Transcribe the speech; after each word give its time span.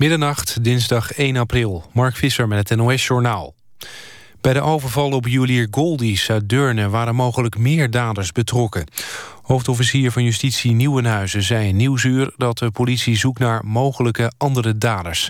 Middernacht, 0.00 0.64
dinsdag 0.64 1.12
1 1.12 1.36
april. 1.36 1.84
Mark 1.92 2.16
Visser 2.16 2.48
met 2.48 2.68
het 2.68 2.78
NOS-journaal. 2.78 3.54
Bij 4.40 4.52
de 4.52 4.60
overval 4.60 5.10
op 5.10 5.26
juwelier 5.26 5.68
Goldies 5.70 6.30
uit 6.30 6.48
Deurne... 6.48 6.88
waren 6.88 7.14
mogelijk 7.14 7.58
meer 7.58 7.90
daders 7.90 8.32
betrokken. 8.32 8.86
Hoofdofficier 9.42 10.12
van 10.12 10.24
Justitie 10.24 10.72
Nieuwenhuizen 10.72 11.42
zei 11.42 11.68
in 11.68 11.76
Nieuwsuur... 11.76 12.32
dat 12.36 12.58
de 12.58 12.70
politie 12.70 13.16
zoekt 13.16 13.38
naar 13.38 13.64
mogelijke 13.64 14.32
andere 14.36 14.78
daders. 14.78 15.28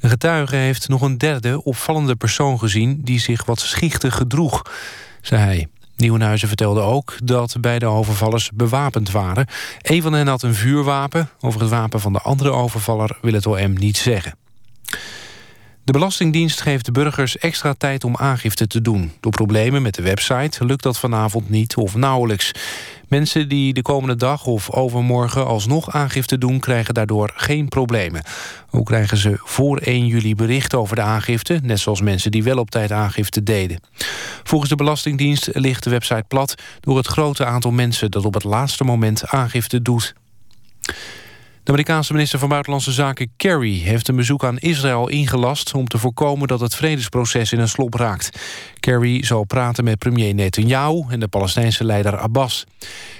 Een 0.00 0.10
getuige 0.10 0.56
heeft 0.56 0.88
nog 0.88 1.02
een 1.02 1.18
derde 1.18 1.62
opvallende 1.62 2.16
persoon 2.16 2.58
gezien... 2.58 3.00
die 3.02 3.20
zich 3.20 3.44
wat 3.44 3.60
schichtig 3.60 4.14
gedroeg, 4.14 4.62
zei 5.20 5.42
hij. 5.42 5.68
Nieuwenhuizen 6.04 6.48
vertelde 6.48 6.80
ook 6.80 7.16
dat 7.24 7.56
beide 7.60 7.86
overvallers 7.86 8.50
bewapend 8.54 9.10
waren. 9.10 9.46
Een 9.80 10.02
van 10.02 10.12
hen 10.12 10.26
had 10.26 10.42
een 10.42 10.54
vuurwapen. 10.54 11.28
Over 11.40 11.60
het 11.60 11.70
wapen 11.70 12.00
van 12.00 12.12
de 12.12 12.20
andere 12.20 12.50
overvaller 12.50 13.18
wil 13.22 13.32
het 13.32 13.46
OM 13.46 13.72
niet 13.72 13.96
zeggen. 13.96 14.34
De 15.84 15.92
Belastingdienst 15.92 16.60
geeft 16.60 16.84
de 16.84 16.92
burgers 16.92 17.38
extra 17.38 17.72
tijd 17.72 18.04
om 18.04 18.16
aangifte 18.16 18.66
te 18.66 18.80
doen. 18.80 19.12
Door 19.20 19.32
problemen 19.32 19.82
met 19.82 19.94
de 19.94 20.02
website 20.02 20.64
lukt 20.64 20.82
dat 20.82 20.98
vanavond 20.98 21.50
niet 21.50 21.76
of 21.76 21.94
nauwelijks. 21.94 22.52
Mensen 23.08 23.48
die 23.48 23.72
de 23.72 23.82
komende 23.82 24.16
dag 24.16 24.46
of 24.46 24.70
overmorgen 24.70 25.46
alsnog 25.46 25.90
aangifte 25.90 26.38
doen... 26.38 26.60
krijgen 26.60 26.94
daardoor 26.94 27.32
geen 27.34 27.68
problemen. 27.68 28.22
Ook 28.70 28.86
krijgen 28.86 29.16
ze 29.16 29.36
voor 29.38 29.78
1 29.78 30.06
juli 30.06 30.34
bericht 30.34 30.74
over 30.74 30.96
de 30.96 31.02
aangifte... 31.02 31.60
net 31.62 31.80
zoals 31.80 32.00
mensen 32.00 32.30
die 32.30 32.42
wel 32.42 32.58
op 32.58 32.70
tijd 32.70 32.92
aangifte 32.92 33.42
deden. 33.42 33.80
Volgens 34.42 34.70
de 34.70 34.76
Belastingdienst 34.76 35.48
ligt 35.52 35.84
de 35.84 35.90
website 35.90 36.24
plat... 36.28 36.54
door 36.80 36.96
het 36.96 37.06
grote 37.06 37.44
aantal 37.44 37.70
mensen 37.70 38.10
dat 38.10 38.24
op 38.24 38.34
het 38.34 38.44
laatste 38.44 38.84
moment 38.84 39.26
aangifte 39.26 39.82
doet. 39.82 40.14
De 41.64 41.70
Amerikaanse 41.70 42.12
minister 42.12 42.38
van 42.38 42.48
Buitenlandse 42.48 42.92
Zaken 42.92 43.32
Kerry 43.36 43.78
heeft 43.78 44.08
een 44.08 44.16
bezoek 44.16 44.44
aan 44.44 44.58
Israël 44.58 45.08
ingelast 45.08 45.74
om 45.74 45.86
te 45.86 45.98
voorkomen 45.98 46.48
dat 46.48 46.60
het 46.60 46.74
vredesproces 46.74 47.52
in 47.52 47.58
een 47.58 47.68
slop 47.68 47.94
raakt. 47.94 48.38
Kerry 48.80 49.24
zal 49.24 49.44
praten 49.44 49.84
met 49.84 49.98
premier 49.98 50.34
Netanyahu 50.34 51.04
en 51.08 51.20
de 51.20 51.28
Palestijnse 51.28 51.84
leider 51.84 52.18
Abbas. 52.18 52.64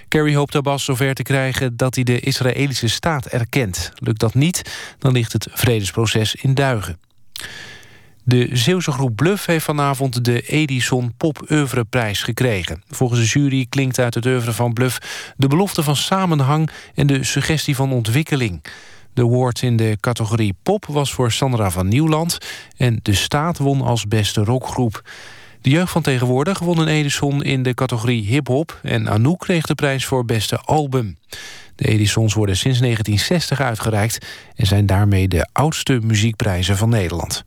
Kerry 0.08 0.34
hoopt 0.34 0.54
Abbas 0.54 0.84
zover 0.84 1.14
te 1.14 1.22
krijgen 1.22 1.76
dat 1.76 1.94
hij 1.94 2.04
de 2.04 2.20
Israëlische 2.20 2.88
staat 2.88 3.26
erkent. 3.26 3.92
Lukt 3.94 4.20
dat 4.20 4.34
niet, 4.34 4.62
dan 4.98 5.12
ligt 5.12 5.32
het 5.32 5.48
vredesproces 5.50 6.34
in 6.34 6.54
duigen. 6.54 6.98
De 8.26 8.48
Zeeuwse 8.52 8.92
groep 8.92 9.16
Bluff 9.16 9.46
heeft 9.46 9.64
vanavond 9.64 10.24
de 10.24 10.40
Edison 10.40 11.14
Pop 11.16 11.66
Prijs 11.90 12.22
gekregen. 12.22 12.82
Volgens 12.88 13.20
de 13.20 13.26
jury 13.26 13.66
klinkt 13.68 13.98
uit 13.98 14.14
het 14.14 14.26
oeuvre 14.26 14.52
van 14.52 14.72
Bluff 14.72 15.32
de 15.36 15.46
belofte 15.46 15.82
van 15.82 15.96
samenhang 15.96 16.70
en 16.94 17.06
de 17.06 17.24
suggestie 17.24 17.76
van 17.76 17.92
ontwikkeling. 17.92 18.64
De 19.14 19.22
award 19.22 19.62
in 19.62 19.76
de 19.76 19.96
categorie 20.00 20.54
pop 20.62 20.86
was 20.86 21.12
voor 21.12 21.32
Sandra 21.32 21.70
van 21.70 21.88
Nieuwland 21.88 22.38
en 22.76 23.00
De 23.02 23.14
Staat 23.14 23.58
won 23.58 23.80
als 23.80 24.06
beste 24.06 24.44
rockgroep. 24.44 25.02
De 25.60 25.70
jeugd 25.70 25.92
van 25.92 26.02
tegenwoordig 26.02 26.58
won 26.58 26.78
een 26.78 26.88
Edison 26.88 27.42
in 27.42 27.62
de 27.62 27.74
categorie 27.74 28.24
hip-hop 28.26 28.78
en 28.82 29.08
Anouk 29.08 29.38
kreeg 29.38 29.66
de 29.66 29.74
prijs 29.74 30.04
voor 30.04 30.24
beste 30.24 30.58
album. 30.58 31.16
De 31.76 31.88
Edisons 31.88 32.34
worden 32.34 32.56
sinds 32.56 32.78
1960 32.78 33.60
uitgereikt 33.60 34.26
en 34.56 34.66
zijn 34.66 34.86
daarmee 34.86 35.28
de 35.28 35.48
oudste 35.52 36.00
muziekprijzen 36.02 36.76
van 36.76 36.88
Nederland. 36.88 37.44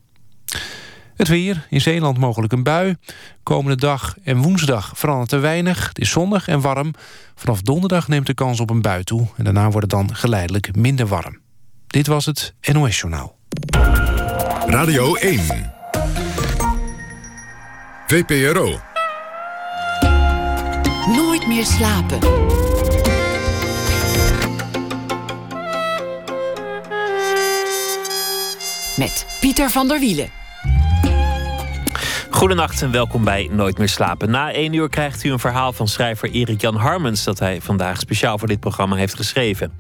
Het 1.16 1.28
weer, 1.28 1.66
in 1.70 1.82
Zeeland 1.82 2.18
mogelijk 2.18 2.54
een 2.54 2.64
bui. 2.64 2.96
Komende 3.44 3.78
dag 3.78 4.16
en 4.24 4.38
woensdag 4.38 4.92
verandert 4.96 5.32
er 5.32 5.42
weinig. 5.42 5.88
Het 5.88 6.00
is 6.00 6.10
zonnig 6.10 6.48
en 6.48 6.62
warm. 6.62 6.94
Vanaf 7.36 7.62
donderdag 7.62 8.08
neemt 8.08 8.28
de 8.28 8.34
kans 8.34 8.60
op 8.60 8.70
een 8.70 8.82
bui 8.82 9.04
toe. 9.04 9.28
En 9.36 9.44
daarna 9.44 9.64
wordt 9.64 9.82
het 9.82 9.90
dan 9.90 10.16
geleidelijk 10.16 10.76
minder 10.76 11.08
warm. 11.08 11.40
Dit 11.88 12.08
was 12.08 12.26
het 12.26 12.54
NOS 12.72 13.00
Journaal. 13.00 13.38
Radio 14.68 15.16
1. 15.16 15.74
VPRO. 18.08 18.80
Nooit 21.16 21.48
meer 21.48 21.66
slapen. 21.66 22.67
Met 28.98 29.38
Pieter 29.40 29.70
van 29.70 29.88
der 29.88 30.00
Wielen. 30.00 30.30
Goedenacht 32.30 32.82
en 32.82 32.92
welkom 32.92 33.24
bij 33.24 33.50
Nooit 33.52 33.78
meer 33.78 33.90
slapen. 33.90 34.32
Na 34.32 34.52
één 34.52 34.74
uur 34.74 34.90
krijgt 34.90 35.24
u 35.24 35.32
een 35.32 35.40
verhaal 35.40 35.74
van 35.74 35.88
schrijver 35.88 36.30
Erik 36.30 36.62
Jan 36.62 36.76
Harmens... 36.76 37.24
dat 37.24 37.40
hij 37.40 37.62
vandaag 37.62 38.00
speciaal 38.00 38.38
voor 38.38 38.48
dit 38.48 38.60
programma 38.60 38.96
heeft 38.96 39.16
geschreven. 39.16 39.72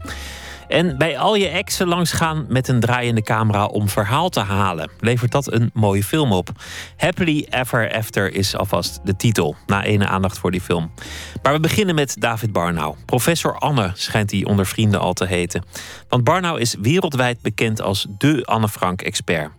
En 0.67 0.97
bij 0.97 1.17
al 1.17 1.35
je 1.35 1.47
exen 1.47 1.88
langsgaan 1.88 2.45
met 2.50 2.67
een 2.67 2.79
draaiende 2.79 3.22
camera 3.22 3.66
om 3.66 3.89
verhaal 3.89 4.29
te 4.29 4.39
halen. 4.39 4.89
Levert 5.00 5.31
dat 5.31 5.51
een 5.51 5.69
mooie 5.73 6.03
film 6.03 6.31
op. 6.31 6.50
Happily 6.97 7.47
Ever 7.50 7.94
After 7.94 8.33
is 8.33 8.55
alvast 8.55 9.00
de 9.03 9.16
titel. 9.16 9.56
Na 9.66 9.83
ene 9.83 10.07
aandacht 10.07 10.38
voor 10.38 10.51
die 10.51 10.61
film. 10.61 10.91
Maar 11.41 11.53
we 11.53 11.59
beginnen 11.59 11.95
met 11.95 12.16
David 12.19 12.51
Barnau. 12.51 12.95
Professor 13.06 13.57
Anne 13.57 13.91
schijnt 13.94 14.31
hij 14.31 14.45
onder 14.45 14.66
vrienden 14.66 15.00
al 15.00 15.13
te 15.13 15.25
heten. 15.25 15.63
Want 16.09 16.23
Barnau 16.23 16.59
is 16.59 16.75
wereldwijd 16.81 17.41
bekend 17.41 17.81
als 17.81 18.07
de 18.17 18.45
Anne 18.45 18.69
Frank-expert. 18.69 19.51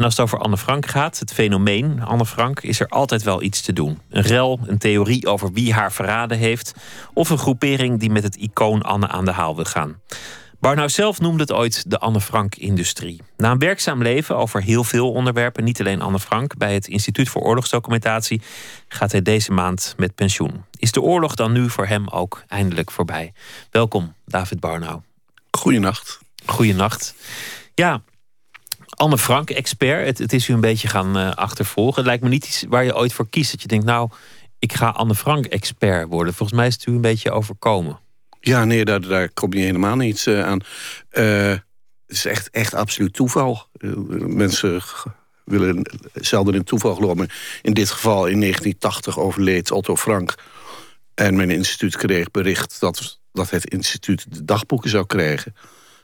En 0.00 0.06
als 0.06 0.16
het 0.16 0.26
over 0.26 0.38
Anne 0.38 0.56
Frank 0.56 0.86
gaat, 0.86 1.18
het 1.18 1.32
fenomeen 1.32 2.02
Anne 2.02 2.26
Frank, 2.26 2.60
is 2.60 2.80
er 2.80 2.88
altijd 2.88 3.22
wel 3.22 3.42
iets 3.42 3.60
te 3.60 3.72
doen. 3.72 3.98
Een 4.10 4.22
rel, 4.22 4.60
een 4.66 4.78
theorie 4.78 5.26
over 5.26 5.52
wie 5.52 5.72
haar 5.72 5.92
verraden 5.92 6.38
heeft, 6.38 6.74
of 7.14 7.30
een 7.30 7.38
groepering 7.38 7.98
die 7.98 8.10
met 8.10 8.22
het 8.22 8.36
icoon 8.36 8.82
Anne 8.82 9.08
aan 9.08 9.24
de 9.24 9.30
haal 9.30 9.54
wil 9.54 9.64
gaan. 9.64 10.00
Barnau 10.60 10.88
zelf 10.88 11.20
noemde 11.20 11.40
het 11.40 11.52
ooit 11.52 11.90
de 11.90 11.98
Anne 11.98 12.20
Frank-industrie. 12.20 13.22
Na 13.36 13.50
een 13.50 13.58
werkzaam 13.58 14.02
leven 14.02 14.36
over 14.36 14.62
heel 14.62 14.84
veel 14.84 15.12
onderwerpen, 15.12 15.64
niet 15.64 15.80
alleen 15.80 16.02
Anne 16.02 16.18
Frank, 16.18 16.56
bij 16.56 16.74
het 16.74 16.88
Instituut 16.88 17.28
voor 17.28 17.42
Oorlogsdocumentatie 17.42 18.42
gaat 18.88 19.12
hij 19.12 19.22
deze 19.22 19.52
maand 19.52 19.94
met 19.96 20.14
pensioen. 20.14 20.64
Is 20.78 20.92
de 20.92 21.00
oorlog 21.00 21.34
dan 21.34 21.52
nu 21.52 21.70
voor 21.70 21.86
hem 21.86 22.08
ook 22.08 22.44
eindelijk 22.48 22.90
voorbij? 22.90 23.32
Welkom, 23.70 24.14
David 24.26 24.60
Barnau. 24.60 25.00
Goedenacht. 25.50 26.18
Goedenacht. 26.46 27.14
Ja, 27.74 28.02
Anne 29.00 29.18
Frank, 29.18 29.50
expert. 29.50 30.06
Het, 30.06 30.18
het 30.18 30.32
is 30.32 30.48
u 30.48 30.52
een 30.52 30.60
beetje 30.60 30.88
gaan 30.88 31.18
uh, 31.18 31.30
achtervolgen. 31.30 31.94
Het 31.94 32.04
lijkt 32.04 32.22
me 32.22 32.28
niet 32.28 32.46
iets 32.46 32.64
waar 32.68 32.84
je 32.84 32.96
ooit 32.96 33.12
voor 33.12 33.28
kiest. 33.28 33.50
Dat 33.50 33.62
je 33.62 33.68
denkt, 33.68 33.84
nou, 33.84 34.10
ik 34.58 34.72
ga 34.72 34.88
Anne 34.88 35.14
Frank 35.14 35.46
expert 35.46 36.08
worden. 36.08 36.34
Volgens 36.34 36.58
mij 36.58 36.66
is 36.66 36.74
het 36.74 36.86
u 36.86 36.92
een 36.92 37.00
beetje 37.00 37.30
overkomen. 37.30 37.98
Ja, 38.40 38.64
nee, 38.64 38.84
daar, 38.84 39.00
daar 39.00 39.28
kom 39.30 39.52
je 39.52 39.60
helemaal 39.60 39.96
niets 39.96 40.26
uh, 40.26 40.46
aan. 40.46 40.60
Uh, 41.12 41.48
het 41.50 41.62
is 42.06 42.24
echt, 42.24 42.50
echt 42.50 42.74
absoluut 42.74 43.12
toeval. 43.12 43.66
mensen 44.26 44.82
willen 45.44 45.82
zelden 46.14 46.54
in 46.54 46.64
toeval 46.64 46.94
geloven. 46.94 47.28
In 47.62 47.74
dit 47.74 47.90
geval 47.90 48.26
in 48.26 48.40
1980 48.40 49.18
overleed 49.18 49.70
Otto 49.70 49.96
Frank. 49.96 50.34
En 51.14 51.36
mijn 51.36 51.50
instituut 51.50 51.96
kreeg 51.96 52.30
bericht 52.30 52.80
dat, 52.80 53.20
dat 53.32 53.50
het 53.50 53.70
instituut 53.70 54.26
de 54.28 54.44
dagboeken 54.44 54.90
zou 54.90 55.06
krijgen. 55.06 55.54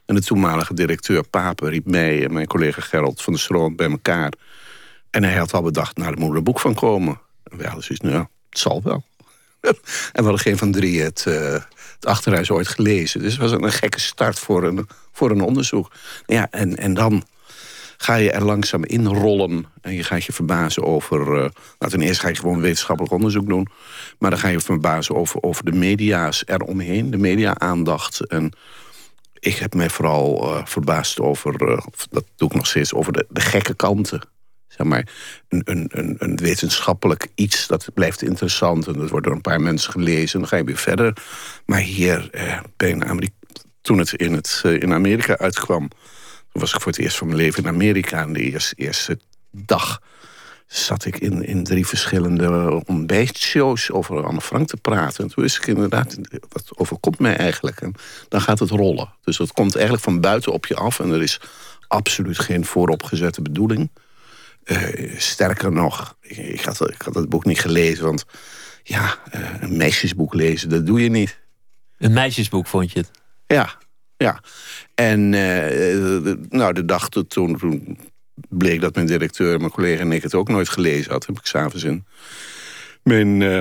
En 0.06 0.14
de 0.14 0.22
toenmalige 0.22 0.74
directeur 0.74 1.22
Papen 1.28 1.68
riep 1.68 1.86
mij 1.86 2.24
en 2.24 2.32
mijn 2.32 2.46
collega 2.46 2.80
Gerald 2.80 3.22
van 3.22 3.32
der 3.32 3.42
Stroom 3.42 3.76
bij 3.76 3.90
elkaar. 3.90 4.32
En 5.10 5.24
hij 5.24 5.36
had 5.36 5.52
al 5.52 5.62
bedacht, 5.62 5.96
nou, 5.96 6.12
er 6.12 6.18
moet 6.18 6.36
een 6.36 6.44
boek 6.44 6.60
van 6.60 6.74
komen. 6.74 7.20
En 7.42 7.56
wij 7.56 7.66
hadden 7.66 7.84
zoiets, 7.84 8.04
nou, 8.04 8.26
het 8.48 8.58
zal 8.58 8.82
wel. 8.82 9.04
en 9.66 9.76
we 10.12 10.22
hadden 10.22 10.38
geen 10.38 10.58
van 10.58 10.72
drie 10.72 11.02
het, 11.02 11.24
uh, 11.28 11.52
het 11.94 12.06
achterhuis 12.06 12.50
ooit 12.50 12.68
gelezen. 12.68 13.20
Dus 13.20 13.32
het 13.32 13.40
was 13.40 13.50
een 13.50 13.72
gekke 13.72 14.00
start 14.00 14.38
voor 14.38 14.64
een, 14.64 14.88
voor 15.12 15.30
een 15.30 15.40
onderzoek. 15.40 15.92
Ja, 16.26 16.50
en, 16.50 16.76
en 16.76 16.94
dan 16.94 17.24
ga 17.96 18.14
je 18.14 18.30
er 18.30 18.44
langzaam 18.44 18.84
in 18.84 19.06
rollen. 19.06 19.66
En 19.80 19.92
je 19.92 20.04
gaat 20.04 20.24
je 20.24 20.32
verbazen 20.32 20.84
over... 20.84 21.20
Uh, 21.20 21.48
nou, 21.78 21.92
ten 21.92 22.00
eerste 22.00 22.20
ga 22.20 22.28
je 22.28 22.34
gewoon 22.34 22.60
wetenschappelijk 22.60 23.14
onderzoek 23.14 23.48
doen. 23.48 23.68
Maar 24.18 24.30
dan 24.30 24.38
ga 24.38 24.48
je 24.48 24.60
verbazen 24.60 25.14
over, 25.14 25.42
over 25.42 25.64
de 25.64 25.72
media's 25.72 26.42
eromheen. 26.46 27.10
De 27.10 27.18
media-aandacht 27.18 28.26
en 28.26 28.52
ik 29.38 29.56
heb 29.56 29.74
mij 29.74 29.90
vooral 29.90 30.42
uh, 30.42 30.66
verbaasd 30.66 31.20
over, 31.20 31.68
uh, 31.70 31.78
dat 32.10 32.24
doe 32.36 32.48
ik 32.48 32.54
nog 32.54 32.66
steeds, 32.66 32.94
over 32.94 33.12
de, 33.12 33.26
de 33.28 33.40
gekke 33.40 33.74
kanten. 33.74 34.20
Zeg 34.68 34.86
maar, 34.86 35.08
een, 35.48 35.62
een, 35.64 36.16
een, 36.18 36.36
wetenschappelijk 36.36 37.28
iets, 37.34 37.66
dat 37.66 37.88
blijft 37.94 38.22
interessant... 38.22 38.86
en 38.86 38.92
dat 38.92 39.10
wordt 39.10 39.26
door 39.26 39.34
een 39.34 39.40
paar 39.40 39.60
mensen 39.60 39.92
gelezen 39.92 40.34
en 40.34 40.40
dan 40.40 40.48
ga 40.48 40.56
je 40.56 40.64
weer 40.64 40.76
verder. 40.76 41.16
Maar 41.66 41.80
hier, 41.80 42.30
eh, 42.30 42.60
bij 42.76 43.30
toen 43.80 43.98
het 43.98 44.12
in, 44.12 44.32
het 44.32 44.62
in 44.64 44.92
Amerika 44.92 45.36
uitkwam... 45.36 45.90
was 46.52 46.74
ik 46.74 46.80
voor 46.80 46.92
het 46.92 47.00
eerst 47.00 47.16
van 47.16 47.26
mijn 47.26 47.38
leven 47.38 47.62
in 47.62 47.68
Amerika... 47.68 48.22
en 48.22 48.32
de 48.32 48.40
eerste, 48.40 48.74
eerste 48.74 49.18
dag 49.50 50.00
zat 50.66 51.04
ik 51.04 51.18
in, 51.18 51.44
in 51.44 51.64
drie 51.64 51.86
verschillende 51.86 52.82
ontbijtshows 52.86 53.90
over 53.90 54.24
Anne 54.24 54.40
Frank 54.40 54.68
te 54.68 54.76
praten. 54.76 55.24
En 55.24 55.30
toen 55.30 55.42
wist 55.42 55.56
ik 55.56 55.66
inderdaad, 55.66 56.16
wat 56.48 56.70
overkomt 56.74 57.18
mij 57.18 57.36
eigenlijk? 57.36 57.80
En 57.80 57.94
dan 58.28 58.40
gaat 58.40 58.58
het 58.58 58.70
rollen. 58.70 59.12
Dus 59.24 59.36
dat 59.36 59.52
komt 59.52 59.74
eigenlijk 59.74 60.04
van 60.04 60.20
buiten 60.20 60.52
op 60.52 60.66
je 60.66 60.74
af. 60.74 61.00
En 61.00 61.10
er 61.10 61.22
is 61.22 61.40
absoluut 61.88 62.38
geen 62.38 62.64
vooropgezette 62.64 63.42
bedoeling. 63.42 63.90
Uh, 64.64 65.18
sterker 65.18 65.72
nog, 65.72 66.16
ik, 66.20 66.60
had, 66.60 66.88
ik 66.88 67.02
had 67.02 67.14
het 67.14 67.28
boek 67.28 67.44
niet 67.44 67.60
gelezen. 67.60 68.04
Want 68.04 68.24
ja, 68.82 69.18
uh, 69.34 69.50
een 69.60 69.76
meisjesboek 69.76 70.34
lezen, 70.34 70.68
dat 70.68 70.86
doe 70.86 71.02
je 71.02 71.08
niet. 71.08 71.38
Een 71.98 72.12
meisjesboek 72.12 72.66
vond 72.66 72.92
je 72.92 72.98
het? 72.98 73.10
Ja, 73.46 73.78
Ja. 74.16 74.40
En 74.94 75.28
nou, 76.48 76.72
de 76.72 76.84
dag 76.84 77.08
toen, 77.08 77.26
toen 77.26 77.98
bleek 78.48 78.80
dat 78.80 78.94
mijn 78.94 79.06
directeur, 79.06 79.58
mijn 79.58 79.70
collega 79.70 80.00
en 80.00 80.12
ik 80.12 80.22
het 80.22 80.34
ook 80.34 80.48
nooit 80.48 80.68
gelezen 80.68 81.12
had. 81.12 81.26
Heb 81.26 81.38
ik 81.38 81.46
s'avonds 81.46 81.84
in 81.84 82.06
mijn, 83.02 83.40
uh, 83.40 83.60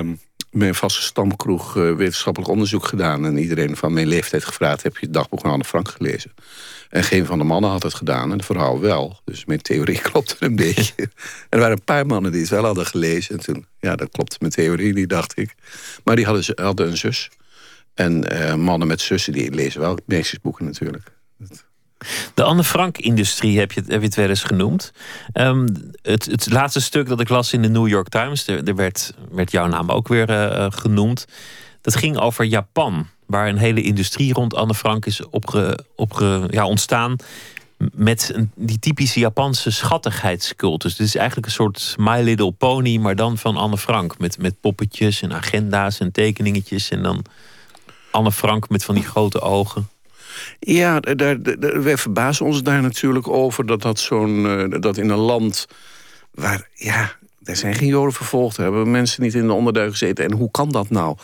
mijn 0.50 0.74
vaste 0.74 1.02
stamkroeg 1.02 1.76
uh, 1.76 1.94
wetenschappelijk 1.94 2.52
onderzoek 2.52 2.86
gedaan. 2.86 3.24
En 3.24 3.38
iedereen 3.38 3.76
van 3.76 3.92
mijn 3.92 4.06
leeftijd 4.06 4.44
gevraagd, 4.44 4.82
heb 4.82 4.96
je 4.96 5.06
het 5.06 5.14
dagboek 5.14 5.40
van 5.40 5.50
Anne 5.50 5.64
Frank 5.64 5.88
gelezen? 5.88 6.32
En 6.88 7.04
geen 7.04 7.26
van 7.26 7.38
de 7.38 7.44
mannen 7.44 7.70
had 7.70 7.82
het 7.82 7.94
gedaan 7.94 8.32
en 8.32 8.38
de 8.38 8.44
vrouw 8.44 8.80
wel. 8.80 9.20
Dus 9.24 9.44
mijn 9.44 9.62
theorie 9.62 10.00
klopte 10.10 10.36
een 10.38 10.56
beetje. 10.56 11.08
er 11.48 11.58
waren 11.58 11.76
een 11.76 11.84
paar 11.84 12.06
mannen 12.06 12.32
die 12.32 12.40
het 12.40 12.50
wel 12.50 12.64
hadden 12.64 12.86
gelezen. 12.86 13.38
En 13.38 13.44
toen, 13.44 13.66
ja, 13.80 13.96
dat 13.96 14.10
klopte 14.10 14.36
mijn 14.40 14.52
theorie 14.52 14.92
niet, 14.92 15.08
dacht 15.08 15.38
ik. 15.38 15.54
Maar 16.04 16.16
die 16.16 16.24
hadden, 16.24 16.64
hadden 16.64 16.86
een 16.86 16.96
zus. 16.96 17.30
En 17.94 18.32
uh, 18.32 18.54
mannen 18.54 18.88
met 18.88 19.00
zussen, 19.00 19.32
die 19.32 19.50
lezen 19.50 19.80
wel 19.80 19.98
meestersboeken 20.06 20.64
natuurlijk. 20.64 21.12
De 22.34 22.42
Anne 22.42 22.64
Frank-industrie 22.64 23.58
heb 23.58 23.72
je, 23.72 23.80
heb 23.86 24.00
je 24.00 24.06
het 24.06 24.14
wel 24.14 24.28
eens 24.28 24.42
genoemd. 24.42 24.92
Um, 25.32 25.90
het, 26.02 26.24
het 26.24 26.50
laatste 26.50 26.80
stuk 26.80 27.08
dat 27.08 27.20
ik 27.20 27.28
las 27.28 27.52
in 27.52 27.62
de 27.62 27.68
New 27.68 27.88
York 27.88 28.08
Times, 28.08 28.46
er, 28.46 28.64
er 28.64 28.74
werd, 28.74 29.12
werd 29.30 29.50
jouw 29.50 29.66
naam 29.66 29.90
ook 29.90 30.08
weer 30.08 30.30
uh, 30.30 30.66
genoemd. 30.68 31.26
Dat 31.80 31.96
ging 31.96 32.18
over 32.18 32.44
Japan, 32.44 33.06
waar 33.26 33.48
een 33.48 33.58
hele 33.58 33.82
industrie 33.82 34.32
rond 34.32 34.54
Anne 34.54 34.74
Frank 34.74 35.06
is 35.06 35.28
opge, 35.28 35.84
opge, 35.96 36.48
ja, 36.50 36.66
ontstaan. 36.66 37.16
Met 37.92 38.34
die 38.54 38.78
typische 38.78 39.20
Japanse 39.20 39.70
schattigheidscultus. 39.70 40.92
Het 40.92 41.06
is 41.06 41.16
eigenlijk 41.16 41.46
een 41.46 41.52
soort 41.52 41.94
My 41.98 42.20
Little 42.22 42.52
Pony, 42.52 42.96
maar 42.96 43.16
dan 43.16 43.38
van 43.38 43.56
Anne 43.56 43.78
Frank. 43.78 44.18
Met, 44.18 44.38
met 44.38 44.60
poppetjes 44.60 45.22
en 45.22 45.32
agenda's 45.32 46.00
en 46.00 46.12
tekeningetjes. 46.12 46.90
En 46.90 47.02
dan 47.02 47.24
Anne 48.10 48.32
Frank 48.32 48.68
met 48.68 48.84
van 48.84 48.94
die 48.94 49.04
grote 49.04 49.40
ogen. 49.40 49.88
Ja, 50.58 51.00
daar, 51.00 51.42
daar, 51.42 51.82
wij 51.82 51.96
verbazen 51.96 52.46
ons 52.46 52.62
daar 52.62 52.82
natuurlijk 52.82 53.28
over 53.28 53.66
dat 53.66 53.82
dat 53.82 53.98
zo'n 53.98 54.44
uh, 54.44 54.80
dat 54.80 54.96
in 54.96 55.10
een 55.10 55.18
land 55.18 55.66
waar 56.30 56.68
ja, 56.74 57.16
er 57.44 57.56
zijn 57.56 57.74
geen 57.74 57.88
Joden 57.88 58.12
vervolgd, 58.12 58.56
hebben 58.56 58.90
mensen 58.90 59.22
niet 59.22 59.34
in 59.34 59.46
de 59.46 59.52
onderduik 59.52 59.90
gezeten. 59.90 60.24
En 60.24 60.32
hoe 60.32 60.50
kan 60.50 60.70
dat 60.70 60.90
nou? 60.90 61.16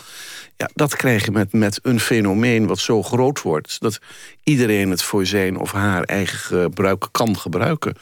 Ja, 0.56 0.70
dat 0.74 0.96
krijg 0.96 1.24
je 1.24 1.30
met, 1.30 1.52
met 1.52 1.78
een 1.82 2.00
fenomeen 2.00 2.66
wat 2.66 2.78
zo 2.78 3.02
groot 3.02 3.42
wordt 3.42 3.80
dat 3.80 3.98
iedereen 4.42 4.90
het 4.90 5.02
voor 5.02 5.26
zijn 5.26 5.58
of 5.58 5.72
haar 5.72 6.02
eigen 6.02 6.38
gebruik 6.38 7.08
kan 7.10 7.38
gebruiken. 7.38 7.94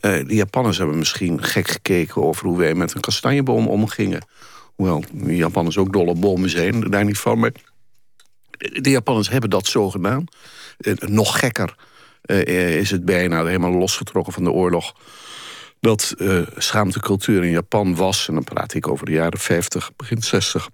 Uh, 0.00 0.26
de 0.26 0.34
Japanners 0.34 0.78
hebben 0.78 0.98
misschien 0.98 1.42
gek 1.42 1.68
gekeken 1.68 2.22
over 2.22 2.46
hoe 2.46 2.58
wij 2.58 2.74
met 2.74 2.94
een 2.94 3.00
kastanjeboom 3.00 3.66
omgingen. 3.66 4.26
Hoewel 4.74 5.04
Japanners 5.26 5.78
ook 5.78 5.92
dolle 5.92 6.14
bomen 6.14 6.50
zijn, 6.50 6.80
daar 6.80 7.04
niet 7.04 7.18
van. 7.18 7.38
Maar 7.38 7.52
de 8.58 8.90
Japanners 8.90 9.28
hebben 9.28 9.50
dat 9.50 9.66
zo 9.66 9.90
gedaan. 9.90 10.24
Eh, 10.78 10.94
nog 10.94 11.38
gekker 11.38 11.74
uh, 12.26 12.76
is 12.78 12.90
het 12.90 13.04
bijna 13.04 13.44
helemaal 13.44 13.72
losgetrokken 13.72 14.32
van 14.32 14.44
de 14.44 14.50
oorlog. 14.50 14.94
Dat 15.80 16.14
uh, 16.18 16.46
schaamtecultuur 16.56 17.44
in 17.44 17.50
Japan 17.50 17.94
was, 17.94 18.28
en 18.28 18.34
dan 18.34 18.44
praat 18.44 18.74
ik 18.74 18.88
over 18.88 19.06
de 19.06 19.12
jaren 19.12 19.38
50, 19.38 19.90
begin 19.96 20.22
60, 20.22 20.68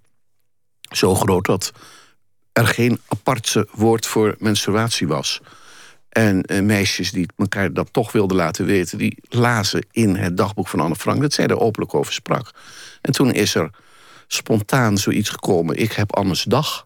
zo 0.91 1.15
groot 1.15 1.45
dat 1.45 1.71
er 2.51 2.67
geen 2.67 2.99
aparte 3.07 3.67
woord 3.71 4.07
voor 4.07 4.35
menstruatie 4.39 5.07
was. 5.07 5.41
En 6.09 6.65
meisjes 6.65 7.11
die 7.11 7.27
elkaar 7.37 7.73
dat 7.73 7.87
toch 7.91 8.11
wilden 8.11 8.37
laten 8.37 8.65
weten... 8.65 8.97
die 8.97 9.17
lazen 9.29 9.85
in 9.91 10.15
het 10.15 10.37
dagboek 10.37 10.67
van 10.67 10.79
Anne 10.79 10.95
Frank 10.95 11.21
dat 11.21 11.33
zij 11.33 11.47
er 11.47 11.59
openlijk 11.59 11.93
over 11.93 12.13
sprak. 12.13 12.51
En 13.01 13.11
toen 13.11 13.31
is 13.31 13.55
er 13.55 13.69
spontaan 14.27 14.97
zoiets 14.97 15.29
gekomen... 15.29 15.75
ik 15.75 15.91
heb 15.91 16.15
Anne's 16.15 16.43
dag... 16.43 16.85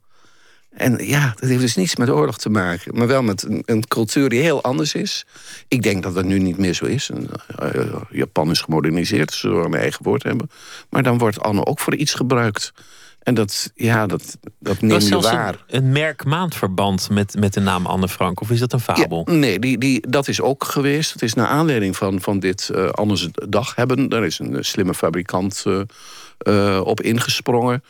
En 0.78 1.06
ja, 1.06 1.34
dat 1.40 1.50
heeft 1.50 1.62
dus 1.62 1.76
niets 1.76 1.96
met 1.96 2.10
oorlog 2.10 2.38
te 2.38 2.50
maken. 2.50 2.98
Maar 2.98 3.08
wel 3.08 3.24
met 3.24 3.44
een, 3.44 3.64
een 3.66 3.88
cultuur 3.88 4.30
die 4.30 4.42
heel 4.42 4.64
anders 4.64 4.94
is. 4.94 5.26
Ik 5.68 5.82
denk 5.84 6.04
dat 6.04 6.14
dat 6.14 6.26
nu 6.26 6.40
niet 6.40 6.58
meer 6.58 6.74
zo 6.74 6.86
is. 6.86 7.10
En, 7.10 7.28
uh, 7.76 7.96
Japan 8.10 8.50
is 8.50 8.62
gemoderniseerd, 8.62 9.32
ze 9.32 9.38
zullen 9.38 9.66
een 9.66 9.74
eigen 9.74 10.04
woord 10.04 10.24
hebben. 10.24 10.50
Maar 10.90 11.04
dan 11.04 11.18
wordt 11.18 11.40
Anne 11.40 11.66
ook 11.66 11.80
voor 11.80 11.96
iets 11.96 12.14
gebruikt. 12.14 12.74
En 13.20 13.34
dat, 13.34 13.72
ja, 13.76 14.06
dat, 14.06 14.38
dat 14.60 14.82
neem 14.82 15.00
je 15.00 15.20
waar. 15.20 15.64
Een, 15.68 15.84
een 15.84 15.92
merkmaandverband 15.92 17.10
met, 17.10 17.36
met 17.40 17.54
de 17.54 17.60
naam 17.60 17.86
Anne 17.86 18.08
Frank? 18.08 18.42
Of 18.42 18.50
is 18.50 18.60
dat 18.60 18.74
een 18.74 18.80
fabel? 18.80 19.24
Ja, 19.26 19.34
nee, 19.34 19.60
die, 19.60 19.78
die, 19.78 20.10
dat 20.10 20.28
is 20.28 20.42
ook 20.42 20.64
geweest. 20.64 21.14
Het 21.14 21.22
is 21.22 21.34
naar 21.34 21.48
aanleiding 21.48 21.98
van, 21.98 22.22
van 22.22 22.40
dit 22.40 22.70
uh, 22.76 22.90
Anne's 22.90 23.30
dag 23.32 23.76
hebben. 23.76 24.10
Daar 24.10 24.26
is 24.26 24.40
een 24.40 24.66
slimme 24.66 24.94
fabrikant 24.94 25.66
uh, 25.68 26.82
op 26.84 27.02
ingesprongen 27.02 27.84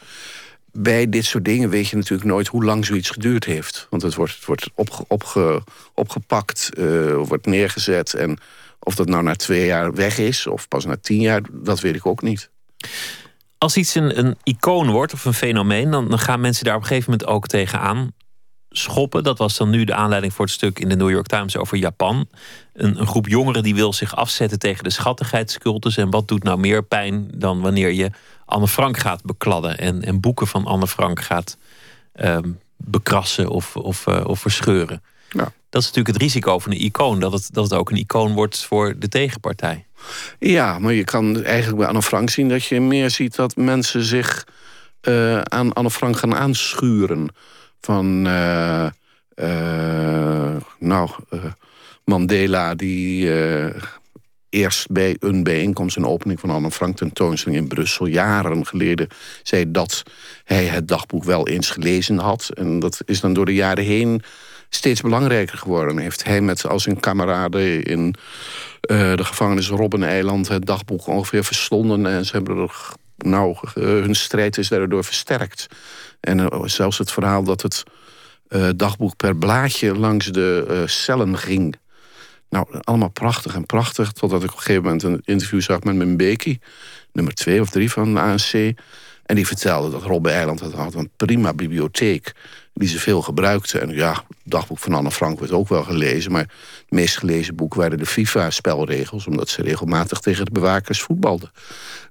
bij 0.79 1.09
dit 1.09 1.25
soort 1.25 1.45
dingen 1.45 1.69
weet 1.69 1.87
je 1.87 1.95
natuurlijk 1.95 2.29
nooit 2.29 2.47
hoe 2.47 2.63
lang 2.63 2.85
zoiets 2.85 3.09
geduurd 3.09 3.45
heeft. 3.45 3.87
Want 3.89 4.01
het 4.01 4.15
wordt, 4.15 4.35
het 4.35 4.45
wordt 4.45 4.69
opge, 4.73 5.05
opge, 5.07 5.61
opgepakt, 5.93 6.69
uh, 6.77 7.15
wordt 7.15 7.45
neergezet. 7.45 8.13
En 8.13 8.37
of 8.79 8.95
dat 8.95 9.07
nou 9.07 9.23
na 9.23 9.35
twee 9.35 9.65
jaar 9.65 9.93
weg 9.93 10.17
is 10.17 10.47
of 10.47 10.67
pas 10.67 10.85
na 10.85 10.97
tien 11.01 11.21
jaar, 11.21 11.41
dat 11.51 11.79
weet 11.79 11.95
ik 11.95 12.05
ook 12.05 12.21
niet. 12.21 12.49
Als 13.57 13.77
iets 13.77 13.95
een, 13.95 14.19
een 14.19 14.37
icoon 14.43 14.89
wordt 14.89 15.13
of 15.13 15.25
een 15.25 15.33
fenomeen, 15.33 15.91
dan, 15.91 16.09
dan 16.09 16.19
gaan 16.19 16.41
mensen 16.41 16.65
daar 16.65 16.75
op 16.75 16.81
een 16.81 16.87
gegeven 16.87 17.11
moment 17.11 17.29
ook 17.29 17.47
tegenaan 17.47 18.11
schoppen. 18.69 19.23
Dat 19.23 19.37
was 19.37 19.57
dan 19.57 19.69
nu 19.69 19.83
de 19.83 19.93
aanleiding 19.93 20.33
voor 20.33 20.45
het 20.45 20.53
stuk 20.53 20.79
in 20.79 20.89
de 20.89 20.95
New 20.95 21.09
York 21.09 21.27
Times 21.27 21.57
over 21.57 21.77
Japan. 21.77 22.27
Een, 22.73 22.99
een 22.99 23.07
groep 23.07 23.27
jongeren 23.27 23.63
die 23.63 23.75
wil 23.75 23.93
zich 23.93 24.15
afzetten 24.15 24.59
tegen 24.59 24.83
de 24.83 24.89
schattigheidscultus. 24.89 25.97
En 25.97 26.09
wat 26.09 26.27
doet 26.27 26.43
nou 26.43 26.59
meer 26.59 26.83
pijn 26.83 27.27
dan 27.33 27.61
wanneer 27.61 27.91
je 27.91 28.11
Anne 28.47 28.67
Frank 28.67 28.97
gaat 28.97 29.23
bekladden 29.23 29.77
en, 29.77 30.03
en 30.03 30.19
boeken 30.19 30.47
van 30.47 30.65
Anne 30.65 30.87
Frank 30.87 31.21
gaat 31.21 31.57
ehm, 32.13 32.49
bekrassen 32.77 33.49
of, 33.49 33.75
of, 33.75 34.07
uh, 34.07 34.25
of 34.25 34.39
verscheuren. 34.39 35.03
Ja. 35.29 35.51
Dat 35.69 35.81
is 35.81 35.87
natuurlijk 35.87 36.07
het 36.07 36.17
risico 36.17 36.59
van 36.59 36.71
een 36.71 36.83
icoon, 36.83 37.19
dat 37.19 37.31
het, 37.31 37.49
dat 37.51 37.63
het 37.63 37.73
ook 37.73 37.89
een 37.89 37.97
icoon 37.97 38.33
wordt 38.33 38.65
voor 38.65 38.99
de 38.99 39.07
tegenpartij. 39.07 39.85
Ja, 40.39 40.79
maar 40.79 40.93
je 40.93 41.03
kan 41.03 41.43
eigenlijk 41.43 41.77
bij 41.77 41.87
Anne 41.87 42.01
Frank 42.01 42.29
zien 42.29 42.49
dat 42.49 42.65
je 42.65 42.81
meer 42.81 43.09
ziet 43.09 43.35
dat 43.35 43.55
mensen 43.55 44.03
zich 44.03 44.47
uh, 45.01 45.41
aan 45.41 45.73
Anne 45.73 45.91
Frank 45.91 46.17
gaan 46.17 46.35
aanschuren. 46.35 47.27
Van, 47.81 48.27
uh, 48.27 48.87
nou, 50.79 51.09
Mandela 52.03 52.75
die 52.75 53.29
eerst 54.49 54.91
bij 54.91 55.15
een 55.19 55.43
bijeenkomst, 55.43 55.97
een 55.97 56.05
opening 56.05 56.39
van 56.39 56.49
Anne 56.49 56.71
Frank 56.71 56.97
tentoonstelling 56.97 57.61
in 57.61 57.67
Brussel, 57.67 58.05
jaren 58.05 58.65
geleden, 58.65 59.07
zei 59.43 59.71
dat 59.71 60.03
hij 60.43 60.65
het 60.65 60.87
dagboek 60.87 61.23
wel 61.23 61.47
eens 61.47 61.69
gelezen 61.69 62.17
had. 62.17 62.49
En 62.53 62.79
dat 62.79 63.01
is 63.05 63.19
dan 63.19 63.33
door 63.33 63.45
de 63.45 63.53
jaren 63.53 63.83
heen 63.83 64.21
steeds 64.69 65.01
belangrijker 65.01 65.57
geworden. 65.57 65.97
Heeft 65.97 66.23
hij 66.23 66.41
met 66.41 66.67
al 66.67 66.79
zijn 66.79 66.99
kameraden 66.99 67.83
in 67.83 68.15
uh, 68.91 69.15
de 69.15 69.23
gevangenis 69.23 69.69
Robbeneiland 69.69 70.47
het 70.47 70.65
dagboek 70.65 71.07
ongeveer 71.07 71.43
verstonden. 71.43 72.05
En 72.05 72.25
ze 72.25 72.31
hebben 72.31 72.57
er, 72.57 72.91
nou, 73.17 73.57
hun 73.73 74.15
strijd 74.15 74.57
is 74.57 74.67
daardoor 74.67 75.03
versterkt. 75.03 75.67
En 76.19 76.39
uh, 76.39 76.47
zelfs 76.63 76.97
het 76.97 77.11
verhaal 77.11 77.43
dat 77.43 77.61
het 77.61 77.83
dagboek 78.75 79.15
per 79.15 79.35
blaadje 79.35 79.95
langs 79.95 80.25
de 80.25 80.83
cellen 80.85 81.37
ging 81.37 81.75
nou, 82.49 82.65
allemaal 82.81 83.09
prachtig 83.09 83.55
en 83.55 83.65
prachtig. 83.65 84.11
Totdat 84.11 84.43
ik 84.43 84.49
op 84.49 84.55
een 84.55 84.61
gegeven 84.61 84.83
moment 84.83 85.03
een 85.03 85.21
interview 85.25 85.61
zag 85.61 85.83
met 85.83 86.17
Becky, 86.17 86.59
nummer 87.11 87.33
twee 87.33 87.61
of 87.61 87.69
drie 87.69 87.91
van 87.91 88.13
de 88.13 88.19
ANC. 88.19 88.75
En 89.25 89.35
die 89.35 89.47
vertelde 89.47 89.89
dat 89.89 90.03
Robbe 90.03 90.29
Eiland 90.29 90.59
had 90.59 90.93
een 90.93 91.09
prima 91.15 91.53
bibliotheek 91.53 92.33
die 92.73 92.87
ze 92.87 92.99
veel 92.99 93.21
gebruikte. 93.21 93.79
En 93.79 93.89
ja, 93.89 94.11
het 94.11 94.37
dagboek 94.43 94.79
van 94.79 94.93
Anne 94.93 95.11
Frank 95.11 95.39
werd 95.39 95.51
ook 95.51 95.67
wel 95.67 95.83
gelezen. 95.83 96.31
Maar 96.31 96.41
het 96.41 96.89
meest 96.89 97.17
gelezen 97.17 97.55
boek 97.55 97.73
waren 97.73 97.97
de 97.97 98.05
FIFA-spelregels... 98.05 99.27
omdat 99.27 99.49
ze 99.49 99.61
regelmatig 99.61 100.19
tegen 100.19 100.45
de 100.45 100.51
bewakers 100.51 101.01
voetbalden. 101.01 101.51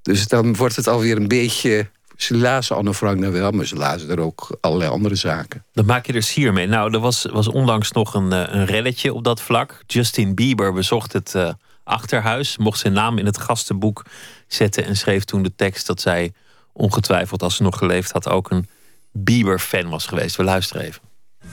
Dus 0.02 0.28
dan 0.28 0.56
wordt 0.56 0.76
het 0.76 0.86
alweer 0.86 1.16
een 1.16 1.28
beetje 1.28 1.88
ze 2.16 2.36
lazen 2.36 2.76
Anne 2.76 2.94
Frank 2.94 3.18
nou 3.18 3.32
wel, 3.32 3.50
maar 3.50 3.66
ze 3.66 3.76
lazen 3.76 4.10
er 4.10 4.20
ook 4.20 4.58
allerlei 4.60 4.90
andere 4.90 5.14
zaken. 5.14 5.64
Dan 5.72 5.86
maak 5.86 6.06
je 6.06 6.12
er 6.12 6.22
sier 6.22 6.52
mee. 6.52 6.66
Nou, 6.66 6.92
er 6.92 7.00
was, 7.00 7.26
was 7.32 7.48
onlangs 7.48 7.92
nog 7.92 8.14
een, 8.14 8.32
eh, 8.32 8.54
een 8.54 8.64
relletje 8.64 9.14
op 9.14 9.24
dat 9.24 9.40
vlak. 9.40 9.82
Justin 9.86 10.34
Bieber 10.34 10.72
bezocht 10.72 11.12
het 11.12 11.32
uh, 11.36 11.50
achterhuis, 11.84 12.56
mocht 12.56 12.78
zijn 12.78 12.92
naam 12.92 13.18
in 13.18 13.26
het 13.26 13.38
gastenboek 13.38 14.04
zetten 14.46 14.84
en 14.84 14.96
schreef 14.96 15.24
toen 15.24 15.42
de 15.42 15.54
tekst 15.56 15.86
dat 15.86 16.00
zij 16.00 16.32
ongetwijfeld, 16.72 17.42
als 17.42 17.56
ze 17.56 17.62
nog 17.62 17.78
geleefd 17.78 18.12
had, 18.12 18.28
ook 18.28 18.50
een 18.50 18.68
Bieber-fan 19.12 19.88
was 19.88 20.06
geweest. 20.06 20.36
We 20.36 20.44
luisteren 20.44 20.82
even. 20.82 21.02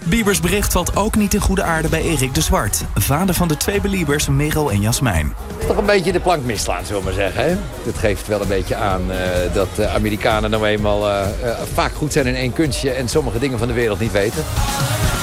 Biebers 0.04 0.40
bericht 0.40 0.72
valt 0.72 0.96
ook 0.96 1.16
niet 1.16 1.34
in 1.34 1.40
goede 1.40 1.64
aarde 1.64 1.90
bij 1.90 2.02
Erik 2.02 2.34
de 2.34 2.42
Zwart. 2.42 2.84
Vader 2.96 3.36
van 3.36 3.48
de 3.48 3.58
twee 3.58 3.82
beliebers, 3.82 4.28
Merel 4.28 4.72
en 4.72 4.82
Jasmijn. 4.82 5.34
Toch 5.68 5.78
een 5.78 5.86
beetje 5.86 6.12
de 6.12 6.20
plank 6.20 6.44
misslaan, 6.46 6.86
zullen 6.86 7.02
we 7.02 7.08
maar 7.08 7.18
zeggen. 7.18 7.44
Hè? 7.44 7.56
Dat 7.86 7.98
geeft 7.98 8.28
wel 8.28 8.42
een 8.42 8.48
beetje 8.48 8.76
aan 8.76 9.02
uh, 9.12 9.18
dat 9.54 9.76
de 9.76 9.88
Amerikanen 9.88 10.50
nou 10.50 10.68
eenmaal 10.68 11.10
uh, 11.10 11.26
uh, 11.44 11.52
vaak 11.74 11.94
goed 11.94 12.14
zijn 12.14 12.26
in 12.26 12.36
één 12.36 12.54
kunstje... 12.54 12.92
en 12.92 13.08
sommige 13.10 13.40
dingen 13.40 13.60
van 13.60 13.68
de 13.68 13.74
wereld 13.74 14.00
niet 14.00 14.12
weten. 14.12 14.44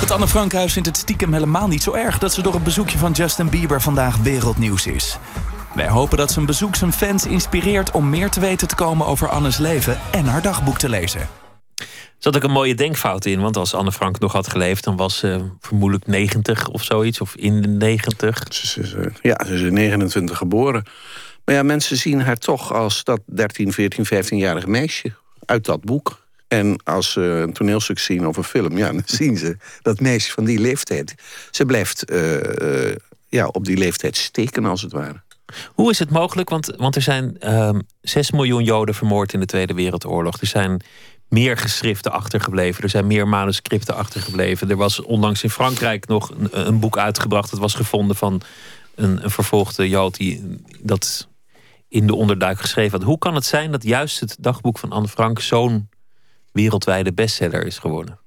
Het 0.00 0.11
Anne 0.11 0.29
Frankhuis 0.29 0.73
vindt 0.73 0.89
het 0.89 0.97
stiekem 0.97 1.33
helemaal 1.33 1.69
niet 1.69 1.83
zo 1.83 1.93
erg... 1.93 2.19
dat 2.19 2.33
ze 2.33 2.43
door 2.43 2.55
het 2.55 2.65
bezoekje 2.65 2.99
van 2.99 3.12
Justin 3.12 3.49
Bieber 3.49 3.81
vandaag 3.81 4.17
wereldnieuws 4.17 4.87
is. 4.87 5.19
Wij 5.75 5.89
hopen 5.89 6.17
dat 6.17 6.31
zijn 6.31 6.47
bezoek 6.47 6.77
zijn 6.77 6.93
fans 6.93 7.27
inspireert 7.27 7.91
om 7.91 8.11
meer 8.11 8.31
te 8.31 8.41
weten 8.41 8.69
te 8.69 8.75
komen 8.75 9.07
over 9.07 9.29
Annes 9.29 9.59
leven 9.59 9.99
en 10.11 10.27
haar 10.27 10.43
dagboek 10.43 10.79
te 10.79 10.89
lezen. 10.89 11.39
Zat 12.21 12.37
ook 12.37 12.43
een 12.43 12.50
mooie 12.50 12.75
denkfout 12.75 13.25
in. 13.25 13.41
Want 13.41 13.57
als 13.57 13.75
Anne 13.75 13.93
Frank 13.93 14.19
nog 14.19 14.33
had 14.33 14.49
geleefd, 14.49 14.85
dan 14.85 14.97
was 14.97 15.19
ze 15.19 15.50
vermoedelijk 15.61 16.07
90 16.07 16.69
of 16.69 16.85
zoiets. 16.85 17.21
Of 17.21 17.37
in 17.37 17.62
de 17.62 17.69
90. 17.69 18.55
Ze 18.55 18.81
is, 18.81 18.95
eh, 18.95 19.07
ja, 19.23 19.45
ze 19.47 19.55
is 19.55 19.61
in 19.61 19.73
29 19.73 20.37
geboren. 20.37 20.85
Maar 21.45 21.55
ja, 21.55 21.62
mensen 21.62 21.97
zien 21.97 22.21
haar 22.21 22.37
toch 22.37 22.73
als 22.73 23.05
dat 23.05 23.21
13, 23.27 23.73
14, 23.73 24.07
15-jarig 24.07 24.67
meisje 24.67 25.12
uit 25.45 25.65
dat 25.65 25.81
boek. 25.81 26.29
En 26.49 26.81
als 26.85 27.12
ze 27.12 27.21
een 27.21 27.53
toneelstuk 27.53 27.99
zien 27.99 28.27
of 28.27 28.37
een 28.37 28.45
film, 28.45 28.77
ja, 28.77 28.93
dan 28.93 29.03
zien 29.21 29.37
ze 29.37 29.57
dat 29.83 30.00
meisje 30.00 30.33
van 30.33 30.45
die 30.45 30.59
leeftijd. 30.59 31.15
Ze 31.50 31.65
blijft 31.65 32.05
eh, 32.05 32.89
eh, 32.91 32.97
ja, 33.29 33.47
op 33.47 33.65
die 33.65 33.77
leeftijd 33.77 34.17
steken, 34.17 34.65
als 34.65 34.83
het 34.83 34.93
ware. 34.93 35.21
Hoe 35.75 35.91
is 35.91 35.99
het 35.99 36.11
mogelijk? 36.11 36.49
Want, 36.49 36.75
want 36.77 36.97
er 36.97 37.03
zijn 37.03 37.37
uh, 37.45 37.71
6 38.00 38.31
miljoen 38.31 38.65
Joden 38.65 38.95
vermoord 38.95 39.33
in 39.33 39.41
de 39.41 39.47
Tweede 39.47 39.75
Wereldoorlog. 39.75 40.41
Er 40.41 40.47
zijn 40.47 40.83
meer 41.31 41.57
geschriften 41.57 42.13
achtergebleven. 42.13 42.83
Er 42.83 42.89
zijn 42.89 43.07
meer 43.07 43.29
manuscripten 43.29 43.95
achtergebleven. 43.95 44.71
Er 44.71 44.77
was 44.77 45.03
onlangs 45.03 45.43
in 45.43 45.51
Frankrijk 45.51 46.07
nog 46.07 46.31
een, 46.31 46.67
een 46.67 46.81
boek 46.81 46.99
uitgebracht. 46.99 47.51
Dat 47.51 47.61
was 47.61 47.75
gevonden 47.75 48.17
van 48.17 48.41
een, 48.95 49.21
vervolgde 49.25 49.89
Jood 49.89 50.17
die 50.17 50.61
dat 50.81 51.29
in 51.89 52.07
de 52.07 52.15
onderduik 52.15 52.61
geschreven 52.61 52.99
had. 52.99 53.09
Hoe 53.09 53.19
kan 53.19 53.35
het 53.35 53.45
zijn 53.45 53.71
dat 53.71 53.83
juist 53.83 54.21
het 54.21 54.37
dagboek 54.41 54.79
van 54.79 54.91
Anne 54.91 55.09
Frank 55.09 55.41
zo'n 55.41 55.89
wereldwijde 56.53 57.13
bestseller 57.13 57.67
is 57.67 57.79
geworden? 57.79 58.19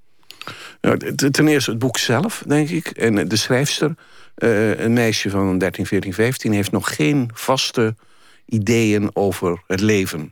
Ten 1.31 1.47
eerste 1.47 1.69
het 1.69 1.79
boek 1.79 1.97
zelf, 1.97 2.43
denk 2.47 2.69
ik. 2.69 2.87
En 2.87 3.27
de 3.27 3.35
schrijfster, 3.35 3.95
uh, 4.37 4.79
een 4.79 4.93
meisje 4.93 5.29
van 5.29 5.57
13, 5.57 5.85
14, 5.85 6.13
15, 6.13 6.51
heeft 6.51 6.71
nog 6.71 6.95
geen 6.95 7.29
vaste 7.33 7.95
ideeën 8.45 9.09
over 9.13 9.63
het 9.67 9.79
leven. 9.79 10.31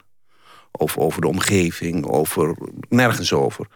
Of 0.71 0.97
over 0.97 1.21
de 1.21 1.27
omgeving, 1.27 2.05
over 2.05 2.55
nergens 2.89 3.33
over. 3.33 3.67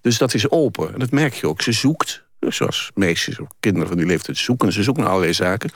Dus 0.00 0.18
dat 0.18 0.34
is 0.34 0.50
open. 0.50 0.92
En 0.92 0.98
dat 0.98 1.10
merk 1.10 1.34
je 1.34 1.48
ook. 1.48 1.62
Ze 1.62 1.72
zoekt, 1.72 2.24
zoals 2.40 2.90
meisjes 2.94 3.38
of 3.40 3.48
kinderen 3.60 3.88
van 3.88 3.96
die 3.96 4.06
leeftijd 4.06 4.38
zoeken. 4.38 4.72
Ze 4.72 4.82
zoeken 4.82 5.02
naar 5.02 5.12
allerlei 5.12 5.34
zaken. 5.34 5.70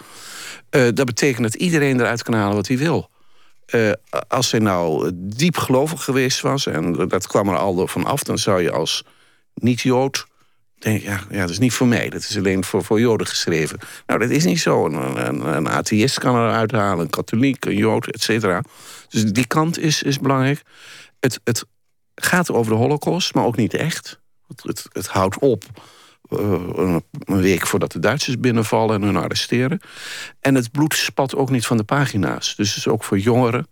Uh, 0.71 0.89
dat 0.95 1.07
betekent 1.07 1.43
dat 1.43 1.55
iedereen 1.55 2.01
eruit 2.01 2.23
kan 2.23 2.35
halen 2.35 2.57
wat 2.57 2.69
hij 2.69 2.79
wil. 2.79 3.11
Uh, 3.75 3.93
als 4.29 4.49
zij 4.49 4.59
nou 4.59 5.11
diep 5.15 5.57
gelovig 5.57 6.05
geweest 6.05 6.41
was, 6.41 6.67
en 6.67 7.09
dat 7.09 7.27
kwam 7.27 7.49
er 7.49 7.57
al 7.57 7.87
van 7.87 8.05
af, 8.05 8.23
dan 8.23 8.39
zou 8.39 8.63
je 8.63 8.73
als 8.73 9.05
niet-Jood 9.55 10.27
denk 10.79 11.03
ja, 11.03 11.21
ja, 11.31 11.41
dat 11.41 11.51
is 11.51 11.59
niet 11.59 11.73
voor 11.73 11.87
mij. 11.87 12.09
Dat 12.09 12.21
is 12.21 12.37
alleen 12.37 12.65
voor, 12.65 12.85
voor 12.85 13.01
Joden 13.01 13.27
geschreven. 13.27 13.79
Nou, 14.07 14.21
dat 14.21 14.31
is 14.31 14.45
niet 14.45 14.61
zo. 14.61 14.87
Een, 14.87 15.27
een, 15.27 15.57
een 15.57 15.69
atheïst 15.69 16.19
kan 16.19 16.35
eruit 16.35 16.73
halen, 16.73 17.05
een 17.05 17.11
katholiek, 17.11 17.65
een 17.65 17.77
Jood, 17.77 18.07
et 18.07 18.23
cetera. 18.23 18.63
Dus 19.09 19.25
die 19.25 19.47
kant 19.47 19.79
is, 19.79 20.03
is 20.03 20.19
belangrijk. 20.19 20.63
Het, 21.21 21.41
het 21.45 21.65
gaat 22.15 22.51
over 22.51 22.73
de 22.73 22.79
holocaust, 22.79 23.35
maar 23.35 23.45
ook 23.45 23.57
niet 23.57 23.75
echt. 23.75 24.21
Het, 24.63 24.87
het, 24.93 25.07
houdt 25.07 25.39
op 25.39 25.65
een, 26.29 27.03
een 27.25 27.41
week 27.41 27.67
voordat 27.67 27.93
de 27.93 27.99
Duitsers 27.99 28.41
binnenvallen 28.41 28.95
en 28.95 29.03
hun 29.03 29.17
arresteren. 29.17 29.81
En 30.41 30.55
het 30.55 30.71
bloed 30.71 30.95
spat 30.95 31.35
ook 31.35 31.51
niet 31.51 31.67
van 31.67 31.77
de 31.77 31.85
pagina's. 31.85 32.57
Dus, 32.57 32.75
dus 32.75 32.89
ook 32.89 33.05
voor 33.05 33.19
jongeren 33.19 33.67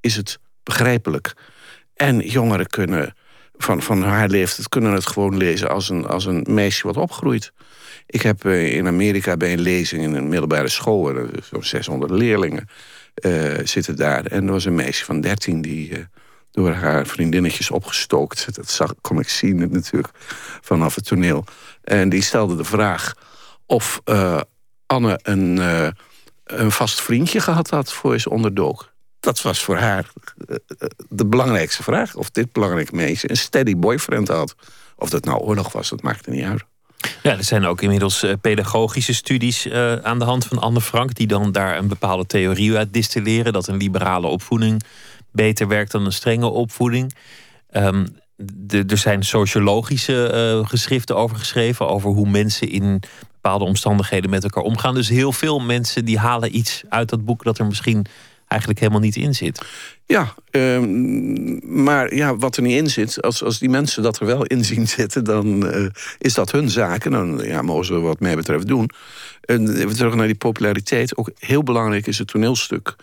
is 0.00 0.16
het 0.16 0.38
begrijpelijk. 0.62 1.34
En 1.94 2.18
jongeren 2.18 2.66
kunnen 2.66 3.14
van, 3.58 3.82
van 3.82 4.02
haar 4.02 4.28
leeftijd 4.28 4.68
kunnen 4.68 4.92
het 4.92 5.06
gewoon 5.06 5.36
lezen 5.36 5.68
als 5.70 5.88
een, 5.88 6.06
als 6.06 6.24
een 6.24 6.46
meisje 6.48 6.86
wat 6.86 6.96
opgroeit. 6.96 7.52
Ik 8.06 8.22
heb 8.22 8.44
uh, 8.44 8.72
in 8.72 8.86
Amerika 8.86 9.36
bij 9.36 9.52
een 9.52 9.60
lezing 9.60 10.02
in 10.02 10.14
een 10.14 10.28
middelbare 10.28 10.68
school, 10.68 11.14
zo'n 11.50 11.64
600 11.64 12.10
leerlingen 12.10 12.68
uh, 13.24 13.52
zitten 13.64 13.96
daar. 13.96 14.26
En 14.26 14.46
er 14.46 14.52
was 14.52 14.64
een 14.64 14.74
meisje 14.74 15.04
van 15.04 15.20
13 15.20 15.62
die 15.62 16.06
door 16.50 16.70
haar 16.70 17.06
vriendinnetjes 17.06 17.70
opgestookt. 17.70 18.54
Dat 18.54 18.70
zag, 18.70 18.94
kon 19.00 19.20
ik 19.20 19.28
zien 19.28 19.72
natuurlijk 19.72 20.14
vanaf 20.60 20.94
het 20.94 21.06
toneel. 21.06 21.44
En 21.82 22.08
die 22.08 22.22
stelde 22.22 22.56
de 22.56 22.64
vraag 22.64 23.14
of 23.66 24.00
Anne 24.86 25.20
een, 25.22 25.56
een 26.44 26.70
vast 26.70 27.00
vriendje 27.00 27.40
gehad 27.40 27.70
had 27.70 27.92
voor 27.92 28.18
ze 28.18 28.30
onderdook 28.30 28.94
dat 29.26 29.42
was 29.42 29.62
voor 29.62 29.76
haar 29.76 30.10
eh, 30.48 30.56
eh, 30.78 30.88
de 31.08 31.26
belangrijkste 31.26 31.82
vraag. 31.82 32.14
Of 32.14 32.30
dit 32.30 32.52
belangrijk 32.52 32.92
meisje 32.92 33.30
een 33.30 33.36
steady 33.36 33.76
boyfriend 33.76 34.28
had. 34.28 34.54
Of 34.96 35.10
dat 35.10 35.24
nou 35.24 35.38
oorlog 35.38 35.72
was, 35.72 35.88
dat 35.88 36.02
maakte 36.02 36.30
niet 36.30 36.44
uit. 36.44 36.64
Ja, 37.22 37.36
er 37.36 37.44
zijn 37.44 37.64
ook 37.64 37.82
inmiddels 37.82 38.24
uh, 38.24 38.32
pedagogische 38.40 39.14
studies 39.14 39.70
aan 40.02 40.18
de 40.18 40.24
hand 40.24 40.44
van 40.44 40.58
Anne 40.58 40.80
Frank... 40.80 41.14
die 41.14 41.26
dan 41.26 41.52
daar 41.52 41.78
een 41.78 41.88
bepaalde 41.88 42.26
theorie 42.26 42.76
uit 42.76 42.92
distilleren... 42.92 43.52
dat 43.52 43.68
een 43.68 43.76
liberale 43.76 44.26
opvoeding 44.26 44.82
beter 45.32 45.68
werkt 45.68 45.90
dan 45.90 46.04
een 46.04 46.12
strenge 46.12 46.46
opvoeding. 46.46 47.14
De, 48.36 48.84
er 48.86 48.98
zijn 48.98 49.22
sociologische 49.22 50.62
geschriften 50.66 51.16
over 51.16 51.36
geschreven... 51.36 51.88
over 51.88 52.10
hoe 52.10 52.28
mensen 52.28 52.68
in 52.68 53.02
bepaalde 53.32 53.64
omstandigheden 53.64 54.30
met 54.30 54.44
elkaar 54.44 54.62
omgaan. 54.62 54.94
Dus 54.94 55.08
heel 55.08 55.32
veel 55.32 55.58
mensen 55.58 56.04
die 56.04 56.18
halen 56.18 56.56
iets 56.56 56.82
uit 56.88 57.08
dat 57.08 57.24
boek... 57.24 57.44
dat 57.44 57.58
er 57.58 57.66
misschien 57.66 58.06
eigenlijk 58.46 58.80
helemaal 58.80 59.00
niet 59.00 59.16
in 59.16 59.34
zit. 59.34 59.66
Ja, 60.06 60.34
ehm, 60.50 61.82
maar 61.82 62.14
ja, 62.14 62.36
wat 62.36 62.56
er 62.56 62.62
niet 62.62 62.76
in 62.76 62.90
zit, 62.90 63.22
als, 63.22 63.42
als 63.42 63.58
die 63.58 63.68
mensen 63.68 64.02
dat 64.02 64.18
er 64.18 64.26
wel 64.26 64.44
in 64.44 64.64
zien 64.64 64.88
zitten, 64.88 65.24
dan 65.24 65.66
uh, 65.66 65.86
is 66.18 66.34
dat 66.34 66.52
hun 66.52 66.70
zaak. 66.70 67.04
En 67.04 67.10
dan 67.10 67.40
ja, 67.44 67.62
mogen 67.62 67.84
ze 67.84 68.00
wat 68.00 68.20
mij 68.20 68.36
betreft 68.36 68.66
doen. 68.66 68.90
En 69.40 69.76
even 69.76 69.96
terug 69.96 70.14
naar 70.14 70.26
die 70.26 70.36
populariteit. 70.36 71.16
Ook 71.16 71.30
heel 71.38 71.62
belangrijk 71.62 72.06
is 72.06 72.18
het 72.18 72.28
toneelstuk. 72.28 72.96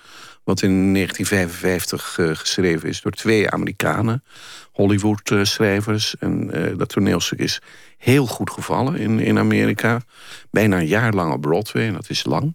Wat 0.43 0.61
in 0.61 0.93
1955 0.93 2.17
uh, 2.17 2.29
geschreven 2.33 2.89
is 2.89 3.01
door 3.01 3.11
twee 3.11 3.49
Amerikanen, 3.49 4.23
Hollywood-schrijvers. 4.71 6.15
En 6.19 6.51
dat 6.77 6.89
toneelstuk 6.89 7.39
is 7.39 7.61
heel 7.97 8.25
goed 8.25 8.49
gevallen 8.49 8.95
in, 8.95 9.19
in 9.19 9.37
Amerika. 9.37 10.01
Bijna 10.51 10.77
een 10.77 10.87
jaar 10.87 11.13
lang 11.13 11.33
op 11.33 11.41
Broadway, 11.41 11.87
en 11.87 11.93
dat 11.93 12.09
is 12.09 12.25
lang 12.25 12.53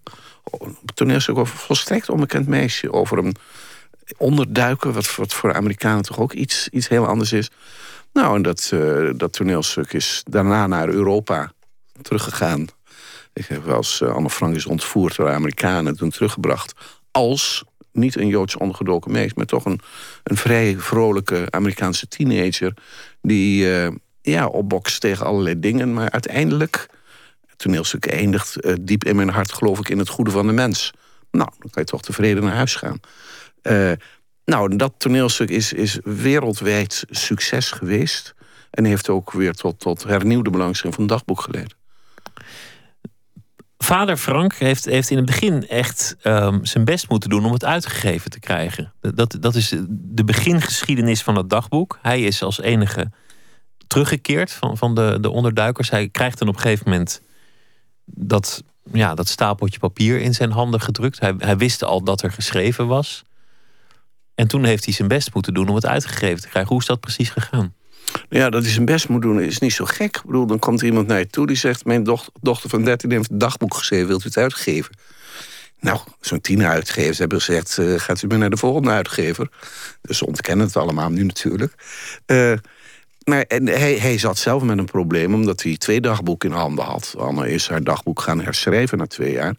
toneelstuk 0.95 1.39
over 1.39 1.55
een 1.55 1.61
volstrekt 1.61 2.09
onbekend 2.09 2.47
meisje. 2.47 2.93
Over 2.93 3.19
een 3.19 3.37
onderduiken, 4.17 4.93
wat, 4.93 5.17
wat 5.17 5.35
voor 5.35 5.55
Amerikanen 5.55 6.03
toch 6.03 6.19
ook 6.19 6.33
iets, 6.33 6.69
iets 6.69 6.89
heel 6.89 7.07
anders 7.07 7.33
is. 7.33 7.51
Nou, 8.13 8.37
en 8.37 8.43
dat, 8.43 8.71
uh, 8.75 9.11
dat 9.17 9.33
toneelstuk 9.33 9.93
is 9.93 10.23
daarna 10.31 10.67
naar 10.67 10.89
Europa 10.89 11.53
teruggegaan. 12.03 12.67
Ik 13.33 13.47
heb 13.47 13.69
als 13.69 14.01
uh, 14.01 14.15
Anne 14.15 14.31
Frank 14.31 14.55
is 14.55 14.67
ontvoerd 14.67 15.17
door 15.17 15.31
Amerikanen... 15.31 15.97
toen 15.97 16.11
teruggebracht 16.11 16.75
als 17.11 17.65
niet 17.93 18.17
een 18.17 18.29
Joods 18.29 18.57
ondergedoken 18.57 19.13
meisje... 19.13 19.35
maar 19.37 19.47
toch 19.47 19.65
een, 19.65 19.81
een 20.23 20.37
vrij 20.37 20.77
vrolijke 20.79 21.47
Amerikaanse 21.51 22.09
teenager... 22.09 22.75
die 23.23 23.65
uh, 23.65 23.89
ja, 24.23 24.47
opbokst 24.47 25.01
tegen 25.01 25.27
allerlei 25.27 25.61
dingen... 25.61 25.93
maar 25.93 26.11
uiteindelijk 26.11 26.89
toneelstuk 27.59 28.07
eindigt 28.07 28.65
uh, 28.65 28.75
diep 28.81 29.05
in 29.05 29.17
mijn 29.17 29.29
hart, 29.29 29.53
geloof 29.53 29.79
ik, 29.79 29.89
in 29.89 29.99
het 29.99 30.09
goede 30.09 30.31
van 30.31 30.47
de 30.47 30.53
mens. 30.53 30.93
Nou, 31.31 31.51
dan 31.59 31.71
kan 31.71 31.83
je 31.83 31.89
toch 31.89 32.03
tevreden 32.03 32.43
naar 32.43 32.55
huis 32.55 32.75
gaan. 32.75 33.01
Uh, 33.63 33.93
nou, 34.45 34.77
dat 34.77 34.95
toneelstuk 34.99 35.51
is, 35.51 35.73
is 35.73 35.99
wereldwijd 36.05 37.05
succes 37.11 37.71
geweest. 37.71 38.35
En 38.71 38.85
heeft 38.85 39.09
ook 39.09 39.33
weer 39.33 39.55
tot, 39.55 39.81
tot 39.81 40.05
hernieuwde 40.05 40.51
belangstelling 40.51 40.95
van 40.95 41.05
het 41.05 41.13
dagboek 41.13 41.41
geleid. 41.41 41.77
Vader 43.79 44.17
Frank 44.17 44.55
heeft, 44.55 44.85
heeft 44.85 45.11
in 45.11 45.17
het 45.17 45.27
begin 45.27 45.69
echt 45.69 46.17
um, 46.23 46.65
zijn 46.65 46.85
best 46.85 47.09
moeten 47.09 47.31
doen 47.31 47.45
om 47.45 47.53
het 47.53 47.65
uitgegeven 47.65 48.31
te 48.31 48.41
krijgen. 48.41 48.93
Dat, 49.01 49.37
dat 49.41 49.55
is 49.55 49.75
de 49.89 50.25
begingeschiedenis 50.25 51.23
van 51.23 51.37
het 51.37 51.51
dagboek. 51.51 51.99
Hij 52.03 52.23
is 52.23 52.43
als 52.43 52.61
enige 52.61 53.11
teruggekeerd 53.87 54.53
van, 54.53 54.77
van 54.77 54.95
de, 54.95 55.19
de 55.21 55.31
onderduikers. 55.31 55.91
Hij 55.91 56.09
krijgt 56.09 56.39
dan 56.39 56.49
op 56.49 56.55
een 56.55 56.61
gegeven 56.61 56.91
moment 56.91 57.23
dat, 58.15 58.63
ja, 58.93 59.15
dat 59.15 59.29
stapeltje 59.29 59.79
papier 59.79 60.21
in 60.21 60.35
zijn 60.35 60.51
handen 60.51 60.81
gedrukt. 60.81 61.21
Hij, 61.21 61.35
hij 61.39 61.57
wist 61.57 61.85
al 61.85 62.03
dat 62.03 62.23
er 62.23 62.33
geschreven 62.33 62.87
was. 62.87 63.25
En 64.35 64.49
toen 64.49 64.65
heeft 64.65 64.85
hij 64.85 64.95
zijn 64.95 65.09
best 65.09 65.35
moeten 65.35 65.55
doen 65.55 65.69
om 65.69 65.75
het 65.75 65.87
uitgegeven 65.87 66.41
te 66.41 66.49
krijgen. 66.49 66.71
Hoe 66.73 66.81
is 66.81 66.87
dat 66.87 67.01
precies 67.01 67.31
gegaan? 67.31 67.75
Ja, 68.29 68.51
dat 68.51 68.63
hij 68.63 68.73
zijn 68.73 68.85
best 68.85 69.09
moet 69.09 69.23
doen 69.23 69.41
is 69.41 69.59
niet 69.59 69.73
zo 69.73 69.85
gek. 69.85 70.17
Ik 70.17 70.23
bedoel, 70.25 70.47
dan 70.47 70.59
komt 70.59 70.81
er 70.81 70.87
iemand 70.87 71.07
naar 71.07 71.19
je 71.19 71.27
toe 71.27 71.47
die 71.47 71.57
zegt... 71.57 71.85
mijn 71.85 72.05
dochter, 72.05 72.33
dochter 72.41 72.71
van 72.71 72.85
13 72.85 73.11
heeft 73.11 73.31
een 73.31 73.39
dagboek 73.39 73.75
geschreven, 73.75 74.07
wilt 74.07 74.25
u 74.25 74.27
het 74.27 74.37
uitgeven? 74.37 74.95
Nou, 75.81 75.99
zo'n 76.21 76.41
tien 76.41 76.65
uitgevers 76.65 77.19
hebben 77.19 77.39
gezegd... 77.39 77.77
Uh, 77.79 77.99
gaat 77.99 78.23
u 78.23 78.27
maar 78.27 78.39
naar 78.39 78.51
de 78.51 78.57
volgende 78.57 78.91
uitgever. 78.91 79.49
Dus 80.01 80.19
ze 80.19 80.27
ontkennen 80.27 80.67
het 80.67 80.77
allemaal 80.77 81.11
nu 81.11 81.23
natuurlijk. 81.23 81.75
Uh, 82.27 82.53
maar 83.29 83.43
en 83.43 83.67
hij, 83.67 83.95
hij 83.95 84.19
zat 84.19 84.39
zelf 84.39 84.63
met 84.63 84.79
een 84.79 84.85
probleem, 84.85 85.35
omdat 85.35 85.63
hij 85.63 85.77
twee 85.77 86.01
dagboeken 86.01 86.51
in 86.51 86.57
handen 86.57 86.85
had. 86.85 87.15
Anne 87.19 87.51
is 87.51 87.69
haar 87.69 87.85
dagboek 87.85 88.21
gaan 88.21 88.41
herschrijven 88.41 88.99
na 88.99 89.07
twee 89.07 89.33
jaar. 89.33 89.55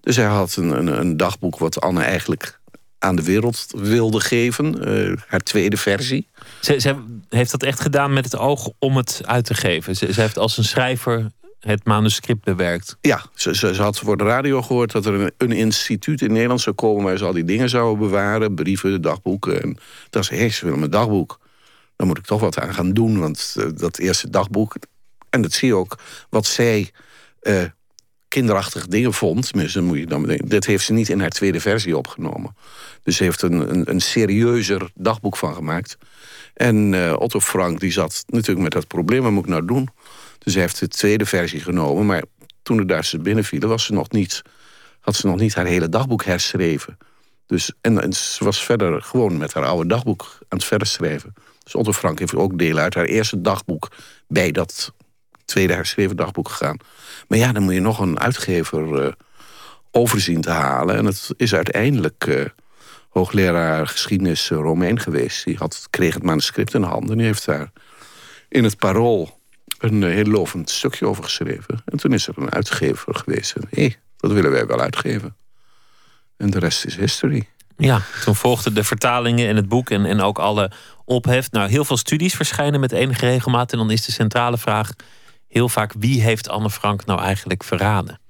Dus 0.00 0.16
hij 0.16 0.26
had 0.26 0.56
een, 0.56 0.70
een, 0.70 1.00
een 1.00 1.16
dagboek 1.16 1.58
wat 1.58 1.80
Anne 1.80 2.02
eigenlijk 2.02 2.60
aan 2.98 3.16
de 3.16 3.22
wereld 3.22 3.66
wilde 3.76 4.20
geven. 4.20 4.88
Uh, 4.88 5.16
haar 5.26 5.40
tweede 5.40 5.76
versie. 5.76 6.28
Ze, 6.60 6.80
ze, 6.80 6.96
heeft 7.28 7.50
dat 7.50 7.62
echt 7.62 7.80
gedaan 7.80 8.12
met 8.12 8.24
het 8.24 8.36
oog 8.36 8.70
om 8.78 8.96
het 8.96 9.20
uit 9.24 9.44
te 9.44 9.54
geven. 9.54 9.96
Ze, 9.96 10.12
ze 10.12 10.20
heeft 10.20 10.38
als 10.38 10.58
een 10.58 10.64
schrijver 10.64 11.30
het 11.60 11.84
manuscript 11.84 12.44
bewerkt. 12.44 12.96
Ja, 13.00 13.24
ze, 13.34 13.54
ze, 13.56 13.74
had 13.74 13.98
voor 13.98 14.16
de 14.16 14.24
radio 14.24 14.62
gehoord 14.62 14.92
dat 14.92 15.06
er 15.06 15.14
een, 15.14 15.32
een, 15.36 15.52
instituut 15.52 16.22
in 16.22 16.32
Nederland 16.32 16.60
zou 16.60 16.76
komen... 16.76 17.04
waar 17.04 17.18
ze 17.18 17.24
al 17.24 17.32
die 17.32 17.44
dingen 17.44 17.68
zouden 17.68 17.98
bewaren, 17.98 18.54
brieven, 18.54 19.02
dagboeken. 19.02 19.62
En 19.62 19.78
dat 20.10 20.22
is, 20.22 20.28
hé, 20.28 20.48
ze 20.48 20.64
willen 20.64 20.78
mijn 20.78 20.90
dagboek. 20.90 21.38
Dan 21.98 22.06
moet 22.06 22.18
ik 22.18 22.24
toch 22.24 22.40
wat 22.40 22.58
aan 22.58 22.74
gaan 22.74 22.92
doen. 22.92 23.18
Want 23.18 23.54
eh, 23.58 23.66
dat 23.74 23.98
eerste 23.98 24.30
dagboek, 24.30 24.74
en 25.30 25.42
dat 25.42 25.52
zie 25.52 25.68
je 25.68 25.74
ook, 25.74 25.98
wat 26.30 26.46
zij 26.46 26.90
uh, 27.42 27.64
kinderachtige 28.28 28.88
dingen 28.88 29.12
vond. 29.12 29.48
Tenminste, 29.48 29.80
moet 29.80 29.98
je 29.98 30.06
dan. 30.06 30.26
Dit 30.44 30.66
heeft 30.66 30.84
ze 30.84 30.92
niet 30.92 31.08
in 31.08 31.20
haar 31.20 31.30
tweede 31.30 31.60
versie 31.60 31.96
opgenomen. 31.96 32.56
Dus 33.02 33.16
ze 33.16 33.22
heeft 33.22 33.42
een, 33.42 33.74
een, 33.74 33.90
een 33.90 34.00
serieuzer 34.00 34.90
dagboek 34.94 35.36
van 35.36 35.54
gemaakt. 35.54 35.98
En 36.54 36.92
uh, 36.92 37.14
Otto 37.18 37.40
Frank 37.40 37.80
die 37.80 37.92
zat 37.92 38.24
natuurlijk 38.26 38.62
met 38.62 38.72
dat 38.72 38.86
probleem. 38.86 39.22
Wat 39.22 39.32
moet 39.32 39.44
ik 39.44 39.50
nou 39.50 39.64
doen? 39.64 39.88
Dus 40.38 40.52
hij 40.52 40.62
heeft 40.62 40.78
de 40.80 40.88
tweede 40.88 41.26
versie 41.26 41.60
genomen. 41.60 42.06
Maar 42.06 42.22
toen 42.62 42.76
de 42.76 42.84
Duitsers 42.84 43.22
binnenvielen, 43.22 43.68
was 43.68 43.84
ze 43.84 43.92
nog 43.92 44.10
niet, 44.10 44.42
had 45.00 45.16
ze 45.16 45.26
nog 45.26 45.36
niet 45.36 45.54
haar 45.54 45.66
hele 45.66 45.88
dagboek 45.88 46.24
herschreven. 46.24 46.98
Dus, 47.46 47.72
en, 47.80 48.02
en, 48.02 48.12
ze 48.12 48.44
was 48.44 48.64
verder 48.64 49.02
gewoon 49.02 49.36
met 49.36 49.52
haar 49.52 49.64
oude 49.64 49.88
dagboek 49.88 50.22
aan 50.22 50.58
het 50.58 50.64
verder 50.64 50.86
schrijven. 50.86 51.34
Dus 51.68 51.80
Otto 51.80 51.92
Frank 51.92 52.18
heeft 52.18 52.34
ook 52.34 52.58
deel 52.58 52.78
uit 52.78 52.94
haar 52.94 53.04
eerste 53.04 53.40
dagboek 53.40 53.88
bij 54.28 54.50
dat 54.50 54.92
tweede 55.44 55.72
herschreven 55.72 56.16
dagboek 56.16 56.48
gegaan. 56.48 56.76
Maar 57.28 57.38
ja, 57.38 57.52
dan 57.52 57.62
moet 57.62 57.74
je 57.74 57.80
nog 57.80 57.98
een 57.98 58.20
uitgever 58.20 59.04
uh, 59.04 59.12
overzien 59.90 60.40
te 60.40 60.50
halen. 60.50 60.96
En 60.96 61.04
het 61.04 61.30
is 61.36 61.54
uiteindelijk 61.54 62.26
uh, 62.26 62.44
hoogleraar 63.08 63.86
geschiedenis 63.86 64.50
uh, 64.50 64.58
Romein 64.58 65.00
geweest. 65.00 65.44
Die 65.44 65.56
had, 65.56 65.86
kreeg 65.90 66.14
het 66.14 66.22
manuscript 66.22 66.74
in 66.74 66.82
handen 66.82 67.10
en 67.10 67.16
die 67.16 67.26
heeft 67.26 67.44
daar 67.44 67.72
in 68.48 68.64
het 68.64 68.76
parool 68.76 69.40
een 69.78 70.02
heel 70.02 70.24
lovend 70.24 70.70
stukje 70.70 71.06
over 71.06 71.24
geschreven. 71.24 71.82
En 71.84 71.98
toen 71.98 72.12
is 72.12 72.26
er 72.26 72.34
een 72.36 72.52
uitgever 72.52 73.14
geweest. 73.14 73.54
Hé, 73.54 73.60
hey, 73.70 73.96
dat 74.16 74.32
willen 74.32 74.50
wij 74.50 74.66
wel 74.66 74.80
uitgeven. 74.80 75.36
En 76.36 76.50
de 76.50 76.58
rest 76.58 76.84
is 76.84 76.96
history. 76.96 77.48
Ja, 77.76 78.02
toen 78.24 78.34
volgden 78.34 78.74
de 78.74 78.84
vertalingen 78.84 79.48
en 79.48 79.56
het 79.56 79.68
boek 79.68 79.90
en, 79.90 80.04
en 80.04 80.20
ook 80.20 80.38
alle 80.38 80.70
ophef. 81.08 81.50
Nou, 81.50 81.70
heel 81.70 81.84
veel 81.84 81.96
studies 81.96 82.34
verschijnen 82.34 82.80
met 82.80 82.92
enige 82.92 83.26
regelmaat. 83.26 83.72
En 83.72 83.78
dan 83.78 83.90
is 83.90 84.04
de 84.04 84.12
centrale 84.12 84.58
vraag 84.58 84.90
heel 85.48 85.68
vaak: 85.68 85.92
wie 85.98 86.22
heeft 86.22 86.48
Anne 86.48 86.70
Frank 86.70 87.04
nou 87.06 87.20
eigenlijk 87.20 87.64
verraden? 87.64 88.20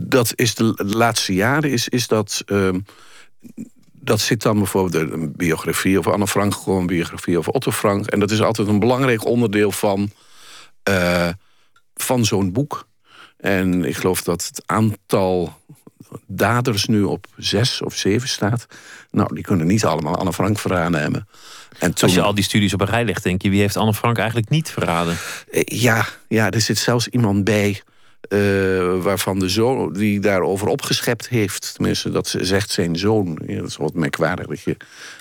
Dat 0.00 0.32
is 0.34 0.54
de, 0.54 0.74
laatste 0.76 1.34
jaren 1.34 1.70
is, 1.70 1.88
is 1.88 2.06
dat. 2.06 2.42
Uh, 2.46 2.68
dat 3.92 4.20
zit 4.20 4.42
dan 4.42 4.58
bijvoorbeeld 4.58 5.12
een 5.12 5.32
biografie 5.36 5.98
over 5.98 6.12
Anne 6.12 6.26
Frank, 6.26 6.54
gewoon 6.54 6.80
een 6.80 6.86
biografie 6.86 7.38
over 7.38 7.52
Otto 7.52 7.70
Frank. 7.70 8.06
En 8.06 8.20
dat 8.20 8.30
is 8.30 8.40
altijd 8.40 8.68
een 8.68 8.78
belangrijk 8.78 9.24
onderdeel 9.24 9.72
van, 9.72 10.10
uh, 10.88 11.28
van 11.94 12.24
zo'n 12.24 12.52
boek. 12.52 12.88
En 13.36 13.84
ik 13.84 13.96
geloof 13.96 14.22
dat 14.22 14.44
het 14.44 14.62
aantal 14.66 15.58
daders 16.26 16.84
nu 16.86 17.02
op 17.02 17.26
zes 17.36 17.82
of 17.82 17.94
zeven 17.94 18.28
staat. 18.28 18.66
Nou, 19.10 19.34
die 19.34 19.44
kunnen 19.44 19.66
niet 19.66 19.84
allemaal 19.84 20.16
Anne 20.16 20.32
Frank 20.32 20.58
verraden 20.58 21.00
hebben. 21.00 21.28
En 21.78 21.94
toen... 21.94 22.08
Als 22.08 22.14
je 22.14 22.22
al 22.22 22.34
die 22.34 22.44
studies 22.44 22.74
op 22.74 22.80
een 22.80 22.86
rij 22.86 23.04
legt, 23.04 23.22
denk 23.22 23.42
je... 23.42 23.50
wie 23.50 23.60
heeft 23.60 23.76
Anne 23.76 23.94
Frank 23.94 24.18
eigenlijk 24.18 24.48
niet 24.48 24.70
verraden? 24.70 25.16
Eh, 25.50 25.62
ja, 25.64 26.06
ja 26.28 26.50
er 26.50 26.60
zit 26.60 26.78
zelfs 26.78 27.08
iemand 27.08 27.44
bij... 27.44 27.82
Uh, 28.28 29.02
waarvan 29.02 29.38
de 29.38 29.48
zoon 29.48 29.92
die 29.92 30.20
daarover 30.20 30.66
opgeschept 30.66 31.28
heeft. 31.28 31.74
Tenminste, 31.74 32.10
dat 32.10 32.34
zegt 32.38 32.70
zijn 32.70 32.96
zoon. 32.96 33.38
Ja, 33.46 33.56
dat 33.56 33.68
is 33.68 33.76
wat 33.76 33.94
merkwaardig 33.94 34.46
dat 34.46 34.60
je, 34.60 34.76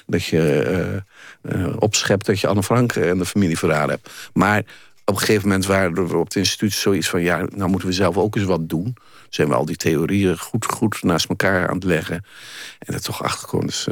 dat 0.06 0.24
je 0.26 1.04
uh, 1.46 1.56
uh, 1.56 1.76
opschept 1.80 2.26
dat 2.26 2.40
je 2.40 2.48
Anne 2.48 2.64
Frank 2.64 2.96
en 2.96 3.18
de 3.18 3.26
familie 3.26 3.58
verraden 3.58 3.90
hebt. 3.90 4.10
Maar 4.34 4.60
op 5.06 5.14
een 5.14 5.20
gegeven 5.20 5.48
moment 5.48 5.66
waren 5.66 5.96
er 5.96 6.16
op 6.16 6.26
het 6.26 6.36
instituut 6.36 6.74
zoiets 6.74 7.10
van... 7.10 7.22
ja, 7.22 7.46
nou 7.56 7.70
moeten 7.70 7.88
we 7.88 7.94
zelf 7.94 8.18
ook 8.18 8.36
eens 8.36 8.46
wat 8.46 8.70
doen. 8.70 8.96
Zijn 9.34 9.48
we 9.48 9.56
al 9.56 9.66
die 9.66 9.76
theorieën 9.76 10.38
goed, 10.38 10.66
goed 10.66 11.04
naast 11.04 11.30
elkaar 11.30 11.68
aan 11.68 11.76
het 11.76 11.84
leggen. 11.84 12.26
En 12.80 12.94
dat 12.94 13.04
toch 13.04 13.24
achterkomen. 13.24 13.68
Dus, 13.68 13.88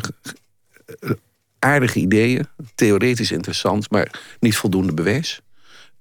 aardige 1.59 1.99
ideeën, 1.99 2.47
theoretisch 2.75 3.31
interessant, 3.31 3.91
maar 3.91 4.21
niet 4.39 4.57
voldoende 4.57 4.93
bewijs. 4.93 5.41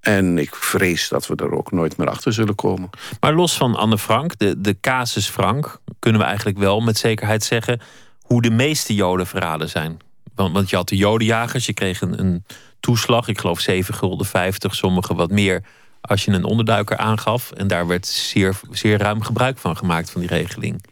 En 0.00 0.38
ik 0.38 0.54
vrees 0.54 1.09
dat 1.09 1.26
we 1.26 1.37
er 1.37 1.52
ook 1.52 1.73
nooit 1.73 1.97
meer 1.97 2.09
achter 2.09 2.32
zullen 2.32 2.54
komen. 2.54 2.90
Maar 3.20 3.35
los 3.35 3.56
van 3.56 3.75
Anne 3.75 3.99
Frank, 3.99 4.38
de, 4.38 4.61
de 4.61 4.80
casus 4.80 5.28
Frank, 5.28 5.80
kunnen 5.99 6.20
we 6.20 6.26
eigenlijk 6.26 6.59
wel 6.59 6.80
met 6.80 6.99
zekerheid 6.99 7.44
zeggen 7.44 7.80
hoe 8.20 8.42
de 8.42 8.50
meeste 8.50 8.94
Joden 8.94 9.26
verraden 9.26 9.69
zijn. 9.69 9.99
Want, 10.34 10.52
want 10.52 10.71
je 10.71 10.76
had 10.76 10.88
de 10.88 10.97
Jodenjagers, 10.97 11.67
je 11.67 11.75
kreeg 11.75 12.00
een, 12.00 12.21
een 12.21 12.45
toeslag, 12.80 13.28
ik 13.28 13.38
geloof 13.38 13.60
7 13.60 13.95
gulden 13.95 14.26
50, 14.26 14.75
sommigen 14.75 15.17
wat 15.17 15.30
meer, 15.30 15.62
als 16.00 16.25
je 16.25 16.30
een 16.30 16.45
onderduiker 16.45 16.97
aangaf. 16.97 17.52
En 17.52 17.67
daar 17.67 17.86
werd 17.86 18.06
zeer, 18.06 18.60
zeer 18.71 18.99
ruim 18.99 19.23
gebruik 19.23 19.58
van 19.58 19.76
gemaakt 19.76 20.10
van 20.10 20.21
die 20.21 20.30
regeling. 20.30 20.82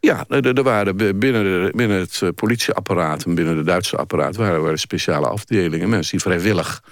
Ja, 0.00 0.24
er, 0.28 0.62
waren 0.62 0.96
binnen, 0.96 1.72
binnen 1.76 1.98
het 1.98 2.22
eh, 2.22 2.28
politieapparaat 2.34 3.24
en 3.24 3.34
binnen 3.34 3.56
het 3.56 3.66
Duitse 3.66 3.96
apparaat 3.96 4.36
waren 4.36 4.70
er 4.70 4.78
speciale 4.78 5.28
afdelingen, 5.28 5.88
mensen 5.88 6.10
die 6.10 6.20
vrijwillig 6.20 6.82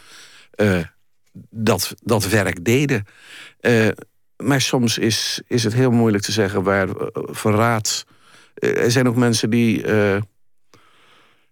uh, 0.56 0.78
dat, 1.50 1.94
dat 2.02 2.28
werk 2.28 2.64
deden. 2.64 3.04
Uh, 3.60 3.88
maar 4.36 4.60
soms 4.60 4.98
is, 4.98 5.40
is 5.46 5.64
het 5.64 5.74
heel 5.74 5.90
moeilijk 5.90 6.24
te 6.24 6.32
zeggen 6.32 6.62
waar 6.62 6.88
verraad. 7.14 8.04
er 8.54 8.90
zijn 8.90 9.08
ook 9.08 9.16
mensen 9.16 9.50
die 9.50 9.86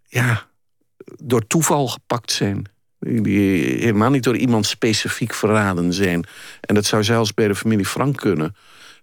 ja, 0.06 0.46
door 1.16 1.46
toeval 1.46 1.88
gepakt 1.88 2.32
zijn. 2.32 2.71
Die 3.04 3.64
helemaal 3.64 4.10
niet 4.10 4.22
door 4.22 4.36
iemand 4.36 4.66
specifiek 4.66 5.34
verraden 5.34 5.92
zijn. 5.92 6.24
En 6.60 6.74
dat 6.74 6.84
zou 6.84 7.04
zelfs 7.04 7.34
bij 7.34 7.48
de 7.48 7.54
familie 7.54 7.86
Frank 7.86 8.16
kunnen 8.16 8.54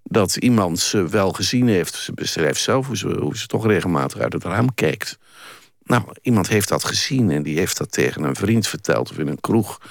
dat 0.03 0.35
iemand 0.35 0.79
ze 0.79 1.07
wel 1.07 1.31
gezien 1.31 1.67
heeft. 1.67 1.95
Ze 1.95 2.13
beschrijft 2.13 2.61
zelf 2.61 2.87
hoe 2.87 2.97
ze, 2.97 3.07
hoe 3.07 3.37
ze 3.37 3.47
toch 3.47 3.65
regelmatig 3.65 4.19
uit 4.19 4.33
het 4.33 4.43
raam 4.43 4.73
kijkt. 4.73 5.17
Nou, 5.83 6.03
iemand 6.21 6.47
heeft 6.47 6.67
dat 6.67 6.83
gezien 6.83 7.31
en 7.31 7.43
die 7.43 7.57
heeft 7.57 7.77
dat 7.77 7.91
tegen 7.91 8.23
een 8.23 8.35
vriend 8.35 8.67
verteld 8.67 9.11
of 9.11 9.17
in 9.17 9.27
een 9.27 9.41
kroeg. 9.41 9.81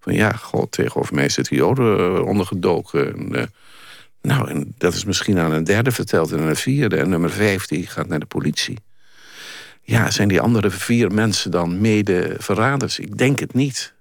Van 0.00 0.14
ja, 0.14 0.32
god, 0.32 0.72
tegenover 0.72 1.14
mij 1.14 1.28
zitten 1.28 1.56
Joden 1.56 1.98
eh, 1.98 2.26
ondergedoken. 2.26 3.14
En, 3.14 3.36
uh, 3.36 3.42
nou, 4.22 4.48
en 4.50 4.74
dat 4.78 4.94
is 4.94 5.04
misschien 5.04 5.38
aan 5.38 5.52
een 5.52 5.64
derde 5.64 5.92
verteld 5.92 6.32
en 6.32 6.38
een 6.38 6.56
vierde. 6.56 6.96
En 6.96 7.08
nummer 7.08 7.30
vijf, 7.30 7.66
die 7.66 7.86
gaat 7.86 8.08
naar 8.08 8.20
de 8.20 8.26
politie. 8.26 8.78
Ja, 9.86 10.10
zijn 10.10 10.28
die 10.28 10.40
andere 10.40 10.70
vier 10.70 11.12
mensen 11.12 11.50
dan 11.50 11.80
mede 11.80 12.34
verraders? 12.38 12.98
Ik 12.98 13.18
denk 13.18 13.38
het 13.38 13.54
niet. 13.54 13.94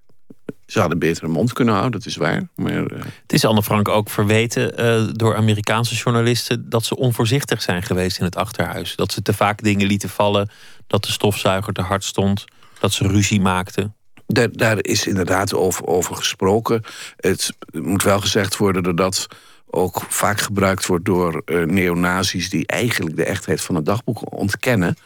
Ze 0.66 0.80
hadden 0.80 1.00
beter 1.00 1.24
een 1.24 1.32
mond 1.32 1.54
kunnen 1.54 1.74
houden, 1.74 2.00
dat 2.00 2.10
is 2.10 2.16
waar. 2.16 2.48
Maar, 2.56 2.72
uh... 2.72 3.00
Het 3.22 3.34
is 3.34 3.46
Anne 3.46 3.64
Frank 3.64 3.88
ook 3.88 4.10
verweten 4.10 4.84
uh, 4.84 5.10
door 5.12 5.36
Amerikaanse 5.36 5.96
journalisten 5.96 6.70
dat 6.70 6.86
ze 6.86 6.96
onvoorzichtig 6.96 7.62
zijn 7.62 7.84
geweest 7.84 8.18
in 8.18 8.26
het 8.26 8.36
achterhuis. 8.36 8.96
Dat 8.96 9.12
ze 9.12 9.22
te 9.22 9.34
vaak 9.34 9.64
dingen 9.64 9.88
lieten 9.88 10.10
vallen, 10.10 10.50
dat 10.88 11.04
de 11.04 11.12
stofzuiger 11.12 11.74
te 11.74 11.82
hard 11.82 12.04
stond, 12.04 12.46
dat 12.80 12.94
ze 12.94 13.08
ruzie 13.08 13.42
maakten. 13.42 13.96
Daar, 14.28 14.52
daar 14.52 14.78
is 14.82 15.08
inderdaad 15.08 15.54
over, 15.54 15.86
over 15.86 16.16
gesproken. 16.16 16.84
Het 17.18 17.54
moet 17.72 18.04
wel 18.04 18.20
gezegd 18.20 18.58
worden 18.58 18.84
dat 18.84 18.98
dat 18.98 19.28
ook 19.70 20.06
vaak 20.10 20.40
gebruikt 20.40 20.86
wordt 20.86 21.06
door 21.06 21.42
uh, 21.46 21.66
neonazis 21.66 22.50
die 22.50 22.68
eigenlijk 22.68 23.16
de 23.16 23.26
echtheid 23.26 23.62
van 23.62 23.76
het 23.76 23.86
dagboek 23.86 24.34
ontkennen. 24.34 24.98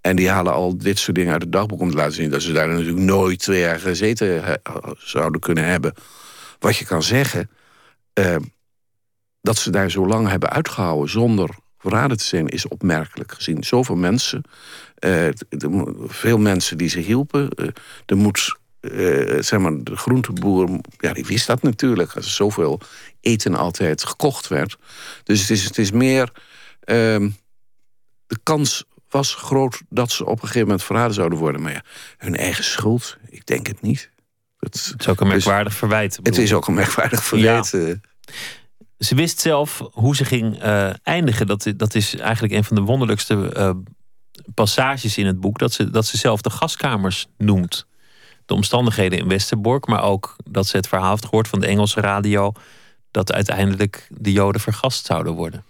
En 0.00 0.16
die 0.16 0.28
halen 0.28 0.52
al 0.52 0.78
dit 0.78 0.98
soort 0.98 1.16
dingen 1.16 1.32
uit 1.32 1.42
het 1.42 1.52
dagboek 1.52 1.80
om 1.80 1.90
te 1.90 1.96
laten 1.96 2.12
zien... 2.12 2.30
dat 2.30 2.42
ze 2.42 2.52
daar 2.52 2.68
natuurlijk 2.68 2.98
nooit 2.98 3.38
twee 3.38 3.60
jaar 3.60 3.80
gezeten 3.80 4.60
zouden 4.98 5.40
kunnen 5.40 5.64
hebben. 5.64 5.94
Wat 6.58 6.76
je 6.76 6.84
kan 6.84 7.02
zeggen, 7.02 7.50
uh, 8.14 8.36
dat 9.40 9.56
ze 9.56 9.70
daar 9.70 9.90
zo 9.90 10.06
lang 10.06 10.28
hebben 10.28 10.50
uitgehouden... 10.50 11.10
zonder 11.10 11.50
verraden 11.78 12.16
te 12.16 12.24
zijn, 12.24 12.48
is 12.48 12.68
opmerkelijk 12.68 13.32
gezien. 13.32 13.64
Zoveel 13.64 13.96
mensen, 13.96 14.42
uh, 15.04 15.28
veel 16.06 16.38
mensen 16.38 16.78
die 16.78 16.88
ze 16.88 17.00
hielpen. 17.00 17.48
Uh, 17.56 17.68
er 19.36 19.44
zeg 19.44 19.60
maar, 19.60 19.82
de 19.82 19.96
groenteboer, 19.96 20.80
ja, 20.98 21.12
die 21.12 21.26
wist 21.26 21.46
dat 21.46 21.62
natuurlijk... 21.62 22.12
als 22.14 22.24
er 22.24 22.30
zoveel 22.30 22.80
eten 23.20 23.54
altijd 23.54 24.04
gekocht 24.04 24.48
werd. 24.48 24.78
Dus 25.24 25.40
het 25.40 25.50
is, 25.50 25.64
het 25.64 25.78
is 25.78 25.90
meer... 25.90 26.32
Ehm, 26.80 27.30
de 28.30 28.38
kans 28.42 28.84
was 29.12 29.34
groot 29.34 29.82
dat 29.88 30.10
ze 30.10 30.24
op 30.24 30.32
een 30.32 30.40
gegeven 30.40 30.62
moment 30.62 30.82
verraden 30.82 31.14
zouden 31.14 31.38
worden. 31.38 31.62
Maar 31.62 31.72
ja, 31.72 31.82
hun 32.16 32.36
eigen 32.36 32.64
schuld, 32.64 33.16
ik 33.28 33.46
denk 33.46 33.66
het 33.66 33.82
niet. 33.82 34.10
Het, 34.58 34.94
is 34.98 35.08
ook 35.08 35.20
een 35.20 35.28
merkwaardig 35.28 35.74
verwijt. 35.74 36.18
Het 36.22 36.38
is 36.38 36.52
ook 36.52 36.66
een 36.66 36.74
merkwaardig 36.74 37.24
verwijt. 37.24 37.70
Ja. 37.70 37.94
Ze 38.98 39.14
wist 39.14 39.40
zelf 39.40 39.82
hoe 39.92 40.16
ze 40.16 40.24
ging 40.24 40.64
uh, 40.64 40.90
eindigen. 41.02 41.46
Dat, 41.46 41.72
dat 41.76 41.94
is 41.94 42.16
eigenlijk 42.16 42.52
een 42.54 42.64
van 42.64 42.76
de 42.76 42.82
wonderlijkste 42.82 43.52
uh, 43.56 43.70
passages 44.54 45.18
in 45.18 45.26
het 45.26 45.40
boek. 45.40 45.58
Dat 45.58 45.72
ze, 45.72 45.90
dat 45.90 46.06
ze 46.06 46.16
zelf 46.16 46.40
de 46.40 46.50
gaskamers 46.50 47.26
noemt. 47.38 47.86
De 48.46 48.54
omstandigheden 48.54 49.18
in 49.18 49.28
Westerbork. 49.28 49.86
Maar 49.86 50.02
ook 50.02 50.36
dat 50.44 50.66
ze 50.66 50.76
het 50.76 50.88
verhaal 50.88 51.10
heeft 51.10 51.24
gehoord 51.24 51.48
van 51.48 51.60
de 51.60 51.66
Engelse 51.66 52.00
radio. 52.00 52.52
Dat 53.10 53.32
uiteindelijk 53.32 54.08
de 54.10 54.32
Joden 54.32 54.60
vergast 54.60 55.06
zouden 55.06 55.32
worden. 55.32 55.64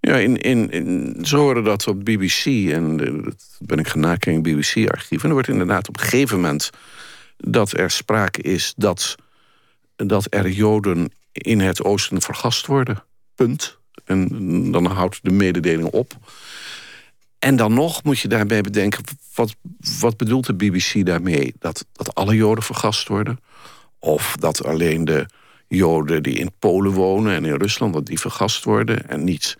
Ja, 0.00 0.16
in, 0.16 0.36
in, 0.36 0.70
in, 0.70 1.16
ze 1.22 1.36
horen 1.36 1.64
dat 1.64 1.86
op 1.86 2.04
BBC. 2.04 2.44
En 2.70 2.96
dat 2.96 3.58
ben 3.58 3.78
ik 3.78 3.94
nakijken 3.94 4.32
in 4.32 4.42
BBC-archief. 4.42 5.22
En 5.22 5.28
er 5.28 5.34
wordt 5.34 5.48
inderdaad 5.48 5.88
op 5.88 5.96
een 5.96 6.02
gegeven 6.02 6.36
moment... 6.36 6.70
dat 7.36 7.78
er 7.78 7.90
sprake 7.90 8.42
is 8.42 8.72
dat, 8.76 9.14
dat 9.96 10.26
er 10.30 10.48
Joden 10.48 11.12
in 11.32 11.60
het 11.60 11.84
oosten 11.84 12.22
vergast 12.22 12.66
worden. 12.66 13.04
Punt. 13.34 13.78
En 14.04 14.70
dan 14.72 14.86
houdt 14.86 15.18
de 15.22 15.30
mededeling 15.30 15.88
op. 15.88 16.16
En 17.38 17.56
dan 17.56 17.74
nog 17.74 18.02
moet 18.02 18.18
je 18.18 18.28
daarbij 18.28 18.60
bedenken, 18.60 19.04
wat, 19.34 19.54
wat 20.00 20.16
bedoelt 20.16 20.46
de 20.46 20.54
BBC 20.54 21.06
daarmee? 21.06 21.54
Dat, 21.58 21.86
dat 21.92 22.14
alle 22.14 22.34
Joden 22.34 22.64
vergast 22.64 23.08
worden? 23.08 23.38
Of 23.98 24.36
dat 24.40 24.64
alleen 24.64 25.04
de 25.04 25.26
Joden 25.68 26.22
die 26.22 26.38
in 26.38 26.52
Polen 26.58 26.92
wonen 26.92 27.34
en 27.34 27.44
in 27.44 27.54
Rusland, 27.54 27.92
dat 27.92 28.06
die 28.06 28.20
vergast 28.20 28.64
worden 28.64 29.08
en 29.08 29.24
niet 29.24 29.56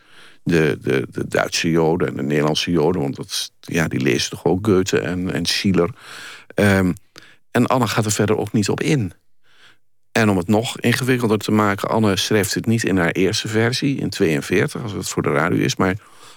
de, 0.48 0.78
de, 0.80 1.06
de 1.11 1.28
Duitse 1.28 1.70
Joden 1.70 2.08
en 2.08 2.16
de 2.16 2.22
Nederlandse 2.22 2.70
Joden, 2.70 3.00
want 3.00 3.16
dat, 3.16 3.52
ja, 3.61 3.88
die 3.88 4.00
lezen 4.00 4.30
toch 4.30 4.44
ook 4.44 4.66
Goethe 4.66 4.98
en, 4.98 5.32
en 5.32 5.46
Schiller. 5.46 5.90
Um, 6.54 6.94
en 7.50 7.66
Anne 7.66 7.87
gaat 7.87 8.04
er 8.04 8.12
verder 8.12 8.37
ook 8.37 8.52
niet 8.52 8.68
op 8.68 8.80
in. 8.80 9.12
En 10.12 10.30
om 10.30 10.37
het 10.37 10.48
nog 10.48 10.80
ingewikkelder 10.80 11.38
te 11.38 11.50
maken, 11.50 11.88
Anne 11.88 12.16
schrijft 12.16 12.54
het 12.54 12.66
niet 12.66 12.84
in 12.84 12.96
haar 12.96 13.11
eerste 13.11 13.48
versie, 13.48 13.98
in 13.98 14.11
42, 14.11 14.82
als 14.82 14.92
het 14.92 15.08
voor 15.08 15.22
de 15.22 15.32
radio 15.32 15.58
is, 15.58 15.76
maar 15.76 15.96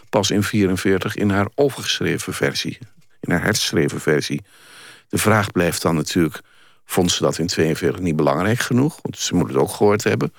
pas 0.09 0.31
in 0.31 0.43
44 0.43 1.15
in 1.15 1.29
haar 1.29 1.47
overgeschreven 1.55 2.33
versie, 2.33 2.77
in 3.19 3.31
haar 3.31 3.43
herschreven 3.43 4.01
versie. 4.01 4.41
De 5.07 5.17
vraag 5.17 5.51
blijft 5.51 5.81
dan 5.81 5.95
natuurlijk, 5.95 6.41
vond 6.85 7.11
ze 7.11 7.23
dat 7.23 7.37
in 7.37 7.47
42 7.47 8.01
niet 8.01 8.15
belangrijk 8.15 8.59
genoeg? 8.59 8.99
Want 9.01 9.17
ze 9.17 9.35
moet 9.35 9.47
het 9.47 9.57
ook 9.57 9.71
gehoord 9.71 10.03
hebben. 10.03 10.33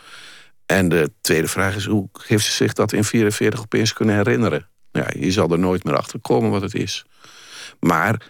En 0.72 0.88
de 0.88 1.10
tweede 1.20 1.48
vraag 1.48 1.76
is, 1.76 1.84
hoe 1.84 2.08
heeft 2.26 2.44
ze 2.44 2.52
zich 2.52 2.72
dat 2.72 2.92
in 2.92 3.04
44 3.04 3.60
opeens 3.60 3.92
kunnen 3.92 4.14
herinneren? 4.14 4.68
Ja, 4.92 5.06
je 5.18 5.30
zal 5.30 5.50
er 5.50 5.58
nooit 5.58 5.84
meer 5.84 5.96
achter 5.96 6.20
komen 6.20 6.50
wat 6.50 6.62
het 6.62 6.74
is. 6.74 7.04
Maar 7.80 8.26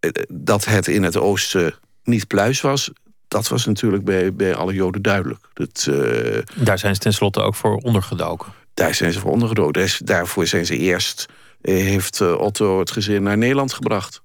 eh, 0.00 0.10
dat 0.28 0.64
het 0.64 0.86
in 0.86 1.02
het 1.02 1.16
oosten 1.16 1.74
niet 2.04 2.26
pluis 2.26 2.60
was... 2.60 2.90
dat 3.28 3.48
was 3.48 3.66
natuurlijk 3.66 4.04
bij, 4.04 4.34
bij 4.34 4.54
alle 4.54 4.74
Joden 4.74 5.02
duidelijk. 5.02 5.48
Dat, 5.52 5.86
uh, 5.90 6.38
daar 6.54 6.78
zijn 6.78 6.94
ze 6.94 7.00
tenslotte 7.00 7.40
ook 7.40 7.54
voor 7.54 7.76
ondergedoken. 7.76 8.52
Daar 8.74 8.94
zijn 8.94 9.12
ze 9.12 9.20
voor 9.20 9.30
ondergedoken. 9.30 9.90
Daarvoor 10.04 10.46
zijn 10.46 10.66
ze 10.66 10.76
eerst... 10.76 11.26
Eh, 11.60 11.74
heeft 11.74 12.20
Otto 12.20 12.78
het 12.78 12.90
gezin 12.90 13.22
naar 13.22 13.38
Nederland 13.38 13.72
gebracht. 13.72 14.22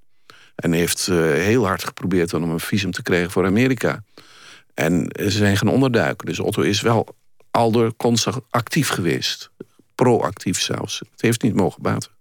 En 0.55 0.71
heeft 0.71 1.05
heel 1.05 1.65
hard 1.65 1.83
geprobeerd 1.83 2.33
om 2.33 2.49
een 2.49 2.59
visum 2.59 2.91
te 2.91 3.01
krijgen 3.01 3.31
voor 3.31 3.45
Amerika. 3.45 4.03
En 4.73 5.07
ze 5.15 5.29
zijn 5.29 5.57
gaan 5.57 5.67
onderduiken. 5.67 6.25
Dus 6.25 6.39
Otto 6.39 6.61
is 6.61 6.81
wel 6.81 7.15
al 7.55 7.71
door 7.71 7.95
constant 7.95 8.39
actief 8.49 8.89
geweest. 8.89 9.49
Proactief 9.95 10.61
zelfs. 10.61 10.99
Het 10.99 11.21
heeft 11.21 11.41
niet 11.41 11.55
mogen 11.55 11.81
baten. 11.81 12.11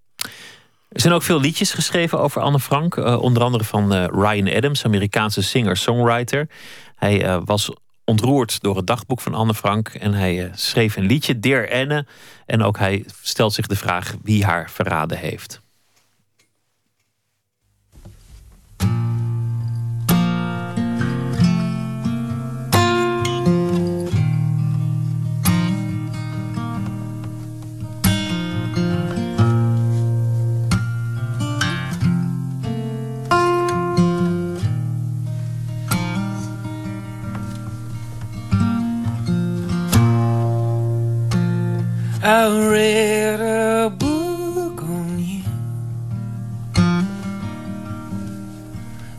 Er 0.89 1.01
zijn 1.01 1.15
ook 1.15 1.23
veel 1.23 1.41
liedjes 1.41 1.73
geschreven 1.73 2.21
over 2.21 2.41
Anne 2.41 2.61
Frank. 2.61 2.97
Uh, 2.97 3.23
onder 3.23 3.43
andere 3.43 3.65
van 3.65 3.95
uh, 3.95 4.05
Ryan 4.11 4.57
Adams, 4.57 4.85
Amerikaanse 4.85 5.43
singer-songwriter. 5.43 6.49
Hij 6.95 7.25
uh, 7.25 7.41
was 7.45 7.71
ontroerd 8.05 8.61
door 8.61 8.77
het 8.77 8.87
dagboek 8.87 9.21
van 9.21 9.35
Anne 9.35 9.55
Frank. 9.55 9.89
En 9.89 10.13
hij 10.13 10.51
schreef 10.55 10.97
een 10.97 11.07
liedje, 11.07 11.39
Dear 11.39 11.73
Anne. 11.73 12.07
En 12.47 12.63
ook 12.63 12.79
hij 12.79 13.05
stelt 13.23 13.53
zich 13.53 13.67
de 13.67 13.77
vraag 13.77 14.15
wie 14.23 14.45
haar 14.45 14.71
verraden 14.71 15.19
heeft. 15.19 15.64
I 42.27 42.49
read 42.71 43.39
a 43.39 43.91
book 43.91 44.83
on 44.83 45.19
you. 45.19 45.45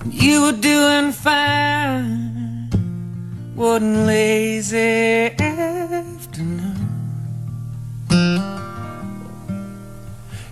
You 0.09 0.41
were 0.41 0.59
doing 0.59 1.11
fine. 1.11 2.71
One 3.53 4.07
lazy 4.07 5.37
afternoon. 5.39 6.87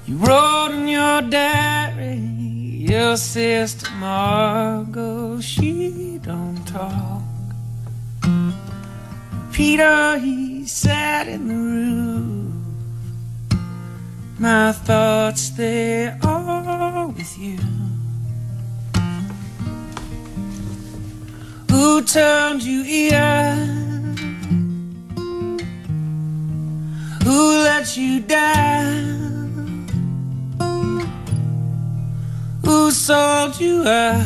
You 0.06 0.18
wrote 0.18 0.74
in 0.74 0.88
your 0.88 1.24
diary, 1.24 2.20
your 2.20 3.18
sister 3.18 3.90
Margot, 3.96 5.42
she 5.42 6.20
don't 6.22 6.64
talk. 6.68 7.24
Peter, 9.52 10.20
he 10.20 10.68
sat 10.68 11.28
in 11.28 11.48
the 11.48 11.56
room 11.56 12.43
my 14.44 14.74
thoughts, 14.74 15.52
they 15.52 16.14
are 16.22 17.08
with 17.08 17.38
you. 17.40 17.58
Who 21.72 22.02
turned 22.04 22.62
you 22.62 22.84
here? 22.84 23.56
Who 27.24 27.40
let 27.64 27.96
you 27.96 28.20
down? 28.20 29.88
Who 32.66 32.92
sold 32.92 33.58
you 33.62 33.84
out? 33.88 34.26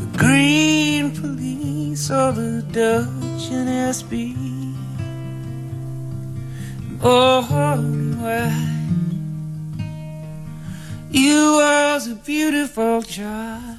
The 0.00 0.18
green 0.18 1.16
police 1.16 2.10
or 2.10 2.32
the 2.32 2.62
Dutch 2.70 3.50
and 3.50 3.68
SB? 3.94 4.47
Oh, 7.00 7.42
why 8.18 8.68
you 11.10 11.52
was 11.52 12.08
a 12.08 12.14
beautiful 12.16 13.02
child. 13.02 13.78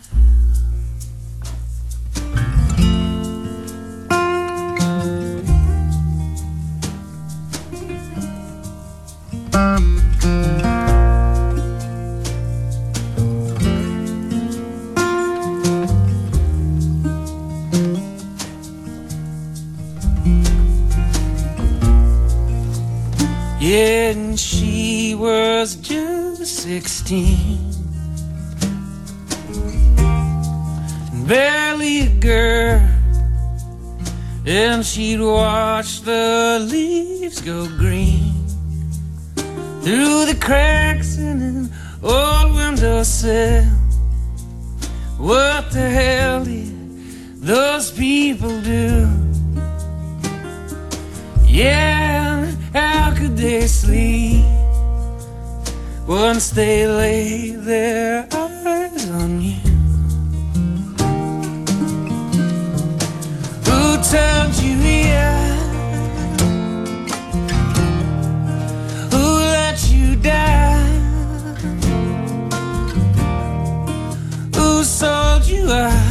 And 24.10 24.40
she 24.40 25.14
was 25.14 25.76
just 25.76 26.64
sixteen. 26.64 27.60
Barely 31.28 32.00
a 32.00 32.10
girl, 32.20 32.90
and 34.48 34.84
she'd 34.84 35.22
watch 35.22 36.02
the 36.02 36.66
leaves 36.72 37.40
go 37.40 37.68
green 37.68 38.34
through 39.84 40.26
the 40.26 40.38
cracks 40.42 41.20
in 41.20 41.42
an 41.42 41.70
old 42.02 42.56
windowsill. 42.56 43.66
What 45.20 45.70
the 45.70 45.88
hell 45.88 46.46
did 46.46 47.42
those 47.42 47.92
people 47.92 48.60
do? 48.62 49.08
Yeah 51.46 52.19
how 52.74 53.14
could 53.16 53.36
they 53.36 53.66
sleep 53.68 54.46
once 56.08 56.52
they 56.52 56.88
lay 56.88 57.52
their 57.52 58.28
eyes 58.32 59.10
on 59.10 59.42
you? 59.42 59.56
Who 63.66 63.98
turned 64.04 64.56
you 64.62 64.76
here? 64.78 65.40
Who 69.12 69.24
let 69.56 69.92
you 69.92 70.16
down? 70.16 70.86
Who 74.56 74.84
sold 74.84 75.46
you 75.48 75.72
out? 75.72 76.09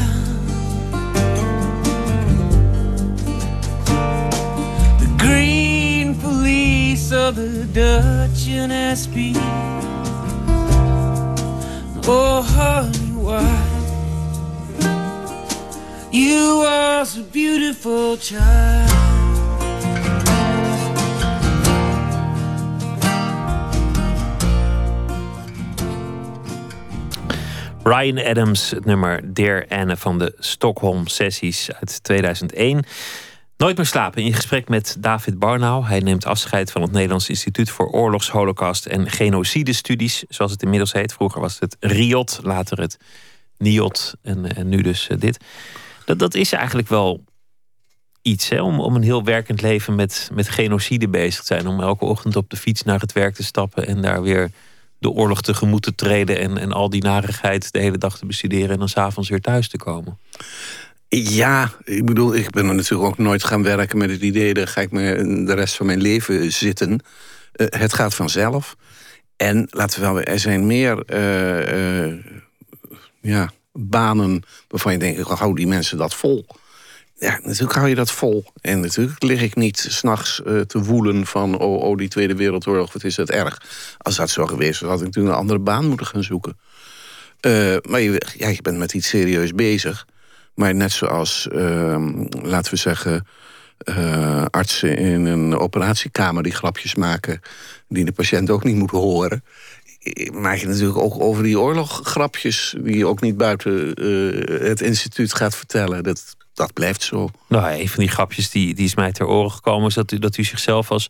Of 7.12 7.37
the 7.37 7.64
Dutch 7.73 8.49
and 8.49 8.73
SB. 8.73 9.33
Oh, 12.07 12.42
honey, 12.42 13.12
why? 13.14 13.79
You 16.11 16.59
was 16.59 17.18
a 17.18 17.23
beautiful 17.23 18.16
child. 18.16 18.90
Ryan 27.83 28.18
Adams, 28.18 28.71
het 28.71 28.85
nummer 28.85 29.35
Dear 29.35 29.66
Anne 29.68 29.97
van 29.97 30.18
de 30.18 30.35
Stockholm 30.38 31.07
Sessies 31.07 31.73
uit 31.73 32.03
2001. 32.03 32.85
Nooit 33.59 33.77
meer 33.77 33.87
slapen 33.87 34.23
in 34.23 34.35
gesprek 34.35 34.68
met 34.68 34.97
David 34.99 35.38
Barnau. 35.38 35.85
Hij 35.85 36.01
neemt 36.01 36.25
afscheid 36.25 36.73
van 36.73 36.83
het 36.83 36.92
Nederlands 36.92 37.29
Instituut 37.29 37.71
voor 37.71 37.90
Oorlogs, 37.90 38.31
Holocaust 38.31 38.87
en 38.87 39.11
Genocidestudies, 39.11 40.25
zoals 40.29 40.53
het 40.53 40.62
inmiddels 40.62 40.92
heet. 40.92 41.12
Vroeger 41.12 41.40
was 41.40 41.59
het 41.59 41.77
RIOT, 41.81 42.40
later 42.42 42.81
het 42.81 42.99
NIOT 43.57 44.14
en, 44.23 44.57
en 44.57 44.68
nu 44.68 44.83
dus 44.83 45.09
eh, 45.09 45.18
dit. 45.18 45.38
Dat, 46.05 46.18
dat 46.18 46.35
is 46.35 46.53
eigenlijk 46.53 46.88
wel 46.88 47.25
iets, 48.23 48.49
hè? 48.49 48.62
Om, 48.62 48.81
om 48.81 48.94
een 48.94 49.03
heel 49.03 49.25
werkend 49.25 49.62
leven 49.62 49.94
met, 49.94 50.31
met 50.33 50.49
genocide 50.49 51.09
bezig 51.09 51.40
te 51.40 51.47
zijn. 51.47 51.66
Om 51.66 51.81
elke 51.81 52.05
ochtend 52.05 52.37
op 52.37 52.51
de 52.51 52.57
fiets 52.57 52.83
naar 52.83 53.01
het 53.01 53.12
werk 53.12 53.35
te 53.35 53.44
stappen 53.44 53.87
en 53.87 54.03
daar 54.03 54.23
weer 54.23 54.51
de 54.99 55.11
oorlog 55.11 55.42
tegemoet 55.42 55.83
te 55.83 55.94
treden 55.94 56.38
en, 56.38 56.59
en 56.59 56.73
al 56.73 56.90
die 56.90 57.03
narigheid 57.03 57.73
de 57.73 57.79
hele 57.79 57.99
dag 57.99 58.18
te 58.18 58.27
bestuderen 58.27 58.71
en 58.71 58.79
dan 58.79 58.88
s'avonds 58.88 59.29
weer 59.29 59.40
thuis 59.40 59.68
te 59.68 59.77
komen. 59.77 60.18
Ja, 61.09 61.71
ik 61.85 62.05
bedoel, 62.05 62.35
ik 62.35 62.51
ben 62.51 62.68
er 62.68 62.75
natuurlijk 62.75 63.11
ook 63.11 63.18
nooit 63.18 63.44
gaan 63.44 63.62
werken 63.62 63.99
met 63.99 64.11
het 64.11 64.21
idee... 64.21 64.55
dat 64.55 64.68
ga 64.68 64.81
ik 64.81 64.90
me 64.90 65.44
de 65.47 65.55
rest 65.55 65.77
van 65.77 65.87
mijn 65.87 66.01
leven 66.01 66.53
zitten. 66.53 66.90
Uh, 66.92 67.66
het 67.71 67.92
gaat 67.92 68.14
vanzelf. 68.14 68.77
En 69.37 69.66
laten 69.71 70.01
we 70.01 70.07
wel, 70.07 70.21
er 70.21 70.38
zijn 70.38 70.66
meer 70.66 71.03
uh, 71.07 72.07
uh, 72.07 72.14
ja, 73.21 73.51
banen 73.73 74.42
waarvan 74.68 74.92
je 74.92 74.99
denkt... 74.99 75.21
hou 75.21 75.55
die 75.55 75.66
mensen 75.66 75.99
dat 75.99 76.14
vol. 76.14 76.47
Ja, 77.14 77.40
natuurlijk 77.42 77.73
hou 77.73 77.88
je 77.88 77.94
dat 77.94 78.11
vol. 78.11 78.44
En 78.61 78.81
natuurlijk 78.81 79.23
lig 79.23 79.42
ik 79.42 79.57
niet 79.57 79.87
s'nachts 79.88 80.42
te 80.66 80.83
woelen 80.83 81.27
van... 81.27 81.59
Oh, 81.59 81.83
oh, 81.83 81.97
die 81.97 82.09
Tweede 82.09 82.35
Wereldoorlog, 82.35 82.92
wat 82.92 83.05
is 83.05 83.14
dat 83.14 83.31
erg. 83.31 83.62
Als 83.99 84.16
dat 84.16 84.31
zo 84.31 84.47
geweest 84.47 84.81
was, 84.81 84.90
had 84.90 84.99
ik 84.99 85.07
natuurlijk 85.07 85.35
een 85.35 85.40
andere 85.40 85.59
baan 85.59 85.87
moeten 85.87 86.07
gaan 86.07 86.25
zoeken. 86.25 86.59
maar 87.83 88.01
je, 88.01 88.23
ja, 88.37 88.49
je 88.49 88.62
bent 88.62 88.79
met 88.79 88.94
iets 88.94 89.09
serieus 89.09 89.53
bezig... 89.53 90.07
Maar 90.59 90.75
net 90.75 90.92
zoals, 90.92 91.49
uh, 91.53 91.97
laten 92.42 92.73
we 92.73 92.79
zeggen, 92.79 93.27
uh, 93.85 94.44
artsen 94.51 94.97
in 94.97 95.27
een 95.27 95.59
operatiekamer 95.59 96.42
die 96.42 96.55
grapjes 96.55 96.94
maken, 96.94 97.40
die 97.88 98.05
de 98.05 98.12
patiënt 98.12 98.51
ook 98.51 98.64
niet 98.64 98.77
moet 98.77 98.90
horen. 98.90 99.44
Maak 100.33 100.57
je 100.57 100.66
natuurlijk 100.66 100.99
ook 100.99 101.21
over 101.21 101.42
die 101.42 101.61
oorloggrapjes, 101.61 102.75
die 102.79 102.97
je 102.97 103.07
ook 103.07 103.21
niet 103.21 103.37
buiten 103.37 104.03
uh, 104.05 104.68
het 104.68 104.81
instituut 104.81 105.35
gaat 105.35 105.57
vertellen. 105.57 106.03
Dat, 106.03 106.37
dat 106.55 106.73
blijft 106.73 107.03
zo. 107.03 107.29
Nou, 107.49 107.81
een 107.81 107.88
van 107.88 108.01
die 108.01 108.12
grapjes 108.12 108.51
die, 108.51 108.75
die 108.75 108.85
is 108.85 108.94
mij 108.94 109.12
ter 109.12 109.27
oren 109.27 109.51
gekomen, 109.51 109.88
is 109.88 109.94
dat 109.94 110.12
u, 110.12 110.18
dat 110.18 110.37
u 110.37 110.44
zichzelf 110.44 110.90
als 110.90 111.07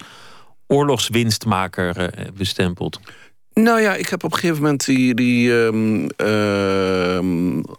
oorlogswinstmaker 0.66 2.12
bestempelt. 2.34 3.00
Nou 3.62 3.80
ja, 3.80 3.94
ik 3.94 4.08
heb 4.08 4.24
op 4.24 4.32
een 4.32 4.38
gegeven 4.38 4.62
moment 4.62 4.84
die, 4.84 5.14
die 5.14 5.50
um, 5.50 6.02
uh, 6.02 7.18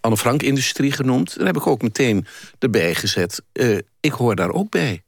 Anne 0.02 0.18
Frank-industrie 0.18 0.92
genoemd. 0.92 1.38
Daar 1.38 1.46
heb 1.46 1.58
ik 1.58 1.68
ook 1.68 1.82
meteen 1.82 2.26
erbij 2.60 2.96
gezet. 2.96 3.42
Uh, 3.54 3.78
ik 4.00 4.12
hoor 4.12 4.36
daar 4.36 4.52
ook 4.52 4.70
bij. 4.70 5.04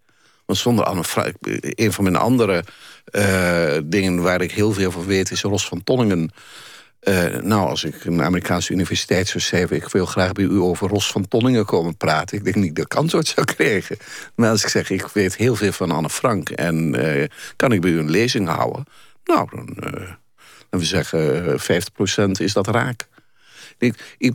Want 0.45 0.59
zonder 0.59 0.85
Anne 0.85 1.03
Frank... 1.03 1.35
Een 1.59 1.93
van 1.93 2.03
mijn 2.03 2.15
andere 2.15 2.63
uh, 3.11 3.77
dingen 3.83 4.21
waar 4.21 4.41
ik 4.41 4.51
heel 4.51 4.73
veel 4.73 4.91
van 4.91 5.05
weet... 5.05 5.31
is 5.31 5.41
Ros 5.41 5.67
van 5.67 5.83
Tonningen. 5.83 6.31
Nou, 7.41 7.69
als 7.69 7.83
ik 7.83 8.05
een 8.05 8.23
Amerikaanse 8.23 8.73
universiteit 8.73 9.27
zou 9.27 9.39
schrijven... 9.39 9.75
ik 9.75 9.87
wil 9.87 10.05
graag 10.05 10.31
bij 10.31 10.43
u 10.43 10.59
over 10.59 10.87
Ros 10.87 11.11
van 11.11 11.27
Tonningen 11.27 11.65
komen 11.65 11.97
praten. 11.97 12.37
Ik 12.37 12.43
denk 12.43 12.55
niet 12.55 12.75
dat 12.75 12.85
ik 12.85 12.95
antwoord 12.95 13.27
zou 13.27 13.45
krijgen. 13.45 13.97
Maar 14.35 14.49
als 14.49 14.63
ik 14.63 14.69
zeg, 14.69 14.89
ik 14.89 15.07
weet 15.07 15.35
heel 15.35 15.55
veel 15.55 15.71
van 15.71 15.91
Anne 15.91 16.09
Frank... 16.09 16.49
en 16.49 16.95
kan 17.55 17.71
ik 17.71 17.81
bij 17.81 17.91
u 17.91 17.99
een 17.99 18.09
lezing 18.09 18.47
houden... 18.47 18.85
Nou, 19.23 19.47
dan 19.49 19.77
en 20.71 20.79
we 20.79 20.85
zeggen 20.85 21.59
50% 21.59 21.63
eh, 22.15 22.45
is 22.45 22.53
dat 22.53 22.67
raak. 22.67 23.07
Ik, 23.77 24.15
ik, 24.17 24.33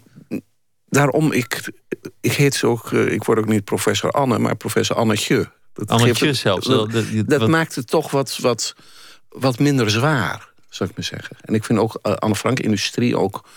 daarom, 0.88 1.33
ik, 1.33 1.72
ik 2.20 2.33
heet 2.33 2.55
zo 2.55 2.70
ook, 2.70 2.92
eh, 2.92 3.12
ik 3.12 3.25
word 3.25 3.38
ook 3.38 3.49
niet 3.49 3.64
professor 3.64 4.11
Anne, 4.11 4.38
maar 4.38 4.57
professor 4.57 4.96
Annetje. 4.96 5.51
Dat 5.72 5.88
Annetje 5.88 6.33
zelfs. 6.33 6.66
Dat, 6.66 6.90
dat, 7.27 7.49
maakt 7.49 7.75
het 7.75 7.87
toch 7.87 8.11
wat, 8.11 8.38
wat, 8.38 8.75
wat 9.29 9.59
minder 9.59 9.90
zwaar, 9.90 10.49
zou 10.68 10.90
ik 10.90 10.96
maar 10.96 11.05
zeggen. 11.05 11.37
En 11.40 11.55
ik 11.55 11.64
vind 11.64 11.79
ook 11.79 11.99
uh, 12.03 12.12
Anne 12.12 12.37
Frank 12.37 12.61
industrie 12.61 13.18
ook... 13.18 13.49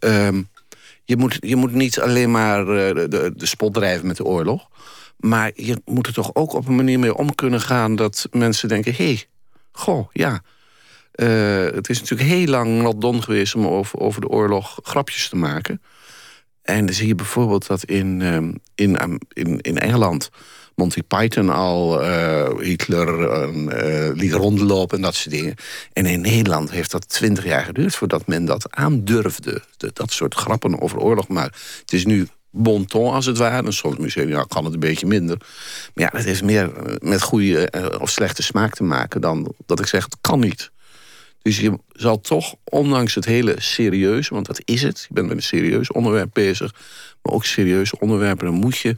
Um, 0.00 0.50
je, 1.04 1.16
moet, 1.16 1.36
je 1.40 1.56
moet 1.56 1.72
niet 1.72 2.00
alleen 2.00 2.30
maar 2.30 2.60
uh, 2.60 2.94
de, 3.08 3.32
de 3.36 3.46
spot 3.46 3.74
drijven 3.74 4.06
met 4.06 4.16
de 4.16 4.24
oorlog. 4.24 4.68
Maar 5.16 5.50
je 5.54 5.80
moet 5.84 6.06
er 6.06 6.12
toch 6.12 6.34
ook 6.34 6.52
op 6.52 6.68
een 6.68 6.74
manier 6.74 6.98
mee 6.98 7.14
om 7.14 7.34
kunnen 7.34 7.60
gaan... 7.60 7.96
dat 7.96 8.26
mensen 8.30 8.68
denken, 8.68 8.94
hé, 8.94 9.04
hey, 9.04 9.24
goh, 9.72 10.08
ja... 10.12 10.42
Uh, 11.14 11.64
het 11.64 11.88
is 11.88 12.00
natuurlijk 12.00 12.30
heel 12.30 12.46
lang 12.46 12.82
not 12.82 13.24
geweest 13.24 13.54
om 13.54 13.66
over, 13.66 13.98
over 13.98 14.20
de 14.20 14.28
oorlog 14.28 14.78
grapjes 14.82 15.28
te 15.28 15.36
maken. 15.36 15.82
En 16.62 16.86
dan 16.86 16.94
zie 16.94 17.06
je 17.06 17.14
bijvoorbeeld 17.14 17.66
dat 17.66 17.84
in, 17.84 18.20
uh, 18.20 18.36
in, 18.74 19.20
in, 19.32 19.60
in 19.60 19.78
Engeland 19.78 20.30
Monty 20.74 21.02
Python 21.02 21.50
al 21.50 22.02
uh, 22.04 22.48
Hitler 22.58 23.20
uh, 23.20 24.14
liet 24.14 24.32
rondlopen 24.32 24.96
en 24.96 25.02
dat 25.02 25.14
soort 25.14 25.34
dingen. 25.34 25.54
En 25.92 26.06
in 26.06 26.20
Nederland 26.20 26.70
heeft 26.70 26.90
dat 26.90 27.08
twintig 27.08 27.44
jaar 27.44 27.64
geduurd 27.64 27.94
voordat 27.94 28.26
men 28.26 28.44
dat 28.44 28.66
aandurfde. 28.70 29.62
De, 29.76 29.90
dat 29.92 30.12
soort 30.12 30.34
grappen 30.34 30.80
over 30.80 30.98
oorlog. 30.98 31.28
Maar 31.28 31.54
het 31.80 31.92
is 31.92 32.04
nu 32.04 32.28
bon 32.50 32.86
ton 32.86 33.12
als 33.12 33.26
het 33.26 33.38
ware. 33.38 33.66
En 33.66 33.72
soms 33.72 33.96
misschien 33.96 34.28
ja, 34.28 34.42
kan 34.42 34.64
het 34.64 34.74
een 34.74 34.80
beetje 34.80 35.06
minder. 35.06 35.36
Maar 35.94 36.04
ja, 36.04 36.18
het 36.18 36.26
heeft 36.26 36.42
meer 36.42 36.72
met 36.98 37.22
goede 37.22 37.72
of 38.00 38.10
slechte 38.10 38.42
smaak 38.42 38.74
te 38.74 38.82
maken 38.82 39.20
dan 39.20 39.54
dat 39.66 39.80
ik 39.80 39.86
zeg 39.86 40.04
het 40.04 40.16
kan 40.20 40.40
niet. 40.40 40.70
Dus 41.42 41.60
je 41.60 41.78
zal 41.92 42.20
toch, 42.20 42.54
ondanks 42.64 43.14
het 43.14 43.24
hele 43.24 43.54
serieuze, 43.58 44.34
want 44.34 44.46
dat 44.46 44.60
is 44.64 44.82
het. 44.82 45.04
Je 45.08 45.14
bent 45.14 45.26
met 45.26 45.36
een 45.36 45.42
serieus 45.42 45.92
onderwerp 45.92 46.30
bezig. 46.32 46.74
Maar 47.22 47.34
ook 47.34 47.44
serieuze 47.44 47.98
onderwerpen, 47.98 48.46
dan 48.46 48.54
moet 48.54 48.78
je 48.78 48.96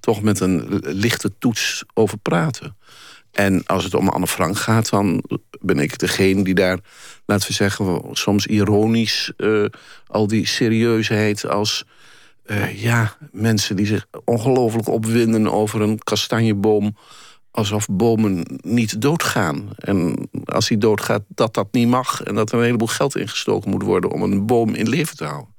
toch 0.00 0.22
met 0.22 0.40
een 0.40 0.80
lichte 0.82 1.32
toets 1.38 1.84
over 1.94 2.18
praten. 2.18 2.76
En 3.32 3.66
als 3.66 3.84
het 3.84 3.94
om 3.94 4.08
Anne 4.08 4.26
Frank 4.26 4.58
gaat, 4.58 4.90
dan 4.90 5.22
ben 5.60 5.78
ik 5.78 5.98
degene 5.98 6.44
die 6.44 6.54
daar, 6.54 6.78
laten 7.26 7.48
we 7.48 7.54
zeggen, 7.54 8.02
soms 8.12 8.46
ironisch 8.46 9.32
uh, 9.36 9.64
al 10.06 10.26
die 10.26 10.46
serieusheid 10.46 11.46
als 11.46 11.84
uh, 12.46 12.82
ja, 12.82 13.16
mensen 13.32 13.76
die 13.76 13.86
zich 13.86 14.06
ongelooflijk 14.24 14.88
opwinden 14.88 15.52
over 15.52 15.80
een 15.80 15.98
kastanjeboom 15.98 16.96
alsof 17.56 17.86
bomen 17.90 18.60
niet 18.60 19.00
doodgaan. 19.00 19.68
En 19.76 20.28
als 20.44 20.68
die 20.68 20.78
doodgaat, 20.78 21.22
dat 21.28 21.54
dat 21.54 21.68
niet 21.70 21.88
mag... 21.88 22.22
en 22.22 22.34
dat 22.34 22.52
er 22.52 22.58
een 22.58 22.64
heleboel 22.64 22.88
geld 22.88 23.16
ingestoken 23.16 23.70
moet 23.70 23.82
worden... 23.82 24.10
om 24.10 24.22
een 24.22 24.46
boom 24.46 24.74
in 24.74 24.88
leven 24.88 25.16
te 25.16 25.24
houden. 25.24 25.54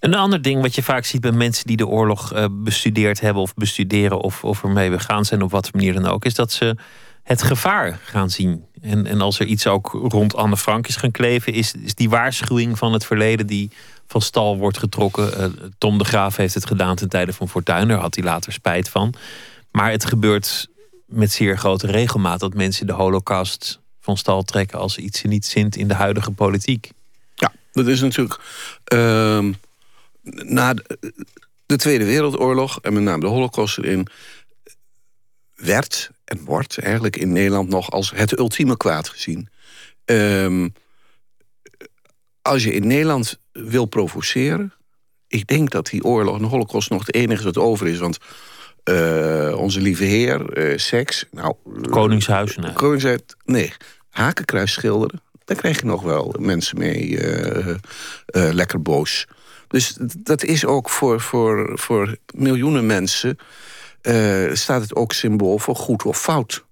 Een 0.00 0.14
ander 0.14 0.42
ding 0.42 0.62
wat 0.62 0.74
je 0.74 0.82
vaak 0.82 1.04
ziet 1.04 1.20
bij 1.20 1.32
mensen 1.32 1.66
die 1.66 1.76
de 1.76 1.86
oorlog 1.86 2.34
uh, 2.34 2.44
bestudeerd 2.50 3.20
hebben... 3.20 3.42
of 3.42 3.54
bestuderen 3.54 4.20
of, 4.20 4.44
of 4.44 4.62
ermee 4.62 4.90
begaan 4.90 5.24
zijn 5.24 5.42
op 5.42 5.50
wat 5.50 5.72
manier 5.72 5.92
dan 5.94 6.06
ook... 6.06 6.24
is 6.24 6.34
dat 6.34 6.52
ze 6.52 6.76
het 7.22 7.42
gevaar 7.42 8.00
gaan 8.04 8.30
zien. 8.30 8.64
En, 8.80 9.06
en 9.06 9.20
als 9.20 9.38
er 9.38 9.46
iets 9.46 9.66
ook 9.66 10.06
rond 10.08 10.36
Anne 10.36 10.56
Frank 10.56 10.86
is 10.86 10.96
gaan 10.96 11.10
kleven... 11.10 11.52
is, 11.52 11.74
is 11.74 11.94
die 11.94 12.10
waarschuwing 12.10 12.78
van 12.78 12.92
het 12.92 13.06
verleden 13.06 13.46
die 13.46 13.70
van 14.06 14.20
stal 14.20 14.58
wordt 14.58 14.78
getrokken. 14.78 15.40
Uh, 15.40 15.44
Tom 15.78 15.98
de 15.98 16.04
Graaf 16.04 16.36
heeft 16.36 16.54
het 16.54 16.66
gedaan 16.66 16.96
ten 16.96 17.08
tijde 17.08 17.32
van 17.32 17.48
Fortuyn. 17.48 17.88
Daar 17.88 17.98
had 17.98 18.14
hij 18.14 18.24
later 18.24 18.52
spijt 18.52 18.88
van. 18.88 19.14
Maar 19.72 19.90
het 19.90 20.04
gebeurt 20.04 20.68
met 21.12 21.32
zeer 21.32 21.58
grote 21.58 21.86
regelmaat 21.86 22.40
dat 22.40 22.54
mensen 22.54 22.86
de 22.86 22.92
holocaust 22.92 23.80
van 24.00 24.16
stal 24.16 24.42
trekken 24.42 24.78
als 24.78 24.98
iets 24.98 25.22
niet 25.22 25.46
zint 25.46 25.76
in 25.76 25.88
de 25.88 25.94
huidige 25.94 26.30
politiek. 26.30 26.90
Ja, 27.34 27.52
dat 27.72 27.86
is 27.86 28.00
natuurlijk. 28.00 28.40
Uh, 28.92 29.48
na 30.22 30.74
de, 31.66 31.76
Tweede 31.76 32.04
Wereldoorlog 32.04 32.78
en 32.80 32.92
met 32.92 33.02
name 33.02 33.20
de 33.20 33.26
holocaust 33.26 33.78
erin. 33.78 34.06
werd 35.54 36.10
en 36.24 36.44
wordt 36.44 36.78
eigenlijk 36.78 37.16
in 37.16 37.32
Nederland 37.32 37.68
nog 37.68 37.90
als 37.90 38.10
het 38.10 38.38
ultieme 38.38 38.76
kwaad 38.76 39.08
gezien. 39.08 39.48
Uh, 40.06 40.66
als 42.42 42.64
je 42.64 42.72
in 42.72 42.86
Nederland 42.86 43.38
wil 43.52 43.84
provoceren. 43.84 44.72
Ik 45.28 45.46
denk 45.46 45.70
dat 45.70 45.86
die 45.86 46.04
oorlog 46.04 46.36
en 46.36 46.42
de 46.42 46.48
holocaust 46.48 46.90
nog 46.90 47.06
het 47.06 47.14
enige 47.14 47.44
wat 47.44 47.58
over 47.58 47.86
is. 47.86 47.98
Want 47.98 48.18
uh, 48.84 49.58
onze 49.58 49.80
lieve 49.80 50.04
heer, 50.04 50.58
uh, 50.58 50.78
seks. 50.78 51.24
Nou, 51.30 51.54
Koningshuis, 51.90 52.56
nee. 52.56 52.72
Koningshuis, 52.72 53.20
nee. 53.44 53.72
Hakenkruis 54.10 54.72
schilderen. 54.72 55.20
Daar 55.44 55.56
krijg 55.56 55.80
je 55.80 55.86
nog 55.86 56.02
wel 56.02 56.34
mensen 56.38 56.78
mee 56.78 57.18
lekker 58.32 58.82
boos. 58.82 59.26
Dus 59.68 59.96
dat 60.18 60.44
is 60.44 60.66
ook 60.66 60.90
voor, 60.90 61.20
voor, 61.20 61.70
voor 61.78 62.16
miljoenen 62.34 62.86
mensen... 62.86 63.38
staat 64.52 64.82
het 64.82 64.94
ook 64.94 65.12
symbool 65.12 65.58
voor 65.58 65.76
goed 65.76 66.04
of 66.04 66.20
fout. 66.20 66.64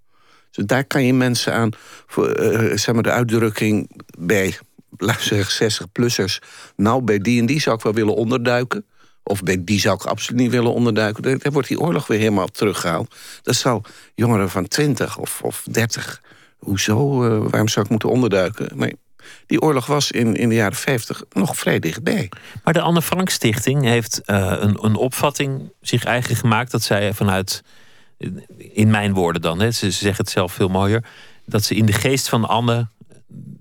Dus 0.50 0.64
daar 0.64 0.84
kan 0.84 1.04
je 1.04 1.14
mensen 1.14 1.52
aan... 1.52 1.70
Voor, 2.06 2.36
zeg 2.74 2.94
maar 2.94 3.02
de 3.02 3.10
uitdrukking 3.10 4.02
bij, 4.18 4.58
laten 4.96 5.28
we 5.28 5.44
zeggen, 5.44 5.86
60-plussers... 5.86 6.38
nou, 6.76 7.02
bij 7.02 7.18
die 7.18 7.40
en 7.40 7.46
die 7.46 7.60
zou 7.60 7.76
ik 7.76 7.82
wel 7.82 7.94
willen 7.94 8.14
onderduiken... 8.14 8.84
Of 9.22 9.40
die 9.40 9.80
zou 9.80 9.94
ik 9.94 10.04
absoluut 10.04 10.40
niet 10.40 10.50
willen 10.50 10.74
onderduiken. 10.74 11.22
Daar 11.22 11.52
wordt 11.52 11.68
die 11.68 11.80
oorlog 11.80 12.06
weer 12.06 12.18
helemaal 12.18 12.46
teruggehaald. 12.46 13.14
Dat 13.42 13.54
zou 13.54 13.83
jongeren 14.14 14.50
van 14.50 14.68
20 14.68 15.18
of, 15.18 15.42
of 15.42 15.64
30. 15.70 16.22
Hoezo? 16.59 17.24
Uh, 17.24 17.50
waarom 17.50 17.68
zou 17.68 17.85
ik 17.85 17.90
moeten 17.90 18.09
onderduiken? 18.09 18.70
Maar 18.76 18.92
die 19.46 19.61
oorlog 19.61 19.87
was 19.87 20.11
in, 20.11 20.37
in 20.37 20.48
de 20.48 20.54
jaren 20.54 20.76
50 20.76 21.22
nog 21.33 21.56
vrij 21.56 21.78
dichtbij. 21.78 22.30
Maar 22.64 22.74
de 22.74 22.80
Anne 22.80 23.02
Frank 23.02 23.28
Stichting 23.28 23.85
heeft 23.85 24.20
uh, 24.26 24.56
een, 24.59 24.85
een 24.85 24.96
opvatting 24.96 25.72
zich 25.80 26.04
eigen 26.04 26.37
gemaakt. 26.37 26.70
Dat 26.70 26.83
zij 26.83 27.14
vanuit 27.14 27.62
in 28.59 28.90
mijn 28.90 29.14
woorden 29.14 29.42
dan, 29.42 29.61
hè, 29.61 29.70
ze, 29.70 29.90
ze 29.90 29.98
zeggen 29.98 30.24
het 30.24 30.33
zelf 30.33 30.52
veel 30.52 30.68
mooier, 30.68 31.04
dat 31.44 31.64
ze 31.64 31.74
in 31.74 31.87
de 31.87 31.92
geest 31.92 32.28
van 32.28 32.48
Anne 32.48 32.88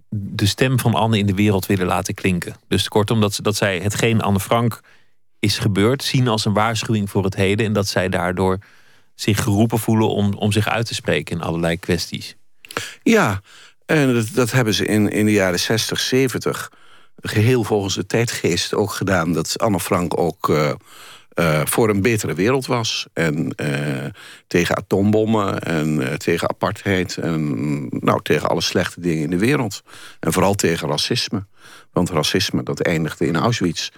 de 0.09 0.45
stem 0.45 0.79
van 0.79 0.93
Anne 0.93 1.17
in 1.17 1.25
de 1.25 1.33
wereld 1.33 1.65
willen 1.65 1.85
laten 1.85 2.13
klinken. 2.13 2.55
Dus 2.67 2.87
kortom, 2.87 3.21
dat, 3.21 3.39
dat 3.41 3.55
zij 3.55 3.79
hetgeen 3.79 4.21
Anne 4.21 4.39
Frank 4.39 4.79
is 5.39 5.57
gebeurd, 5.57 6.03
zien 6.03 6.27
als 6.27 6.45
een 6.45 6.53
waarschuwing 6.53 7.09
voor 7.09 7.23
het 7.23 7.35
heden. 7.35 7.65
En 7.65 7.73
dat 7.73 7.87
zij 7.87 8.09
daardoor 8.09 8.59
zich 9.15 9.43
geroepen 9.43 9.79
voelen 9.79 10.09
om, 10.09 10.33
om 10.33 10.51
zich 10.51 10.67
uit 10.67 10.85
te 10.85 10.93
spreken 10.93 11.35
in 11.35 11.43
allerlei 11.43 11.77
kwesties. 11.77 12.35
Ja, 13.03 13.41
en 13.85 14.13
dat, 14.13 14.27
dat 14.33 14.51
hebben 14.51 14.73
ze 14.73 14.85
in, 14.85 15.09
in 15.09 15.25
de 15.25 15.31
jaren 15.31 15.59
60, 15.59 15.99
70 15.99 16.71
geheel 17.21 17.63
volgens 17.63 17.95
de 17.95 18.05
tijdgeest 18.05 18.73
ook 18.73 18.91
gedaan. 18.91 19.33
Dat 19.33 19.59
Anne 19.59 19.79
Frank 19.79 20.19
ook 20.19 20.49
uh, 20.49 20.71
uh, 21.39 21.61
voor 21.63 21.89
een 21.89 22.01
betere 22.01 22.33
wereld 22.33 22.65
was. 22.65 23.07
En 23.13 23.53
uh, 23.55 24.05
tegen 24.47 24.77
atoombommen 24.77 25.59
en 25.61 26.17
tegen 26.17 26.49
apartheid. 26.49 27.17
En 27.17 27.81
nou, 27.89 28.19
tegen 28.23 28.49
alle 28.49 28.61
slechte 28.61 29.01
dingen 29.01 29.23
in 29.23 29.29
de 29.29 29.37
wereld. 29.37 29.83
En 30.19 30.33
vooral 30.33 30.55
tegen 30.55 30.87
racisme. 30.87 31.45
Want 31.91 32.09
racisme, 32.09 32.63
dat 32.63 32.81
eindigde 32.81 33.25
in 33.25 33.35
Auschwitz. 33.35 33.89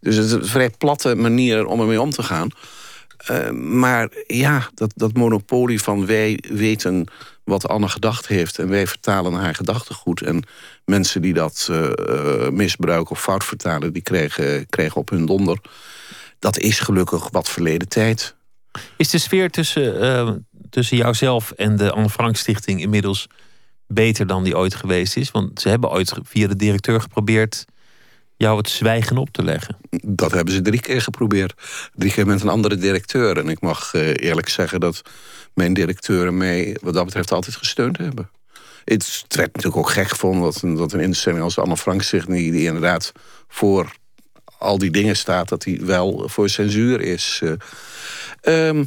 Dus 0.00 0.16
het 0.16 0.24
is 0.24 0.32
een 0.32 0.46
vrij 0.46 0.70
platte 0.70 1.14
manier 1.14 1.66
om 1.66 1.80
ermee 1.80 2.00
om 2.00 2.10
te 2.10 2.22
gaan. 2.22 2.48
Maar 3.52 4.08
ja, 4.26 4.68
dat, 4.74 4.92
dat 4.94 5.12
monopolie 5.12 5.82
van 5.82 6.06
wij 6.06 6.38
weten 6.48 7.06
wat 7.44 7.68
Anne 7.68 7.88
gedacht 7.88 8.26
heeft... 8.26 8.58
en 8.58 8.68
wij 8.68 8.86
vertalen 8.86 9.32
haar 9.32 9.54
gedachtegoed. 9.54 10.22
En 10.22 10.42
mensen 10.84 11.22
die 11.22 11.32
dat 11.32 11.70
misbruiken 12.50 13.10
of 13.10 13.22
fout 13.22 13.44
vertalen... 13.44 13.92
die 13.92 14.02
krijgen, 14.02 14.68
krijgen 14.68 14.96
op 14.96 15.10
hun 15.10 15.26
donder. 15.26 15.60
Dat 16.40 16.58
is 16.58 16.80
gelukkig 16.80 17.30
wat 17.30 17.48
verleden 17.48 17.88
tijd. 17.88 18.34
Is 18.96 19.10
de 19.10 19.18
sfeer 19.18 19.50
tussen, 19.50 20.02
uh, 20.02 20.30
tussen 20.70 20.96
jouzelf 20.96 21.50
en 21.50 21.76
de 21.76 21.92
Anne 21.92 22.10
Frank 22.10 22.36
Stichting... 22.36 22.80
inmiddels 22.80 23.26
beter 23.86 24.26
dan 24.26 24.44
die 24.44 24.56
ooit 24.56 24.74
geweest 24.74 25.16
is? 25.16 25.30
Want 25.30 25.60
ze 25.60 25.68
hebben 25.68 25.90
ooit 25.90 26.12
via 26.22 26.46
de 26.46 26.56
directeur 26.56 27.00
geprobeerd 27.00 27.64
jou 28.36 28.56
het 28.56 28.68
zwijgen 28.68 29.16
op 29.16 29.30
te 29.30 29.42
leggen? 29.42 29.76
Dat 30.02 30.32
hebben 30.32 30.54
ze 30.54 30.62
drie 30.62 30.80
keer 30.80 31.00
geprobeerd. 31.00 31.54
Drie 31.94 32.12
keer 32.12 32.26
met 32.26 32.42
een 32.42 32.48
andere 32.48 32.76
directeur. 32.76 33.38
En 33.38 33.48
ik 33.48 33.60
mag 33.60 33.94
eerlijk 33.94 34.48
zeggen 34.48 34.80
dat 34.80 35.02
mijn 35.54 35.74
directeuren 35.74 36.36
mij 36.36 36.76
wat 36.82 36.94
dat 36.94 37.04
betreft 37.04 37.32
altijd 37.32 37.56
gesteund 37.56 37.96
hebben. 37.98 38.30
Het 38.84 39.24
werd 39.28 39.54
natuurlijk 39.54 39.82
ook 39.82 39.90
gek 39.90 40.08
gevonden 40.08 40.42
dat 40.42 40.62
een, 40.62 40.74
dat 40.74 40.92
een 40.92 41.00
instelling 41.00 41.42
als 41.42 41.58
Anne 41.58 41.76
Frank 41.76 42.02
zich 42.02 42.26
die, 42.26 42.52
die 42.52 42.66
inderdaad 42.66 43.12
voor 43.48 43.92
al 44.60 44.78
die 44.78 44.90
dingen 44.90 45.16
staat, 45.16 45.48
dat 45.48 45.64
hij 45.64 45.78
wel 45.82 46.28
voor 46.28 46.48
censuur 46.48 47.00
is. 47.00 47.42
Uh, 48.42 48.80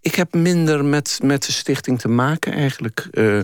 ik 0.00 0.14
heb 0.14 0.34
minder 0.34 0.84
met, 0.84 1.18
met 1.22 1.46
de 1.46 1.52
stichting 1.52 2.00
te 2.00 2.08
maken 2.08 2.52
eigenlijk. 2.52 3.08
Uh, 3.12 3.40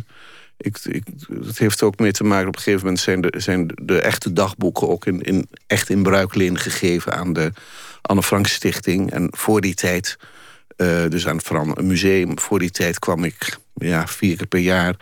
ik, 0.56 0.78
ik, 0.84 1.04
het 1.44 1.58
heeft 1.58 1.82
ook 1.82 1.98
mee 1.98 2.12
te 2.12 2.24
maken, 2.24 2.48
op 2.48 2.56
een 2.56 2.62
gegeven 2.62 2.84
moment 2.84 3.00
zijn 3.00 3.20
de, 3.20 3.32
zijn 3.36 3.70
de, 3.82 4.00
echte 4.00 4.32
dagboeken 4.32 4.88
ook 4.88 5.06
in, 5.06 5.20
in, 5.20 5.48
echt 5.66 5.90
in 5.90 6.02
bruikleen 6.02 6.58
gegeven 6.58 7.12
aan 7.12 7.32
de 7.32 7.52
Anne 8.02 8.22
Frank 8.22 8.46
Stichting. 8.46 9.10
En 9.10 9.28
voor 9.30 9.60
die 9.60 9.74
tijd, 9.74 10.16
uh, 10.76 11.08
dus 11.08 11.26
aan 11.26 11.40
het 11.44 11.82
museum, 11.82 12.38
voor 12.38 12.58
die 12.58 12.70
tijd 12.70 12.98
kwam 12.98 13.24
ik 13.24 13.58
ja, 13.74 14.06
vier 14.06 14.36
keer 14.36 14.46
per 14.46 14.60
jaar 14.60 14.96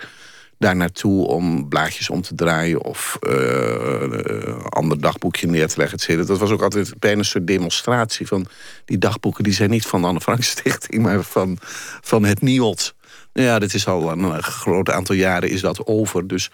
daar 0.61 0.77
naartoe 0.77 1.27
om 1.27 1.69
blaadjes 1.69 2.11
om 2.11 2.23
te 2.23 2.35
draaien 2.35 2.83
of 2.83 3.17
een 3.21 4.63
ander 4.63 5.01
dagboekje 5.01 5.47
neer 5.47 5.69
te 5.69 5.77
leggen. 5.77 6.19
Et 6.19 6.27
dat 6.27 6.39
was 6.39 6.51
ook 6.51 6.63
altijd 6.63 6.93
bijna 6.99 7.19
een 7.19 7.25
soort 7.25 7.47
demonstratie 7.47 8.27
van 8.27 8.47
die 8.85 8.99
dagboeken. 8.99 9.45
Die 9.45 9.53
zijn 9.53 9.71
niet 9.71 9.87
van 9.87 10.01
de 10.01 10.07
Anne 10.07 10.21
Frank 10.21 10.43
Stichting, 10.43 11.03
maar 11.03 11.23
van, 11.23 11.59
van 12.01 12.25
het 12.25 12.43
NIOD. 12.43 12.95
Ja, 13.33 13.59
dit 13.59 13.75
is 13.75 13.87
al 13.87 14.11
een 14.11 14.43
groot 14.43 14.91
aantal 14.91 15.15
jaren 15.15 15.51
is 15.51 15.61
dat 15.61 15.87
over. 15.87 16.27
Dus 16.27 16.51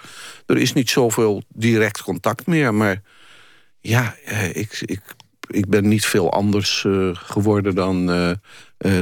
er 0.46 0.56
is 0.56 0.72
niet 0.72 0.90
zoveel 0.90 1.42
direct 1.48 2.02
contact 2.02 2.46
meer. 2.46 2.74
Maar 2.74 3.02
ja, 3.80 4.14
ik, 4.52 4.82
ik, 4.84 5.00
ik 5.48 5.68
ben 5.68 5.88
niet 5.88 6.06
veel 6.06 6.32
anders 6.32 6.84
geworden 7.12 7.74
dan, 7.74 8.06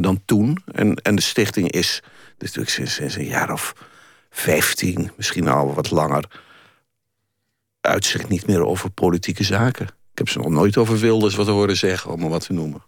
dan 0.01 0.21
toen. 0.25 0.59
En, 0.73 0.95
en 0.95 1.14
de 1.14 1.23
stichting 1.23 1.71
is 1.71 2.03
dus 2.38 2.55
natuurlijk 2.55 2.71
sinds, 2.71 2.95
sinds 2.95 3.17
een 3.17 3.27
jaar 3.27 3.53
of 3.53 3.75
15, 4.35 5.11
misschien 5.16 5.49
al 5.49 5.75
wat 5.75 5.90
langer, 5.90 6.25
uitzicht 7.81 8.29
niet 8.29 8.47
meer 8.47 8.64
over 8.64 8.90
politieke 8.90 9.44
zaken. 9.44 9.87
Ik 9.87 10.18
heb 10.18 10.29
ze 10.29 10.38
nog 10.38 10.49
nooit 10.49 10.77
over 10.77 10.99
Wilders 10.99 11.35
wat 11.35 11.47
horen 11.47 11.77
zeggen, 11.77 12.11
om 12.11 12.20
maar 12.20 12.29
wat 12.29 12.47
te 12.47 12.53
noemen. 12.53 12.83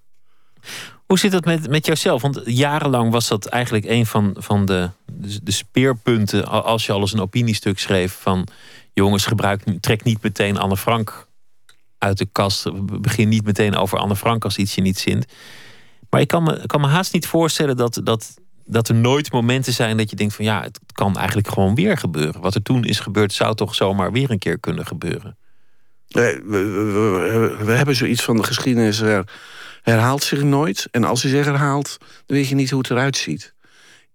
Hoe 1.07 1.19
zit 1.19 1.33
dat 1.33 1.45
met, 1.45 1.69
met 1.69 1.87
jouzelf? 1.87 2.23
Want 2.23 2.43
jarenlang 2.45 3.11
was 3.11 3.29
dat 3.29 3.47
eigenlijk 3.47 3.85
een 3.85 4.07
van, 4.07 4.35
van 4.39 4.67
de, 4.67 4.91
de 5.43 5.51
speerpunten. 5.51 6.47
Als 6.47 6.87
je 6.87 6.93
al 6.93 7.01
eens 7.01 7.13
een 7.13 7.21
opiniestuk 7.21 7.79
schreef 7.79 8.19
van 8.21 8.49
jongens, 8.93 9.27
gebruik, 9.27 9.63
trek 9.81 10.05
niet 10.05 10.23
meteen 10.23 10.59
Anne 10.59 10.77
Frank 10.77 11.29
uit 11.99 12.19
de 12.19 12.29
kast. 12.33 12.71
Begin 13.01 13.29
niet 13.29 13.45
meteen 13.45 13.77
over 13.77 13.99
Anne 13.99 14.17
Frank 14.17 14.45
als 14.45 14.57
iets 14.57 14.75
je 14.75 14.81
niet 14.81 14.99
zint. 14.99 15.27
Maar 16.11 16.21
ik 16.21 16.29
kan 16.29 16.43
me, 16.43 16.67
kan 16.67 16.81
me 16.81 16.87
haast 16.87 17.13
niet 17.13 17.27
voorstellen 17.27 17.77
dat, 17.77 18.01
dat 18.05 18.35
dat 18.67 18.89
er 18.89 18.95
nooit 18.95 19.33
momenten 19.33 19.73
zijn 19.73 19.97
dat 19.97 20.11
je 20.11 20.17
denkt 20.17 20.35
van 20.35 20.45
ja, 20.45 20.63
het 20.63 20.81
kan 20.93 21.17
eigenlijk 21.17 21.49
gewoon 21.49 21.75
weer 21.75 21.97
gebeuren. 21.97 22.41
Wat 22.41 22.55
er 22.55 22.63
toen 22.63 22.85
is 22.85 23.01
gebeurd, 23.01 23.33
zou 23.33 23.55
toch 23.55 23.75
zomaar 23.75 24.13
weer 24.13 24.31
een 24.31 24.39
keer 24.39 24.59
kunnen 24.59 24.87
gebeuren. 24.87 25.37
We, 26.09 26.43
we, 26.47 27.65
we 27.65 27.73
hebben 27.73 27.97
zoiets 27.97 28.23
van 28.23 28.37
de 28.37 28.43
geschiedenis 28.43 29.03
herhaalt 29.83 30.23
zich 30.23 30.43
nooit. 30.43 30.89
En 30.91 31.05
als 31.05 31.23
hij 31.23 31.31
zich 31.31 31.45
herhaalt, 31.45 31.97
dan 31.99 32.37
weet 32.37 32.49
je 32.49 32.55
niet 32.55 32.71
hoe 32.71 32.79
het 32.79 32.91
eruit 32.91 33.17
ziet. 33.17 33.55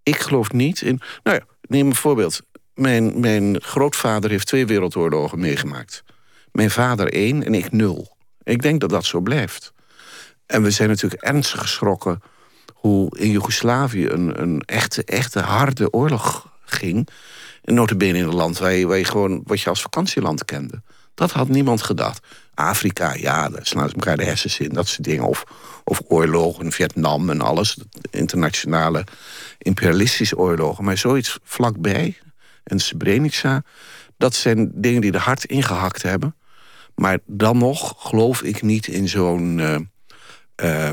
Ik 0.02 0.16
geloof 0.16 0.52
niet 0.52 0.80
in. 0.80 1.00
Nou 1.22 1.36
ja, 1.36 1.44
neem 1.68 1.86
een 1.86 1.94
voorbeeld. 1.94 2.40
Mijn, 2.74 3.20
mijn 3.20 3.60
grootvader 3.62 4.30
heeft 4.30 4.46
twee 4.46 4.66
wereldoorlogen 4.66 5.38
meegemaakt. 5.38 6.04
Mijn 6.52 6.70
vader 6.70 7.12
één 7.12 7.44
en 7.44 7.54
ik 7.54 7.72
nul. 7.72 8.16
Ik 8.42 8.62
denk 8.62 8.80
dat 8.80 8.90
dat 8.90 9.04
zo 9.04 9.20
blijft. 9.20 9.72
En 10.46 10.62
we 10.62 10.70
zijn 10.70 10.88
natuurlijk 10.88 11.22
ernstig 11.22 11.60
geschrokken 11.60 12.20
hoe 12.82 13.18
in 13.18 13.30
Joegoslavië 13.30 14.08
een, 14.08 14.40
een 14.42 14.62
echte, 14.66 15.04
echte 15.04 15.40
harde 15.40 15.92
oorlog 15.92 16.52
ging. 16.64 17.08
En 17.62 17.74
notabene 17.74 18.18
in 18.18 18.24
een 18.24 18.34
land 18.34 18.58
waar 18.58 18.72
je, 18.72 19.04
gewoon 19.04 19.42
wat 19.44 19.60
je 19.60 19.68
als 19.68 19.82
vakantieland 19.82 20.44
kende. 20.44 20.82
Dat 21.14 21.32
had 21.32 21.48
niemand 21.48 21.82
gedacht. 21.82 22.26
Afrika, 22.54 23.14
ja, 23.14 23.48
daar 23.48 23.66
slaan 23.66 23.88
ze 23.88 23.94
elkaar 23.94 24.16
de 24.16 24.24
hersens 24.24 24.58
in, 24.58 24.68
dat 24.68 24.88
soort 24.88 25.04
dingen. 25.04 25.24
Of, 25.24 25.44
of 25.84 26.00
oorlogen 26.08 26.72
Vietnam 26.72 27.30
en 27.30 27.40
alles. 27.40 27.78
Internationale 28.10 29.04
imperialistische 29.58 30.38
oorlogen. 30.38 30.84
Maar 30.84 30.98
zoiets 30.98 31.38
vlakbij, 31.44 32.18
en 32.64 32.78
Srebrenica... 32.78 33.62
dat 34.16 34.34
zijn 34.34 34.70
dingen 34.74 35.00
die 35.00 35.12
de 35.12 35.18
hart 35.18 35.44
ingehakt 35.44 36.02
hebben. 36.02 36.36
Maar 36.94 37.18
dan 37.26 37.58
nog 37.58 37.94
geloof 37.96 38.42
ik 38.42 38.62
niet 38.62 38.86
in 38.86 39.08
zo'n... 39.08 39.58
Uh, 39.58 40.90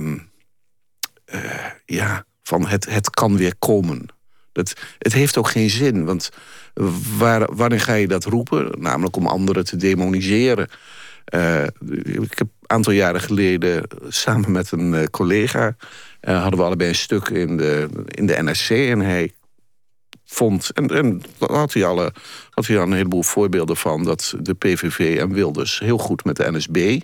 uh, 1.34 1.65
ja, 1.89 2.25
van 2.43 2.67
het, 2.67 2.89
het 2.89 3.10
kan 3.10 3.38
weer 3.38 3.54
komen. 3.60 4.06
Dat, 4.52 4.73
het 4.97 5.13
heeft 5.13 5.38
ook 5.38 5.49
geen 5.49 5.69
zin, 5.69 6.06
want 6.06 6.30
waar, 7.17 7.56
wanneer 7.56 7.80
ga 7.80 7.93
je 7.93 8.08
dat 8.08 8.23
roepen? 8.23 8.82
Namelijk 8.82 9.15
om 9.15 9.28
anderen 9.28 9.65
te 9.65 9.75
demoniseren. 9.75 10.67
Uh, 11.34 11.63
ik 12.04 12.38
heb 12.38 12.47
een 12.60 12.67
aantal 12.67 12.93
jaren 12.93 13.21
geleden 13.21 13.84
samen 14.08 14.52
met 14.52 14.71
een 14.71 14.93
uh, 14.93 15.04
collega... 15.04 15.75
Uh, 16.21 16.41
hadden 16.41 16.60
we 16.60 16.65
allebei 16.65 16.89
een 16.89 16.95
stuk 16.95 17.30
in 17.30 17.58
de, 17.58 17.89
in 18.06 18.25
de 18.25 18.41
NRC 18.41 18.69
en 18.69 18.99
hij 18.99 19.34
vond... 20.25 20.69
en, 20.69 20.88
en 20.88 21.21
had 21.39 21.73
hij, 21.73 21.86
alle, 21.86 22.13
had 22.49 22.67
hij 22.67 22.78
al 22.78 22.84
een 22.84 22.93
heleboel 22.93 23.23
voorbeelden 23.23 23.78
van... 23.78 24.04
dat 24.04 24.36
de 24.41 24.54
PVV 24.54 25.17
en 25.19 25.34
Wilders 25.34 25.80
heel 25.80 25.97
goed 25.97 26.23
met 26.23 26.36
de 26.36 26.52
NSB... 26.52 26.99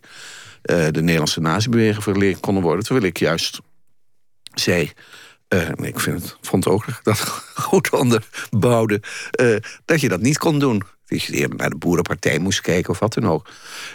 de 0.61 1.01
Nederlandse 1.01 1.41
nazi-beweging 1.41 2.03
vergeleken 2.03 2.39
konden 2.39 2.63
worden. 2.63 2.83
Terwijl 2.83 3.05
ik 3.05 3.19
juist 3.19 3.59
zei... 4.59 4.91
Uh, 5.49 5.69
ik 5.81 5.99
vind 5.99 6.21
het, 6.21 6.37
vond 6.41 6.67
ook 6.67 6.85
dat 7.03 7.19
goed 7.55 7.89
onderbouwde... 7.89 9.01
Uh, 9.41 9.57
dat 9.85 10.01
je 10.01 10.09
dat 10.09 10.21
niet 10.21 10.37
kon 10.37 10.59
doen. 10.59 10.83
Dat 11.05 11.23
je 11.23 11.47
naar 11.57 11.69
de 11.69 11.77
boerenpartij 11.77 12.39
moest 12.39 12.61
kijken 12.61 12.89
of 12.89 12.99
wat 12.99 13.13
dan 13.13 13.27
ook. 13.27 13.49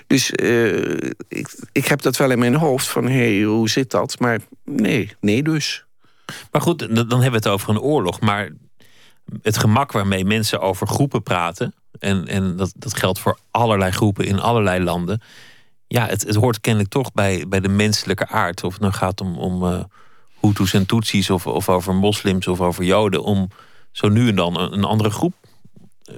Dus 0.07 0.33
uh, 0.43 0.97
ik, 1.29 1.55
ik 1.73 1.87
heb 1.87 2.03
dat 2.03 2.17
wel 2.17 2.31
in 2.31 2.39
mijn 2.39 2.55
hoofd 2.55 2.87
van... 2.87 3.07
hé, 3.07 3.37
hey, 3.37 3.43
hoe 3.43 3.69
zit 3.69 3.91
dat? 3.91 4.19
Maar 4.19 4.41
nee, 4.65 5.17
nee 5.21 5.43
dus. 5.43 5.85
Maar 6.51 6.61
goed, 6.61 6.79
dan 6.79 6.97
hebben 6.97 7.31
we 7.31 7.37
het 7.37 7.49
over 7.49 7.71
een 7.71 7.81
oorlog. 7.81 8.21
Maar 8.21 8.51
het 9.43 9.59
gemak 9.59 9.93
waarmee 9.93 10.25
mensen 10.25 10.61
over 10.61 10.87
groepen 10.87 11.23
praten... 11.23 11.75
en, 11.99 12.27
en 12.27 12.57
dat, 12.57 12.73
dat 12.77 12.95
geldt 12.95 13.19
voor 13.19 13.39
allerlei 13.51 13.91
groepen 13.93 14.27
in 14.27 14.41
allerlei 14.41 14.85
landen... 14.85 15.23
ja, 15.87 16.07
het, 16.07 16.23
het 16.23 16.37
hoort 16.37 16.61
kennelijk 16.61 16.91
toch 16.91 17.13
bij, 17.13 17.45
bij 17.49 17.61
de 17.61 17.69
menselijke 17.69 18.27
aard. 18.29 18.65
Of 18.65 18.73
het 18.73 18.83
nou 18.83 18.93
gaat 18.93 19.21
om... 19.21 19.39
om 19.39 19.89
Hutus 20.41 20.75
en 20.75 20.87
Tutsis 20.87 21.31
of, 21.31 21.47
of 21.47 21.69
over 21.69 21.95
moslims 21.95 22.47
of 22.47 22.61
over 22.61 22.85
Joden. 22.85 23.23
om 23.23 23.49
zo 23.93 24.09
nu 24.09 24.29
en 24.29 24.37
dan 24.37 24.61
een, 24.61 24.85
andere 24.85 25.11
groep. 25.11 25.35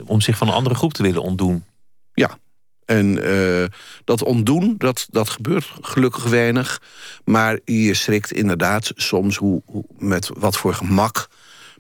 om 0.05 0.21
zich 0.21 0.37
van 0.37 0.49
een 0.49 0.55
andere 0.55 0.75
groep 0.75 0.93
te 0.93 1.03
willen 1.03 1.23
ontdoen. 1.23 1.65
Ja, 2.13 2.39
en 2.85 3.27
uh, 3.27 3.65
dat 4.05 4.23
ontdoen, 4.23 4.75
dat, 4.79 5.07
dat 5.11 5.29
gebeurt 5.29 5.73
gelukkig 5.81 6.25
weinig. 6.25 6.83
Maar 7.25 7.59
je 7.65 7.95
schrikt 7.95 8.33
inderdaad 8.33 8.93
soms 8.95 9.37
hoe, 9.37 9.63
hoe 9.67 9.85
met 9.99 10.31
wat 10.35 10.57
voor 10.57 10.75
gemak 10.75 11.29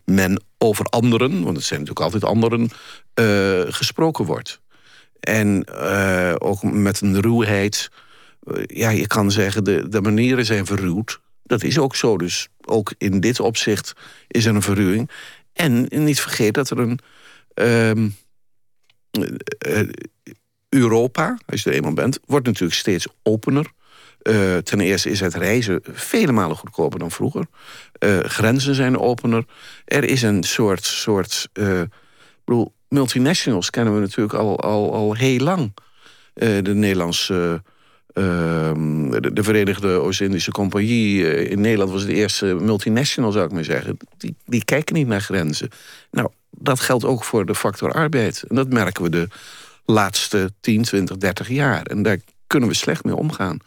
men 0.04 0.42
over 0.58 0.84
anderen, 0.84 1.42
want 1.42 1.56
het 1.56 1.66
zijn 1.66 1.80
natuurlijk 1.80 2.06
altijd 2.06 2.24
anderen, 2.24 2.70
eh, 3.14 3.72
gesproken 3.72 4.24
wordt. 4.24 4.60
En 5.20 5.64
eh, 5.64 6.34
ook 6.38 6.62
met 6.62 7.00
een 7.00 7.20
ruwheid. 7.20 7.90
Eh, 8.42 8.62
ja, 8.66 8.90
je 8.90 9.06
kan 9.06 9.30
zeggen, 9.30 9.64
de, 9.64 9.88
de 9.88 10.00
manieren 10.00 10.44
zijn 10.44 10.66
verruwd. 10.66 11.20
Dat 11.52 11.62
is 11.62 11.78
ook 11.78 11.96
zo. 11.96 12.18
Dus 12.18 12.48
ook 12.64 12.92
in 12.98 13.20
dit 13.20 13.40
opzicht 13.40 13.92
is 14.28 14.44
er 14.44 14.54
een 14.54 14.62
verruwing. 14.62 15.10
En 15.52 15.86
niet 15.90 16.20
vergeet 16.20 16.54
dat 16.54 16.70
er 16.70 16.78
een. 16.78 16.98
ehm, 17.54 18.08
eh, 19.58 19.88
Europa, 20.68 21.38
als 21.46 21.62
je 21.62 21.70
er 21.70 21.76
eenmaal 21.76 21.92
bent, 21.92 22.18
wordt 22.26 22.46
natuurlijk 22.46 22.74
steeds 22.74 23.06
opener. 23.22 23.66
Eh, 24.22 24.56
ten 24.56 24.80
eerste 24.80 25.10
is 25.10 25.20
het 25.20 25.34
reizen 25.34 25.80
vele 25.82 26.32
malen 26.32 26.56
goedkoper 26.56 26.98
dan 26.98 27.10
vroeger. 27.10 27.46
Eh, 27.92 28.18
grenzen 28.18 28.74
zijn 28.74 28.98
opener. 28.98 29.44
Er 29.84 30.04
is 30.04 30.22
een 30.22 30.42
soort. 30.42 30.84
soort 30.84 31.48
eh, 31.52 31.82
bedoel, 32.44 32.74
multinationals 32.88 33.70
kennen 33.70 33.94
we 33.94 34.00
natuurlijk 34.00 34.34
al, 34.34 34.60
al, 34.60 34.92
al 34.92 35.14
heel 35.14 35.38
lang. 35.40 35.74
Eh, 36.34 36.62
de 36.62 36.74
Nederlandse. 36.74 37.62
Ehm, 38.12 39.10
de, 39.10 39.32
de 39.32 39.42
Verenigde 39.42 39.88
Oost-Indische 39.88 40.50
Compagnie 40.50 41.26
eh, 41.30 41.50
in 41.50 41.60
Nederland 41.60 41.90
was 41.90 42.06
de 42.06 42.14
eerste 42.14 42.44
multinational, 42.46 43.32
zou 43.32 43.44
ik 43.44 43.52
maar 43.52 43.64
zeggen. 43.64 43.96
Die, 44.16 44.34
die 44.44 44.64
kijken 44.64 44.94
niet 44.94 45.06
naar 45.06 45.20
grenzen. 45.20 45.68
Nou, 46.10 46.28
dat 46.50 46.80
geldt 46.80 47.04
ook 47.04 47.24
voor 47.24 47.46
de 47.46 47.54
factor 47.54 47.92
arbeid. 47.92 48.44
En 48.48 48.54
dat 48.54 48.68
merken 48.68 49.02
we 49.02 49.10
de 49.10 49.28
laatste 49.84 50.52
10, 50.60 50.82
20, 50.82 51.16
30 51.16 51.48
jaar. 51.48 51.82
En 51.82 52.02
daar 52.02 52.18
kunnen 52.46 52.68
we 52.68 52.74
slecht 52.74 53.04
mee 53.04 53.16
omgaan. 53.16 53.58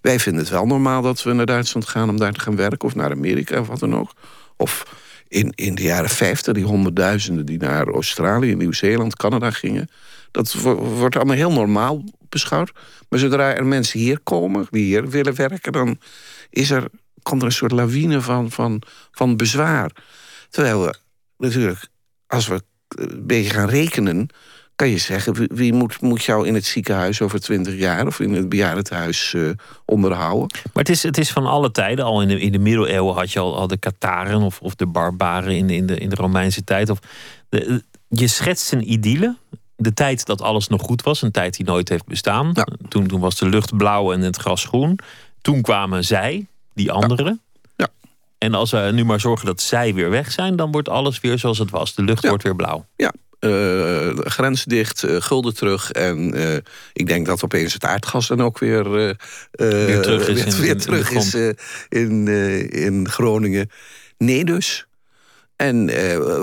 Wij 0.00 0.20
vinden 0.20 0.42
het 0.42 0.50
wel 0.50 0.66
normaal 0.66 1.02
dat 1.02 1.22
we 1.22 1.32
naar 1.32 1.46
Duitsland 1.46 1.88
gaan 1.88 2.08
om 2.08 2.16
daar 2.18 2.32
te 2.32 2.40
gaan 2.40 2.56
werken, 2.56 2.88
of 2.88 2.94
naar 2.94 3.10
Amerika 3.10 3.60
of 3.60 3.66
wat 3.66 3.78
dan 3.78 3.96
ook. 3.96 4.12
Of 4.56 4.96
in, 5.28 5.52
in 5.54 5.74
de 5.74 5.82
jaren 5.82 6.10
50, 6.10 6.54
die 6.54 6.64
honderdduizenden 6.64 7.46
die 7.46 7.58
naar 7.58 7.88
Australië, 7.88 8.54
Nieuw-Zeeland, 8.54 9.16
Canada 9.16 9.50
gingen. 9.50 9.90
Dat 10.30 10.52
wo- 10.52 10.74
wordt 10.76 11.16
allemaal 11.16 11.36
heel 11.36 11.52
normaal 11.52 12.04
beschouwd. 12.30 12.72
Maar 13.08 13.18
zodra 13.18 13.54
er 13.54 13.66
mensen 13.66 14.00
hier 14.00 14.20
komen, 14.20 14.66
die 14.70 14.84
hier 14.84 15.08
willen 15.08 15.34
werken, 15.34 15.72
dan 15.72 15.98
is 16.50 16.70
er, 16.70 16.88
komt 17.22 17.40
er 17.40 17.46
een 17.46 17.54
soort 17.54 17.72
lawine 17.72 18.20
van, 18.20 18.50
van, 18.50 18.82
van 19.10 19.36
bezwaar. 19.36 19.90
Terwijl 20.50 20.82
we 20.84 20.94
natuurlijk, 21.36 21.88
als 22.26 22.46
we 22.46 22.62
een 22.88 23.26
beetje 23.26 23.50
gaan 23.50 23.68
rekenen, 23.68 24.30
kan 24.80 24.88
je 24.88 24.98
zeggen, 24.98 25.54
wie, 25.54 25.72
moet, 25.72 26.00
moet 26.00 26.24
jou 26.24 26.46
in 26.46 26.54
het 26.54 26.64
ziekenhuis 26.64 27.20
over 27.20 27.40
twintig 27.40 27.74
jaar 27.74 28.06
of 28.06 28.20
in 28.20 28.32
het 28.32 28.48
bejaardentehuis 28.48 29.34
eh, 29.34 29.50
onderhouden? 29.84 30.58
Maar 30.62 30.84
het 30.84 30.88
is, 30.88 31.02
het 31.02 31.18
is 31.18 31.30
van 31.30 31.46
alle 31.46 31.70
tijden. 31.70 32.04
Al 32.04 32.22
in 32.22 32.28
de, 32.28 32.40
in 32.40 32.52
de 32.52 32.58
middeleeuwen 32.58 33.14
had 33.14 33.32
je 33.32 33.38
al, 33.38 33.56
al 33.56 33.66
de 33.66 33.76
Kataren 33.76 34.40
of, 34.40 34.60
of 34.60 34.74
de 34.74 34.86
barbaren 34.86 35.56
in 35.56 35.66
de, 35.66 35.74
in, 35.74 35.86
de, 35.86 35.98
in 35.98 36.08
de 36.08 36.14
Romeinse 36.16 36.64
tijd. 36.64 36.90
Of 36.90 36.98
de, 37.48 37.82
je 38.08 38.26
schetst 38.26 38.72
een 38.72 38.92
idylle. 38.92 39.36
De 39.82 39.94
tijd 39.94 40.26
dat 40.26 40.42
alles 40.42 40.68
nog 40.68 40.82
goed 40.82 41.02
was. 41.02 41.22
Een 41.22 41.30
tijd 41.30 41.56
die 41.56 41.66
nooit 41.66 41.88
heeft 41.88 42.06
bestaan. 42.06 42.50
Ja. 42.52 42.66
Toen, 42.88 43.06
toen 43.06 43.20
was 43.20 43.38
de 43.38 43.48
lucht 43.48 43.76
blauw 43.76 44.12
en 44.12 44.20
het 44.20 44.36
gras 44.36 44.64
groen. 44.64 44.98
Toen 45.40 45.62
kwamen 45.62 46.04
zij, 46.04 46.46
die 46.74 46.92
anderen. 46.92 47.40
Ja. 47.76 47.88
En 48.38 48.54
als 48.54 48.70
we 48.70 48.90
nu 48.92 49.04
maar 49.04 49.20
zorgen 49.20 49.46
dat 49.46 49.60
zij 49.60 49.94
weer 49.94 50.10
weg 50.10 50.32
zijn, 50.32 50.56
dan 50.56 50.72
wordt 50.72 50.88
alles 50.88 51.20
weer 51.20 51.38
zoals 51.38 51.58
het 51.58 51.70
was. 51.70 51.94
De 51.94 52.02
lucht 52.02 52.22
Ja. 52.22 52.28
wordt 52.28 52.44
weer 52.44 52.56
blauw. 52.56 52.86
Ja, 52.96 53.12
eh, 53.38 54.08
grens 54.18 54.64
dicht, 54.64 55.02
eh, 55.04 55.16
gulden 55.20 55.54
terug. 55.54 55.90
En 55.92 56.34
eh, 56.34 56.56
ik 56.92 57.06
denk 57.06 57.26
dat 57.26 57.44
opeens 57.44 57.72
het 57.72 57.84
aardgas 57.84 58.26
dan 58.26 58.42
ook 58.42 58.58
weer, 58.58 58.90
Weer 58.90 59.16
terug 60.02 60.28
is 60.28 60.58
weer, 60.58 60.68
in- 60.68 60.90
weer 60.90 61.12
is 61.16 61.34
in, 61.88 62.28
in 62.70 63.08
Groningen. 63.08 63.70
Nee 64.18 64.44
dus. 64.44 64.86
En 65.56 65.86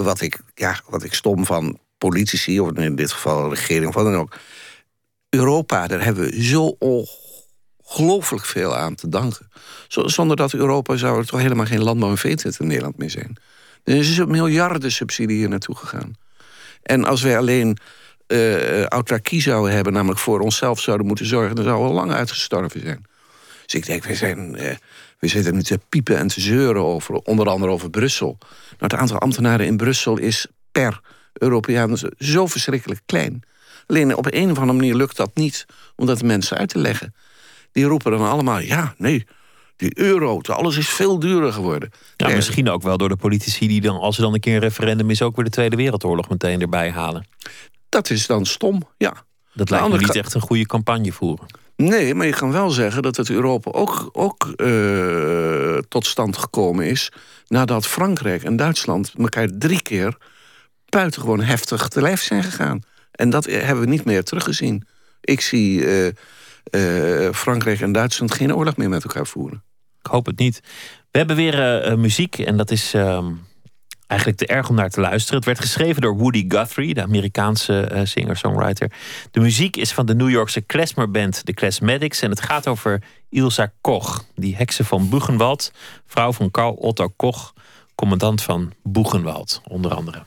wat, 0.03 0.21
ik, 0.21 0.39
ja, 0.55 0.79
wat 0.89 1.03
ik 1.03 1.13
stom 1.13 1.45
van 1.45 1.79
politici, 1.98 2.60
of 2.60 2.72
in 2.72 2.95
dit 2.95 3.12
geval 3.12 3.43
de 3.43 3.56
regering 3.56 3.88
of 3.88 3.93
wat 3.95 4.04
dan 4.04 4.16
ook. 4.16 4.36
Europa, 5.30 5.88
daar 5.88 6.04
hebben 6.04 6.24
we 6.30 6.43
zo 6.43 6.76
ongelooflijk 6.80 8.45
veel 8.45 8.76
aan 8.76 8.95
te 8.95 9.10
danken. 9.10 9.50
Zo- 9.88 10.08
Zonder 10.08 10.36
dat 10.38 10.54
Europa 10.54 10.95
zou 10.95 11.20
er 11.20 11.26
toch 11.28 11.39
helemaal 11.41 11.66
geen 11.66 11.84
landbouw 11.84 12.10
en 12.10 12.18
veeteelt 12.18 12.60
in 12.60 12.68
Nederland 12.68 12.98
meer 12.98 13.10
zijn. 13.10 13.36
Er 13.84 13.95
is 13.95 14.18
een 14.18 14.32
miljarden 14.32 14.91
subsidie 14.91 15.38
hier 15.38 15.50
naartoe 15.50 15.76
gegaan. 15.76 16.14
En 16.84 17.06
als 17.06 17.22
wij 17.22 17.38
alleen 17.38 17.78
eh 18.28 18.84
autarkie 18.86 19.41
zouden 19.41 19.74
hebben, 19.74 19.93
namelijk 19.93 20.20
voor 20.20 20.39
onszelf 20.39 20.80
zouden 20.80 21.08
moeten 21.08 21.26
zorgen, 21.26 21.56
dan 21.56 21.64
zouden 21.64 21.86
we 21.86 21.91
al 21.91 21.98
lang 22.00 22.12
uitgestorven 22.12 22.82
zijn. 22.82 23.06
Dus 23.66 23.74
ik 23.76 23.86
denk, 23.86 24.04
we, 24.04 24.16
zijn, 24.16 24.56
eh, 24.56 24.76
we 25.20 25.28
zitten 25.28 25.54
nu 25.54 25.64
te 25.64 25.80
piepen 25.89 26.18
en 26.18 26.28
te 26.28 26.41
zeuren 26.41 26.84
over, 26.84 27.16
onder 27.16 27.48
andere 27.50 27.72
over 27.72 27.89
Brussel. 27.89 28.38
Nou, 28.39 28.48
het 28.78 28.93
aantal 28.93 29.20
ambtenaren 29.20 29.66
in 29.66 29.78
Brussel 29.78 30.18
is 30.18 30.48
per 30.72 31.02
Europeaan 31.39 31.97
zo 32.17 32.47
verschrikkelijk 32.47 33.01
klein. 33.05 33.43
Alleen 33.88 34.15
op 34.15 34.25
een 34.29 34.51
of 34.51 34.57
andere 34.57 34.77
manier 34.77 34.95
lukt 34.95 35.17
dat 35.17 35.31
niet 35.33 35.65
om 35.95 36.05
dat 36.05 36.19
de 36.19 36.25
mensen 36.25 36.57
uit 36.57 36.69
te 36.69 36.79
leggen. 36.79 37.15
Die 37.71 37.85
roepen 37.85 38.11
dan 38.11 38.29
allemaal, 38.29 38.59
ja, 38.59 38.93
nee, 38.97 39.25
die 39.75 39.99
euro, 39.99 40.41
alles 40.41 40.77
is 40.77 40.89
veel 40.89 41.19
duurder 41.19 41.53
geworden. 41.53 41.91
Ja, 42.15 42.27
misschien 42.27 42.69
ook 42.69 42.81
wel 42.81 42.97
door 42.97 43.09
de 43.09 43.15
politici 43.15 43.67
die 43.67 43.81
dan, 43.81 43.99
als 43.99 44.17
er 44.17 44.23
dan 44.23 44.33
een 44.33 44.39
keer 44.39 44.53
een 44.53 44.59
referendum 44.59 45.09
is, 45.09 45.21
ook 45.21 45.35
weer 45.35 45.45
de 45.45 45.51
Tweede 45.51 45.75
Wereldoorlog 45.75 46.29
meteen 46.29 46.61
erbij 46.61 46.91
halen. 46.91 47.27
Dat 47.89 48.09
is 48.09 48.27
dan 48.27 48.45
stom, 48.45 48.81
ja. 48.97 49.25
Dat 49.53 49.69
lijkt 49.69 49.88
me 49.89 49.97
niet 49.97 50.15
echt 50.15 50.33
een 50.33 50.41
goede 50.41 50.65
campagne 50.65 51.11
voeren. 51.11 51.45
Nee, 51.75 52.13
maar 52.13 52.25
je 52.25 52.33
kan 52.33 52.51
wel 52.51 52.69
zeggen 52.69 53.01
dat 53.01 53.15
het 53.15 53.29
Europa 53.29 53.71
ook, 53.71 54.09
ook 54.11 54.53
eh, 54.55 55.77
tot 55.88 56.05
stand 56.05 56.38
gekomen 56.38 56.85
is... 56.85 57.11
nadat 57.47 57.88
Frankrijk 57.88 58.43
en 58.43 58.55
Duitsland 58.55 59.13
elkaar 59.17 59.47
drie 59.57 59.81
keer 59.81 60.17
buitengewoon 60.89 61.41
heftig 61.41 61.88
te 61.88 62.01
lijf 62.01 62.21
zijn 62.21 62.43
gegaan. 62.43 62.81
En 63.11 63.29
dat 63.29 63.45
hebben 63.45 63.83
we 63.83 63.89
niet 63.89 64.05
meer 64.05 64.23
teruggezien. 64.23 64.88
Ik 65.21 65.41
zie 65.41 65.85
eh, 65.85 66.07
eh, 67.27 67.33
Frankrijk 67.33 67.81
en 67.81 67.91
Duitsland 67.91 68.33
geen 68.33 68.55
oorlog 68.55 68.77
meer 68.77 68.89
met 68.89 69.03
elkaar 69.03 69.27
voeren. 69.27 69.63
Ik 69.99 70.13
hoop 70.13 70.25
het 70.25 70.39
niet. 70.39 70.61
We 71.11 71.17
hebben 71.17 71.35
weer 71.35 71.53
eh, 71.53 71.91
eh, 71.91 71.97
muziek 71.97 72.38
en 72.38 72.57
dat 72.57 72.71
is 72.71 72.93
ehm, 72.93 73.31
eigenlijk 74.07 74.39
te 74.39 74.47
erg 74.47 74.69
om 74.69 74.75
naar 74.75 74.89
te 74.89 75.01
luisteren. 75.01 75.35
Het 75.35 75.45
werd 75.45 75.59
geschreven 75.59 76.01
door 76.01 76.17
Woody 76.17 76.45
Guthrie, 76.47 76.93
de 76.93 77.01
Amerikaanse 77.01 77.79
eh, 77.79 78.05
singer-songwriter. 78.05 78.91
De 79.31 79.39
muziek 79.39 79.77
is 79.77 79.93
van 79.93 80.05
de 80.05 80.15
New 80.15 80.29
Yorkse 80.29 80.61
klezmerband 80.61 81.45
The 81.45 81.53
Klezmatics 81.53 82.21
en 82.21 82.29
het 82.29 82.41
gaat 82.41 82.67
over 82.67 83.03
Ilsa 83.29 83.73
Koch, 83.81 84.25
die 84.35 84.55
hekse 84.55 84.83
van 84.83 85.09
Buchenwald, 85.09 85.71
vrouw 86.05 86.33
van 86.33 86.51
Karl 86.51 86.73
Otto 86.73 87.07
Koch, 87.15 87.53
commandant 87.95 88.41
van 88.41 88.73
Buchenwald, 88.83 89.61
onder 89.67 89.93
andere. 89.93 90.23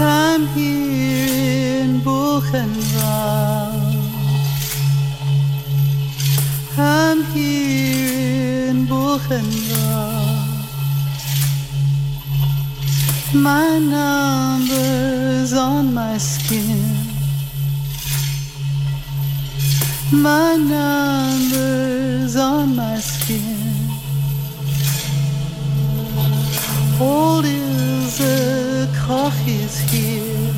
I'm 0.00 0.46
here 0.48 1.82
in 1.82 2.00
Buchenwald. 2.00 3.94
I'm 6.76 7.24
here 7.24 8.70
in 8.70 8.86
Buchenwald. 8.86 10.38
My 13.34 13.78
number's 13.78 15.52
on 15.52 15.94
my 15.94 16.18
skin. 16.18 16.96
My 20.12 20.56
number's 20.56 22.36
on 22.36 22.74
my 22.74 22.98
skin. 22.98 23.77
Old 27.00 27.44
Ilse 27.44 28.88
Koch 29.06 29.46
is 29.46 29.78
here. 29.78 30.52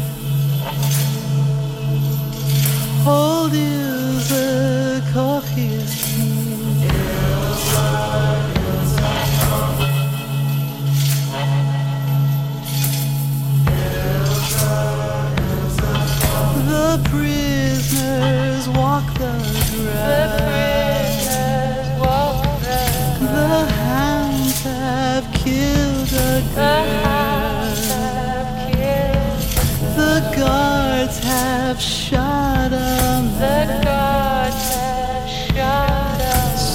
Old 3.06 3.52
Ilse 3.52 5.02
Koch 5.12 5.44
is 5.58 5.92
here. 5.92 6.40
The 16.66 17.00
prisoners 17.10 18.68
walk 18.70 19.04
the 19.14 19.34
ground. 19.76 20.40
The 23.20 23.66
hounds 23.74 24.62
have 24.62 25.26
killed 25.34 25.89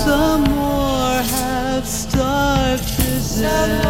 Some 0.05 0.43
more 0.43 1.21
have 1.21 1.87
starved 1.87 2.87
to 2.87 3.41
death. 3.41 3.84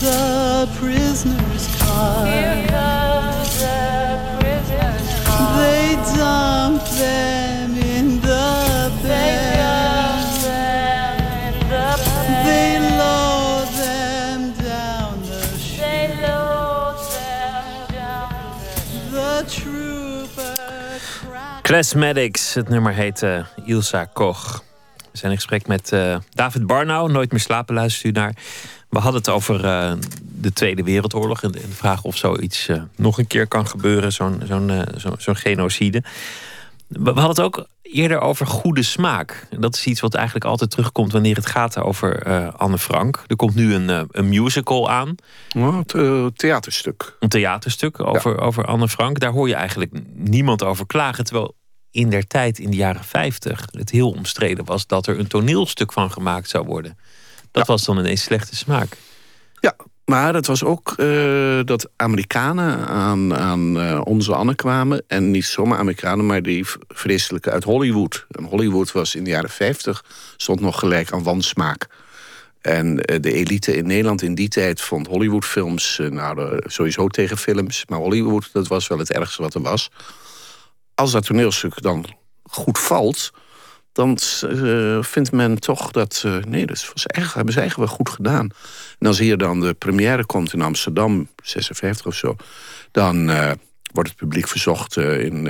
the 0.00 0.68
prisoner's 0.78 1.66
cart. 1.76 2.28
Here 2.28 2.66
comes 2.68 3.62
prisoner's. 3.62 4.38
They 5.56 5.96
dump 6.16 6.82
them 6.88 7.76
in 7.76 8.20
the 8.20 8.90
bed. 9.02 9.02
They, 9.02 9.56
in 11.48 11.54
the 11.68 11.68
bed. 11.68 12.44
they 12.46 12.78
load 12.96 13.68
them 13.76 14.52
down 14.64 15.20
the 15.22 15.42
chute. 15.58 15.80
They 15.80 16.08
load 16.22 16.96
them 17.12 17.64
down 17.92 18.32
the, 19.10 19.10
the 19.10 19.44
trooper. 19.46 21.00
Het 22.54 22.68
nummer 22.68 22.92
heet 22.92 23.22
uh, 23.22 23.44
Ilsa 23.64 24.04
Koch. 24.04 24.62
We 25.12 25.18
zijn 25.18 25.30
in 25.32 25.38
gesprek 25.38 25.66
met 25.66 25.92
uh, 25.92 26.16
David 26.30 26.66
Barnau. 26.66 27.12
Nooit 27.12 27.30
meer 27.30 27.40
slapen 27.40 27.74
luistert 27.74 28.04
u 28.04 28.10
naar. 28.10 28.34
We 28.90 28.98
hadden 28.98 29.20
het 29.20 29.30
over 29.30 29.64
uh, 29.64 29.92
de 30.20 30.52
Tweede 30.52 30.82
Wereldoorlog 30.82 31.42
en 31.42 31.52
de, 31.52 31.60
vraag 31.68 32.02
of 32.02 32.16
zoiets 32.16 32.68
nog 32.96 33.18
een 33.18 33.26
keer 33.26 33.46
kan 33.46 33.66
gebeuren, 33.66 34.12
zo'n 34.12 34.42
zo'n 34.44 34.84
zo, 34.96 35.14
zo 35.18 35.32
genocide. 35.34 36.02
We, 36.86 37.12
we 37.12 37.20
hadden 37.20 37.28
het 37.28 37.40
ook 37.40 37.66
eerder 37.82 38.20
over 38.20 38.46
goede 38.46 38.82
smaak. 38.82 39.46
Dat 39.58 39.74
is 39.74 39.86
iets 39.86 40.00
wat 40.00 40.14
eigenlijk 40.14 40.44
altijd 40.44 40.70
terugkomt 40.70 41.12
wanneer 41.12 41.36
het 41.36 41.46
gaat 41.46 41.78
over 41.78 42.24
Anne 42.52 42.78
Frank. 42.78 43.24
Er 43.26 43.36
komt 43.36 43.54
nu 43.54 43.74
een, 43.74 44.08
een 44.10 44.28
musical 44.28 44.90
aan. 44.90 45.14
een 45.92 46.32
theaterstuk. 46.34 47.16
Een 47.18 47.28
theaterstuk 47.28 48.00
over, 48.00 48.30
ja. 48.30 48.42
over 48.42 48.64
Anne 48.64 48.88
Frank. 48.88 49.18
Daar 49.18 49.32
hoor 49.32 49.48
je 49.48 49.54
eigenlijk 49.54 49.92
niemand 50.14 50.62
over 50.62 50.86
klagen. 50.86 51.24
Terwijl 51.24 51.54
in 51.90 52.10
der 52.10 52.26
tijd, 52.26 52.58
in 52.58 52.70
de 52.70 52.76
jaren 52.76 53.04
50, 53.04 53.64
het 53.70 53.90
heel 53.90 54.10
omstreden 54.10 54.64
was 54.64 54.86
dat 54.86 55.06
er 55.06 55.18
een 55.18 55.26
toneelstuk 55.26 55.92
van 55.92 56.10
gemaakt 56.10 56.48
zou 56.48 56.66
worden. 56.66 56.98
Dat 57.52 57.66
ja. 57.66 57.72
was 57.72 57.84
dan 57.84 57.98
ineens 57.98 58.22
slechte 58.22 58.56
smaak. 58.56 58.96
Ja, 59.60 59.76
maar 60.04 60.34
het 60.34 60.46
was 60.46 60.64
ook 60.64 60.94
uh, 60.96 61.60
dat 61.64 61.90
Amerikanen 61.96 62.86
aan, 62.86 63.36
aan 63.36 63.76
uh, 63.76 64.00
onze 64.04 64.34
Anne 64.34 64.54
kwamen. 64.54 65.02
En 65.06 65.30
niet 65.30 65.44
zomaar 65.44 65.78
Amerikanen, 65.78 66.26
maar 66.26 66.42
die 66.42 66.66
vreselijke 66.88 67.50
uit 67.50 67.64
Hollywood. 67.64 68.26
En 68.30 68.44
Hollywood 68.44 68.92
was 68.92 69.14
in 69.14 69.24
de 69.24 69.30
jaren 69.30 69.50
50, 69.50 70.04
stond 70.36 70.60
nog 70.60 70.78
gelijk 70.78 71.12
aan 71.12 71.22
wansmaak. 71.22 71.86
En 72.60 72.86
uh, 72.86 73.20
de 73.20 73.32
elite 73.32 73.76
in 73.76 73.86
Nederland 73.86 74.22
in 74.22 74.34
die 74.34 74.48
tijd 74.48 74.80
vond 74.80 75.06
Hollywoodfilms... 75.06 76.00
nou, 76.10 76.60
sowieso 76.64 77.08
tegen 77.08 77.38
films, 77.38 77.84
maar 77.88 77.98
Hollywood, 77.98 78.48
dat 78.52 78.68
was 78.68 78.88
wel 78.88 78.98
het 78.98 79.12
ergste 79.12 79.42
wat 79.42 79.54
er 79.54 79.62
was 79.62 79.90
als 81.00 81.12
dat 81.12 81.26
toneelstuk 81.26 81.82
dan 81.82 82.04
goed 82.42 82.78
valt, 82.78 83.30
dan 83.92 84.18
uh, 84.44 85.02
vindt 85.02 85.32
men 85.32 85.60
toch 85.60 85.90
dat. 85.90 86.22
Uh, 86.26 86.36
nee, 86.36 86.66
dat 86.66 86.90
was 86.92 87.06
echt, 87.06 87.34
hebben 87.34 87.52
ze 87.52 87.60
eigenlijk 87.60 87.88
wel 87.88 87.98
goed 87.98 88.08
gedaan. 88.08 88.50
En 88.98 89.06
als 89.06 89.18
hier 89.18 89.36
dan 89.36 89.60
de 89.60 89.74
première 89.74 90.26
komt 90.26 90.52
in 90.52 90.62
Amsterdam, 90.62 91.28
56 91.42 92.06
of 92.06 92.14
zo, 92.14 92.36
dan 92.90 93.30
uh, 93.30 93.50
wordt 93.92 94.08
het 94.08 94.18
publiek 94.18 94.48
verzocht 94.48 94.96
in, 94.96 95.42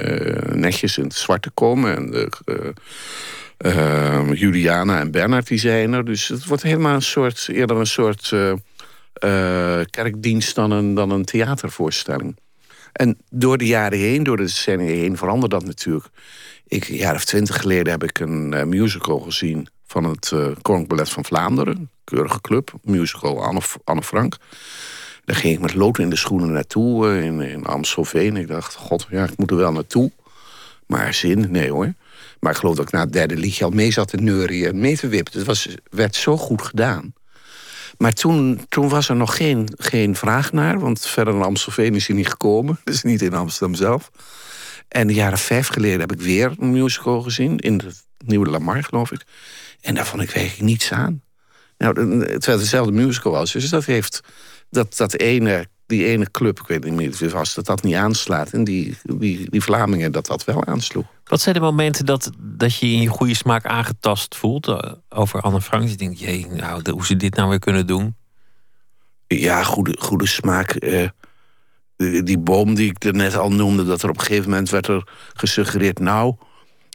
netjes 0.53 0.99
in 0.99 1.05
het 1.05 1.15
zwart 1.15 1.43
te 1.43 1.51
komen. 1.51 1.97
En 1.97 2.35
Juliana 4.37 5.01
en 5.01 5.11
Bernard 5.11 5.47
die 5.47 5.59
zijn 5.59 5.93
er. 5.93 6.05
Dus 6.05 6.29
het 6.29 6.45
wordt 6.45 6.63
helemaal 6.63 6.95
een 6.95 7.03
soort, 7.03 7.49
eerder 7.51 7.77
een 7.77 7.87
soort 7.87 8.35
kerkdienst 9.91 10.55
dan 10.55 10.71
een, 10.71 10.95
dan 10.95 11.11
een 11.11 11.25
theatervoorstelling. 11.25 12.37
En 12.93 13.19
door 13.31 13.59
de 13.59 13.67
jaren 13.67 13.99
heen, 13.99 14.23
door 14.23 14.37
de 14.37 14.43
decennia 14.43 14.91
heen, 14.91 15.17
veranderde 15.17 15.59
dat 15.59 15.67
natuurlijk. 15.67 16.07
Ik, 16.67 16.89
een 16.89 16.97
jaar 16.97 17.15
of 17.15 17.25
twintig 17.25 17.61
geleden 17.61 17.93
heb 17.93 18.03
ik 18.03 18.19
een 18.19 18.53
uh, 18.53 18.63
musical 18.63 19.19
gezien 19.19 19.69
van 19.87 20.05
het 20.05 20.31
uh, 20.35 20.41
Koninklijk 20.41 20.89
Ballet 20.89 21.11
van 21.11 21.25
Vlaanderen. 21.25 21.91
Keurige 22.05 22.41
club, 22.41 22.73
musical 22.83 23.45
Anne, 23.85 24.03
Frank. 24.03 24.37
Daar 25.25 25.37
ging 25.37 25.55
ik 25.55 25.61
met 25.61 25.75
lood 25.75 25.99
in 25.99 26.11
de 26.11 26.17
schoenen 26.17 26.53
naartoe 26.53 27.07
uh, 27.07 27.25
in, 27.25 27.41
in 27.41 27.65
Amstelveen. 27.65 28.37
Ik 28.37 28.49
dacht, 28.49 28.75
god, 28.75 29.07
ja, 29.11 29.25
ik 29.25 29.37
moet 29.37 29.51
er 29.51 29.57
wel 29.57 29.73
naartoe. 29.73 30.11
Maar 30.87 31.15
zin, 31.15 31.51
nee 31.51 31.71
hoor. 31.71 31.93
Maar 32.41 32.53
ik 32.53 32.59
geloof 32.59 32.77
dat 32.77 32.87
ik 32.87 32.93
na 32.93 33.01
het 33.01 33.13
derde 33.13 33.37
liedje 33.37 33.65
al 33.65 33.71
mee 33.71 33.93
zat 33.93 34.09
te 34.09 34.17
neurien 34.17 34.67
en 34.67 34.81
mee 34.81 34.97
te 34.97 35.09
wippen. 35.09 35.39
Het 35.39 35.47
was, 35.47 35.77
werd 35.91 36.15
zo 36.17 36.37
goed 36.37 36.63
gedaan. 36.63 37.13
Maar 38.01 38.13
toen, 38.13 38.61
toen 38.69 38.89
was 38.89 39.09
er 39.09 39.17
nog 39.17 39.37
geen, 39.37 39.69
geen 39.77 40.17
vraag 40.17 40.53
naar. 40.53 40.79
Want 40.79 41.01
verder 41.07 41.35
naar 41.35 41.45
Amstelveen 41.45 41.95
is 41.95 42.07
hij 42.07 42.17
niet 42.17 42.29
gekomen. 42.29 42.81
Dus 42.85 43.03
niet 43.03 43.23
in 43.23 43.35
Amsterdam 43.35 43.75
zelf. 43.75 44.11
En 44.89 45.07
de 45.07 45.15
jaren 45.15 45.39
vijf 45.39 45.69
geleden 45.69 46.01
heb 46.01 46.13
ik 46.13 46.21
weer 46.21 46.53
een 46.59 46.71
musical 46.71 47.23
gezien. 47.23 47.59
In 47.59 47.79
de 47.79 47.93
Nieuwe 48.25 48.51
Lamar, 48.51 48.85
geloof 48.85 49.13
ik. 49.13 49.25
En 49.81 49.95
daar 49.95 50.07
vond 50.07 50.23
ik 50.23 50.33
eigenlijk 50.33 50.67
niets 50.67 50.93
aan. 50.93 51.23
Nou, 51.79 52.25
het 52.25 52.47
was 52.47 52.59
dezelfde 52.59 52.93
musical 52.93 53.33
was. 53.33 53.53
Dus 53.53 53.69
dat 53.69 53.85
heeft 53.85 54.21
dat, 54.71 54.97
dat 54.97 55.15
ene, 55.17 55.67
die 55.91 56.07
ene 56.07 56.31
club, 56.31 56.61
ik 56.61 56.67
weet 56.67 56.85
niet 56.85 56.95
meer 56.95 57.15
wie 57.19 57.29
was, 57.29 57.55
dat 57.55 57.67
dat 57.67 57.83
niet 57.83 57.95
aanslaat. 57.95 58.53
En 58.53 58.65
die, 58.65 58.97
die, 59.03 59.51
die 59.51 59.61
Vlamingen 59.61 60.13
dat 60.13 60.27
dat 60.27 60.45
wel 60.45 60.67
aansloeg. 60.67 61.05
Wat 61.25 61.41
zijn 61.41 61.55
de 61.55 61.61
momenten 61.61 62.07
dat, 62.07 62.31
dat 62.39 62.77
je 62.77 62.87
in 62.87 63.01
je 63.01 63.09
goede 63.09 63.35
smaak 63.35 63.67
aangetast 63.67 64.37
voelt 64.37 64.69
uh, 64.69 64.79
over 65.09 65.41
Anne 65.41 65.61
Frank? 65.61 65.89
Je 65.89 65.97
denkt, 65.97 66.21
jee, 66.21 66.47
nou, 66.47 66.83
de, 66.83 66.91
hoe 66.91 67.07
ze 67.07 67.17
dit 67.17 67.35
nou 67.35 67.49
weer 67.49 67.59
kunnen 67.59 67.87
doen? 67.87 68.17
Ja, 69.27 69.63
goede, 69.63 69.97
goede 69.99 70.27
smaak. 70.27 70.83
Uh, 70.83 71.09
die, 71.97 72.23
die 72.23 72.39
boom 72.39 72.75
die 72.75 72.91
ik 72.91 73.05
er 73.05 73.15
net 73.15 73.37
al 73.37 73.53
noemde, 73.53 73.85
dat 73.85 74.03
er 74.03 74.09
op 74.09 74.19
een 74.19 74.25
gegeven 74.25 74.51
moment 74.51 74.71
werd 74.71 74.87
er 74.87 75.09
gesuggereerd, 75.35 75.99
nou. 75.99 76.35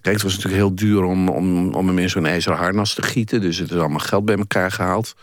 Kijk, 0.01 0.15
het 0.15 0.23
was 0.23 0.35
natuurlijk 0.35 0.61
heel 0.61 0.75
duur 0.75 1.03
om, 1.03 1.29
om, 1.29 1.73
om 1.73 1.87
hem 1.87 1.99
in 1.99 2.09
zo'n 2.09 2.25
ijzeren 2.25 2.57
harnas 2.57 2.93
te 2.93 3.01
gieten. 3.01 3.41
Dus 3.41 3.57
het 3.57 3.71
is 3.71 3.77
allemaal 3.77 3.99
geld 3.99 4.25
bij 4.25 4.37
elkaar 4.37 4.71
gehaald. 4.71 5.15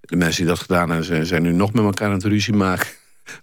De 0.00 0.16
mensen 0.16 0.40
die 0.40 0.50
dat 0.54 0.60
gedaan 0.60 0.88
hebben, 0.88 1.06
zijn, 1.06 1.26
zijn 1.26 1.42
nu 1.42 1.52
nog 1.52 1.72
met 1.72 1.84
elkaar 1.84 2.08
aan 2.08 2.14
het 2.14 2.24
ruzie 2.24 2.54
maken 2.54 2.88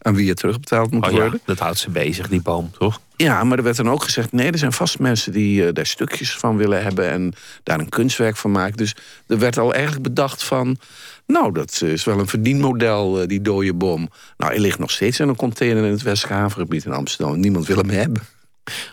aan 0.01 0.15
wie 0.15 0.25
je 0.25 0.33
terugbetaald 0.33 0.91
moet 0.91 1.05
oh, 1.05 1.11
ja, 1.11 1.17
worden. 1.17 1.39
Dat 1.45 1.59
houdt 1.59 1.77
ze 1.77 1.89
bezig, 1.89 2.27
die 2.27 2.41
boom, 2.41 2.71
toch? 2.77 3.01
Ja, 3.15 3.43
maar 3.43 3.57
er 3.57 3.63
werd 3.63 3.75
dan 3.75 3.89
ook 3.89 4.03
gezegd... 4.03 4.31
nee, 4.31 4.51
er 4.51 4.57
zijn 4.57 4.73
vast 4.73 4.99
mensen 4.99 5.31
die 5.31 5.61
uh, 5.61 5.69
daar 5.73 5.85
stukjes 5.85 6.37
van 6.37 6.57
willen 6.57 6.83
hebben... 6.83 7.09
en 7.09 7.33
daar 7.63 7.79
een 7.79 7.89
kunstwerk 7.89 8.37
van 8.37 8.51
maken. 8.51 8.77
Dus 8.77 8.95
er 9.27 9.39
werd 9.39 9.57
al 9.57 9.73
eigenlijk 9.73 10.03
bedacht 10.03 10.43
van... 10.43 10.77
nou, 11.25 11.53
dat 11.53 11.81
is 11.81 12.03
wel 12.03 12.19
een 12.19 12.27
verdienmodel, 12.27 13.21
uh, 13.21 13.27
die 13.27 13.41
dode 13.41 13.73
boom. 13.73 14.09
Nou, 14.37 14.51
hij 14.51 14.61
ligt 14.61 14.79
nog 14.79 14.91
steeds 14.91 15.19
in 15.19 15.27
een 15.27 15.35
container 15.35 15.83
in 15.83 15.91
het 15.91 16.01
Westhavengebied 16.01 16.85
in 16.85 16.93
Amsterdam. 16.93 17.39
Niemand 17.39 17.67
wil 17.67 17.77
hem 17.77 17.89
hebben. 17.89 18.21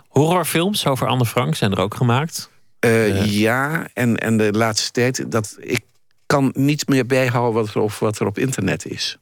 Horrorfilms 0.09 0.87
over 0.87 1.07
Anne 1.07 1.27
Frank 1.27 1.55
zijn 1.55 1.73
er 1.73 1.81
ook 1.81 1.95
gemaakt? 1.95 2.51
Uh, 2.81 3.25
ja, 3.33 3.89
en, 3.95 4.17
en 4.17 4.37
de 4.37 4.53
laatste 4.53 4.91
tijd... 4.91 5.25
Dat, 5.29 5.57
ik 5.61 5.81
kan 6.27 6.51
niet 6.55 6.89
meer 6.89 7.07
bijhouden 7.07 7.63
wat 7.63 7.75
er, 7.75 7.81
op, 7.81 7.93
wat 7.93 8.19
er 8.19 8.27
op 8.27 8.39
internet 8.39 8.87
is. 8.87 9.19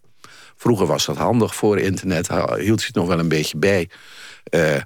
Vroeger 0.58 0.86
was 0.86 1.06
dat 1.06 1.16
handig 1.16 1.54
voor 1.54 1.78
internet, 1.78 2.28
hield 2.58 2.80
je 2.80 2.86
het 2.86 2.94
nog 2.94 3.06
wel 3.06 3.18
een 3.18 3.28
beetje 3.28 3.58
bij. 3.58 3.88
Uh, 4.50 4.76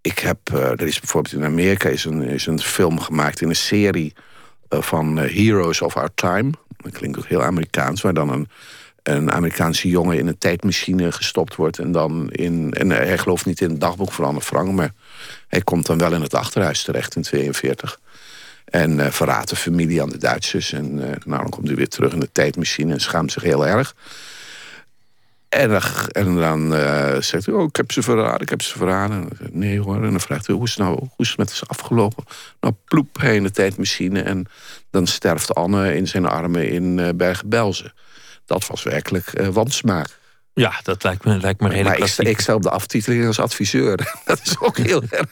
ik 0.00 0.18
heb, 0.18 0.38
uh, 0.54 0.70
er 0.70 0.82
is 0.86 1.00
bijvoorbeeld 1.00 1.34
in 1.34 1.44
Amerika 1.44 1.88
is 1.88 2.04
een, 2.04 2.22
is 2.22 2.46
een 2.46 2.60
film 2.60 3.00
gemaakt 3.00 3.40
in 3.40 3.48
een 3.48 3.56
serie 3.56 4.12
uh, 4.68 4.82
van 4.82 5.16
Heroes 5.16 5.80
of 5.80 5.96
Our 5.96 6.10
Time. 6.14 6.50
Dat 6.76 6.92
klinkt 6.92 7.18
ook 7.18 7.26
heel 7.26 7.42
Amerikaans, 7.42 8.00
waar 8.00 8.14
dan 8.14 8.30
een, 8.30 8.48
een 9.02 9.32
Amerikaanse 9.32 9.88
jongen 9.88 10.18
in 10.18 10.26
een 10.26 10.38
tijdmachine 10.38 11.12
gestopt 11.12 11.54
wordt. 11.54 11.78
En, 11.78 11.92
dan 11.92 12.30
in, 12.30 12.72
en 12.72 12.90
hij 12.90 13.18
gelooft 13.18 13.46
niet 13.46 13.60
in 13.60 13.70
het 13.70 13.80
dagboek 13.80 14.12
van 14.12 14.24
Anne 14.24 14.40
Frank, 14.40 14.72
maar 14.72 14.92
hij 15.48 15.60
komt 15.60 15.86
dan 15.86 15.98
wel 15.98 16.12
in 16.12 16.22
het 16.22 16.34
achterhuis 16.34 16.82
terecht 16.82 17.16
in 17.16 17.22
42. 17.22 18.00
En 18.64 18.98
uh, 18.98 19.10
verraadt 19.10 19.48
de 19.48 19.56
familie 19.56 20.02
aan 20.02 20.08
de 20.08 20.18
Duitsers. 20.18 20.72
En 20.72 20.94
nou, 20.94 21.18
dan 21.24 21.48
komt 21.48 21.66
hij 21.66 21.76
weer 21.76 21.88
terug 21.88 22.12
in 22.12 22.20
de 22.20 22.32
tijdmachine 22.32 22.92
en 22.92 23.00
schaamt 23.00 23.32
zich 23.32 23.42
heel 23.42 23.66
erg. 23.66 23.94
En 25.48 25.68
dan, 25.68 25.82
en 26.12 26.36
dan 26.36 26.72
uh, 26.72 27.20
zegt 27.20 27.46
hij, 27.46 27.54
oh, 27.54 27.62
ik 27.62 27.76
heb 27.76 27.92
ze 27.92 28.02
verraden, 28.02 28.40
ik 28.40 28.48
heb 28.48 28.62
ze 28.62 28.78
verraden. 28.78 29.28
Nee 29.50 29.80
hoor, 29.80 29.94
en 29.94 30.10
dan 30.10 30.20
vraagt 30.20 30.46
hij, 30.46 30.56
hoe 30.56 30.64
is 30.64 30.70
het 30.70 30.78
nou, 30.78 30.98
hoe 30.98 31.10
is 31.16 31.28
het 31.28 31.38
met 31.38 31.50
ze 31.50 31.64
afgelopen? 31.66 32.24
Nou, 32.60 32.74
ploep, 32.84 33.18
hij 33.20 33.36
in 33.36 33.42
de 33.42 33.50
tijdmachine 33.50 34.22
en 34.22 34.46
dan 34.90 35.06
sterft 35.06 35.54
Anne 35.54 35.96
in 35.96 36.08
zijn 36.08 36.26
armen 36.26 36.68
in 36.68 36.98
uh, 36.98 37.08
Bergen-Belsen. 37.14 37.92
Dat 38.44 38.66
was 38.66 38.82
werkelijk 38.82 39.40
uh, 39.40 39.48
wansmaak. 39.48 40.18
Ja, 40.52 40.80
dat 40.82 41.02
lijkt 41.02 41.24
me, 41.24 41.40
lijkt 41.40 41.60
me 41.60 41.68
redelijk 41.68 41.98
Maar 41.98 42.08
ik, 42.18 42.28
ik 42.28 42.40
sta 42.40 42.54
op 42.54 42.62
de 42.62 42.70
aftiteling 42.70 43.26
als 43.26 43.38
adviseur. 43.38 43.96
dat 44.24 44.40
is 44.44 44.58
ook 44.58 44.78
heel 44.78 45.02
erg. 45.10 45.26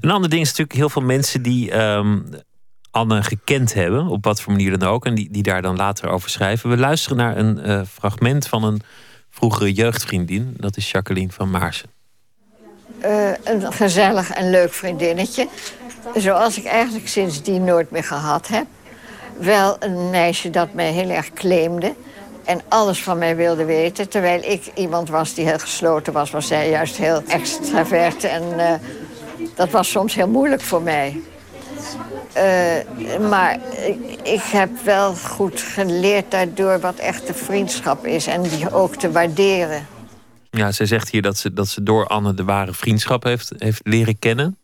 Een 0.00 0.10
ander 0.10 0.30
ding 0.30 0.42
is 0.42 0.48
natuurlijk 0.48 0.78
heel 0.78 0.90
veel 0.90 1.02
mensen 1.02 1.42
die 1.42 1.78
um, 1.78 2.28
Gekend 3.06 3.74
hebben, 3.74 4.06
op 4.06 4.24
wat 4.24 4.40
voor 4.40 4.52
manier 4.52 4.78
dan 4.78 4.88
ook, 4.88 5.06
en 5.06 5.14
die, 5.14 5.28
die 5.30 5.42
daar 5.42 5.62
dan 5.62 5.76
later 5.76 6.08
over 6.08 6.30
schrijven. 6.30 6.70
We 6.70 6.76
luisteren 6.76 7.16
naar 7.16 7.36
een 7.36 7.60
uh, 7.66 7.80
fragment 7.92 8.46
van 8.48 8.64
een 8.64 8.80
vroegere 9.30 9.72
jeugdvriendin, 9.72 10.54
dat 10.56 10.76
is 10.76 10.90
Jacqueline 10.90 11.32
van 11.32 11.50
Maarsen. 11.50 11.90
Uh, 13.04 13.30
een 13.44 13.72
gezellig 13.72 14.30
en 14.30 14.50
leuk 14.50 14.72
vriendinnetje, 14.72 15.48
zoals 16.14 16.58
ik 16.58 16.64
eigenlijk 16.64 17.08
sindsdien 17.08 17.64
nooit 17.64 17.90
meer 17.90 18.04
gehad 18.04 18.48
heb. 18.48 18.66
Wel 19.38 19.76
een 19.78 20.10
meisje 20.10 20.50
dat 20.50 20.72
mij 20.72 20.92
heel 20.92 21.10
erg 21.10 21.32
claimde 21.32 21.94
en 22.44 22.60
alles 22.68 23.02
van 23.02 23.18
mij 23.18 23.36
wilde 23.36 23.64
weten. 23.64 24.08
Terwijl 24.08 24.42
ik 24.42 24.70
iemand 24.74 25.08
was 25.08 25.34
die 25.34 25.46
heel 25.46 25.58
gesloten 25.58 26.12
was, 26.12 26.30
was 26.30 26.46
zij 26.46 26.70
juist 26.70 26.96
heel 26.96 27.22
extravert 27.28 28.24
en 28.24 28.42
uh, 28.56 28.72
dat 29.54 29.70
was 29.70 29.90
soms 29.90 30.14
heel 30.14 30.28
moeilijk 30.28 30.62
voor 30.62 30.82
mij. 30.82 31.20
Uh, 32.36 33.18
maar 33.28 33.60
ik 34.22 34.42
heb 34.42 34.70
wel 34.84 35.14
goed 35.14 35.60
geleerd 35.60 36.30
daardoor 36.30 36.80
wat 36.80 36.96
echte 36.96 37.34
vriendschap 37.34 38.06
is. 38.06 38.26
En 38.26 38.42
die 38.42 38.72
ook 38.72 38.96
te 38.96 39.10
waarderen. 39.10 39.86
Ja, 40.50 40.72
zij 40.72 40.86
zegt 40.86 41.10
hier 41.10 41.22
dat 41.22 41.36
ze, 41.36 41.52
dat 41.52 41.68
ze 41.68 41.82
door 41.82 42.06
Anne 42.06 42.34
de 42.34 42.44
ware 42.44 42.72
vriendschap 42.72 43.22
heeft, 43.22 43.52
heeft 43.58 43.80
leren 43.84 44.18
kennen. 44.18 44.58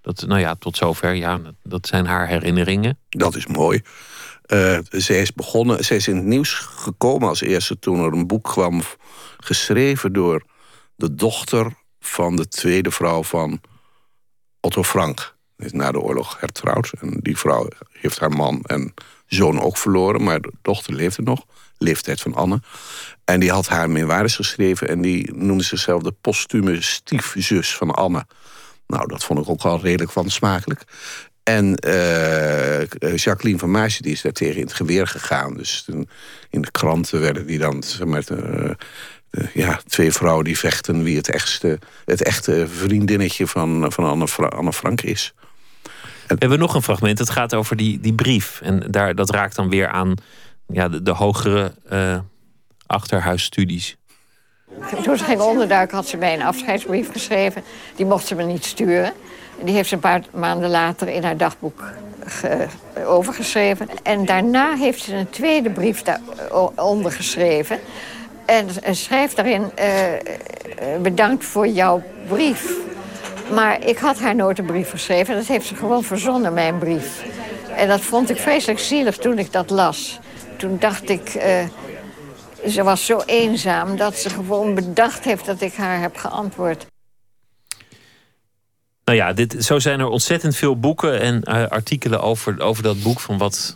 Dat, 0.00 0.24
nou 0.26 0.40
ja, 0.40 0.54
tot 0.54 0.76
zover, 0.76 1.14
ja, 1.14 1.40
dat 1.62 1.86
zijn 1.86 2.06
haar 2.06 2.28
herinneringen. 2.28 2.98
Dat 3.08 3.34
is 3.34 3.46
mooi. 3.46 3.82
Uh, 4.46 4.78
zij 4.90 5.20
is 5.20 5.32
begonnen, 5.32 5.84
zij 5.84 5.96
is 5.96 6.08
in 6.08 6.16
het 6.16 6.24
nieuws 6.24 6.52
gekomen 6.54 7.28
als 7.28 7.40
eerste 7.40 7.78
toen 7.78 8.04
er 8.04 8.12
een 8.12 8.26
boek 8.26 8.44
kwam 8.44 8.82
geschreven 9.38 10.12
door 10.12 10.44
de 10.96 11.14
dochter 11.14 11.72
van 12.00 12.36
de 12.36 12.48
tweede 12.48 12.90
vrouw 12.90 13.22
van 13.22 13.60
Otto 14.60 14.82
Frank. 14.82 15.33
Is 15.56 15.72
na 15.72 15.92
de 15.92 16.00
oorlog 16.00 16.40
hertrouwd. 16.40 16.92
En 17.00 17.18
die 17.22 17.38
vrouw 17.38 17.68
heeft 17.92 18.18
haar 18.18 18.30
man 18.30 18.62
en 18.62 18.94
zoon 19.26 19.60
ook 19.60 19.76
verloren. 19.76 20.22
Maar 20.22 20.40
de 20.40 20.52
dochter 20.62 20.94
leefde 20.94 21.22
nog. 21.22 21.44
Leeftijd 21.78 22.20
van 22.20 22.34
Anne. 22.34 22.60
En 23.24 23.40
die 23.40 23.50
had 23.50 23.68
haar 23.68 23.90
memoires 23.90 24.36
geschreven. 24.36 24.88
En 24.88 25.00
die 25.00 25.34
noemde 25.34 25.64
zichzelf 25.64 26.02
de 26.02 26.14
postume 26.20 26.82
stiefzus 26.82 27.76
van 27.76 27.90
Anne. 27.90 28.26
Nou, 28.86 29.08
dat 29.08 29.24
vond 29.24 29.38
ik 29.40 29.48
ook 29.48 29.62
wel 29.62 29.80
redelijk 29.80 30.12
van 30.12 30.30
smakelijk. 30.30 30.84
En 31.42 31.78
uh, 31.86 32.86
Jacqueline 33.14 33.58
van 33.58 33.70
Maasje 33.70 34.02
die 34.02 34.12
is 34.12 34.20
daar 34.20 34.32
tegen 34.32 34.56
in 34.56 34.62
het 34.62 34.72
geweer 34.72 35.06
gegaan. 35.06 35.54
Dus 35.54 35.88
in 36.50 36.62
de 36.62 36.70
kranten 36.70 37.20
werden 37.20 37.46
die 37.46 37.58
dan 37.58 37.82
met 38.04 38.30
uh, 38.30 38.70
ja, 39.52 39.80
twee 39.86 40.12
vrouwen 40.12 40.44
die 40.44 40.58
vechten 40.58 41.02
wie 41.02 41.16
het, 41.16 41.30
echtste, 41.30 41.78
het 42.04 42.22
echte 42.22 42.68
vriendinnetje 42.68 43.46
van, 43.46 43.92
van 43.92 44.04
Anne, 44.04 44.26
Anne 44.48 44.72
Frank 44.72 45.00
is. 45.02 45.34
We 46.26 46.36
hebben 46.38 46.58
nog 46.58 46.74
een 46.74 46.82
fragment. 46.82 47.18
Het 47.18 47.30
gaat 47.30 47.54
over 47.54 47.76
die, 47.76 48.00
die 48.00 48.14
brief. 48.14 48.60
En 48.62 48.82
daar, 48.90 49.14
dat 49.14 49.30
raakt 49.30 49.56
dan 49.56 49.68
weer 49.68 49.88
aan 49.88 50.14
ja, 50.66 50.88
de, 50.88 51.02
de 51.02 51.10
hogere 51.10 51.74
uh, 51.92 52.18
achterhuisstudies. 52.86 53.96
Toen 55.02 55.16
ze 55.18 55.24
ging 55.24 55.40
onderduiken 55.40 55.96
had 55.96 56.08
ze 56.08 56.16
mij 56.16 56.34
een 56.34 56.42
afscheidsbrief 56.42 57.12
geschreven. 57.12 57.62
Die 57.96 58.06
mocht 58.06 58.26
ze 58.26 58.34
me 58.34 58.42
niet 58.42 58.64
sturen. 58.64 59.12
Die 59.64 59.74
heeft 59.74 59.88
ze 59.88 59.94
een 59.94 60.00
paar 60.00 60.22
maanden 60.32 60.70
later 60.70 61.08
in 61.08 61.24
haar 61.24 61.36
dagboek 61.36 61.82
overgeschreven. 63.06 63.88
En 64.02 64.24
daarna 64.24 64.74
heeft 64.74 65.02
ze 65.02 65.14
een 65.14 65.30
tweede 65.30 65.70
brief 65.70 66.02
daaronder 66.02 67.12
geschreven. 67.12 67.78
En 68.46 68.68
schrijft 68.90 69.36
daarin, 69.36 69.70
uh, 69.78 71.00
bedankt 71.02 71.44
voor 71.44 71.68
jouw 71.68 72.02
brief. 72.28 72.72
Maar 73.52 73.86
ik 73.86 73.98
had 73.98 74.18
haar 74.18 74.34
nooit 74.34 74.58
een 74.58 74.66
brief 74.66 74.90
geschreven. 74.90 75.34
Dat 75.34 75.46
heeft 75.46 75.66
ze 75.66 75.74
gewoon 75.74 76.04
verzonnen, 76.04 76.52
mijn 76.54 76.78
brief. 76.78 77.24
En 77.76 77.88
dat 77.88 78.00
vond 78.00 78.30
ik 78.30 78.36
vreselijk 78.36 78.78
zielig 78.78 79.16
toen 79.16 79.38
ik 79.38 79.52
dat 79.52 79.70
las. 79.70 80.18
Toen 80.56 80.76
dacht 80.78 81.08
ik, 81.08 81.34
uh, 81.34 81.42
ze 82.68 82.82
was 82.82 83.06
zo 83.06 83.22
eenzaam... 83.26 83.96
dat 83.96 84.16
ze 84.16 84.30
gewoon 84.30 84.74
bedacht 84.74 85.24
heeft 85.24 85.46
dat 85.46 85.60
ik 85.60 85.74
haar 85.74 86.00
heb 86.00 86.16
geantwoord. 86.16 86.86
Nou 89.04 89.18
ja, 89.18 89.32
dit, 89.32 89.64
zo 89.64 89.78
zijn 89.78 90.00
er 90.00 90.08
ontzettend 90.08 90.56
veel 90.56 90.78
boeken 90.78 91.20
en 91.20 91.44
artikelen 91.68 92.20
over, 92.20 92.60
over 92.60 92.82
dat 92.82 93.02
boek. 93.02 93.20
Van 93.20 93.38
wat 93.38 93.74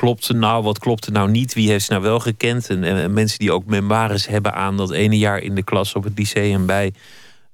klopte 0.00 0.32
nou, 0.32 0.62
wat 0.62 0.78
klopte 0.78 1.10
nou 1.10 1.30
niet? 1.30 1.54
Wie 1.54 1.70
heeft 1.70 1.84
ze 1.84 1.92
nou 1.92 2.04
wel 2.04 2.20
gekend? 2.20 2.68
En, 2.68 2.84
en, 2.84 3.12
mensen 3.12 3.38
die 3.38 3.52
ook 3.52 3.64
memoires 3.64 4.26
hebben 4.26 4.54
aan 4.54 4.76
dat 4.76 4.90
ene 4.90 5.18
jaar 5.18 5.38
in 5.38 5.54
de 5.54 5.62
klas 5.62 5.94
op 5.94 6.04
het 6.04 6.18
lyceum 6.18 6.66
bij 6.66 6.92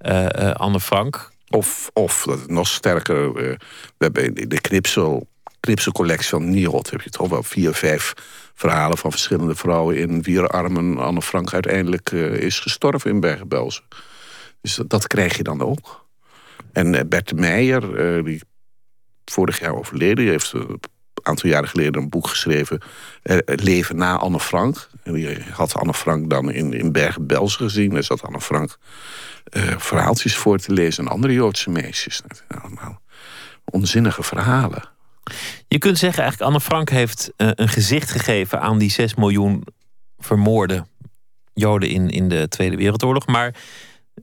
uh, 0.00 0.22
uh, 0.22 0.50
Anne 0.50 0.80
Frank. 0.80 1.32
Of, 1.48 1.90
of 1.92 2.26
nog 2.46 2.68
sterker, 2.68 3.32
we 3.32 3.58
hebben 3.98 4.34
in 4.34 4.48
de 4.48 4.60
knipsel, 4.60 5.26
knipselcollectie 5.60 6.28
van 6.28 6.50
Nierot... 6.50 6.90
heb 6.90 7.00
je 7.00 7.10
toch 7.10 7.28
wel 7.28 7.42
vier, 7.42 7.74
vijf 7.74 8.12
verhalen 8.54 8.98
van 8.98 9.10
verschillende 9.10 9.54
vrouwen... 9.54 9.96
in 9.96 10.22
wier 10.22 10.46
armen 10.46 10.98
Anne 10.98 11.22
Frank 11.22 11.52
uiteindelijk 11.52 12.10
is 12.10 12.58
gestorven 12.58 13.10
in 13.10 13.20
Bergen-Belsen. 13.20 13.84
Dus 14.60 14.74
dat, 14.74 14.90
dat 14.90 15.06
krijg 15.06 15.36
je 15.36 15.42
dan 15.42 15.62
ook. 15.62 16.06
En 16.72 17.08
Bert 17.08 17.34
Meijer, 17.34 18.24
die 18.24 18.40
vorig 19.24 19.60
jaar 19.60 19.74
overleden... 19.74 20.26
Heeft 20.26 20.52
aantal 21.26 21.50
jaren 21.50 21.68
geleden 21.68 22.02
een 22.02 22.08
boek 22.08 22.28
geschreven... 22.28 22.80
Uh, 23.22 23.38
Leven 23.44 23.96
na 23.96 24.16
Anne 24.16 24.40
Frank. 24.40 24.88
En 25.02 25.12
die 25.12 25.38
had 25.52 25.74
Anne 25.74 25.94
Frank 25.94 26.30
dan 26.30 26.50
in, 26.50 26.72
in 26.72 26.92
Bergen-Belsen 26.92 27.64
gezien. 27.64 27.90
Daar 27.90 28.02
zat 28.02 28.22
Anne 28.22 28.40
Frank 28.40 28.78
verhaaltjes 29.76 30.36
voor 30.36 30.58
te 30.58 30.72
lezen... 30.72 31.04
en 31.04 31.10
andere 31.10 31.32
Joodse 31.32 31.70
meisjes. 31.70 32.22
Allemaal 32.62 33.00
onzinnige 33.64 34.22
verhalen. 34.22 34.82
Je 35.68 35.78
kunt 35.78 35.98
zeggen, 35.98 36.22
eigenlijk 36.22 36.50
Anne 36.50 36.64
Frank 36.64 36.88
heeft 36.88 37.32
een 37.36 37.68
gezicht 37.68 38.10
gegeven... 38.10 38.60
aan 38.60 38.78
die 38.78 38.90
6 38.90 39.14
miljoen 39.14 39.64
vermoorde 40.18 40.86
Joden 41.54 41.88
in, 41.88 42.10
in 42.10 42.28
de 42.28 42.48
Tweede 42.48 42.76
Wereldoorlog. 42.76 43.26
Maar 43.26 43.54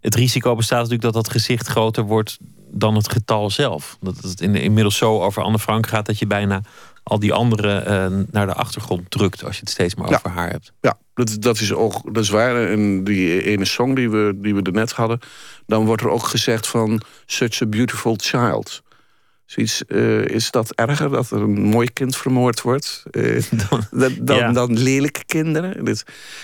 het 0.02 0.16
risico 0.16 0.56
bestaat 0.56 0.78
natuurlijk 0.78 1.14
dat 1.14 1.24
dat 1.24 1.30
gezicht 1.30 1.68
groter 1.68 2.04
wordt 2.04 2.38
dan 2.72 2.96
het 2.96 3.12
getal 3.12 3.50
zelf. 3.50 3.98
Dat 4.02 4.18
het 4.18 4.42
inmiddels 4.42 4.98
zo 4.98 5.22
over 5.22 5.44
Anne 5.44 5.60
Frank 5.60 5.88
gaat 5.88 6.06
dat 6.06 6.20
je 6.20 6.28
bijna 6.28 6.62
al 7.04 7.20
die 7.20 7.34
anderen 7.34 8.12
uh, 8.14 8.26
naar 8.32 8.46
de 8.46 8.54
achtergrond 8.54 9.12
drukt 9.12 9.44
als 9.44 9.56
je 9.56 9.62
het 9.62 9.70
steeds 9.70 9.96
maar 9.96 10.08
over 10.08 10.30
haar 10.30 10.50
hebt. 10.50 10.72
Ja, 10.82 10.98
dat, 11.14 11.36
dat 11.40 11.60
is 11.60 11.74
ook 11.74 12.14
dat 12.14 12.24
is 12.24 12.30
waar. 12.30 12.70
En 12.70 13.04
die 13.04 13.44
ene 13.44 13.66
song 13.66 13.96
die 13.96 14.10
we, 14.10 14.34
die 14.36 14.56
we 14.56 14.62
er 14.62 14.72
net 14.72 14.92
hadden, 14.92 15.20
dan 15.66 15.86
wordt 15.86 16.02
er 16.02 16.10
ook 16.10 16.24
gezegd 16.24 16.68
van 16.68 17.02
such 17.26 17.62
a 17.62 17.66
beautiful 17.66 18.16
child. 18.18 18.84
Zoiets, 19.46 19.84
uh, 19.88 20.26
is 20.26 20.52
dat 20.52 20.72
erger 20.72 21.10
dat 21.10 21.32
er 21.32 21.42
een 21.42 21.62
mooi 21.62 21.90
kind 21.94 22.16
vermoord 22.16 22.62
wordt 22.62 23.04
uh, 23.12 23.44
dan, 23.70 23.86
dan, 24.22 24.36
ja. 24.38 24.52
dan, 24.52 24.78
lelijke 24.78 25.26
kinderen? 25.26 25.86
Dus, 25.86 26.04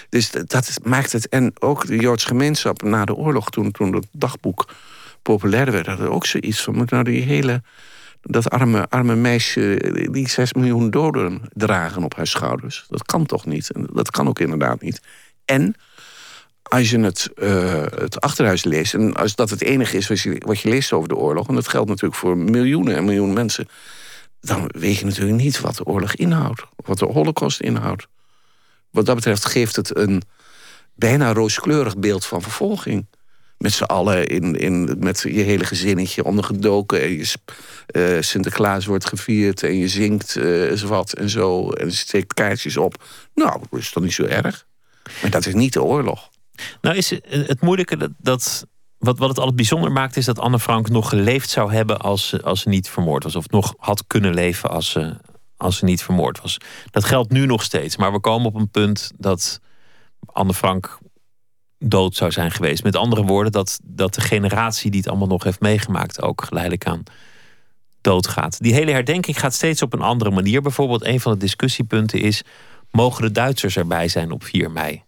dus 0.10 0.32
dat 0.32 0.80
maakt 0.84 1.12
het. 1.12 1.30
En 1.30 1.51
ook 1.60 1.88
de 1.88 1.95
Joodse 1.95 2.28
gemeenschap 2.28 2.82
na 2.82 3.05
de 3.05 3.16
oorlog, 3.16 3.49
toen, 3.49 3.72
toen 3.72 3.93
het 3.93 4.07
dagboek 4.12 4.68
populair 5.22 5.72
werd, 5.72 5.86
had 5.86 5.99
er 5.99 6.10
ook 6.10 6.26
zoiets 6.26 6.62
van: 6.62 6.76
moet 6.76 6.89
nou 6.89 7.03
die 7.03 7.22
hele. 7.22 7.62
Dat 8.22 8.49
arme, 8.49 8.89
arme 8.89 9.15
meisje 9.15 9.93
die 10.11 10.30
6 10.30 10.53
miljoen 10.53 10.89
doden 10.89 11.41
dragen 11.53 12.03
op 12.03 12.15
haar 12.15 12.28
schouders. 12.28 12.86
Dat 12.89 13.03
kan 13.03 13.26
toch 13.26 13.45
niet? 13.45 13.72
Dat 13.93 14.11
kan 14.11 14.28
ook 14.28 14.39
inderdaad 14.39 14.82
niet. 14.82 15.01
En 15.45 15.76
als 16.63 16.89
je 16.89 16.99
het, 16.99 17.30
uh, 17.36 17.84
het 17.95 18.22
achterhuis 18.22 18.63
leest, 18.63 18.93
en 18.93 19.13
als 19.13 19.36
dat 19.36 19.49
het 19.49 19.61
enige 19.61 19.97
is 19.97 20.07
wat 20.07 20.20
je, 20.20 20.41
wat 20.45 20.59
je 20.59 20.70
leest 20.70 20.93
over 20.93 21.09
de 21.09 21.15
oorlog, 21.15 21.47
en 21.47 21.55
dat 21.55 21.67
geldt 21.67 21.89
natuurlijk 21.89 22.20
voor 22.20 22.38
miljoenen 22.38 22.95
en 22.95 23.05
miljoenen 23.05 23.36
mensen, 23.36 23.67
dan 24.41 24.70
weet 24.78 24.97
je 24.97 25.05
natuurlijk 25.05 25.41
niet 25.41 25.59
wat 25.59 25.76
de 25.76 25.86
oorlog 25.86 26.15
inhoudt, 26.15 26.63
wat 26.76 26.99
de 26.99 27.05
holocaust 27.05 27.59
inhoudt. 27.59 28.07
Wat 28.91 29.05
dat 29.05 29.15
betreft 29.15 29.45
geeft 29.45 29.76
het 29.76 29.97
een 29.97 30.22
bijna 30.95 31.34
rooskleurig 31.34 31.97
beeld 31.97 32.26
van 32.26 32.41
vervolging. 32.41 33.05
Met 33.60 33.72
z'n 33.72 33.84
allen, 33.84 34.28
in, 34.28 34.55
in, 34.55 34.95
met 34.99 35.22
je 35.22 35.41
hele 35.41 35.64
gezinnetje 35.64 36.24
ondergedoken. 36.24 37.01
En 37.01 37.10
je, 37.10 37.34
uh, 37.91 38.22
Sinterklaas 38.22 38.86
wordt 38.86 39.05
gevierd 39.05 39.64
en 39.64 39.78
je 39.78 39.88
zingt 39.88 40.36
uh, 40.36 40.80
wat 40.82 41.14
en 41.14 41.30
zo. 41.30 41.72
En 41.72 41.91
steekt 41.91 42.34
kaartjes 42.34 42.78
op. 42.78 43.03
Nou, 43.36 43.62
dat 43.70 43.80
is 43.80 43.91
toch 43.91 44.03
niet 44.03 44.14
zo 44.14 44.24
erg. 44.24 44.66
Maar 45.22 45.32
dat 45.32 45.45
is 45.45 45.53
niet 45.53 45.74
de 45.74 45.84
oorlog. 45.84 46.30
Nou 46.82 46.95
is 46.95 47.10
het 47.30 47.62
moeilijke 47.62 47.97
dat, 47.97 48.12
dat 48.18 48.68
wat, 48.99 49.18
wat 49.18 49.30
het 49.30 49.38
altijd 49.38 49.55
bijzonder 49.55 49.91
maakt, 49.91 50.18
is 50.18 50.26
dat 50.26 50.39
Anne 50.39 50.60
Frank 50.60 50.89
nog 50.89 51.10
geleefd 51.10 51.49
zou 51.49 51.74
hebben 51.74 51.99
als, 51.99 52.43
als 52.43 52.62
ze 52.62 52.70
niet 52.70 52.89
vermoord 52.89 53.24
was. 53.24 53.36
Of 53.36 53.49
nog 53.49 53.74
had 53.78 54.07
kunnen 54.07 54.34
leven 54.34 54.70
als 54.70 54.89
ze, 54.89 55.16
als 55.57 55.78
ze 55.78 55.86
niet 55.86 56.03
vermoord 56.03 56.41
was. 56.41 56.57
Dat 56.91 57.03
geldt 57.03 57.32
nu 57.32 57.45
nog 57.45 57.64
steeds. 57.64 57.97
Maar 57.97 58.12
we 58.12 58.20
komen 58.20 58.47
op 58.47 58.55
een 58.55 58.70
punt 58.70 59.12
dat 59.18 59.60
Anne 60.26 60.53
Frank 60.53 60.99
dood 61.80 62.15
zou 62.15 62.32
zijn 62.32 62.51
geweest. 62.51 62.84
Met 62.84 62.95
andere 62.95 63.23
woorden, 63.23 63.51
dat, 63.51 63.80
dat 63.84 64.13
de 64.13 64.21
generatie 64.21 64.91
die 64.91 64.99
het 64.99 65.09
allemaal 65.09 65.27
nog 65.27 65.43
heeft 65.43 65.59
meegemaakt 65.59 66.21
ook 66.21 66.43
geleidelijk 66.43 66.86
aan 66.86 67.03
doodgaat. 68.01 68.61
Die 68.61 68.73
hele 68.73 68.91
herdenking 68.91 69.39
gaat 69.39 69.53
steeds 69.53 69.82
op 69.82 69.93
een 69.93 70.01
andere 70.01 70.32
manier. 70.32 70.61
Bijvoorbeeld, 70.61 71.05
een 71.05 71.19
van 71.19 71.32
de 71.32 71.38
discussiepunten 71.38 72.19
is: 72.21 72.41
mogen 72.91 73.21
de 73.21 73.32
Duitsers 73.32 73.77
erbij 73.77 74.07
zijn 74.07 74.32
op 74.32 74.43
4 74.43 74.71
mei? 74.71 75.03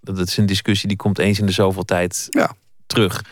Dat 0.00 0.18
is 0.18 0.36
een 0.36 0.46
discussie 0.46 0.88
die 0.88 0.96
komt 0.96 1.18
eens 1.18 1.38
in 1.38 1.46
de 1.46 1.52
zoveel 1.52 1.84
tijd 1.84 2.26
ja. 2.30 2.54
terug. 2.86 3.24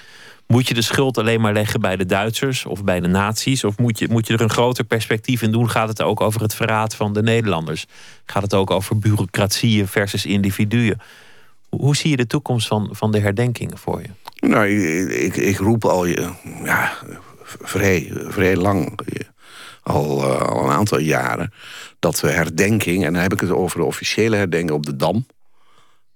Moet 0.47 0.69
je 0.69 0.75
de 0.75 0.83
schuld 0.83 1.19
alleen 1.19 1.41
maar 1.41 1.53
leggen 1.53 1.81
bij 1.81 1.97
de 1.97 2.07
Duitsers 2.07 2.65
of 2.65 2.85
bij 2.85 3.01
de 3.01 3.09
nazi's? 3.09 3.65
Of 3.65 3.79
moet 3.79 3.99
je, 3.99 4.09
moet 4.09 4.27
je 4.27 4.33
er 4.33 4.41
een 4.41 4.51
groter 4.51 4.85
perspectief 4.85 5.43
in 5.43 5.53
doen? 5.53 5.71
Gaat 5.71 5.89
het 5.89 6.03
ook 6.03 6.21
over 6.21 6.41
het 6.41 6.55
verraad 6.55 6.95
van 6.95 7.13
de 7.13 7.23
Nederlanders? 7.23 7.87
Gaat 8.25 8.43
het 8.43 8.55
ook 8.55 8.71
over 8.71 8.99
bureaucratieën 8.99 9.89
versus 9.89 10.27
individuen? 10.27 11.01
Hoe 11.77 11.97
zie 11.97 12.11
je 12.11 12.17
de 12.17 12.27
toekomst 12.27 12.67
van, 12.67 12.89
van 12.93 13.13
de 13.13 13.19
herdenkingen 13.19 13.79
voor 13.79 14.01
je? 14.01 14.09
Nou, 14.49 14.67
ik, 15.09 15.37
ik 15.37 15.59
roep 15.59 15.85
al 15.85 16.07
ja, 16.65 16.93
vrij, 17.43 18.11
vrij 18.13 18.57
lang, 18.57 18.99
al, 19.83 20.25
uh, 20.25 20.41
al 20.41 20.65
een 20.65 20.71
aantal 20.71 20.99
jaren, 20.99 21.53
dat 21.99 22.21
we 22.21 22.31
herdenking, 22.31 23.05
en 23.05 23.13
dan 23.13 23.23
heb 23.23 23.33
ik 23.33 23.41
het 23.41 23.51
over 23.51 23.79
de 23.79 23.85
officiële 23.85 24.37
herdenking 24.37 24.71
op 24.71 24.87
de 24.87 24.97
Dam, 24.97 25.27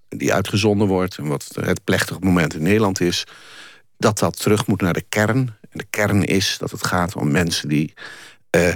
die 0.09 0.35
uitgezonden 0.35 0.89
wordt, 0.89 1.19
en 1.19 1.27
wat 1.27 1.49
het 1.61 1.85
plechtig 1.85 2.21
moment 2.21 2.55
in 2.55 2.63
Nederland 2.63 3.01
is, 3.01 3.27
dat 3.99 4.19
dat 4.19 4.41
terug 4.41 4.67
moet 4.67 4.81
naar 4.81 4.93
de 4.93 5.05
kern. 5.09 5.55
En 5.61 5.79
de 5.79 5.87
kern 5.91 6.25
is 6.25 6.57
dat 6.59 6.71
het 6.71 6.87
gaat 6.87 7.15
om 7.15 7.31
mensen 7.31 7.69
die 7.69 7.95
uh, 8.57 8.75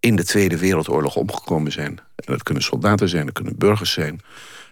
in 0.00 0.16
de 0.16 0.24
Tweede 0.24 0.58
Wereldoorlog 0.58 1.16
omgekomen 1.16 1.72
zijn. 1.72 1.98
Dat 2.14 2.42
kunnen 2.42 2.62
soldaten 2.62 3.08
zijn, 3.08 3.24
dat 3.24 3.34
kunnen 3.34 3.58
burgers 3.58 3.92
zijn. 3.92 4.20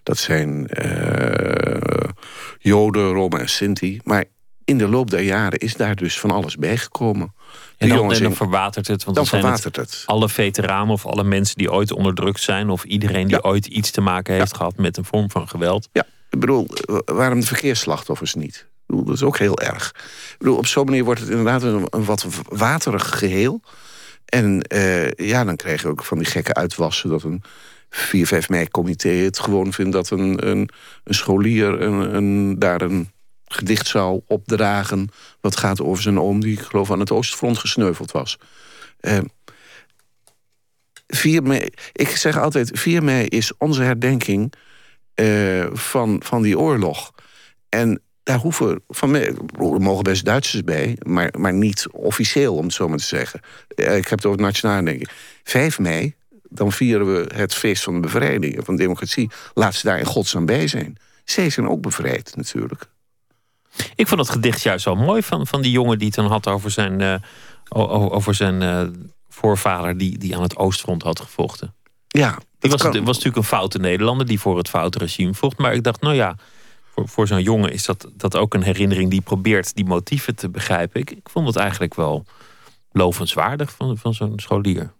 Dat 0.09 0.18
zijn 0.18 0.68
uh, 0.84 2.11
Joden, 2.59 3.12
Roma 3.12 3.38
en 3.38 3.48
Sinti. 3.48 4.00
Maar 4.04 4.24
in 4.64 4.78
de 4.78 4.88
loop 4.88 5.11
der 5.11 5.20
jaren 5.20 5.59
is 5.59 5.74
daar 5.74 5.96
dus 5.96 6.20
van 6.20 6.30
alles 6.30 6.56
bijgekomen. 6.56 7.34
En 7.76 7.88
dan, 7.88 8.12
en 8.12 8.22
dan 8.22 8.34
verwatert 8.34 8.86
het. 8.86 9.04
Want 9.04 9.16
dan 9.16 9.26
verwatert 9.26 9.76
het, 9.76 9.90
het. 9.90 10.02
Alle 10.06 10.28
veteranen 10.28 10.92
of 10.92 11.06
alle 11.06 11.24
mensen 11.24 11.56
die 11.56 11.72
ooit 11.72 11.92
onderdrukt 11.92 12.40
zijn... 12.40 12.70
of 12.70 12.84
iedereen 12.84 13.26
die 13.26 13.36
ja. 13.36 13.48
ooit 13.48 13.66
iets 13.66 13.90
te 13.90 14.00
maken 14.00 14.34
heeft 14.34 14.50
ja. 14.50 14.56
gehad 14.56 14.76
met 14.76 14.96
een 14.96 15.04
vorm 15.04 15.30
van 15.30 15.48
geweld. 15.48 15.88
Ja, 15.92 16.06
ik 16.30 16.40
bedoel, 16.40 16.68
waarom 17.04 17.40
de 17.40 17.46
verkeersslachtoffers 17.46 18.34
niet? 18.34 18.66
bedoel, 18.86 19.04
dat 19.04 19.14
is 19.14 19.22
ook 19.22 19.38
heel 19.38 19.59
erg. 19.59 19.88
Ik 20.32 20.38
bedoel, 20.38 20.56
op 20.56 20.66
zo'n 20.66 20.84
manier 20.84 21.04
wordt 21.04 21.20
het 21.20 21.28
inderdaad 21.28 21.62
een, 21.62 21.86
een 21.90 22.04
wat 22.04 22.26
waterig 22.48 23.18
geheel. 23.18 23.61
En 24.24 24.64
uh, 24.72 25.11
ja, 25.11 25.44
dan 25.44 25.56
krijg 25.56 25.82
je 25.82 25.88
ook 25.88 26.04
van 26.04 26.18
die 26.18 26.26
gekke 26.26 26.54
uitwassen... 26.54 27.11
dat 27.11 27.22
een 27.22 27.42
4, 27.91 28.26
5 28.26 28.49
mei-comité 28.49 29.09
het 29.09 29.39
gewoon 29.39 29.72
vindt 29.72 29.93
dat 29.93 30.11
een, 30.11 30.49
een, 30.49 30.68
een 31.05 31.14
scholier... 31.14 31.80
Een, 31.80 32.14
een, 32.14 32.59
daar 32.59 32.80
een 32.80 33.11
gedicht 33.45 33.86
zou 33.86 34.20
opdragen... 34.26 35.09
wat 35.41 35.57
gaat 35.57 35.80
over 35.80 36.03
zijn 36.03 36.20
oom 36.20 36.41
die, 36.41 36.53
ik 36.53 36.61
geloof, 36.61 36.91
aan 36.91 37.01
het 37.01 37.11
Oostfront 37.11 37.59
gesneuveld 37.59 38.11
was. 38.11 38.39
Uh, 39.01 39.18
4 41.07 41.43
mei, 41.43 41.68
ik 41.93 42.09
zeg 42.09 42.39
altijd, 42.39 42.70
4 42.72 43.05
mei 43.05 43.26
is 43.26 43.53
onze 43.59 43.82
herdenking 43.82 44.53
uh, 45.20 45.66
van, 45.72 46.20
van 46.24 46.43
die 46.43 46.59
oorlog. 46.59 47.12
En 47.68 48.03
daar 48.22 48.39
hoeven 48.39 48.82
van 48.89 49.14
er 49.14 49.34
mogen 49.57 50.05
best 50.05 50.24
Duitsers 50.24 50.64
bij, 50.64 50.97
maar, 51.07 51.34
maar 51.39 51.53
niet 51.53 51.86
officieel, 51.91 52.55
om 52.55 52.64
het 52.64 52.72
zo 52.72 52.89
maar 52.89 52.99
te 52.99 53.05
zeggen. 53.05 53.41
Ik 53.68 54.09
heb 54.09 54.11
het 54.11 54.26
over 54.26 54.41
nationaal 54.41 54.84
denken. 54.84 55.09
5 55.43 55.78
mei, 55.78 56.14
dan 56.49 56.72
vieren 56.72 57.12
we 57.12 57.30
het 57.34 57.55
feest 57.55 57.82
van 57.82 57.94
de 57.94 58.01
bevrijding, 58.01 58.64
van 58.64 58.76
de 58.76 58.82
democratie. 58.82 59.30
Laat 59.55 59.74
ze 59.74 59.86
daar 59.86 59.99
in 59.99 60.05
godsnaam 60.05 60.46
bij 60.46 60.66
zijn. 60.66 60.96
Zij 61.24 61.51
zijn 61.51 61.68
ook 61.68 61.80
bevrijd, 61.80 62.36
natuurlijk. 62.36 62.88
Ik 63.94 64.09
vond 64.09 64.20
het 64.20 64.30
gedicht 64.30 64.62
juist 64.62 64.84
wel 64.84 64.96
mooi 64.96 65.22
van, 65.22 65.46
van 65.46 65.62
die 65.62 65.70
jongen 65.70 65.99
die 65.99 66.07
het 66.07 66.16
dan 66.16 66.26
had 66.26 66.46
over 66.46 66.70
zijn, 66.70 67.01
uh, 67.01 68.12
over 68.12 68.34
zijn 68.34 68.62
uh, 68.62 68.82
voorvader 69.28 69.99
die, 69.99 70.18
die 70.18 70.36
aan 70.36 70.42
het 70.42 70.57
Oostfront 70.57 71.03
had 71.03 71.20
gevochten. 71.20 71.74
Ja. 72.09 72.38
Die 72.59 72.70
was, 72.70 72.82
was 72.82 72.92
natuurlijk 72.94 73.36
een 73.36 73.44
foute 73.44 73.78
Nederlander 73.78 74.26
die 74.26 74.40
voor 74.40 74.57
het 74.57 74.68
foute 74.68 74.99
regime 74.99 75.34
vocht. 75.34 75.59
Maar 75.59 75.74
ik 75.74 75.82
dacht, 75.82 76.01
nou 76.01 76.14
ja, 76.14 76.36
voor, 76.92 77.09
voor 77.09 77.26
zo'n 77.26 77.42
jongen 77.42 77.72
is 77.72 77.84
dat, 77.84 78.11
dat 78.14 78.36
ook 78.36 78.55
een 78.55 78.62
herinnering 78.62 79.11
die 79.11 79.20
probeert 79.20 79.74
die 79.74 79.84
motieven 79.84 80.34
te 80.34 80.49
begrijpen. 80.49 81.01
Ik, 81.01 81.11
ik 81.11 81.28
vond 81.28 81.46
het 81.46 81.57
eigenlijk 81.57 81.94
wel 81.94 82.24
lovenswaardig 82.92 83.70
van, 83.70 83.99
van 83.99 84.14
zo'n 84.14 84.32
scholier. 84.36 84.92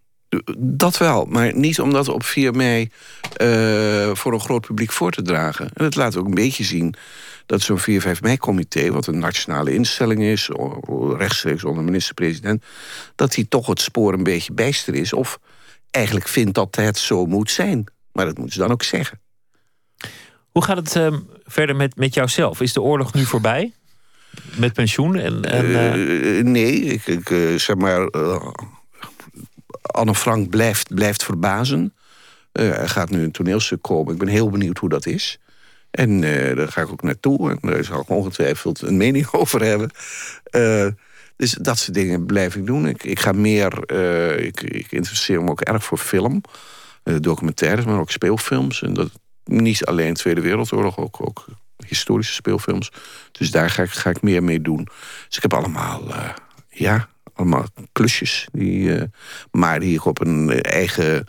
Dat 0.59 0.99
wel, 0.99 1.25
maar 1.25 1.55
niet 1.55 1.81
om 1.81 1.93
dat 1.93 2.09
op 2.09 2.25
4 2.25 2.55
mei 2.55 2.91
uh, 3.43 4.15
voor 4.15 4.33
een 4.33 4.41
groot 4.41 4.67
publiek 4.67 4.93
voor 4.93 5.11
te 5.11 5.23
dragen. 5.23 5.71
En 5.75 5.85
het 5.85 5.97
laat 5.97 6.17
ook 6.17 6.27
een 6.27 6.35
beetje 6.35 6.65
zien 6.65 6.95
dat 7.47 7.61
zo'n 7.61 7.79
4, 7.79 8.01
5 8.01 8.23
mei-comité... 8.23 8.91
wat 8.91 9.07
een 9.07 9.19
nationale 9.19 9.75
instelling 9.75 10.23
is, 10.23 10.51
rechtstreeks 11.17 11.65
onder 11.65 11.85
minister-president... 11.85 12.65
dat 13.15 13.35
hij 13.35 13.47
toch 13.49 13.67
het 13.67 13.81
spoor 13.81 14.13
een 14.13 14.23
beetje 14.23 14.53
bijster 14.53 14.95
is... 14.95 15.13
of 15.13 15.39
eigenlijk 15.91 16.29
vindt 16.29 16.55
dat 16.55 16.77
het 16.77 16.99
zo 16.99 17.27
moet 17.27 17.51
zijn. 17.51 17.85
Maar 18.13 18.25
dat 18.25 18.37
moeten 18.37 18.55
ze 18.55 18.61
dan 18.61 18.71
ook 18.71 18.83
zeggen. 18.83 19.21
Hoe 20.51 20.65
gaat 20.65 20.77
het 20.77 20.95
uh, 20.95 21.19
verder 21.45 21.77
met, 21.77 21.97
met 21.97 22.15
jouzelf? 22.15 22.61
Is 22.61 22.73
de 22.73 22.83
oorlog 22.83 23.15
nu 23.15 23.25
voorbij? 23.25 23.73
Met 24.57 24.73
pensioen? 24.73 25.17
En, 25.17 25.45
en 25.45 25.67
uh... 25.67 26.45
nee, 26.45 26.73
ik, 26.73 27.07
ik 27.07 27.59
zeg 27.61 27.77
maar... 27.77 28.09
Anne 29.89 30.15
Frank 30.15 30.51
blijft, 30.51 30.95
blijft 30.95 31.25
verbazen. 31.25 31.95
er 32.53 32.89
gaat 32.89 33.11
nu 33.11 33.23
een 33.23 33.33
toneelstuk 33.33 33.83
komen. 33.83 34.13
Ik 34.13 34.19
ben 34.19 34.29
heel 34.29 34.51
benieuwd 34.51 34.79
hoe 34.79 34.89
dat 34.89 35.07
is. 35.07 35.39
En 35.91 36.23
uh, 36.23 36.57
daar 36.57 36.69
ga 36.69 36.81
ik 36.81 36.91
ook 36.91 37.03
naartoe. 37.03 37.51
En 37.51 37.59
daar 37.61 37.85
zal 37.85 38.01
ik 38.01 38.09
ongetwijfeld 38.09 38.83
een 38.83 38.97
mening 38.97 39.29
over 39.41 39.63
hebben. 39.63 39.91
Uh, 40.51 40.87
dus 41.37 41.53
dat 41.53 41.79
soort 41.79 41.95
dingen 41.95 42.27
blijf 42.27 42.57
ik 42.57 42.67
doen. 42.67 42.87
Ik, 42.87 43.05
ik 43.05 43.21
ga 43.21 43.33
meer... 43.33 43.91
Ik, 44.41 44.61
ik, 44.61 44.93
interesseer 44.93 45.43
me 45.43 45.51
ook 45.51 45.61
erg 45.61 45.85
voor 45.85 45.99
film. 45.99 46.41
documentaires, 47.03 47.85
maar 47.85 47.99
ook 47.99 48.11
speelfilms. 48.11 48.83
En 48.83 48.95
dat 48.95 49.11
niet 49.45 49.85
alleen 49.85 50.15
Tweede 50.15 50.41
Wereldoorlog, 50.41 50.99
ook, 50.99 51.27
ook 51.27 51.47
historische 51.87 52.35
speelfilms. 52.35 52.93
Dus 53.33 53.51
daar 53.51 53.71
ga 53.71 53.83
ik, 53.83 53.91
ga 53.91 54.11
ik 54.11 54.23
meer 54.23 54.43
mee 54.43 54.61
doen. 54.61 54.89
Dus 55.27 55.37
ik 55.37 55.43
heb 55.43 55.55
allemaal... 55.55 56.03
ja, 56.69 57.09
allemaal 57.39 57.65
klusjes. 57.93 58.49
Die, 58.53 58.99
maar 59.51 59.81
die 59.81 59.95
ik 59.95 60.05
op 60.05 60.21
een 60.21 60.63
eigen 60.63 61.27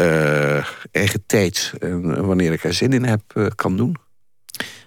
uh, 0.00 0.64
eigen 0.90 1.26
tijd 1.26 1.72
en 1.78 2.26
wanneer 2.26 2.52
ik 2.52 2.64
er 2.64 2.74
zin 2.74 2.92
in 2.92 3.04
heb, 3.04 3.20
uh, 3.34 3.46
kan 3.54 3.76
doen. 3.76 3.96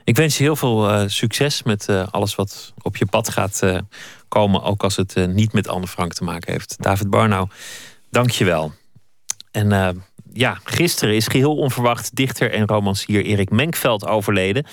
Ik 0.04 0.16
wens 0.16 0.38
je 0.38 0.44
heel 0.44 0.56
veel 0.56 0.90
uh, 0.90 1.04
succes 1.08 1.64
met 1.64 1.90
alles 1.90 2.36
wat 2.36 2.74
op 2.82 2.98
je 2.98 3.06
pad 3.06 3.30
gaat 3.30 3.62
komen, 4.28 4.64
ook 4.64 4.84
als 4.84 4.96
het 4.96 5.28
niet 5.28 5.54
met 5.54 5.68
Anne 5.68 5.88
Frank 5.88 6.14
te 6.14 6.24
maken 6.24 6.52
heeft. 6.52 6.76
David 6.80 7.10
Barnau, 7.10 7.48
dank 8.10 8.30
je 8.30 8.46
wel. 8.46 8.74
En 9.52 10.04
ja, 10.34 10.60
gisteren 10.64 11.16
is 11.16 11.28
geheel 11.28 11.56
onverwacht 11.56 12.16
dichter 12.16 12.52
en 12.52 12.68
romancier 12.68 13.24
Erik 13.24 13.50
Menkveld 13.50 14.06
overleden. 14.06 14.66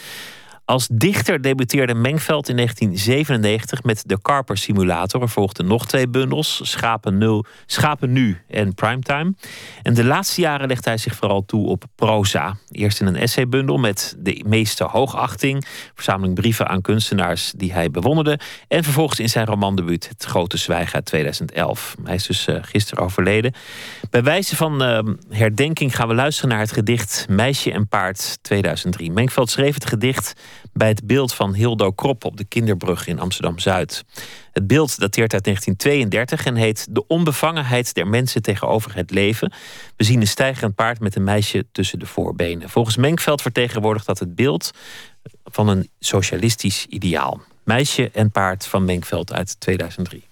Als 0.67 0.89
dichter 0.93 1.43
debuteerde 1.43 1.95
Mengveld 1.95 2.49
in 2.49 2.57
1997 2.57 3.83
met 3.83 4.03
de 4.07 4.21
Carper 4.23 4.57
Simulator. 4.59 5.23
Er 5.23 5.29
volgden 5.29 5.67
nog 5.67 5.87
twee 5.87 6.09
bundels, 6.09 6.61
Schapen, 6.62 7.19
Nul, 7.19 7.45
Schapen 7.67 8.12
Nu 8.12 8.39
en 8.49 8.75
Primetime. 8.75 9.35
En 9.83 9.95
de 9.95 10.05
laatste 10.05 10.41
jaren 10.41 10.69
legde 10.69 10.89
hij 10.89 10.99
zich 10.99 11.15
vooral 11.15 11.45
toe 11.45 11.67
op 11.67 11.85
proza. 11.95 12.57
Eerst 12.71 13.01
in 13.01 13.07
een 13.07 13.17
essaybundel 13.17 13.77
met 13.77 14.17
de 14.19 14.45
meeste 14.47 14.85
hoogachting, 14.85 15.67
verzameling 15.95 16.35
brieven 16.35 16.69
aan 16.69 16.81
kunstenaars 16.81 17.53
die 17.57 17.73
hij 17.73 17.91
bewonderde. 17.91 18.39
En 18.69 18.85
vervolgens 18.85 19.21
in 19.21 19.29
zijn 19.29 19.47
romandebuut 19.47 20.09
Het 20.09 20.25
Grote 20.25 20.57
Zwijgen 20.57 20.95
uit 20.95 21.05
2011. 21.05 21.95
Hij 22.05 22.15
is 22.15 22.27
dus 22.27 22.49
uh, 22.49 22.57
gisteren 22.61 23.05
overleden. 23.05 23.55
Bij 24.11 24.23
wijze 24.23 24.57
van 24.57 24.83
uh, 24.83 24.99
herdenking 25.29 25.97
gaan 25.97 26.09
we 26.09 26.15
luisteren 26.15 26.51
naar 26.51 26.61
het 26.61 26.73
gedicht 26.73 27.27
Meisje 27.29 27.73
en 27.73 27.89
Paard 27.89 28.39
2003. 28.43 29.12
Mengveld 29.12 29.51
schreef 29.51 29.75
het 29.75 29.87
gedicht 29.87 30.35
bij 30.72 30.88
het 30.88 31.07
beeld 31.07 31.34
van 31.34 31.55
Hildo 31.55 31.92
Krop 31.92 32.24
op 32.24 32.36
de 32.36 32.44
Kinderbrug 32.44 33.07
in 33.07 33.20
Amsterdam 33.20 33.59
Zuid. 33.59 34.05
Het 34.52 34.66
beeld 34.66 34.98
dateert 34.98 35.32
uit 35.32 35.44
1932 35.44 36.46
en 36.46 36.57
heet 36.57 36.86
De 36.90 37.07
onbevangenheid 37.07 37.94
der 37.94 38.07
mensen 38.07 38.42
tegenover 38.42 38.94
het 38.94 39.11
leven. 39.11 39.52
We 39.96 40.05
zien 40.05 40.20
een 40.20 40.26
stijgerend 40.26 40.74
paard 40.74 41.00
met 41.00 41.16
een 41.16 41.24
meisje 41.24 41.66
tussen 41.72 41.98
de 41.98 42.07
voorbenen. 42.07 42.68
Volgens 42.68 42.96
Menkveld 42.96 43.42
vertegenwoordigt 43.42 44.07
dat 44.07 44.18
het 44.18 44.34
beeld 44.34 44.70
van 45.44 45.68
een 45.68 45.90
socialistisch 45.98 46.86
ideaal. 46.88 47.42
Meisje 47.64 48.11
en 48.12 48.30
paard 48.30 48.66
van 48.66 48.84
Menkveld 48.84 49.32
uit 49.32 49.61
2003. 49.61 50.24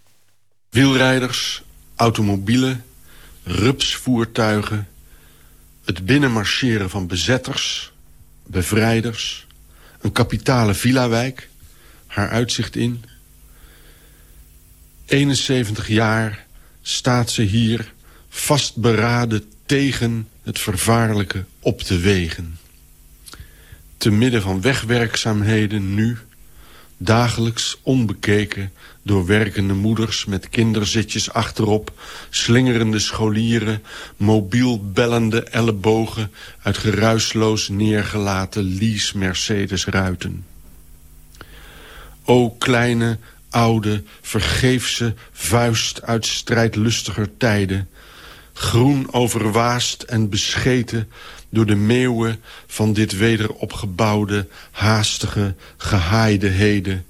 Wielrijders, 0.70 1.62
automobielen, 1.96 2.84
rupsvoertuigen, 3.42 4.88
het 5.84 6.06
binnenmarcheren 6.06 6.90
van 6.90 7.06
bezetters, 7.06 7.92
bevrijders, 8.46 9.46
een 10.02 10.12
kapitale 10.12 10.74
villa-wijk, 10.74 11.48
haar 12.06 12.28
uitzicht 12.28 12.76
in. 12.76 13.04
71 15.06 15.88
jaar 15.88 16.46
staat 16.82 17.30
ze 17.30 17.42
hier 17.42 17.92
vastberaden 18.28 19.44
tegen 19.66 20.28
het 20.42 20.58
vervaarlijke 20.58 21.44
op 21.60 21.80
te 21.80 21.98
wegen. 21.98 22.58
Te 23.96 24.10
midden 24.10 24.42
van 24.42 24.60
wegwerkzaamheden 24.60 25.94
nu, 25.94 26.18
dagelijks 26.96 27.78
onbekeken 27.82 28.72
door 29.02 29.26
werkende 29.26 29.74
moeders 29.74 30.24
met 30.24 30.48
kinderzitjes 30.48 31.32
achterop... 31.32 31.92
slingerende 32.30 32.98
scholieren, 32.98 33.82
mobiel 34.16 34.90
bellende 34.92 35.42
ellebogen... 35.42 36.30
uit 36.62 36.78
geruisloos 36.78 37.68
neergelaten 37.68 38.62
lease 38.62 39.18
Mercedes-ruiten. 39.18 40.44
O 42.24 42.50
kleine, 42.50 43.18
oude, 43.50 44.02
vergeefse 44.20 45.14
vuist 45.32 46.02
uit 46.02 46.26
strijdlustiger 46.26 47.36
tijden... 47.36 47.88
groen 48.52 49.12
overwaast 49.12 50.02
en 50.02 50.28
bescheten 50.28 51.08
door 51.48 51.66
de 51.66 51.74
meeuwen 51.74 52.40
van 52.66 52.92
dit 52.92 53.16
wederopgebouwde, 53.16 54.48
haastige, 54.70 55.54
gehaaide 55.76 56.48
heden 56.48 57.04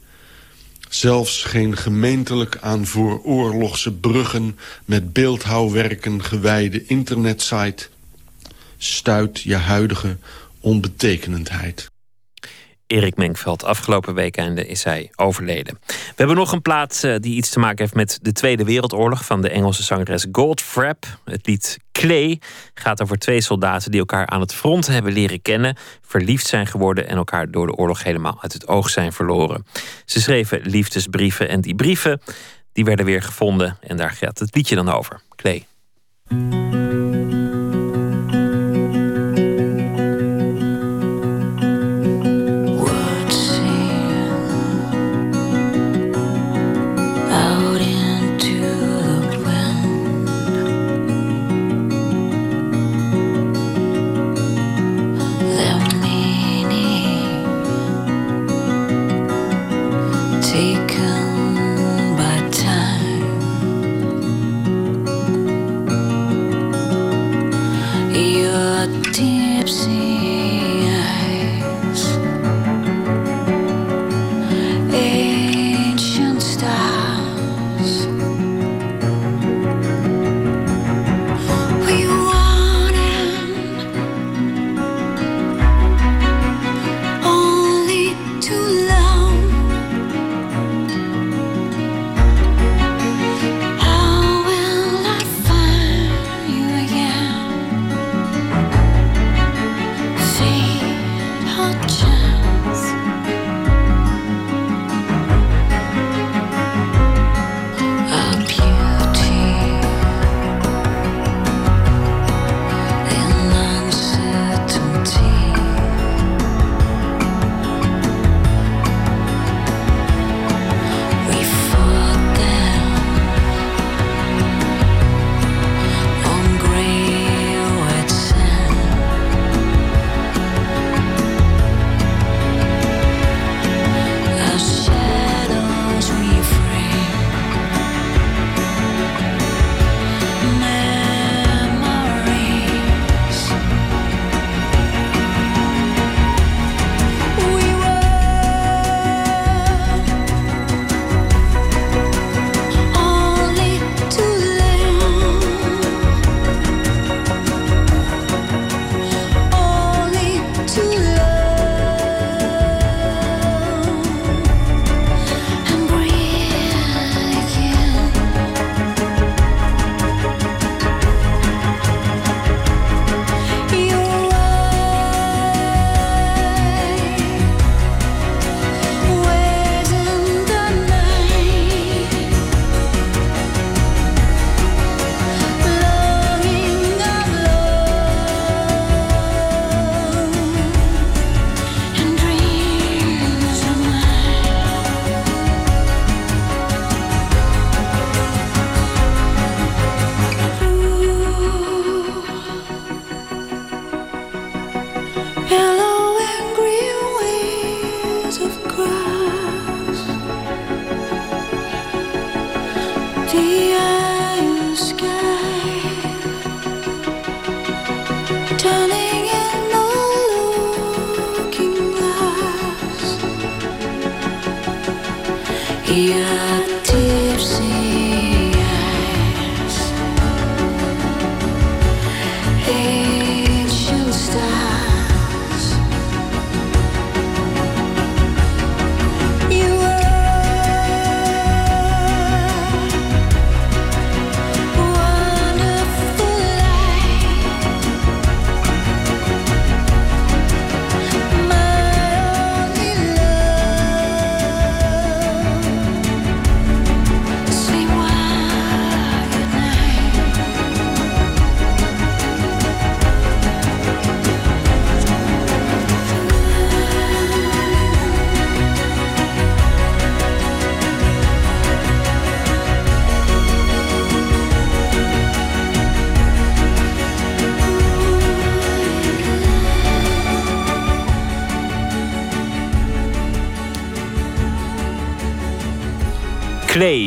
zelfs 0.94 1.42
geen 1.42 1.76
gemeentelijk 1.76 2.58
aan 2.60 2.86
vooroorlogse 2.86 3.92
bruggen... 3.92 4.58
met 4.84 5.12
beeldhouwwerken 5.12 6.24
gewijde 6.24 6.84
internetsite... 6.84 7.88
stuit 8.78 9.40
je 9.40 9.56
huidige 9.56 10.16
onbetekenendheid. 10.60 11.91
Erik 12.92 13.16
Menkveld. 13.16 13.64
Afgelopen 13.64 14.14
weekend 14.14 14.58
is 14.58 14.84
hij 14.84 15.10
overleden. 15.16 15.78
We 15.86 16.14
hebben 16.16 16.36
nog 16.36 16.52
een 16.52 16.62
plaat 16.62 17.04
eh, 17.04 17.16
die 17.18 17.36
iets 17.36 17.50
te 17.50 17.58
maken 17.58 17.78
heeft 17.78 17.94
met 17.94 18.18
de 18.22 18.32
Tweede 18.32 18.64
Wereldoorlog 18.64 19.24
van 19.24 19.42
de 19.42 19.48
Engelse 19.48 19.82
zangeres 19.82 20.26
Goldfrapp. 20.32 21.06
Het 21.24 21.46
lied 21.46 21.78
Clay 21.92 22.40
gaat 22.74 23.02
over 23.02 23.18
twee 23.18 23.40
soldaten 23.40 23.90
die 23.90 24.00
elkaar 24.00 24.26
aan 24.26 24.40
het 24.40 24.54
front 24.54 24.86
hebben 24.86 25.12
leren 25.12 25.42
kennen, 25.42 25.76
verliefd 26.02 26.46
zijn 26.46 26.66
geworden 26.66 27.08
en 27.08 27.16
elkaar 27.16 27.50
door 27.50 27.66
de 27.66 27.74
oorlog 27.74 28.02
helemaal 28.02 28.38
uit 28.40 28.52
het 28.52 28.68
oog 28.68 28.90
zijn 28.90 29.12
verloren. 29.12 29.66
Ze 30.04 30.20
schreven 30.20 30.60
liefdesbrieven 30.62 31.48
en 31.48 31.60
die 31.60 31.74
brieven 31.74 32.20
die 32.72 32.84
werden 32.84 33.04
weer 33.04 33.22
gevonden 33.22 33.78
en 33.80 33.96
daar 33.96 34.10
gaat 34.10 34.38
het 34.38 34.54
liedje 34.54 34.74
dan 34.74 34.88
over. 34.88 35.20
Clay. 35.36 35.66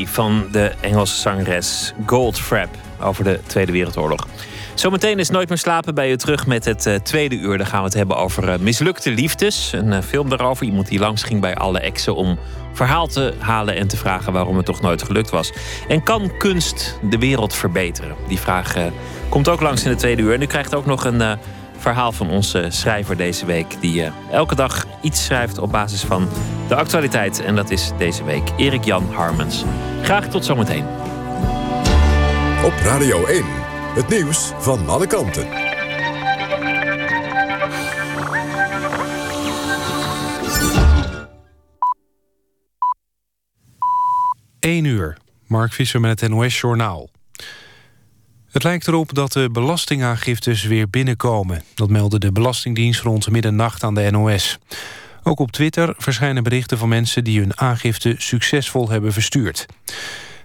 Van 0.05 0.47
de 0.51 0.71
Engelse 0.81 1.15
zangeres 1.15 1.93
Goldfrapp 2.05 2.75
over 3.01 3.23
de 3.23 3.39
Tweede 3.47 3.71
Wereldoorlog. 3.71 4.27
Zometeen 4.73 5.19
is 5.19 5.29
Nooit 5.29 5.49
meer 5.49 5.57
slapen 5.57 5.95
bij 5.95 6.09
je 6.09 6.15
terug 6.15 6.47
met 6.47 6.65
het 6.65 6.85
eh, 6.85 6.95
tweede 6.95 7.35
uur. 7.35 7.57
Dan 7.57 7.65
gaan 7.65 7.79
we 7.79 7.85
het 7.85 7.93
hebben 7.93 8.17
over 8.17 8.49
eh, 8.49 8.59
mislukte 8.59 9.11
liefdes. 9.11 9.71
Een 9.73 9.93
eh, 9.93 10.01
film 10.01 10.29
daarover. 10.29 10.65
Iemand 10.65 10.87
die 10.87 10.99
langs 10.99 11.23
ging 11.23 11.41
bij 11.41 11.55
alle 11.55 11.79
exen 11.79 12.15
om 12.15 12.39
verhaal 12.73 13.07
te 13.07 13.33
halen 13.39 13.75
en 13.75 13.87
te 13.87 13.97
vragen 13.97 14.33
waarom 14.33 14.57
het 14.57 14.65
toch 14.65 14.81
nooit 14.81 15.03
gelukt 15.03 15.29
was. 15.29 15.51
En 15.87 16.03
kan 16.03 16.37
kunst 16.37 16.99
de 17.09 17.17
wereld 17.17 17.53
verbeteren? 17.53 18.15
Die 18.27 18.39
vraag 18.39 18.75
komt 19.29 19.49
ook 19.49 19.61
langs 19.61 19.83
in 19.83 19.91
de 19.91 19.97
tweede 19.97 20.21
uur. 20.21 20.33
En 20.33 20.41
u 20.41 20.45
krijgt 20.45 20.75
ook 20.75 20.85
nog 20.85 21.05
een 21.05 21.37
verhaal 21.77 22.11
van 22.11 22.29
onze 22.29 22.65
schrijver 22.69 23.17
deze 23.17 23.45
week. 23.45 23.75
Die 23.79 24.11
elke 24.31 24.55
dag 24.55 24.85
iets 25.01 25.25
schrijft 25.25 25.57
op 25.57 25.71
basis 25.71 26.01
van 26.01 26.29
de 26.67 26.75
actualiteit. 26.75 27.39
En 27.39 27.55
dat 27.55 27.69
is 27.69 27.91
deze 27.97 28.23
week 28.23 28.49
Erik 28.57 28.83
Jan 28.83 29.13
Harmens. 29.13 29.63
Graag 30.01 30.29
tot 30.29 30.45
zometeen. 30.45 30.85
Op 32.63 32.73
Radio 32.83 33.25
1, 33.25 33.43
het 33.93 34.07
nieuws 34.07 34.51
van 34.57 34.87
alle 34.87 35.07
kanten. 35.07 35.47
1 44.59 44.83
uur. 44.83 45.17
Mark 45.47 45.73
Visser 45.73 45.99
met 45.99 46.19
het 46.21 46.29
NOS-journaal. 46.29 47.09
Het 48.51 48.63
lijkt 48.63 48.87
erop 48.87 49.13
dat 49.13 49.31
de 49.31 49.49
belastingaangiftes 49.51 50.63
weer 50.63 50.89
binnenkomen. 50.89 51.63
Dat 51.73 51.89
meldde 51.89 52.19
de 52.19 52.31
Belastingdienst 52.31 53.01
rond 53.01 53.29
middernacht 53.31 53.83
aan 53.83 53.95
de 53.95 54.11
NOS. 54.11 54.57
Ook 55.27 55.39
op 55.39 55.51
Twitter 55.51 55.93
verschijnen 55.97 56.43
berichten 56.43 56.77
van 56.77 56.89
mensen... 56.89 57.23
die 57.23 57.39
hun 57.39 57.57
aangifte 57.59 58.15
succesvol 58.17 58.89
hebben 58.89 59.13
verstuurd. 59.13 59.65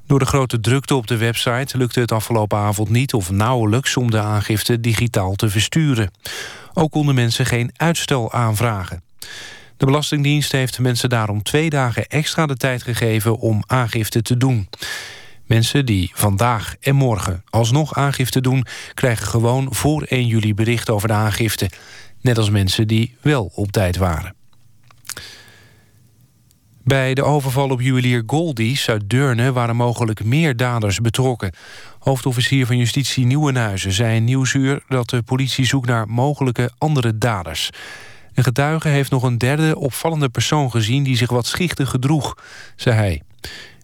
Door 0.06 0.18
de 0.18 0.24
grote 0.24 0.60
drukte 0.60 0.94
op 0.94 1.06
de 1.06 1.16
website 1.16 1.76
lukte 1.76 2.00
het 2.00 2.12
afgelopen 2.12 2.58
avond 2.58 2.88
niet... 2.88 3.14
of 3.14 3.30
nauwelijks 3.30 3.96
om 3.96 4.10
de 4.10 4.20
aangifte 4.20 4.80
digitaal 4.80 5.34
te 5.34 5.48
versturen. 5.48 6.10
Ook 6.72 6.90
konden 6.90 7.14
mensen 7.14 7.46
geen 7.46 7.70
uitstel 7.76 8.32
aanvragen. 8.32 9.02
De 9.76 9.86
Belastingdienst 9.86 10.52
heeft 10.52 10.78
mensen 10.78 11.08
daarom 11.08 11.42
twee 11.42 11.70
dagen 11.70 12.06
extra 12.06 12.46
de 12.46 12.56
tijd 12.56 12.82
gegeven 12.82 13.38
om 13.38 13.62
aangifte 13.66 14.22
te 14.22 14.36
doen. 14.36 14.68
Mensen 15.46 15.86
die 15.86 16.10
vandaag 16.14 16.74
en 16.80 16.94
morgen 16.94 17.44
alsnog 17.50 17.94
aangifte 17.94 18.40
doen... 18.40 18.66
krijgen 18.94 19.26
gewoon 19.26 19.74
voor 19.74 20.02
1 20.02 20.26
juli 20.26 20.54
bericht 20.54 20.90
over 20.90 21.08
de 21.08 21.14
aangifte. 21.14 21.70
Net 22.20 22.38
als 22.38 22.50
mensen 22.50 22.86
die 22.86 23.16
wel 23.20 23.50
op 23.54 23.72
tijd 23.72 23.96
waren. 23.96 24.38
Bij 26.84 27.14
de 27.14 27.22
overval 27.22 27.70
op 27.70 27.80
juwelier 27.80 28.22
Goldies 28.26 28.88
uit 28.88 29.10
Deurne... 29.10 29.52
waren 29.52 29.76
mogelijk 29.76 30.24
meer 30.24 30.56
daders 30.56 31.00
betrokken. 31.00 31.52
Hoofdofficier 31.98 32.66
van 32.66 32.76
Justitie 32.76 33.26
Nieuwenhuizen 33.26 33.92
zei 33.92 34.16
in 34.16 34.24
Nieuwsuur... 34.24 34.82
dat 34.88 35.10
de 35.10 35.22
politie 35.22 35.64
zoekt 35.64 35.86
naar 35.86 36.08
mogelijke 36.08 36.70
andere 36.78 37.18
daders. 37.18 37.70
Een 38.34 38.44
getuige 38.44 38.88
heeft 38.88 39.10
nog 39.10 39.22
een 39.22 39.38
derde 39.38 39.78
opvallende 39.78 40.28
persoon 40.28 40.70
gezien... 40.70 41.02
die 41.02 41.16
zich 41.16 41.30
wat 41.30 41.46
schichtig 41.46 41.90
gedroeg, 41.90 42.34
zei 42.76 42.96
hij. 42.96 43.22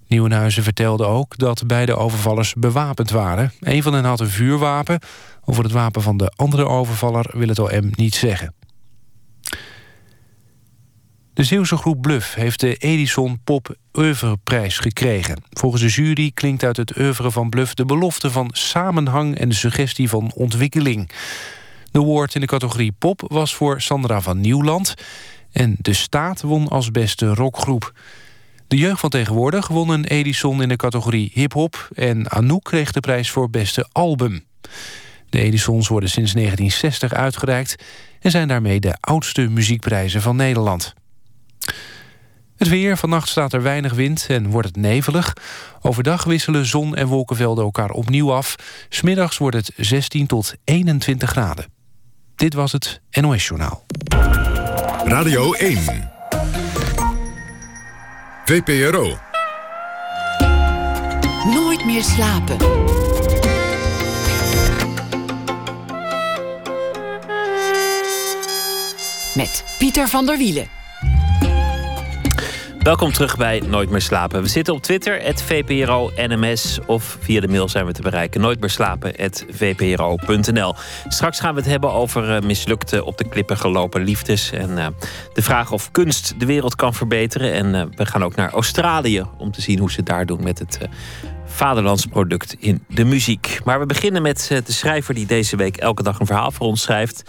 Nieuwenhuizen 0.06 0.62
vertelde 0.62 1.04
ook 1.04 1.38
dat 1.38 1.66
beide 1.66 1.96
overvallers 1.96 2.54
bewapend 2.54 3.10
waren. 3.10 3.52
Een 3.60 3.82
van 3.82 3.92
hen 3.92 4.04
had 4.04 4.20
een 4.20 4.28
vuurwapen. 4.28 4.98
Over 5.44 5.62
het 5.62 5.72
wapen 5.72 6.02
van 6.02 6.16
de 6.16 6.32
andere 6.36 6.66
overvaller 6.66 7.30
wil 7.32 7.48
het 7.48 7.58
OM 7.58 7.90
niet 7.94 8.14
zeggen. 8.14 8.54
De 11.36 11.44
Zeeuwse 11.44 11.76
groep 11.76 12.02
Bluff 12.02 12.34
heeft 12.34 12.60
de 12.60 12.74
Edison 12.74 13.40
Pop 13.44 13.76
Oeuvreprijs 13.92 14.78
gekregen. 14.78 15.42
Volgens 15.50 15.82
de 15.82 15.88
jury 15.88 16.30
klinkt 16.34 16.64
uit 16.64 16.76
het 16.76 16.98
oeuvre 16.98 17.30
van 17.30 17.50
Bluff 17.50 17.74
de 17.74 17.84
belofte 17.84 18.30
van 18.30 18.48
samenhang 18.52 19.38
en 19.38 19.48
de 19.48 19.54
suggestie 19.54 20.08
van 20.08 20.32
ontwikkeling. 20.34 21.10
De 21.90 21.98
award 21.98 22.34
in 22.34 22.40
de 22.40 22.46
categorie 22.46 22.92
pop 22.92 23.24
was 23.28 23.54
voor 23.54 23.80
Sandra 23.80 24.20
van 24.20 24.40
Nieuwland 24.40 24.94
en 25.52 25.76
De 25.78 25.92
Staat 25.92 26.40
won 26.40 26.68
als 26.68 26.90
beste 26.90 27.34
rockgroep. 27.34 27.92
De 28.68 28.76
jeugd 28.76 29.00
van 29.00 29.10
tegenwoordig 29.10 29.68
won 29.68 29.88
een 29.88 30.04
Edison 30.04 30.62
in 30.62 30.68
de 30.68 30.76
categorie 30.76 31.30
hip-hop 31.34 31.88
en 31.94 32.30
Anouk 32.30 32.64
kreeg 32.64 32.92
de 32.92 33.00
prijs 33.00 33.30
voor 33.30 33.50
beste 33.50 33.88
album. 33.92 34.44
De 35.28 35.40
Edisons 35.40 35.88
worden 35.88 36.10
sinds 36.10 36.32
1960 36.32 37.12
uitgereikt 37.12 37.76
en 38.20 38.30
zijn 38.30 38.48
daarmee 38.48 38.80
de 38.80 38.96
oudste 39.00 39.48
muziekprijzen 39.48 40.22
van 40.22 40.36
Nederland. 40.36 40.94
Het 42.56 42.68
weer, 42.68 42.96
vannacht 42.96 43.28
staat 43.28 43.52
er 43.52 43.62
weinig 43.62 43.92
wind 43.92 44.26
en 44.28 44.50
wordt 44.50 44.66
het 44.68 44.76
nevelig. 44.76 45.32
Overdag 45.80 46.24
wisselen 46.24 46.66
zon 46.66 46.96
en 46.96 47.06
wolkenvelden 47.06 47.64
elkaar 47.64 47.90
opnieuw 47.90 48.32
af. 48.32 48.54
Smiddags 48.88 49.38
wordt 49.38 49.56
het 49.56 49.72
16 49.76 50.26
tot 50.26 50.54
21 50.64 51.30
graden. 51.30 51.66
Dit 52.34 52.54
was 52.54 52.72
het 52.72 53.00
NOS 53.10 53.46
Journaal. 53.46 53.86
Radio 55.04 55.52
1. 55.52 56.10
VPRO. 58.44 59.18
Nooit 61.44 61.84
meer 61.84 62.02
slapen. 62.02 62.56
Met 69.34 69.64
Pieter 69.78 70.08
van 70.08 70.26
der 70.26 70.38
Wielen. 70.38 70.75
Welkom 72.86 73.12
terug 73.12 73.36
bij 73.36 73.62
Nooit 73.68 73.90
meer 73.90 74.00
slapen. 74.00 74.42
We 74.42 74.48
zitten 74.48 74.74
op 74.74 74.82
Twitter, 74.82 75.22
het 75.22 75.42
VPRO 75.42 76.10
NMS. 76.16 76.78
Of 76.86 77.18
via 77.20 77.40
de 77.40 77.48
mail 77.48 77.68
zijn 77.68 77.86
we 77.86 77.92
te 77.92 78.02
bereiken. 78.02 78.40
Nooit 78.40 78.60
meer 78.60 78.70
slapen, 78.70 79.12
VPRO.nl. 79.50 80.74
Straks 81.08 81.40
gaan 81.40 81.54
we 81.54 81.60
het 81.60 81.70
hebben 81.70 81.92
over 81.92 82.36
uh, 82.36 82.40
mislukte 82.40 83.04
op 83.04 83.18
de 83.18 83.28
klippen 83.28 83.56
gelopen 83.56 84.02
liefdes. 84.02 84.50
En 84.50 84.70
uh, 84.70 84.86
de 85.32 85.42
vraag 85.42 85.72
of 85.72 85.90
kunst 85.90 86.40
de 86.40 86.46
wereld 86.46 86.74
kan 86.74 86.94
verbeteren. 86.94 87.52
En 87.52 87.74
uh, 87.74 87.82
we 87.94 88.06
gaan 88.06 88.24
ook 88.24 88.34
naar 88.34 88.52
Australië 88.52 89.24
om 89.38 89.52
te 89.52 89.60
zien 89.60 89.78
hoe 89.78 89.92
ze 89.92 90.02
daar 90.02 90.26
doen 90.26 90.42
met 90.42 90.58
het 90.58 90.78
vaderlandsproduct 91.56 92.56
in 92.58 92.84
de 92.88 93.04
muziek. 93.04 93.58
Maar 93.64 93.78
we 93.78 93.86
beginnen 93.86 94.22
met 94.22 94.48
de 94.64 94.72
schrijver 94.72 95.14
die 95.14 95.26
deze 95.26 95.56
week 95.56 95.76
elke 95.76 96.02
dag 96.02 96.20
een 96.20 96.26
verhaal 96.26 96.50
voor 96.50 96.66
ons 96.66 96.82
schrijft. 96.82 97.22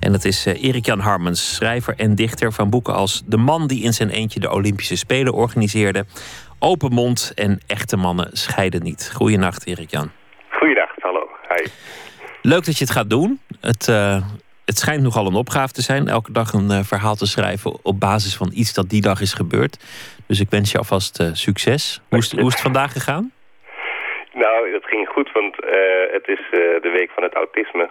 En 0.00 0.12
dat 0.12 0.24
is 0.24 0.46
Erik-Jan 0.46 0.98
Harmens, 0.98 1.54
schrijver 1.54 1.94
en 1.96 2.14
dichter 2.14 2.52
van 2.52 2.70
boeken 2.70 2.94
als 2.94 3.22
De 3.26 3.36
man 3.36 3.66
die 3.66 3.82
in 3.82 3.92
zijn 3.92 4.10
eentje 4.10 4.40
de 4.40 4.50
Olympische 4.50 4.96
Spelen 4.96 5.32
organiseerde, 5.32 6.04
Open 6.58 6.92
mond 6.92 7.32
en 7.34 7.60
Echte 7.66 7.96
mannen 7.96 8.28
scheiden 8.32 8.82
niet. 8.82 9.10
Goeienacht, 9.14 9.66
Erik-Jan. 9.66 10.10
Goeiedag, 10.50 10.90
hallo. 10.98 11.28
Hi. 11.48 11.68
Leuk 12.42 12.64
dat 12.64 12.78
je 12.78 12.84
het 12.84 12.92
gaat 12.92 13.10
doen. 13.10 13.40
Het, 13.60 13.88
uh, 13.88 14.22
het 14.64 14.78
schijnt 14.78 15.02
nogal 15.02 15.26
een 15.26 15.34
opgave 15.34 15.72
te 15.72 15.82
zijn, 15.82 16.08
elke 16.08 16.32
dag 16.32 16.52
een 16.52 16.70
uh, 16.70 16.78
verhaal 16.82 17.14
te 17.14 17.26
schrijven 17.26 17.84
op 17.84 18.00
basis 18.00 18.36
van 18.36 18.50
iets 18.54 18.72
dat 18.72 18.88
die 18.88 19.00
dag 19.00 19.20
is 19.20 19.32
gebeurd. 19.32 19.84
Dus 20.26 20.40
ik 20.40 20.50
wens 20.50 20.72
je 20.72 20.78
alvast 20.78 21.20
uh, 21.20 21.28
succes. 21.32 22.00
Hoe 22.08 22.18
is, 22.18 22.32
hoe 22.32 22.46
is 22.46 22.52
het 22.52 22.60
vandaag 22.60 22.92
gegaan? 22.92 23.32
Nou, 24.34 24.70
dat 24.72 24.84
ging 24.84 25.08
goed, 25.08 25.32
want 25.32 25.56
het 26.12 26.28
is 26.28 26.40
de 26.50 26.90
week 26.92 27.10
van 27.10 27.22
het 27.22 27.34
autisme. 27.34 27.88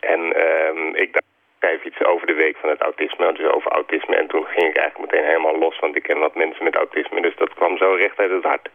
En 0.00 0.20
uh, 0.20 1.02
ik 1.02 1.12
dacht, 1.12 1.24
ik 1.24 1.56
schrijf 1.58 1.84
iets 1.84 2.04
over 2.04 2.26
de 2.26 2.34
week 2.34 2.56
van 2.60 2.70
het 2.70 2.80
autisme, 2.80 3.32
dus 3.32 3.52
over 3.52 3.70
autisme. 3.70 4.16
En 4.16 4.28
toen 4.28 4.44
ging 4.44 4.68
ik 4.68 4.76
eigenlijk 4.76 5.12
meteen 5.12 5.26
helemaal 5.26 5.58
los, 5.58 5.78
want 5.78 5.96
ik 5.96 6.02
ken 6.02 6.18
wat 6.18 6.34
mensen 6.34 6.64
met 6.64 6.74
autisme. 6.74 7.22
Dus 7.22 7.36
dat 7.36 7.54
kwam 7.54 7.76
zo 7.76 7.92
recht 7.92 8.18
uit 8.18 8.30
het 8.30 8.42
hart. 8.42 8.68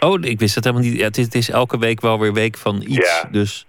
Oh, 0.00 0.24
ik 0.24 0.38
wist 0.38 0.54
dat 0.54 0.64
helemaal 0.64 0.86
niet. 0.86 0.98
Ja, 0.98 1.04
het, 1.04 1.16
is, 1.16 1.24
het, 1.24 1.34
is, 1.34 1.50
elke 1.50 1.78
week 1.78 2.00
wel 2.00 2.20
weer 2.20 2.32
week 2.32 2.56
van 2.56 2.76
iets. 2.76 3.22
Ja, 3.22 3.28
dus, 3.30 3.66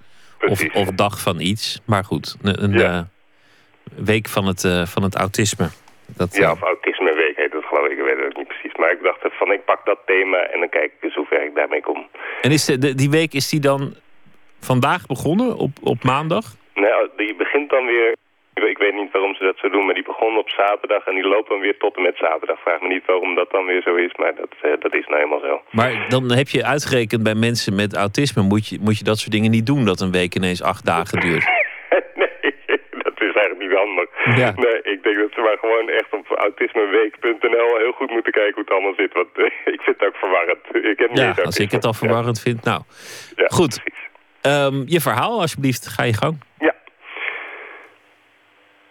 of, 0.48 0.76
of, 0.76 0.88
dag 0.88 1.22
van 1.22 1.40
iets. 1.40 1.82
Maar 1.86 2.04
goed, 2.04 2.38
een, 2.42 2.64
een 2.64 2.72
ja. 2.72 2.94
uh, 2.94 4.06
week 4.06 4.28
van 4.28 4.46
het, 4.46 4.64
uh, 4.64 4.86
van 4.86 5.04
het 5.04 5.16
autisme. 5.16 5.68
Dat, 6.18 6.36
ja, 6.36 6.52
of 6.52 6.60
dat 6.60 6.93
geloof 7.74 7.92
ik. 7.92 7.98
Ik 7.98 8.04
weet 8.04 8.18
het 8.18 8.26
ook 8.26 8.38
niet 8.38 8.48
precies. 8.48 8.76
Maar 8.76 8.92
ik 8.92 9.04
dacht 9.04 9.20
van, 9.32 9.52
ik 9.52 9.66
pak 9.66 9.86
dat 9.86 10.00
thema 10.06 10.38
en 10.38 10.60
dan 10.60 10.70
kijk 10.70 10.92
ik 10.96 11.04
eens 11.04 11.16
hoe 11.16 11.26
ver 11.26 11.44
ik 11.44 11.56
daarmee 11.56 11.82
kom. 11.82 12.08
En 12.42 12.52
is 12.52 12.66
de, 12.66 12.78
de, 12.78 12.96
die 12.96 13.10
week, 13.10 13.34
is 13.34 13.50
die 13.50 13.60
dan 13.60 13.94
vandaag 14.60 15.06
begonnen, 15.06 15.58
op, 15.58 15.72
op 15.84 16.04
maandag? 16.04 16.46
Nou, 16.74 17.10
die 17.18 17.36
begint 17.36 17.70
dan 17.70 17.86
weer... 17.86 18.16
Ik 18.54 18.78
weet 18.78 18.94
niet 18.94 19.12
waarom 19.12 19.36
ze 19.36 19.44
dat 19.44 19.58
zo 19.58 19.70
doen, 19.70 19.86
maar 19.86 19.94
die 19.94 20.04
begon 20.04 20.38
op 20.38 20.50
zaterdag... 20.50 21.06
en 21.08 21.16
die 21.16 21.28
loopt 21.28 21.50
dan 21.50 21.60
weer 21.60 21.78
tot 21.78 21.96
en 21.96 22.02
met 22.02 22.18
zaterdag. 22.18 22.60
Vraag 22.62 22.82
me 22.82 22.88
niet 22.88 23.06
waarom 23.06 23.36
dat 23.36 23.52
dan 23.52 23.66
weer 23.66 23.82
zo 23.82 23.96
is, 23.96 24.16
maar 24.16 24.36
dat, 24.36 24.54
uh, 24.66 24.72
dat 24.80 24.96
is 24.96 25.06
nou 25.08 25.16
helemaal 25.16 25.40
zo. 25.40 25.62
Maar 25.72 26.06
dan 26.10 26.32
heb 26.32 26.48
je 26.48 26.66
uitgerekend 26.66 27.24
bij 27.24 27.36
mensen 27.36 27.76
met 27.76 27.96
autisme... 27.96 28.42
moet 28.42 28.68
je, 28.68 28.78
moet 28.82 28.98
je 28.98 29.04
dat 29.04 29.18
soort 29.18 29.32
dingen 29.32 29.52
niet 29.52 29.66
doen, 29.66 29.86
dat 29.86 30.02
een 30.02 30.12
week 30.12 30.36
ineens 30.36 30.64
acht 30.64 30.86
dagen 30.86 31.20
duurt. 31.20 31.46
nee, 32.22 32.56
dat 33.06 33.22
is 33.22 33.34
eigenlijk 33.34 33.60
niet 33.60 33.78
handig. 33.78 34.08
Ja. 34.38 34.54
Nee, 34.56 34.82
ik 34.82 35.02
maar 35.44 35.58
gewoon 35.58 35.90
echt 35.90 36.14
op 36.14 36.28
autismeweek.nl 36.28 37.78
heel 37.78 37.92
goed 37.92 38.10
moeten 38.10 38.32
kijken 38.32 38.54
hoe 38.54 38.64
het 38.64 38.72
allemaal 38.72 38.94
zit. 38.94 39.14
Want 39.14 39.30
uh, 39.36 39.46
ik 39.76 39.82
vind 39.82 40.00
het 40.00 40.08
ook 40.08 40.16
verwarrend. 40.16 40.76
Ik 40.94 41.00
heb 41.00 41.10
ja, 41.14 41.34
als 41.44 41.58
ik 41.58 41.72
het 41.72 41.86
al 41.86 41.94
verwarrend 41.94 42.38
ja. 42.38 42.44
vind, 42.44 42.64
nou. 42.64 42.82
Ja, 43.36 43.48
goed. 43.48 43.82
Um, 44.42 44.84
je 44.86 45.00
verhaal, 45.00 45.40
alsjeblieft, 45.40 45.88
ga 45.88 46.04
je 46.04 46.14
gang. 46.14 46.36
Ja. 46.60 46.76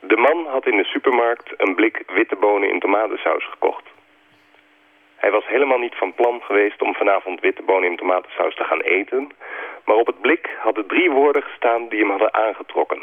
De 0.00 0.16
man 0.16 0.46
had 0.46 0.66
in 0.66 0.76
de 0.76 0.84
supermarkt 0.84 1.48
een 1.56 1.74
blik 1.74 2.02
witte 2.06 2.36
bonen 2.36 2.70
in 2.72 2.80
tomatensaus 2.80 3.44
gekocht. 3.50 3.84
Hij 5.16 5.30
was 5.30 5.46
helemaal 5.46 5.78
niet 5.78 5.94
van 5.94 6.14
plan 6.14 6.40
geweest 6.42 6.82
om 6.82 6.94
vanavond 6.94 7.40
witte 7.40 7.62
bonen 7.62 7.90
in 7.90 7.96
tomatensaus 7.96 8.54
te 8.54 8.64
gaan 8.64 8.80
eten, 8.80 9.32
maar 9.84 9.96
op 9.96 10.06
het 10.06 10.20
blik 10.20 10.50
hadden 10.58 10.86
drie 10.86 11.10
woorden 11.10 11.42
gestaan 11.42 11.88
die 11.88 11.98
hem 11.98 12.10
hadden 12.10 12.34
aangetrokken. 12.34 13.00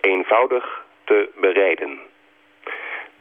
Eenvoudig 0.00 0.84
te 1.04 1.28
bereiden. 1.40 1.98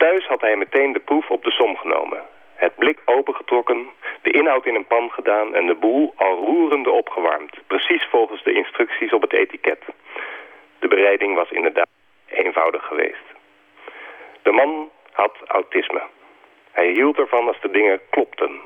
Thuis 0.04 0.26
had 0.28 0.41
hij 0.41 0.56
meteen 0.56 0.93
de 0.93 0.99
proef 0.99 1.30
op 1.30 1.43
de 1.43 1.51
som 1.51 1.78
genomen. 1.78 2.22
Het 2.56 2.76
blik 2.76 2.99
opengetrokken, 3.06 3.88
de 4.22 4.32
inhoud 4.32 4.66
in 4.66 4.76
een 4.76 4.88
pan 4.88 5.10
gedaan 5.12 5.56
en 5.56 5.66
de 5.66 5.76
boel 5.76 6.14
al 6.16 6.36
roerende 6.36 6.91
opgewarmd. 6.91 7.58
Precies 7.68 8.06
volgens 8.10 8.43
de 8.43 8.54
instructies 8.54 9.14
op 9.14 9.22
het 9.22 9.34
etiket. 9.34 9.84
De 10.80 10.88
bereiding 10.88 11.36
was 11.36 11.51
inderdaad 11.51 11.88
eenvoudig 12.26 12.86
geweest. 12.86 13.28
De 14.41 14.51
man 14.51 14.89
had 15.12 15.38
autisme. 15.47 16.01
Hij 16.72 16.88
hield 16.88 17.18
ervan 17.18 17.47
als 17.47 17.62
de 17.62 17.72
dingen 17.72 18.01
klopten. 18.10 18.62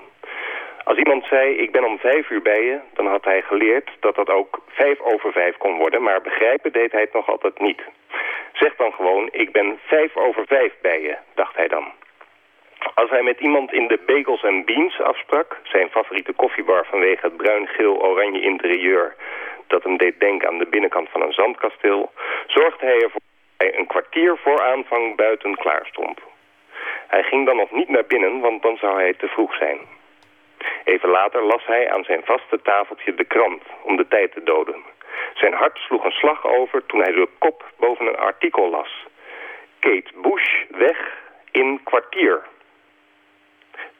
Als 0.87 0.97
iemand 0.97 1.25
zei, 1.25 1.55
ik 1.55 1.71
ben 1.71 1.83
om 1.83 1.99
vijf 1.99 2.29
uur 2.29 2.41
bij 2.41 2.63
je, 2.63 2.79
dan 2.93 3.07
had 3.07 3.23
hij 3.23 3.41
geleerd 3.41 3.89
dat 3.99 4.15
dat 4.15 4.29
ook 4.29 4.59
vijf 4.67 4.99
over 4.99 5.31
vijf 5.31 5.57
kon 5.57 5.77
worden, 5.77 6.01
maar 6.03 6.21
begrijpen 6.21 6.71
deed 6.71 6.91
hij 6.91 7.01
het 7.01 7.13
nog 7.13 7.29
altijd 7.29 7.59
niet. 7.59 7.81
Zeg 8.53 8.75
dan 8.75 8.93
gewoon, 8.93 9.29
ik 9.31 9.51
ben 9.51 9.79
vijf 9.85 10.15
over 10.15 10.45
vijf 10.47 10.73
bij 10.81 11.01
je, 11.01 11.15
dacht 11.35 11.55
hij 11.55 11.67
dan. 11.67 11.85
Als 12.93 13.09
hij 13.09 13.23
met 13.23 13.39
iemand 13.39 13.73
in 13.73 13.87
de 13.87 13.99
Bagels 14.05 14.43
and 14.43 14.65
Beans 14.65 15.01
afsprak, 15.01 15.59
zijn 15.63 15.89
favoriete 15.89 16.33
koffiebar 16.33 16.85
vanwege 16.85 17.25
het 17.25 17.37
bruin-geel-oranje 17.37 18.41
interieur 18.41 19.15
dat 19.67 19.83
hem 19.83 19.97
deed 19.97 20.19
denken 20.19 20.47
aan 20.47 20.57
de 20.57 20.67
binnenkant 20.69 21.09
van 21.09 21.21
een 21.21 21.33
zandkasteel, 21.33 22.11
zorgde 22.45 22.85
hij 22.85 23.01
ervoor 23.01 23.21
dat 23.57 23.67
hij 23.67 23.77
een 23.77 23.87
kwartier 23.87 24.37
voor 24.37 24.61
aanvang 24.61 25.15
buiten 25.15 25.55
klaar 25.55 25.85
stond. 25.85 26.19
Hij 27.07 27.23
ging 27.23 27.45
dan 27.45 27.55
nog 27.55 27.71
niet 27.71 27.89
naar 27.89 28.05
binnen, 28.05 28.39
want 28.39 28.61
dan 28.61 28.77
zou 28.77 28.99
hij 28.99 29.13
te 29.13 29.27
vroeg 29.27 29.55
zijn. 29.55 29.96
Even 30.83 31.09
later 31.09 31.43
las 31.43 31.65
hij 31.65 31.91
aan 31.91 32.03
zijn 32.03 32.21
vaste 32.23 32.61
tafeltje 32.61 33.13
de 33.13 33.23
krant 33.23 33.63
om 33.83 33.95
de 33.95 34.07
tijd 34.07 34.31
te 34.31 34.43
doden. 34.43 34.83
Zijn 35.33 35.53
hart 35.53 35.77
sloeg 35.77 36.03
een 36.03 36.11
slag 36.11 36.45
over 36.45 36.85
toen 36.85 37.01
hij 37.01 37.11
de 37.11 37.27
kop 37.37 37.65
boven 37.77 38.07
een 38.07 38.17
artikel 38.17 38.69
las. 38.69 39.05
Kate 39.79 40.11
Bush 40.21 40.63
weg 40.69 40.97
in 41.51 41.79
kwartier. 41.83 42.43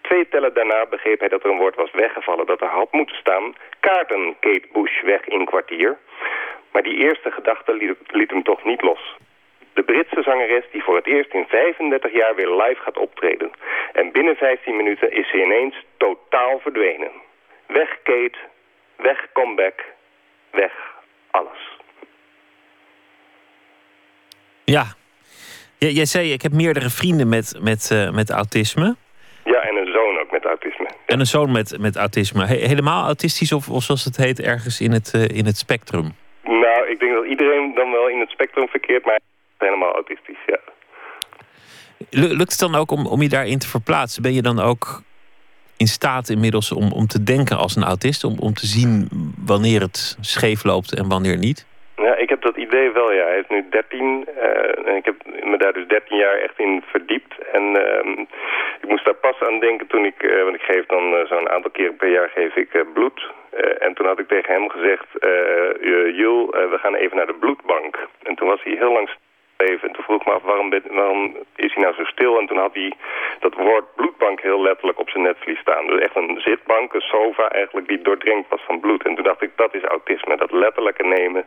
Twee 0.01 0.28
tellen 0.30 0.53
daarna 0.53 0.86
begreep 0.86 1.20
hij 1.20 1.30
dat 1.30 1.43
er 1.43 1.49
een 1.49 1.58
woord 1.58 1.76
was 1.76 1.91
weggevallen 1.91 2.45
dat 2.45 2.62
er 2.62 2.68
had 2.68 2.91
moeten 2.91 3.16
staan. 3.16 3.55
Kaarten 3.80 4.36
Kate 4.39 4.68
Bush 4.72 5.01
weg 5.01 5.28
in 5.28 5.45
kwartier. 5.45 5.97
Maar 6.72 6.84
die 6.84 6.97
eerste 6.97 7.32
gedachte 7.32 7.74
liet, 7.74 7.97
liet 8.08 8.30
hem 8.30 8.43
toch 8.43 8.64
niet 8.64 8.82
los. 8.82 9.16
De 9.78 9.84
Britse 9.84 10.21
zangeres 10.23 10.65
die 10.71 10.84
voor 10.84 10.95
het 10.95 11.05
eerst 11.07 11.34
in 11.34 11.45
35 11.47 12.11
jaar 12.13 12.36
weer 12.36 12.51
live 12.61 12.82
gaat 12.82 12.97
optreden. 12.97 13.51
En 13.93 14.11
binnen 14.11 14.36
15 14.36 14.75
minuten 14.75 15.11
is 15.11 15.30
ze 15.30 15.43
ineens 15.43 15.75
totaal 15.97 16.59
verdwenen. 16.59 17.11
Weg 17.67 17.89
Kate, 18.03 18.38
weg 18.95 19.28
comeback, 19.34 19.84
weg 20.51 20.71
alles. 21.32 21.78
Ja. 24.63 24.84
J- 25.78 25.95
jij 25.99 26.05
zei, 26.05 26.34
ik 26.34 26.41
heb 26.41 26.51
meerdere 26.51 26.89
vrienden 26.89 27.30
met, 27.30 27.57
met, 27.61 27.91
eh, 27.91 28.11
met 28.11 28.30
autisme. 28.30 28.95
Ja, 29.43 29.59
en 29.61 29.75
een 29.75 29.91
zoon 29.91 30.19
ook 30.19 30.32
met 30.32 30.45
autisme. 30.45 30.88
En 31.05 31.19
een 31.19 31.25
zoon 31.25 31.51
met, 31.51 31.78
met 31.80 31.95
autisme. 31.95 32.45
He- 32.45 32.67
helemaal 32.67 33.05
autistisch 33.05 33.51
of, 33.51 33.69
of 33.69 33.84
zoals 33.84 34.03
het 34.05 34.17
heet 34.17 34.41
ergens 34.41 34.82
in 34.82 34.91
het, 34.91 35.13
eh, 35.13 35.38
in 35.38 35.45
het 35.45 35.57
spectrum? 35.57 36.11
Nou, 36.43 36.88
ik 36.89 36.99
denk 36.99 37.13
dat 37.13 37.25
iedereen 37.25 37.73
dan 37.75 37.91
wel 37.91 38.07
in 38.09 38.19
het 38.19 38.30
spectrum 38.30 38.67
verkeert, 38.67 39.05
maar 39.05 39.19
helemaal 39.58 39.93
autistisch, 39.93 40.43
ja. 40.45 40.60
Lu- 42.10 42.36
Lukt 42.38 42.51
het 42.51 42.60
dan 42.60 42.76
ook 42.76 42.91
om, 42.91 43.05
om 43.08 43.22
je 43.22 43.30
daarin 43.30 43.60
te 43.60 43.68
verplaatsen? 43.68 44.22
Ben 44.22 44.34
je 44.34 44.41
dan 44.41 44.60
ook 44.60 45.01
in 45.78 45.88
staat 45.88 46.30
inmiddels 46.30 46.72
om, 46.72 46.91
om 46.91 47.08
te 47.08 47.24
denken 47.24 47.58
als 47.58 47.76
een 47.76 47.84
autist? 47.84 48.24
Om, 48.24 48.36
om 48.39 48.53
te 48.53 48.66
zien 48.66 49.10
wanneer 49.45 49.82
het 49.82 50.18
scheef 50.22 50.64
loopt 50.64 50.97
en 50.97 51.10
wanneer 51.10 51.38
niet? 51.38 51.66
Ja, 51.95 52.16
ik 52.16 52.30
heb 52.30 52.41
dat 52.41 52.58
idee 52.58 52.91
wel, 52.91 53.14
ja. 53.14 53.26
Hij 53.26 53.39
is 53.39 53.49
nu 53.49 53.66
13 53.70 54.28
eh, 54.36 54.88
en 54.88 54.95
ik 54.95 55.05
heb 55.05 55.16
me 55.43 55.58
daar 55.58 55.74
dus 55.74 55.88
13 55.88 56.18
jaar 56.18 56.38
echt 56.38 56.60
in 56.60 56.84
verdiept. 56.86 57.34
En 57.53 57.64
ehm, 57.86 58.10
ik 58.82 58.88
moest 58.89 59.05
daar 59.05 59.22
pas 59.28 59.39
aan 59.39 59.60
denken 59.60 59.88
toen 59.88 60.05
ik, 60.05 60.24
eh, 60.24 60.43
want 60.43 60.55
ik 60.55 60.62
geef 60.62 60.86
dan 60.86 61.14
eh, 61.14 61.26
zo'n 61.26 61.49
aantal 61.49 61.72
keren 61.72 61.95
per 61.95 62.12
jaar 62.12 62.30
geef 62.30 62.55
ik 62.55 62.86
bloed. 62.93 63.36
En 63.80 63.93
toen 63.93 64.05
had 64.05 64.20
ik 64.20 64.28
tegen 64.28 64.53
hem 64.53 64.70
gezegd, 64.70 65.08
Jul, 66.16 66.45
we 66.74 66.78
gaan 66.82 66.95
even 66.95 67.18
naar 67.18 67.26
de 67.26 67.39
bloedbank. 67.39 68.08
En 68.24 68.36
toen 68.36 68.47
was 68.47 68.64
hij 68.64 68.76
heel 68.80 68.91
lang 68.91 69.10
even. 69.58 69.88
En 69.88 69.93
toen 69.93 70.03
vroeg 70.03 70.20
ik 70.20 70.28
me 70.28 70.34
af, 70.34 70.41
waarom, 70.41 70.70
waarom 70.89 71.36
is 71.55 71.74
hij 71.74 71.84
nou 71.84 71.95
zo 71.95 72.03
stil? 72.03 72.39
En 72.39 72.47
toen 72.47 72.58
had 72.58 72.74
hij 72.74 72.93
dat 73.39 73.53
woord 73.53 73.95
bloedbank 73.95 74.41
heel 74.41 74.62
letterlijk 74.62 74.99
op 74.99 75.10
zijn 75.10 75.24
netvlies 75.24 75.60
staan. 75.60 75.88
Dus 75.88 76.01
echt 76.01 76.16
een 76.16 76.41
zitbank, 76.41 76.93
een 76.93 77.01
sofa 77.01 77.49
eigenlijk, 77.49 77.88
die 77.88 78.01
doordrenkt 78.01 78.49
was 78.49 78.62
van 78.62 78.80
bloed. 78.80 79.05
En 79.05 79.16
toen 79.16 79.24
dacht 79.24 79.41
ik, 79.41 79.51
dat 79.55 79.74
is 79.74 79.84
autisme. 79.84 80.38
Dat 80.38 80.51
letterlijke 80.51 81.03
nemen 81.03 81.45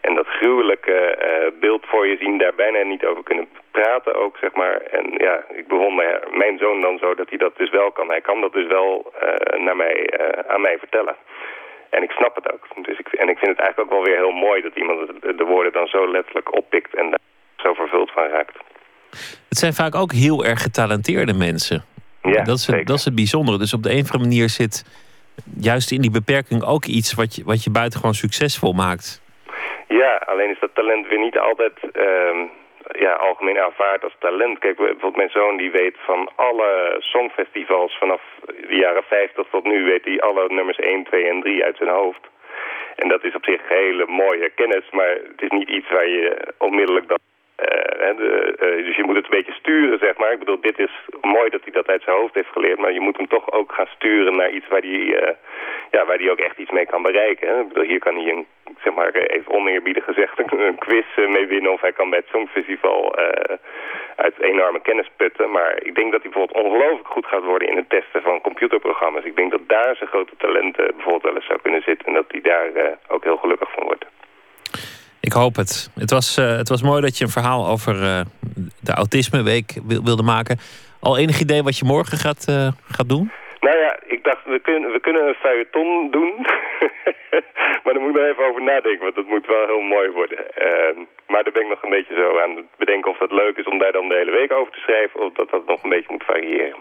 en 0.00 0.14
dat 0.14 0.26
gruwelijke 0.26 0.94
eh, 0.94 1.50
beeld 1.60 1.86
voor 1.86 2.06
je 2.06 2.16
zien, 2.16 2.38
daar 2.38 2.54
bijna 2.54 2.82
niet 2.82 3.04
over 3.04 3.22
kunnen 3.22 3.48
praten 3.70 4.14
ook, 4.14 4.36
zeg 4.36 4.52
maar. 4.54 4.76
En 4.76 5.14
ja, 5.16 5.44
ik 5.48 5.66
bewonder 5.68 6.20
mijn 6.30 6.58
zoon 6.58 6.80
dan 6.80 6.98
zo 6.98 7.14
dat 7.14 7.28
hij 7.28 7.38
dat 7.38 7.56
dus 7.56 7.70
wel 7.70 7.90
kan. 7.90 8.08
Hij 8.08 8.20
kan 8.20 8.40
dat 8.40 8.52
dus 8.52 8.66
wel 8.66 9.12
eh, 9.20 9.60
naar 9.60 9.76
mij, 9.76 10.06
eh, 10.06 10.54
aan 10.54 10.60
mij 10.60 10.78
vertellen. 10.78 11.16
En 11.90 12.02
ik 12.02 12.10
snap 12.10 12.34
het 12.34 12.52
ook. 12.52 12.84
Dus 12.86 12.98
ik, 12.98 13.08
en 13.08 13.28
ik 13.28 13.38
vind 13.38 13.50
het 13.50 13.60
eigenlijk 13.60 13.80
ook 13.80 13.96
wel 13.96 14.06
weer 14.06 14.16
heel 14.16 14.38
mooi 14.46 14.62
dat 14.62 14.76
iemand 14.76 15.08
de 15.38 15.44
woorden 15.44 15.72
dan 15.72 15.86
zo 15.86 16.10
letterlijk 16.10 16.56
oppikt 16.56 16.94
en 16.94 17.10
daar 17.10 17.18
zo 17.56 17.74
vervuld 17.74 18.10
van 18.10 18.28
raakt. 18.28 18.56
Het 19.48 19.58
zijn 19.58 19.72
vaak 19.72 19.94
ook 19.94 20.12
heel 20.12 20.44
erg 20.44 20.62
getalenteerde 20.62 21.34
mensen. 21.34 21.84
Ja, 22.22 22.42
dat, 22.42 22.56
is 22.56 22.66
het, 22.66 22.86
dat 22.86 22.96
is 22.96 23.04
het 23.04 23.14
bijzondere. 23.14 23.58
Dus 23.58 23.74
op 23.74 23.82
de 23.82 23.90
een 23.90 24.02
of 24.02 24.12
andere 24.12 24.28
manier 24.28 24.48
zit 24.48 24.84
juist 25.60 25.92
in 25.92 26.00
die 26.00 26.10
beperking 26.10 26.64
ook 26.64 26.84
iets 26.84 27.14
wat 27.14 27.34
je, 27.34 27.44
wat 27.44 27.64
je 27.64 27.70
buitengewoon 27.70 28.14
succesvol 28.14 28.72
maakt. 28.72 29.22
Ja, 29.88 30.22
alleen 30.26 30.50
is 30.50 30.60
dat 30.60 30.74
talent 30.74 31.08
weer 31.08 31.18
niet 31.18 31.38
altijd 31.38 31.72
ehm, 31.92 32.38
ja, 32.98 33.12
algemeen 33.12 33.58
aanvaard 33.58 34.04
als 34.04 34.16
talent. 34.18 34.58
Kijk, 34.58 34.76
bijvoorbeeld 34.76 35.16
mijn 35.16 35.30
zoon 35.30 35.56
die 35.56 35.70
weet 35.70 35.96
van 35.98 36.30
alle 36.36 36.96
songfestivals 36.98 37.98
vanaf 37.98 38.22
de 38.46 38.76
jaren 38.76 39.02
50 39.02 39.46
tot 39.50 39.64
nu 39.64 39.84
weet 39.84 40.04
hij 40.04 40.20
alle 40.20 40.44
nummers 40.48 40.78
1, 40.78 41.04
2 41.04 41.28
en 41.28 41.40
3 41.40 41.64
uit 41.64 41.76
zijn 41.76 41.90
hoofd. 41.90 42.20
En 42.96 43.08
dat 43.08 43.24
is 43.24 43.34
op 43.34 43.44
zich 43.44 43.60
hele 43.68 44.06
mooie 44.06 44.50
kennis, 44.54 44.90
maar 44.90 45.18
het 45.32 45.42
is 45.42 45.50
niet 45.50 45.68
iets 45.68 45.90
waar 45.90 46.08
je 46.08 46.54
onmiddellijk 46.58 47.08
dan... 47.08 47.18
eh, 47.56 48.16
de, 48.16 48.54
eh, 48.58 48.84
dus 48.86 48.96
je 48.96 49.04
moet 49.04 49.16
het 49.16 49.24
een 49.24 49.38
beetje 49.38 49.52
sturen, 49.52 49.98
zeg 49.98 50.16
maar. 50.16 50.32
Ik 50.32 50.38
bedoel, 50.38 50.60
dit 50.60 50.78
is 50.78 50.90
mooi 51.20 51.50
dat 51.50 51.62
hij 51.62 51.72
dat 51.72 51.88
uit 51.88 52.02
zijn 52.02 52.16
hoofd 52.16 52.34
heeft 52.34 52.52
geleerd, 52.52 52.78
maar 52.78 52.92
je 52.92 53.00
moet 53.00 53.16
hem 53.16 53.28
toch 53.28 53.52
ook 53.52 53.72
gaan 53.72 53.86
sturen 53.86 54.36
naar 54.36 54.50
iets 54.50 54.68
waar 54.68 54.80
hij, 54.80 55.16
eh, 55.16 55.34
ja, 55.90 56.04
waar 56.04 56.18
hij 56.18 56.30
ook 56.30 56.38
echt 56.38 56.58
iets 56.58 56.70
mee 56.70 56.86
kan 56.86 57.02
bereiken. 57.02 57.60
Ik 57.60 57.68
bedoel, 57.68 57.84
hier 57.84 57.98
kan 57.98 58.14
hij 58.14 58.32
een, 58.32 58.46
zeg 58.82 58.94
maar, 58.94 59.12
even 59.12 59.52
oneerbiedig 59.52 60.04
gezegd, 60.04 60.38
een, 60.52 60.78
quiz 60.78 61.06
eh, 61.16 61.28
mee 61.28 61.46
winnen 61.46 61.72
of 61.72 61.80
hij 61.80 61.92
kan 61.92 62.10
bij 62.10 62.18
het 62.18 62.28
Songfestival 62.28 63.14
eh, 63.14 63.56
uit 64.16 64.40
enorme 64.40 64.80
kennis 64.80 65.10
putten. 65.16 65.50
Maar 65.50 65.82
ik 65.82 65.94
denk 65.94 66.12
dat 66.12 66.22
hij 66.22 66.30
bijvoorbeeld 66.30 66.64
ongelooflijk 66.64 67.08
goed 67.08 67.26
gaat 67.26 67.44
worden 67.44 67.68
in 67.68 67.76
het 67.76 67.88
testen 67.88 68.22
van 68.22 68.40
computerprogramma's. 68.40 69.24
Ik 69.24 69.36
denk 69.36 69.50
dat 69.50 69.68
daar 69.68 69.96
zijn 69.96 70.08
grote 70.08 70.36
talenten 70.36 70.86
bijvoorbeeld 70.86 71.22
wel 71.22 71.34
eens 71.34 71.46
zou 71.46 71.60
kunnen 71.62 71.82
zitten 71.82 72.06
en 72.06 72.14
dat 72.14 72.24
hij 72.28 72.40
daar 72.40 72.74
eh, 72.74 72.92
ook 73.08 73.24
heel 73.24 73.36
gelukkig 73.36 73.72
van 73.72 73.84
wordt. 73.84 74.04
Ik 75.30 75.32
hoop 75.32 75.56
het. 75.56 75.90
Het 76.04 76.10
was, 76.10 76.36
eh, 76.36 76.56
het 76.56 76.68
was 76.68 76.82
mooi 76.82 77.00
dat 77.00 77.18
je 77.18 77.24
een 77.24 77.38
verhaal 77.38 77.62
over 77.74 77.94
eh, 78.02 78.20
de 78.88 78.92
Autismeweek 79.02 79.68
wil- 79.86 80.04
wilde 80.04 80.22
maken. 80.22 80.58
Al 81.00 81.18
enig 81.18 81.40
idee 81.40 81.62
wat 81.62 81.78
je 81.78 81.84
morgen 81.94 82.18
gaat, 82.18 82.42
eh, 82.48 82.68
gaat 82.96 83.08
doen? 83.08 83.30
Nou 83.60 83.76
ja, 83.78 83.90
ik 84.06 84.24
dacht, 84.24 84.44
we 84.44 84.60
kunnen, 84.68 84.92
we 84.92 85.00
kunnen 85.00 85.22
een 85.28 85.42
feuilleton 85.44 86.10
doen. 86.10 86.32
maar 87.82 87.92
daar 87.92 88.02
moet 88.02 88.14
ik 88.14 88.20
nog 88.20 88.30
even 88.30 88.46
over 88.48 88.62
nadenken, 88.62 89.02
want 89.06 89.14
dat 89.14 89.26
moet 89.32 89.46
wel 89.46 89.66
heel 89.66 89.80
mooi 89.94 90.08
worden. 90.10 90.38
Ehm, 90.66 90.98
maar 91.30 91.42
daar 91.44 91.52
ben 91.52 91.62
ik 91.62 91.68
nog 91.74 91.82
een 91.82 91.96
beetje 91.98 92.14
zo 92.22 92.38
aan 92.42 92.56
het 92.56 92.70
bedenken 92.78 93.10
of 93.10 93.18
het 93.18 93.32
leuk 93.32 93.56
is 93.56 93.66
om 93.72 93.78
daar 93.78 93.92
dan 93.92 94.08
de 94.08 94.14
hele 94.20 94.36
week 94.40 94.52
over 94.52 94.72
te 94.72 94.80
schrijven... 94.86 95.20
of 95.20 95.32
dat 95.32 95.50
dat 95.50 95.66
nog 95.66 95.82
een 95.82 95.94
beetje 95.94 96.12
moet 96.12 96.24
variëren. 96.24 96.76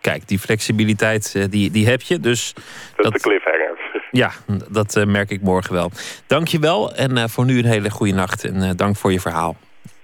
Kijk, 0.00 0.28
die 0.28 0.38
flexibiliteit 0.38 1.24
die, 1.50 1.70
die 1.70 1.86
heb 1.86 2.00
je. 2.00 2.18
Dus 2.20 2.54
Dat, 2.96 3.14
is 3.14 3.22
de 3.22 3.28
cliffhanger. 3.28 3.78
Ja, 4.14 4.32
dat 4.70 4.96
eh, 4.96 5.04
merk 5.04 5.30
ik 5.30 5.40
morgen 5.40 5.72
wel. 5.72 5.90
Dank 6.26 6.48
je 6.48 6.58
wel 6.58 6.94
en 6.94 7.16
eh, 7.16 7.24
voor 7.28 7.44
nu 7.44 7.58
een 7.58 7.64
hele 7.64 7.90
goede 7.90 8.12
nacht. 8.12 8.44
En 8.44 8.62
eh, 8.62 8.70
dank 8.76 8.96
voor 8.96 9.12
je 9.12 9.20
verhaal. 9.20 9.56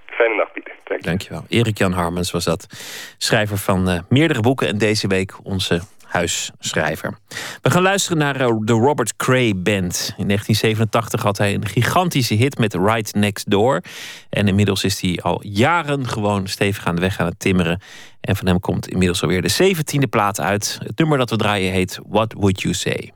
Fijne 0.05 0.35
nacht, 0.35 0.53
Pieter. 0.53 1.01
Dank 1.01 1.21
je 1.21 1.29
wel. 1.29 1.45
Erik-Jan 1.47 1.91
Harmens 1.91 2.31
was 2.31 2.43
dat. 2.43 2.67
Schrijver 3.17 3.57
van 3.57 4.05
meerdere 4.09 4.41
boeken 4.41 4.67
en 4.67 4.77
deze 4.77 5.07
week 5.07 5.33
onze 5.43 5.81
huisschrijver. 6.05 7.17
We 7.61 7.69
gaan 7.69 7.81
luisteren 7.81 8.17
naar 8.17 8.37
de 8.37 8.73
Robert 8.73 9.15
Cray 9.15 9.53
Band. 9.55 10.13
In 10.17 10.27
1987 10.27 11.21
had 11.21 11.37
hij 11.37 11.53
een 11.53 11.67
gigantische 11.67 12.33
hit 12.33 12.57
met 12.57 12.73
Right 12.73 13.13
Next 13.13 13.49
Door. 13.49 13.81
En 14.29 14.47
inmiddels 14.47 14.83
is 14.83 15.01
hij 15.01 15.19
al 15.21 15.39
jaren 15.43 16.07
gewoon 16.07 16.47
stevig 16.47 16.85
aan 16.85 16.95
de 16.95 17.01
weg 17.01 17.19
aan 17.19 17.25
het 17.25 17.39
timmeren. 17.39 17.81
En 18.21 18.35
van 18.35 18.47
hem 18.47 18.59
komt 18.59 18.87
inmiddels 18.87 19.21
alweer 19.21 19.41
de 19.41 19.47
zeventiende 19.47 20.07
plaat 20.07 20.39
uit. 20.39 20.77
Het 20.83 20.97
nummer 20.97 21.17
dat 21.17 21.29
we 21.29 21.35
draaien 21.35 21.71
heet 21.71 21.99
What 22.07 22.33
Would 22.33 22.61
You 22.61 22.73
Say? 22.73 23.11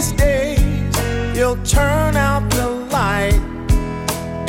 These 0.00 0.12
days, 0.12 0.96
you'll 1.36 1.62
turn 1.62 2.16
out 2.16 2.48
the 2.52 2.68
light 2.90 3.38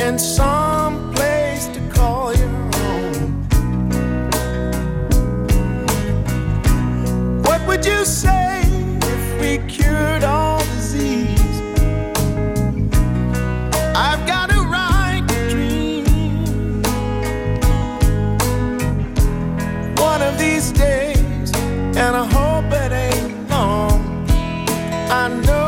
in 0.00 0.18
some 0.18 1.12
place 1.12 1.66
to 1.66 1.80
call 1.90 2.34
your 2.34 2.48
own. 2.86 3.42
What 7.42 7.60
would 7.66 7.84
you 7.84 8.02
say 8.06 8.62
if 9.02 9.40
we 9.42 9.58
cured 9.70 10.24
all 10.24 10.60
disease? 10.60 11.60
I've 13.94 14.26
got 14.26 14.50
a 14.50 14.62
right 14.78 15.22
to 15.28 15.50
dream. 15.50 16.82
One 19.96 20.22
of 20.22 20.38
these 20.38 20.72
days, 20.72 21.52
and 21.94 22.16
I 22.16 22.41
I 25.12 25.28
know 25.28 25.61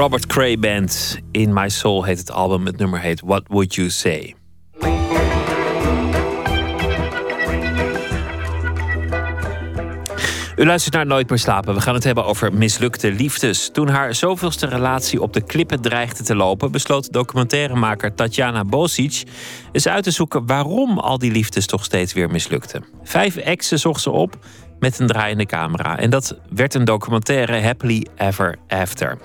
Robert 0.00 0.26
Cray 0.26 0.58
Band. 0.58 1.18
In 1.30 1.52
My 1.52 1.68
Soul 1.68 2.04
heet 2.04 2.18
het 2.18 2.30
album. 2.30 2.66
Het 2.66 2.76
nummer 2.78 3.00
heet 3.00 3.20
What 3.24 3.42
Would 3.46 3.74
You 3.74 3.90
Say? 3.90 4.34
U 10.56 10.66
luistert 10.66 10.94
naar 10.94 11.06
Nooit 11.06 11.28
meer 11.28 11.38
slapen. 11.38 11.74
We 11.74 11.80
gaan 11.80 11.94
het 11.94 12.04
hebben 12.04 12.24
over 12.24 12.54
mislukte 12.54 13.12
liefdes. 13.12 13.70
Toen 13.72 13.88
haar 13.88 14.14
zoveelste 14.14 14.66
relatie 14.66 15.22
op 15.22 15.32
de 15.32 15.40
klippen 15.40 15.80
dreigde 15.80 16.24
te 16.24 16.34
lopen, 16.34 16.72
besloot 16.72 17.12
documentairemaker 17.12 18.14
Tatjana 18.14 18.64
Bosic 18.64 19.22
eens 19.72 19.88
uit 19.88 20.04
te 20.04 20.10
zoeken 20.10 20.46
waarom 20.46 20.98
al 20.98 21.18
die 21.18 21.32
liefdes 21.32 21.66
toch 21.66 21.84
steeds 21.84 22.12
weer 22.12 22.30
mislukten. 22.30 22.84
Vijf 23.02 23.36
exen 23.36 23.78
zocht 23.78 24.00
ze 24.00 24.10
op 24.10 24.38
met 24.78 24.98
een 24.98 25.06
draaiende 25.06 25.46
camera. 25.46 25.98
En 25.98 26.10
dat 26.10 26.38
werd 26.50 26.74
een 26.74 26.84
documentaire 26.84 27.60
Happily 27.62 28.06
Ever 28.16 28.56
After. 28.68 29.18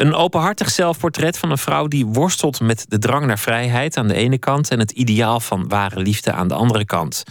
Een 0.00 0.14
openhartig 0.14 0.70
zelfportret 0.70 1.38
van 1.38 1.50
een 1.50 1.58
vrouw 1.58 1.86
die 1.86 2.06
worstelt 2.06 2.60
met 2.60 2.84
de 2.88 2.98
drang 2.98 3.26
naar 3.26 3.38
vrijheid 3.38 3.96
aan 3.96 4.08
de 4.08 4.14
ene 4.14 4.38
kant 4.38 4.70
en 4.70 4.78
het 4.78 4.90
ideaal 4.90 5.40
van 5.40 5.68
ware 5.68 6.00
liefde 6.00 6.32
aan 6.32 6.48
de 6.48 6.54
andere 6.54 6.84
kant. 6.84 7.22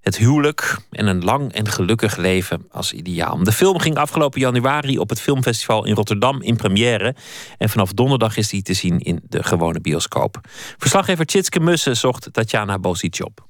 Het 0.00 0.16
huwelijk 0.16 0.78
en 0.90 1.06
een 1.06 1.24
lang 1.24 1.52
en 1.52 1.68
gelukkig 1.68 2.16
leven 2.16 2.66
als 2.70 2.92
ideaal. 2.92 3.42
De 3.44 3.52
film 3.52 3.78
ging 3.78 3.96
afgelopen 3.96 4.40
januari 4.40 4.98
op 4.98 5.08
het 5.08 5.20
filmfestival 5.20 5.84
in 5.84 5.94
Rotterdam 5.94 6.42
in 6.42 6.56
première. 6.56 7.14
En 7.58 7.68
vanaf 7.68 7.92
donderdag 7.92 8.36
is 8.36 8.48
die 8.48 8.62
te 8.62 8.74
zien 8.74 8.98
in 8.98 9.20
de 9.22 9.42
gewone 9.42 9.80
bioscoop. 9.80 10.40
Verslaggever 10.78 11.26
Tjitske 11.26 11.60
Mussen 11.60 11.96
zocht 11.96 12.28
Tatjana 12.32 12.78
Bosic 12.78 13.20
op. 13.24 13.46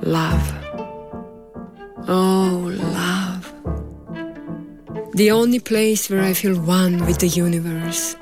Love. 0.00 0.52
Oh, 2.06 2.64
love. 2.64 3.31
The 5.14 5.30
only 5.30 5.60
place 5.60 6.08
where 6.08 6.22
I 6.22 6.32
feel 6.32 6.58
one 6.58 7.04
with 7.04 7.18
the 7.18 7.28
universe. 7.28 8.16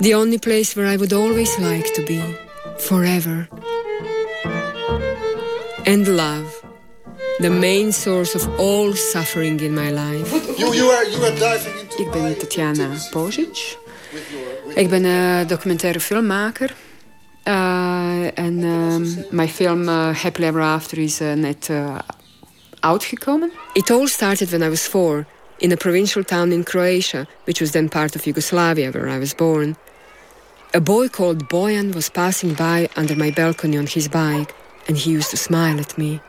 The 0.00 0.14
only 0.14 0.38
place 0.38 0.74
where 0.74 0.86
I 0.86 0.96
would 0.96 1.12
always 1.12 1.56
like 1.58 1.94
to 1.94 2.02
be. 2.04 2.20
Forever. 2.78 3.48
And 5.86 6.08
love. 6.08 6.64
The 7.38 7.50
main 7.50 7.92
source 7.92 8.34
of 8.34 8.48
all 8.58 8.92
suffering 8.94 9.60
in 9.60 9.72
my 9.72 9.90
life. 9.90 10.32
You, 10.58 10.74
you 10.74 10.86
are, 10.90 11.04
you 11.04 11.22
are 11.24 11.38
diving 11.38 11.78
into 11.78 12.02
Ik 12.02 12.10
ben 12.10 12.38
Tatjana 12.38 12.88
Bozic. 13.12 13.76
Ik 14.74 14.88
ben 14.90 15.04
een 15.04 15.46
documentaire 15.46 16.00
filmmaker. 16.00 16.74
Eh, 17.42 18.38
en 18.38 18.64
ehm, 18.64 19.06
mijn 19.30 19.48
film 19.48 19.88
eh, 19.88 20.22
Happily 20.22 20.46
Ever 20.46 20.62
After 20.62 20.98
is 20.98 21.20
eh, 21.20 21.32
net 21.32 21.68
eh, 21.70 21.98
uitgekomen. 22.80 23.52
It 23.72 23.90
all 23.90 24.06
started 24.06 24.50
when 24.50 24.62
I 24.62 24.68
was 24.68 24.82
four, 24.82 25.26
in 25.60 25.72
a 25.72 25.76
provincial 25.76 26.24
town 26.24 26.52
in 26.52 26.64
Croatia, 26.64 27.26
which 27.44 27.60
was 27.60 27.72
then 27.72 27.88
part 27.88 28.16
of 28.16 28.26
Yugoslavia, 28.26 28.90
where 28.90 29.08
I 29.08 29.18
was 29.18 29.34
born. 29.34 29.76
A 30.72 30.80
boy 30.80 31.08
called 31.08 31.48
Boyan 31.48 31.94
was 31.94 32.08
passing 32.08 32.54
by 32.54 32.88
under 32.96 33.14
my 33.14 33.30
balcony 33.30 33.76
on 33.76 33.86
his 33.86 34.08
bike, 34.08 34.54
and 34.88 34.96
he 34.96 35.10
used 35.10 35.30
to 35.30 35.36
smile 35.36 35.78
at 35.78 35.98
me. 35.98 36.20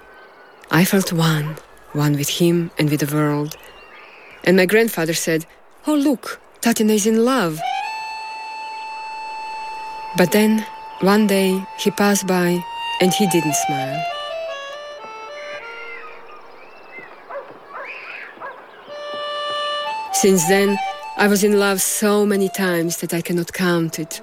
I 0.70 0.84
felt 0.86 1.14
one, 1.14 1.58
one 1.94 2.18
with 2.18 2.30
him 2.30 2.72
and 2.78 2.90
with 2.90 3.02
the 3.02 3.16
world. 3.16 3.56
And 4.44 4.58
my 4.58 4.66
grandfather 4.66 5.14
said, 5.14 5.46
Oh, 5.88 5.96
look, 5.96 6.40
Tatiana 6.62 6.94
is 6.94 7.08
in 7.08 7.24
love. 7.26 7.60
But 10.18 10.32
then, 10.32 10.66
one 11.00 11.28
day, 11.28 11.64
he 11.80 11.92
passed 11.92 12.28
by 12.28 12.60
and 13.00 13.14
he 13.14 13.28
didn't 13.28 13.56
smile. 13.56 14.21
Since 20.22 20.46
then, 20.48 20.78
I 21.18 21.28
was 21.28 21.44
in 21.44 21.58
love 21.58 21.82
so 21.82 22.26
many 22.26 22.48
times 22.48 22.98
that 22.98 23.12
I 23.12 23.22
cannot 23.22 23.52
count 23.54 23.98
it. 23.98 24.22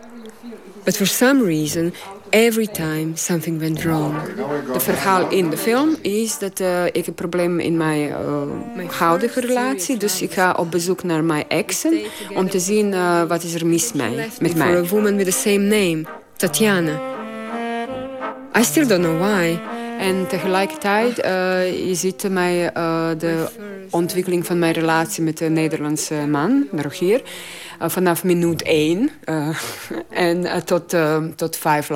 But 0.84 0.96
for 0.96 1.06
some 1.06 1.42
reason, 1.42 1.92
every 2.30 2.66
time 2.66 3.16
something 3.16 3.58
went 3.58 3.82
wrong. 3.82 4.14
Het 4.72 4.82
verhaal 4.82 5.30
in 5.30 5.50
de 5.50 5.56
film 5.56 5.96
is 6.02 6.38
dat 6.38 6.60
eh, 6.60 6.84
ik 6.86 7.06
een 7.06 7.14
probleem 7.14 7.60
in 7.60 7.76
mijn 7.76 8.08
uh, 8.08 8.90
huidige 8.90 9.40
relatie. 9.40 9.96
Dus 9.96 10.22
ik 10.22 10.32
ga 10.32 10.52
op 10.52 10.70
bezoek 10.70 11.02
naar 11.02 11.24
mijn 11.24 11.48
exen 11.48 12.00
om 12.34 12.50
te 12.50 12.58
zien 12.58 12.94
eh, 12.94 13.22
wat 13.22 13.42
is 13.42 13.54
er 13.54 13.66
mis 13.66 13.92
mij, 13.92 14.28
met 14.40 14.56
mij. 14.56 14.66
For 14.66 14.76
a 14.76 14.88
woman 14.88 15.16
with 15.16 15.26
the 15.26 15.32
same 15.32 15.58
name, 15.58 16.04
Tatjana. 16.36 17.00
I 18.58 18.62
still 18.62 18.86
don't 18.86 19.02
know 19.02 19.18
why. 19.18 19.58
En 19.98 20.26
tegelijkertijd, 20.28 21.18
uh, 21.18 21.24
je 21.88 21.94
ziet 21.94 22.28
mij 22.30 22.70
uh, 22.76 23.08
de 23.18 23.46
ontwikkeling 23.90 24.46
van 24.46 24.58
mijn 24.58 24.72
relatie 24.72 25.22
met 25.22 25.38
de 25.38 25.48
Nederlandse 25.48 26.14
man, 26.14 26.66
Rogier. 26.76 27.22
Uh, 27.82 27.88
vanaf 27.88 28.24
minuut 28.24 28.62
één 28.62 29.10
en 30.10 30.64
tot, 30.64 30.96
tot 31.36 31.56
vijf 31.56 31.88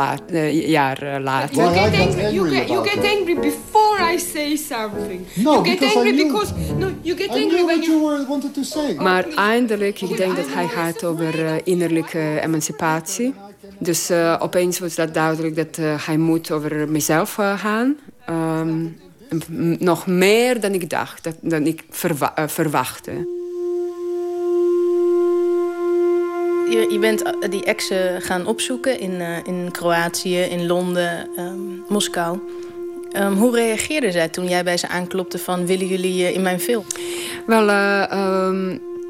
jaar 0.51 1.21
later. 1.21 1.57
You 1.57 1.75
get, 1.75 2.01
angry, 2.01 2.35
you, 2.35 2.49
get, 2.49 2.69
you 2.69 2.89
get 2.89 3.05
angry 3.19 3.35
before 3.35 4.13
I 4.15 4.19
say 4.19 4.57
something. 4.57 5.27
No, 5.35 5.53
you 5.53 5.65
get 5.65 5.79
because 5.79 5.97
angry 5.97 6.13
I 6.13 6.15
knew- 6.15 6.33
because 6.33 6.53
no, 6.79 6.91
you 7.03 7.17
get 7.17 7.27
I 7.27 7.43
angry 7.43 7.49
knew 7.49 7.67
when 7.67 7.77
what 7.77 7.85
you 7.87 7.99
you 7.99 8.09
were, 8.09 8.27
wanted 8.29 8.55
to 8.55 8.63
say. 8.63 8.95
Maar 8.95 9.25
eindelijk, 9.35 10.01
ik 10.01 10.17
denk 10.17 10.37
dat 10.37 10.47
hij 10.49 10.69
gaat 10.69 11.05
over 11.05 11.61
innerlijke 11.65 12.41
emancipatie. 12.43 13.35
Dus 13.79 14.11
uh, 14.11 14.37
opeens 14.39 14.79
was 14.79 14.95
dat 14.95 15.15
duidelijk 15.15 15.57
dat 15.57 15.79
uh, 15.79 16.07
hij 16.07 16.17
moet 16.17 16.51
over 16.51 16.89
mezelf 16.89 17.39
uh, 17.39 17.59
gaan. 17.59 17.97
Um, 18.31 19.01
nog 19.79 20.07
meer 20.07 20.61
dan 20.61 20.73
ik 20.73 20.91
dacht, 20.91 21.25
dat, 21.25 21.35
dan 21.41 21.67
ik 21.67 21.85
verwa 21.91 22.35
verwachtte. 22.47 23.11
Je, 26.71 26.87
je 26.91 26.99
bent 26.99 27.23
die 27.51 27.65
exen 27.65 28.23
gaan 28.23 28.47
opzoeken 28.47 29.01
in, 29.01 29.21
in 29.45 29.69
Kroatië, 29.71 30.39
in 30.39 30.67
Londen, 30.67 31.29
um, 31.39 31.85
Moskou. 31.89 32.39
Um, 33.17 33.33
hoe 33.33 33.55
reageerden 33.55 34.13
zij 34.13 34.29
toen 34.29 34.49
jij 34.49 34.65
bij 34.65 34.77
ze 34.77 34.89
aanklopte 34.89 35.39
van... 35.39 35.67
willen 35.67 35.87
jullie 35.87 36.33
in 36.33 36.43
mijn 36.43 36.61
film? 36.61 36.85
Wel, 37.47 37.67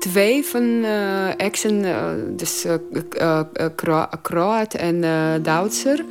twee 0.02 0.44
van 0.44 0.62
uh, 0.62 1.40
exen, 1.40 1.84
uh, 1.84 2.04
dus 2.28 2.66
uh, 2.66 3.40
Kro 3.74 4.06
Kroat 4.22 4.74
en 4.74 5.00
Duitser. 5.42 6.04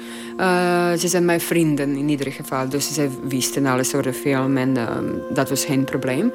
ze 0.98 1.08
zijn 1.08 1.26
mijn 1.26 1.42
vrienden 1.42 1.96
in 1.96 2.10
ieder 2.10 2.32
geval. 2.32 2.70
Dus 2.70 2.94
ze 2.94 3.10
wisten 3.28 3.66
alles 3.66 3.96
over 3.96 4.12
de 4.12 4.18
film 4.18 4.58
en 4.58 4.78
um, 4.78 5.22
dat 5.34 5.50
was 5.50 5.66
geen 5.66 5.84
probleem. 5.84 6.32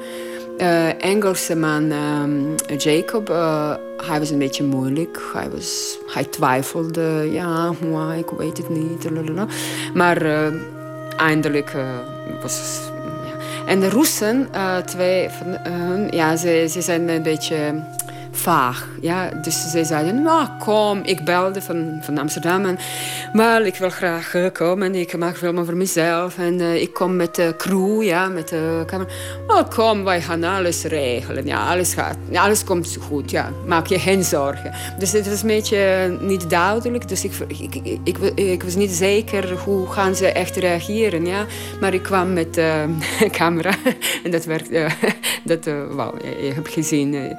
Engelse 0.99 1.55
man 1.55 1.91
um, 1.91 2.55
Jacob, 2.77 3.27
hij 3.97 4.19
was 4.19 4.29
een 4.29 4.39
beetje 4.39 4.63
moeilijk. 4.63 5.19
Hij, 5.33 5.49
was, 5.49 5.97
hij 6.07 6.23
twijfelde, 6.23 7.29
ja, 7.31 7.73
ik 8.17 8.29
weet 8.37 8.57
het 8.57 8.69
niet. 8.69 9.09
Maar 9.93 10.51
eindelijk 11.17 11.75
was 12.41 12.79
En 13.67 13.79
de 13.79 13.89
Russen, 13.89 14.47
eh, 14.51 14.77
twee 14.77 15.29
van 15.29 15.71
hun, 15.71 16.07
ja, 16.09 16.35
ze, 16.35 16.67
ze 16.69 16.81
zijn 16.81 17.09
een 17.09 17.23
beetje 17.23 17.55
vaag. 18.37 18.87
Ja? 19.01 19.29
Dus 19.41 19.71
ze 19.71 19.85
zeiden, 19.85 20.21
nou 20.21 20.47
kom, 20.59 21.01
ik 21.03 21.25
belde 21.25 21.61
van, 21.61 21.99
van 22.01 22.17
Amsterdam. 22.17 22.65
En, 22.65 22.77
wel, 23.33 23.65
ik 23.65 23.75
wil 23.75 23.89
graag 23.89 24.33
eh, 24.33 24.45
komen. 24.53 24.95
Ik 24.95 25.17
maak 25.17 25.37
film 25.37 25.59
over 25.59 25.77
mezelf. 25.77 26.37
En 26.37 26.59
eh, 26.59 26.81
ik 26.81 26.93
kom 26.93 27.15
met 27.15 27.35
de 27.35 27.53
crew, 27.57 28.03
ja, 28.03 28.27
met 28.27 28.47
de 28.49 28.83
camera. 28.85 29.09
Oh, 29.47 29.69
kom, 29.69 30.03
wij 30.03 30.21
gaan 30.21 30.43
alles 30.43 30.83
regelen. 30.83 31.45
Ja, 31.45 31.71
alles, 31.71 31.93
gaat, 31.93 32.17
alles 32.33 32.63
komt 32.63 32.97
goed. 33.01 33.31
Ja. 33.31 33.51
Maak 33.65 33.87
je 33.87 33.99
geen 33.99 34.23
zorgen. 34.23 34.73
Dus 34.99 35.11
het 35.11 35.29
was 35.29 35.41
een 35.41 35.47
beetje 35.47 36.17
niet 36.21 36.49
duidelijk. 36.49 37.07
Dus 37.07 37.23
ik, 37.23 37.33
ik, 38.03 38.17
ik, 38.35 38.63
was 38.63 38.75
niet 38.75 38.91
zeker 38.91 39.57
hoe 39.57 39.87
gaan 39.87 40.15
ze 40.15 40.31
echt 40.31 40.55
reageren. 40.55 41.25
Ja. 41.25 41.45
Maar 41.79 41.93
ik 41.93 42.03
kwam 42.03 42.33
met 42.33 42.53
de 43.19 43.29
camera. 43.31 43.71
en 44.23 44.31
dat 44.31 44.45
werkte. 44.45 44.87
dat, 45.43 45.67
uh, 45.67 45.73
je, 46.21 46.45
je 46.45 46.53
hebt 46.53 46.69
gezien. 46.69 47.35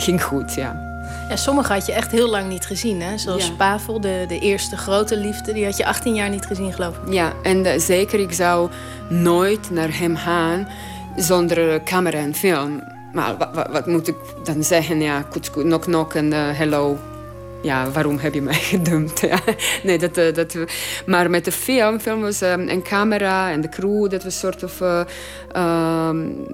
Ging 0.00 0.22
goed, 0.22 0.54
ja. 0.54 0.86
Ja, 1.28 1.36
sommige 1.36 1.72
had 1.72 1.86
je 1.86 1.92
echt 1.92 2.10
heel 2.10 2.28
lang 2.28 2.48
niet 2.48 2.66
gezien, 2.66 3.02
hè? 3.02 3.18
Zoals 3.18 3.46
Ja. 3.46 3.52
Pavel, 3.52 4.00
de, 4.00 4.24
de 4.28 4.38
eerste 4.38 4.76
grote 4.76 5.16
liefde. 5.16 5.52
Die 5.52 5.64
had 5.64 5.76
je 5.76 5.86
18 5.86 6.14
jaar 6.14 6.30
niet 6.30 6.46
gezien, 6.46 6.72
geloof 6.72 6.96
ik. 6.96 7.12
Ja, 7.12 7.32
en 7.42 7.64
uh, 7.66 7.72
zeker, 7.78 8.20
ik 8.20 8.32
zou 8.32 8.70
nooit 9.08 9.70
naar 9.70 9.98
hem 9.98 10.16
gaan 10.16 10.68
zonder 11.16 11.72
uh, 11.72 11.82
camera 11.84 12.18
en 12.18 12.34
film. 12.34 12.82
Maar 13.12 13.36
wat, 13.36 13.48
wat, 13.54 13.68
wat 13.70 13.86
moet 13.86 14.08
ik 14.08 14.16
dan 14.44 14.64
zeggen? 14.64 15.00
Ja, 15.00 15.22
koets, 15.22 15.50
koets, 15.50 15.66
knock, 15.66 15.82
knock 15.82 16.14
en 16.14 16.32
uh, 16.32 16.38
hello. 16.52 16.98
Ja, 17.62 17.90
waarom 17.90 18.18
heb 18.18 18.34
je 18.34 18.42
mij 18.42 18.54
gedumpt? 18.74 19.20
Ja. 19.20 19.38
Nee, 19.82 19.98
dat, 19.98 20.18
uh, 20.18 20.34
dat, 20.34 20.56
maar 21.06 21.30
met 21.30 21.44
de 21.44 21.52
film, 21.52 22.00
film 22.00 22.20
was 22.20 22.40
een 22.40 22.82
camera 22.82 23.50
en 23.50 23.60
de 23.60 23.68
crew, 23.68 24.10
dat 24.10 24.24
was 24.24 24.24
een 24.24 24.52
soort 24.52 24.64
of 24.64 24.80
um, 25.56 26.46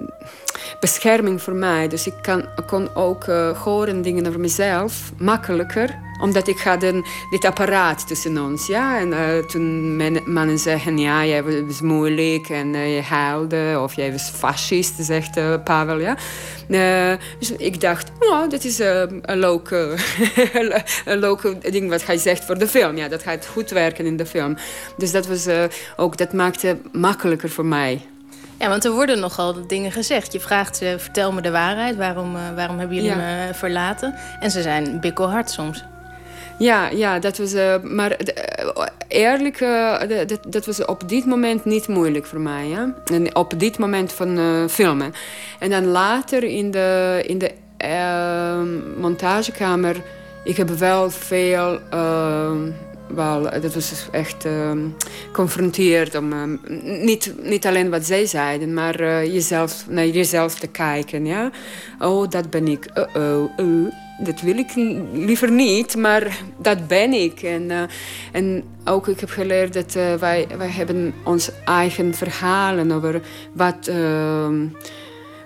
bescherming 0.79 1.41
voor 1.41 1.55
mij. 1.55 1.87
Dus 1.87 2.07
ik 2.07 2.13
kan, 2.21 2.45
kon 2.65 2.95
ook 2.95 3.27
uh, 3.27 3.63
horen 3.63 4.01
dingen 4.01 4.27
over 4.27 4.39
mezelf 4.39 5.11
makkelijker 5.17 6.03
omdat 6.19 6.47
ik 6.47 6.59
had 6.59 6.83
een, 6.83 7.05
dit 7.29 7.45
apparaat 7.45 8.07
tussen 8.07 8.43
ons. 8.43 8.67
Ja? 8.67 8.99
En 8.99 9.07
uh, 9.07 9.37
toen 9.37 9.95
mannen 10.33 10.59
zeggen, 10.59 10.97
ja, 10.97 11.25
jij 11.25 11.43
was 11.43 11.81
moeilijk 11.81 12.49
en 12.49 12.73
uh, 12.73 12.95
je 12.95 13.01
huilde. 13.01 13.79
Of 13.81 13.93
jij 13.93 14.11
was 14.11 14.29
fascist, 14.29 14.93
zegt 14.99 15.37
uh, 15.37 15.53
Pavel. 15.63 15.99
Ja? 15.99 16.17
dus 17.39 17.51
ik 17.51 17.81
dacht, 17.81 18.11
oh, 18.19 18.49
dit 18.49 18.65
is 18.65 18.79
een 18.79 19.39
leuk, 19.39 19.69
een 21.05 21.19
leuk 21.19 21.71
ding 21.71 21.89
wat 21.89 22.05
hij 22.05 22.17
zegt 22.17 22.45
voor 22.45 22.57
de 22.57 22.67
film. 22.67 22.97
Ja, 22.97 23.07
dat 23.07 23.23
gaat 23.23 23.45
goed 23.45 23.69
werken 23.69 24.05
in 24.05 24.17
de 24.17 24.25
film. 24.25 24.57
Dus 24.97 25.11
dat, 25.11 25.27
was, 25.27 25.47
ook, 25.95 26.17
dat 26.17 26.33
maakte 26.33 26.77
makkelijker 26.91 27.49
voor 27.49 27.65
mij. 27.65 28.01
Ja, 28.59 28.69
want 28.69 28.85
er 28.85 28.91
worden 28.91 29.19
nogal 29.19 29.67
dingen 29.67 29.91
gezegd. 29.91 30.33
Je 30.33 30.39
vraagt 30.39 30.77
ze, 30.77 30.95
vertel 30.97 31.31
me 31.31 31.41
de 31.41 31.51
waarheid. 31.51 31.95
Waarom, 31.95 32.33
waarom 32.55 32.79
hebben 32.79 32.95
jullie 32.95 33.11
ja. 33.11 33.15
me 33.15 33.53
verlaten? 33.53 34.15
En 34.39 34.51
ze 34.51 34.61
zijn 34.61 34.99
bikkelhard 34.99 35.49
soms. 35.49 35.83
Ja, 36.57 36.89
ja, 36.89 37.19
dat 37.19 37.37
was. 37.37 37.53
Uh, 37.53 37.75
maar 37.81 38.11
uh, 38.11 38.85
eerlijk, 39.07 39.59
uh, 39.61 39.99
dat, 40.27 40.39
dat 40.47 40.65
was 40.65 40.85
op 40.85 41.09
dit 41.09 41.25
moment 41.25 41.65
niet 41.65 41.87
moeilijk 41.87 42.25
voor 42.25 42.39
mij. 42.39 42.67
Ja? 42.67 42.93
En 43.05 43.35
op 43.35 43.59
dit 43.59 43.77
moment 43.77 44.13
van 44.13 44.69
filmen. 44.69 45.13
En 45.59 45.69
dan 45.69 45.85
later 45.85 46.43
in 46.43 46.71
de, 46.71 47.21
in 47.25 47.37
de 47.37 47.51
montagekamer. 48.97 49.95
Ik 50.43 50.57
heb 50.57 50.69
wel 50.69 51.09
veel. 51.09 51.79
Wel, 53.07 53.41
dat 53.41 53.73
was 53.73 54.07
echt 54.11 54.47
confronteerd 55.31 56.15
om 56.15 56.59
niet, 56.83 57.33
niet 57.41 57.65
alleen 57.65 57.89
wat 57.89 58.05
zij 58.05 58.25
zeiden, 58.25 58.73
maar 58.73 59.25
jezelf, 59.25 59.85
naar 59.89 60.07
jezelf 60.07 60.55
te 60.55 60.67
kijken. 60.67 61.25
Ja? 61.25 61.51
Oh, 61.99 62.29
dat 62.29 62.49
ben 62.49 62.67
ik. 62.67 62.87
Uh-oh. 62.95 63.49
Uh 63.57 63.93
dat 64.17 64.41
wil 64.41 64.57
ik 64.57 64.75
liever 65.13 65.51
niet, 65.51 65.95
maar 65.95 66.37
dat 66.57 66.87
ben 66.87 67.13
ik. 67.13 67.41
En, 67.41 67.89
en 68.31 68.63
ook 68.85 69.07
ik 69.07 69.19
heb 69.19 69.29
geleerd 69.29 69.73
dat 69.73 69.93
wij, 70.19 70.47
wij 70.57 70.69
hebben 70.69 71.13
onze 71.23 71.53
eigen 71.65 72.13
verhalen 72.13 72.91
over 72.91 73.21
wat... 73.53 73.87
Uh, 73.89 74.47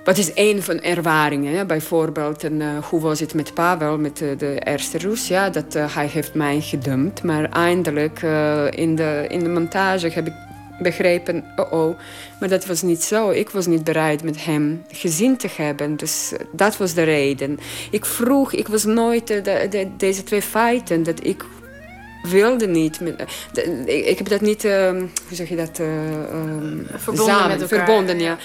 wat 0.09 0.17
is 0.17 0.31
een 0.35 0.63
van 0.63 0.81
ervaringen? 0.81 1.55
Hè? 1.55 1.65
Bijvoorbeeld, 1.65 2.43
en, 2.43 2.53
uh, 2.53 2.67
hoe 2.83 3.01
was 3.01 3.19
het 3.19 3.33
met 3.33 3.53
Pavel, 3.53 3.97
met 3.97 4.21
uh, 4.21 4.37
de 4.37 4.59
eerste 4.63 4.99
Roes? 4.99 5.27
Ja, 5.27 5.49
dat 5.49 5.75
uh, 5.75 5.95
hij 5.95 6.07
heeft 6.07 6.33
mij 6.33 6.61
gedumpt. 6.61 7.23
Maar 7.23 7.49
eindelijk 7.49 8.21
in, 8.69 8.95
de, 8.95 9.25
in 9.27 9.39
de 9.39 9.49
montage 9.49 10.09
heb 10.09 10.27
ik 10.27 10.33
begrepen, 10.79 11.43
oh 11.55 11.71
oh, 11.71 11.97
maar 12.39 12.49
dat 12.49 12.65
was 12.65 12.81
niet 12.81 13.03
zo. 13.03 13.29
Ik 13.29 13.49
was 13.49 13.65
niet 13.65 13.83
bereid 13.83 14.23
met 14.23 14.45
hem 14.45 14.83
gezien 14.91 15.37
te 15.37 15.47
hebben. 15.55 15.95
Dus 15.95 16.33
dat 16.51 16.77
was 16.77 16.93
de 16.93 17.03
reden. 17.03 17.59
Ik 17.91 18.05
vroeg, 18.05 18.53
ik 18.53 18.67
was 18.67 18.83
nooit 18.83 19.27
de, 19.27 19.87
deze 19.97 20.23
twee 20.23 20.41
feiten, 20.41 21.03
dat 21.03 21.25
ik 21.25 21.45
wilde 22.21 22.67
niet. 22.67 22.99
Met, 22.99 23.25
de, 23.53 23.83
ik, 23.85 24.05
ik, 24.05 24.17
heb 24.17 24.29
dat 24.29 24.41
niet, 24.41 24.63
uh, 24.65 24.89
hoe 24.91 25.07
zeg 25.31 25.49
je 25.49 25.55
dat? 25.55 25.79
Uh, 25.79 25.87
um, 26.33 26.87
verbonden 26.95 27.35
samen, 27.35 27.47
met 27.47 27.61
elkaar. 27.61 27.85
Verbonden, 27.85 28.19
ja. 28.19 28.37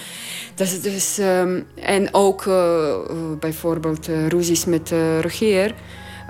Dus, 0.54 0.80
dus, 0.80 1.18
um, 1.18 1.66
en 1.74 2.14
ook 2.14 2.44
uh, 2.44 2.94
bijvoorbeeld 3.40 4.06
ruzies 4.28 4.64
met 4.64 4.92
Rogier. 5.20 5.74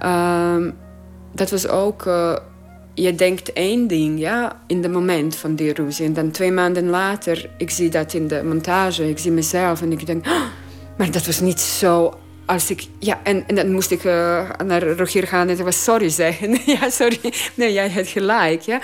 Um, 0.04 0.74
dat 1.32 1.50
was 1.50 1.68
ook 1.68 2.06
je 2.94 3.14
denkt 3.14 3.52
één 3.52 3.86
ding, 3.86 4.18
ja, 4.18 4.62
in 4.66 4.82
het 4.82 4.92
moment 4.92 5.36
van 5.36 5.54
die 5.54 5.72
ruzie. 5.72 6.06
En 6.06 6.12
dan 6.12 6.30
twee 6.30 6.52
maanden 6.52 6.88
later, 6.88 7.50
ik 7.58 7.70
zie 7.70 7.90
dat 7.90 8.12
in 8.12 8.28
de 8.28 8.42
montage, 8.44 9.08
ik 9.08 9.18
zie 9.18 9.30
mezelf 9.30 9.82
en 9.82 9.92
ik 9.92 10.06
denk, 10.06 10.26
oh, 10.26 10.42
maar 10.96 11.10
dat 11.10 11.26
was 11.26 11.40
niet 11.40 11.60
zo 11.60 12.18
als 12.46 12.70
ik, 12.70 12.86
ja, 12.98 13.20
en, 13.22 13.44
en 13.46 13.54
dan 13.54 13.72
moest 13.72 13.90
ik 13.90 14.04
uh, 14.04 14.50
naar 14.64 14.82
Rogier 14.82 15.26
gaan 15.26 15.48
en 15.48 15.64
was 15.64 15.84
sorry 15.84 16.08
zeggen. 16.08 16.58
ja, 16.80 16.90
sorry, 16.90 17.32
nee, 17.54 17.72
jij 17.72 17.90
had 17.90 18.06
gelijk, 18.06 18.60
ja. 18.60 18.80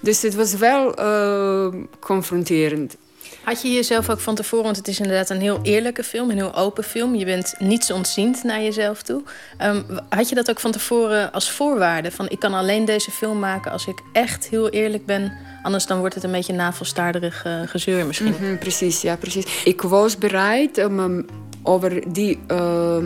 Dus 0.00 0.22
het 0.22 0.34
was 0.34 0.54
wel 0.54 1.00
uh, 1.00 1.74
confronterend. 2.00 2.96
Had 3.42 3.62
je 3.62 3.72
jezelf 3.72 4.10
ook 4.10 4.20
van 4.20 4.34
tevoren, 4.34 4.64
want 4.64 4.76
het 4.76 4.88
is 4.88 5.00
inderdaad 5.00 5.30
een 5.30 5.40
heel 5.40 5.58
eerlijke 5.62 6.02
film, 6.02 6.30
een 6.30 6.36
heel 6.36 6.54
open 6.54 6.84
film. 6.84 7.14
Je 7.14 7.24
bent 7.24 7.54
niets 7.58 7.90
ontziend 7.90 8.44
naar 8.44 8.62
jezelf 8.62 9.02
toe. 9.02 9.22
Um, 9.62 9.84
had 10.08 10.28
je 10.28 10.34
dat 10.34 10.50
ook 10.50 10.60
van 10.60 10.70
tevoren 10.70 11.32
als 11.32 11.50
voorwaarde? 11.50 12.10
Van 12.10 12.28
ik 12.28 12.38
kan 12.38 12.54
alleen 12.54 12.84
deze 12.84 13.10
film 13.10 13.38
maken 13.38 13.72
als 13.72 13.86
ik 13.86 14.02
echt 14.12 14.48
heel 14.48 14.68
eerlijk 14.68 15.06
ben. 15.06 15.32
Anders 15.62 15.86
dan 15.86 15.98
wordt 15.98 16.14
het 16.14 16.24
een 16.24 16.30
beetje 16.30 16.52
navelstaarderig 16.52 17.44
uh, 17.46 17.60
gezeur 17.66 18.06
misschien. 18.06 18.26
Mm 18.26 18.36
-hmm, 18.38 18.58
precies, 18.58 19.02
ja, 19.02 19.16
precies. 19.16 19.64
Ik 19.64 19.82
was 19.82 20.18
bereid 20.18 20.84
om 20.84 20.98
um, 20.98 21.26
over 21.62 22.12
die... 22.12 22.38
Uh, 22.50 22.96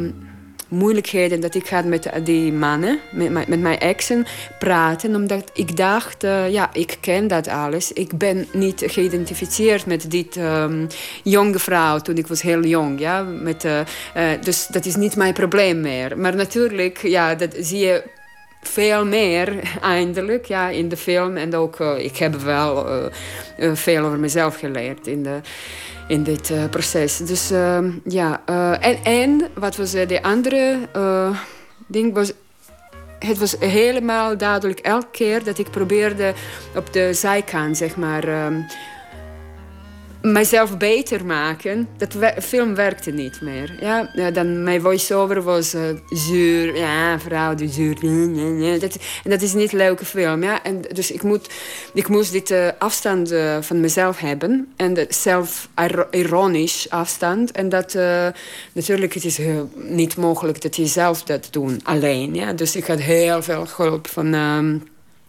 moeilijkheden 0.73 1.41
dat 1.41 1.55
ik 1.55 1.69
had 1.69 1.85
met 1.85 2.11
die 2.24 2.53
mannen, 2.53 2.99
met, 3.11 3.49
met 3.49 3.61
mijn 3.61 3.79
exen, 3.79 4.27
praten. 4.59 5.15
Omdat 5.15 5.51
ik 5.53 5.77
dacht, 5.77 6.24
uh, 6.24 6.51
ja, 6.51 6.70
ik 6.73 6.97
ken 7.01 7.29
dat 7.29 7.49
alles. 7.49 7.93
Ik 7.93 8.19
ben 8.19 8.47
niet 8.53 8.83
geïdentificeerd 8.87 9.87
met 9.87 10.11
dit 10.11 10.37
um, 10.37 10.87
jonge 11.23 11.59
vrouw 11.59 11.99
toen 11.99 12.16
ik 12.16 12.27
was 12.27 12.43
heel 12.43 12.65
jong. 12.65 13.01
Ja? 13.01 13.23
Met, 13.23 13.65
uh, 13.65 13.81
dus 14.41 14.66
dat 14.66 14.85
is 14.85 14.97
niet 14.97 15.16
mijn 15.16 15.33
probleem 15.33 15.81
meer. 15.81 16.19
Maar 16.19 16.37
natuurlijk, 16.37 16.99
ja, 16.99 17.35
dat 17.35 17.55
zie 17.59 17.79
je 17.79 18.03
veel 18.62 19.07
meer 19.07 19.61
eindelijk 19.81 20.47
ja, 20.47 20.69
in 20.69 20.89
de 20.89 20.97
film. 20.97 21.37
En 21.37 21.55
ook, 21.55 21.81
ik 21.81 22.16
heb 22.16 22.35
wel 22.35 22.87
veel 23.73 24.05
over 24.05 24.19
mezelf 24.19 24.59
geleerd 24.59 25.07
in 25.07 25.23
de 25.23 25.41
in 26.12 26.22
dit 26.22 26.51
uh, 26.51 26.64
proces. 26.70 27.16
Dus 27.16 27.52
uh, 27.52 27.78
ja, 28.05 28.43
uh, 28.51 28.86
en, 28.86 29.05
en 29.05 29.48
wat 29.55 29.76
was 29.76 29.90
de 29.90 30.22
andere 30.22 30.78
ding 31.86 32.14
was. 32.14 32.32
Het 33.18 33.39
was 33.39 33.56
helemaal 33.59 34.36
duidelijk 34.36 34.78
elke 34.78 35.10
keer 35.10 35.44
dat 35.44 35.59
ik 35.59 35.70
probeerde 35.70 36.34
op 36.76 36.93
de 36.93 37.12
zijkant, 37.12 37.76
zeg 37.76 37.97
maar, 37.97 38.24
mijzelf 40.23 40.77
beter 40.77 41.24
maken. 41.24 41.89
Dat 41.97 42.16
film 42.43 42.74
werkte 42.74 43.11
niet 43.11 43.40
meer. 43.40 43.74
Ja? 43.81 44.31
dan 44.31 44.62
mijn 44.62 44.81
voice-over 44.81 45.43
was 45.43 45.74
uh, 45.74 45.82
zuur. 46.09 46.77
Ja, 46.77 47.19
vrouw 47.20 47.55
die 47.55 47.69
zuur. 47.69 47.94
Dat, 48.81 48.97
en 49.24 49.31
dat 49.31 49.43
is 49.43 49.55
niet 49.55 49.73
een 49.73 49.78
leuke 49.78 50.05
film. 50.05 50.43
Ja? 50.43 50.62
En 50.62 50.81
dus 50.93 51.11
ik, 51.11 51.23
moet, 51.23 51.49
ik 51.94 52.09
moest 52.09 52.32
dit 52.32 52.51
uh, 52.51 52.69
afstand 52.78 53.32
uh, 53.32 53.57
van 53.61 53.81
mezelf 53.81 54.19
hebben. 54.19 54.73
En 54.77 55.07
zelf-ironisch 55.09 56.90
afstand. 56.90 57.53
En 57.53 57.69
dat 57.69 57.94
natuurlijk 58.73 59.15
het 59.15 59.24
is 59.24 59.39
niet 59.74 60.16
mogelijk 60.16 60.61
dat 60.61 60.77
je 60.77 60.86
zelf 60.86 61.23
dat 61.23 61.49
doet 61.51 61.85
alleen. 61.85 62.35
Ja? 62.35 62.53
Dus 62.53 62.77
ik 62.77 62.86
had 62.86 63.01
heel 63.01 63.43
veel 63.43 63.66
hulp 63.77 64.07
van... 64.07 64.35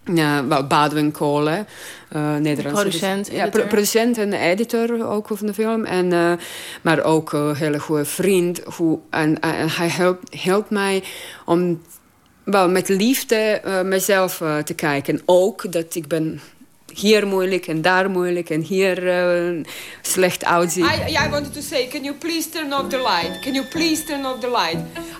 Ja, 0.05 0.63
Badwin 0.67 1.11
Kolen, 1.11 1.67
uh, 2.15 2.35
Nederlandse 2.35 2.81
producent, 2.81 3.31
ja, 3.31 3.49
pro 3.49 3.63
producent 3.65 4.17
en 4.17 4.33
editor 4.33 5.07
ook 5.07 5.27
van 5.27 5.47
de 5.47 5.53
film. 5.53 5.85
En, 5.85 6.11
uh, 6.11 6.33
maar 6.81 7.03
ook 7.03 7.31
een 7.31 7.55
hele 7.55 7.79
goede 7.79 8.05
vriend. 8.05 8.61
Hoe, 8.75 8.99
en, 9.09 9.39
en 9.39 9.69
hij 9.69 9.87
helpt, 9.87 10.41
helpt 10.43 10.69
mij 10.69 11.03
om 11.45 11.81
wel 12.43 12.69
met 12.69 12.89
liefde 12.89 13.61
uh, 13.65 13.81
mezelf 13.81 14.41
te 14.63 14.73
kijken. 14.75 15.21
Ook 15.25 15.71
dat 15.71 15.95
ik 15.95 16.07
ben 16.07 16.41
hier 16.93 17.27
moeilijk 17.27 17.67
en 17.67 17.81
daar 17.81 18.09
moeilijk 18.09 18.49
en 18.49 18.61
hier 18.61 19.07
eh, 19.07 19.63
slecht 20.01 20.45
uitziet. 20.45 20.85
I, 20.85 21.11
I 21.25 21.29
wanted 21.29 21.53
to 21.53 21.61
say, 21.61 21.87
can 21.87 22.03
you 22.03 22.15
please 22.15 22.49
turn 22.49 22.73
off 22.73 22.87
the 22.87 22.97
light? 22.97 23.39
Can 23.41 23.53
you 23.53 23.65
please 23.65 24.03
turn 24.03 24.25
off 24.25 24.39
the 24.39 24.49
light? 24.49 24.77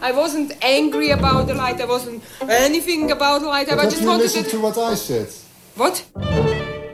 I 0.09 0.13
wasn't 0.13 0.55
angry 0.59 1.11
about 1.11 1.47
the 1.47 1.55
light. 1.55 1.79
I 1.79 1.85
wasn't 1.85 2.23
anything 2.47 3.11
about 3.11 3.39
the 3.41 3.47
light. 3.47 3.71
I 3.71 3.75
But 3.75 3.83
just 3.83 3.93
have 3.95 4.01
you 4.01 4.07
wanted 4.09 4.23
listened 4.23 4.45
it. 4.45 4.51
to 4.51 4.59
what 4.59 4.91
I 4.93 4.95
said? 4.95 5.27
What? 5.73 6.05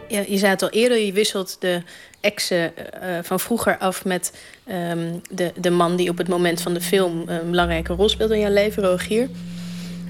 Ja, 0.08 0.24
je 0.28 0.38
zei 0.38 0.52
het 0.52 0.62
al 0.62 0.70
eerder, 0.70 0.98
je 0.98 1.14
wisselt 1.14 1.56
de 1.60 1.82
exen 2.22 2.74
eh, 2.76 3.10
van 3.24 3.40
vroeger 3.40 3.78
af 3.78 4.06
met 4.06 4.34
ehm, 4.66 5.14
de, 5.30 5.52
de 5.56 5.70
man 5.70 5.96
die 5.96 6.10
op 6.10 6.18
het 6.18 6.28
moment 6.28 6.62
van 6.62 6.74
de 6.74 6.82
film 6.82 7.24
een 7.26 7.50
belangrijke 7.50 7.94
rol 7.94 8.10
speelt 8.10 8.32
in 8.32 8.40
jouw 8.40 8.54
leven, 8.54 8.84
Rogier. 8.84 9.30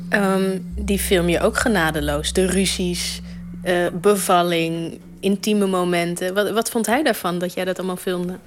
Ehm, 0.10 0.58
die 0.76 1.00
film 1.00 1.30
je 1.30 1.40
ook 1.40 1.58
genadeloos. 1.58 2.34
De 2.34 2.46
ruzies, 2.46 3.22
eh, 3.62 3.88
bevalling, 3.94 5.00
intieme 5.20 5.68
momenten. 5.68 6.34
Wat, 6.34 6.52
wat 6.52 6.70
vond 6.70 6.86
hij 6.86 7.04
daarvan 7.04 7.40
dat 7.40 7.54
jij 7.54 7.66
dat 7.66 7.78
allemaal 7.78 7.96
filmde? 7.96 8.38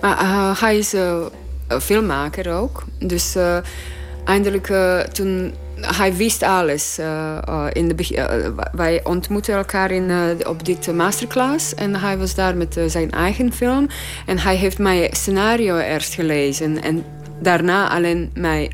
Maar 0.00 0.18
eh, 0.18 0.60
hij 0.60 0.78
is 0.78 0.92
een 0.92 1.80
filmmaker 1.80 2.52
ook. 2.52 2.84
Dus 2.98 3.36
eindelijk 4.24 4.72
toen... 5.12 5.54
Hij 5.80 6.14
wist 6.14 6.42
alles. 6.42 6.98
in 7.72 7.88
de 7.88 7.94
wij 8.72 9.00
ontmoetten 9.04 9.54
elkaar 9.54 9.90
in, 9.90 10.10
op 10.46 10.64
dit 10.64 10.92
masterclass. 10.92 11.74
En 11.74 11.96
hij 11.96 12.18
was 12.18 12.34
daar 12.34 12.56
met 12.56 12.80
zijn 12.86 13.10
eigen 13.10 13.52
film. 13.52 13.86
En 14.26 14.38
hij 14.38 14.56
heeft 14.56 14.78
mijn 14.78 15.08
scenario 15.10 15.76
eerst 15.76 16.14
gelezen. 16.14 16.82
En 16.82 17.04
daarna 17.40 17.90
alleen 17.90 18.30
mij 18.34 18.70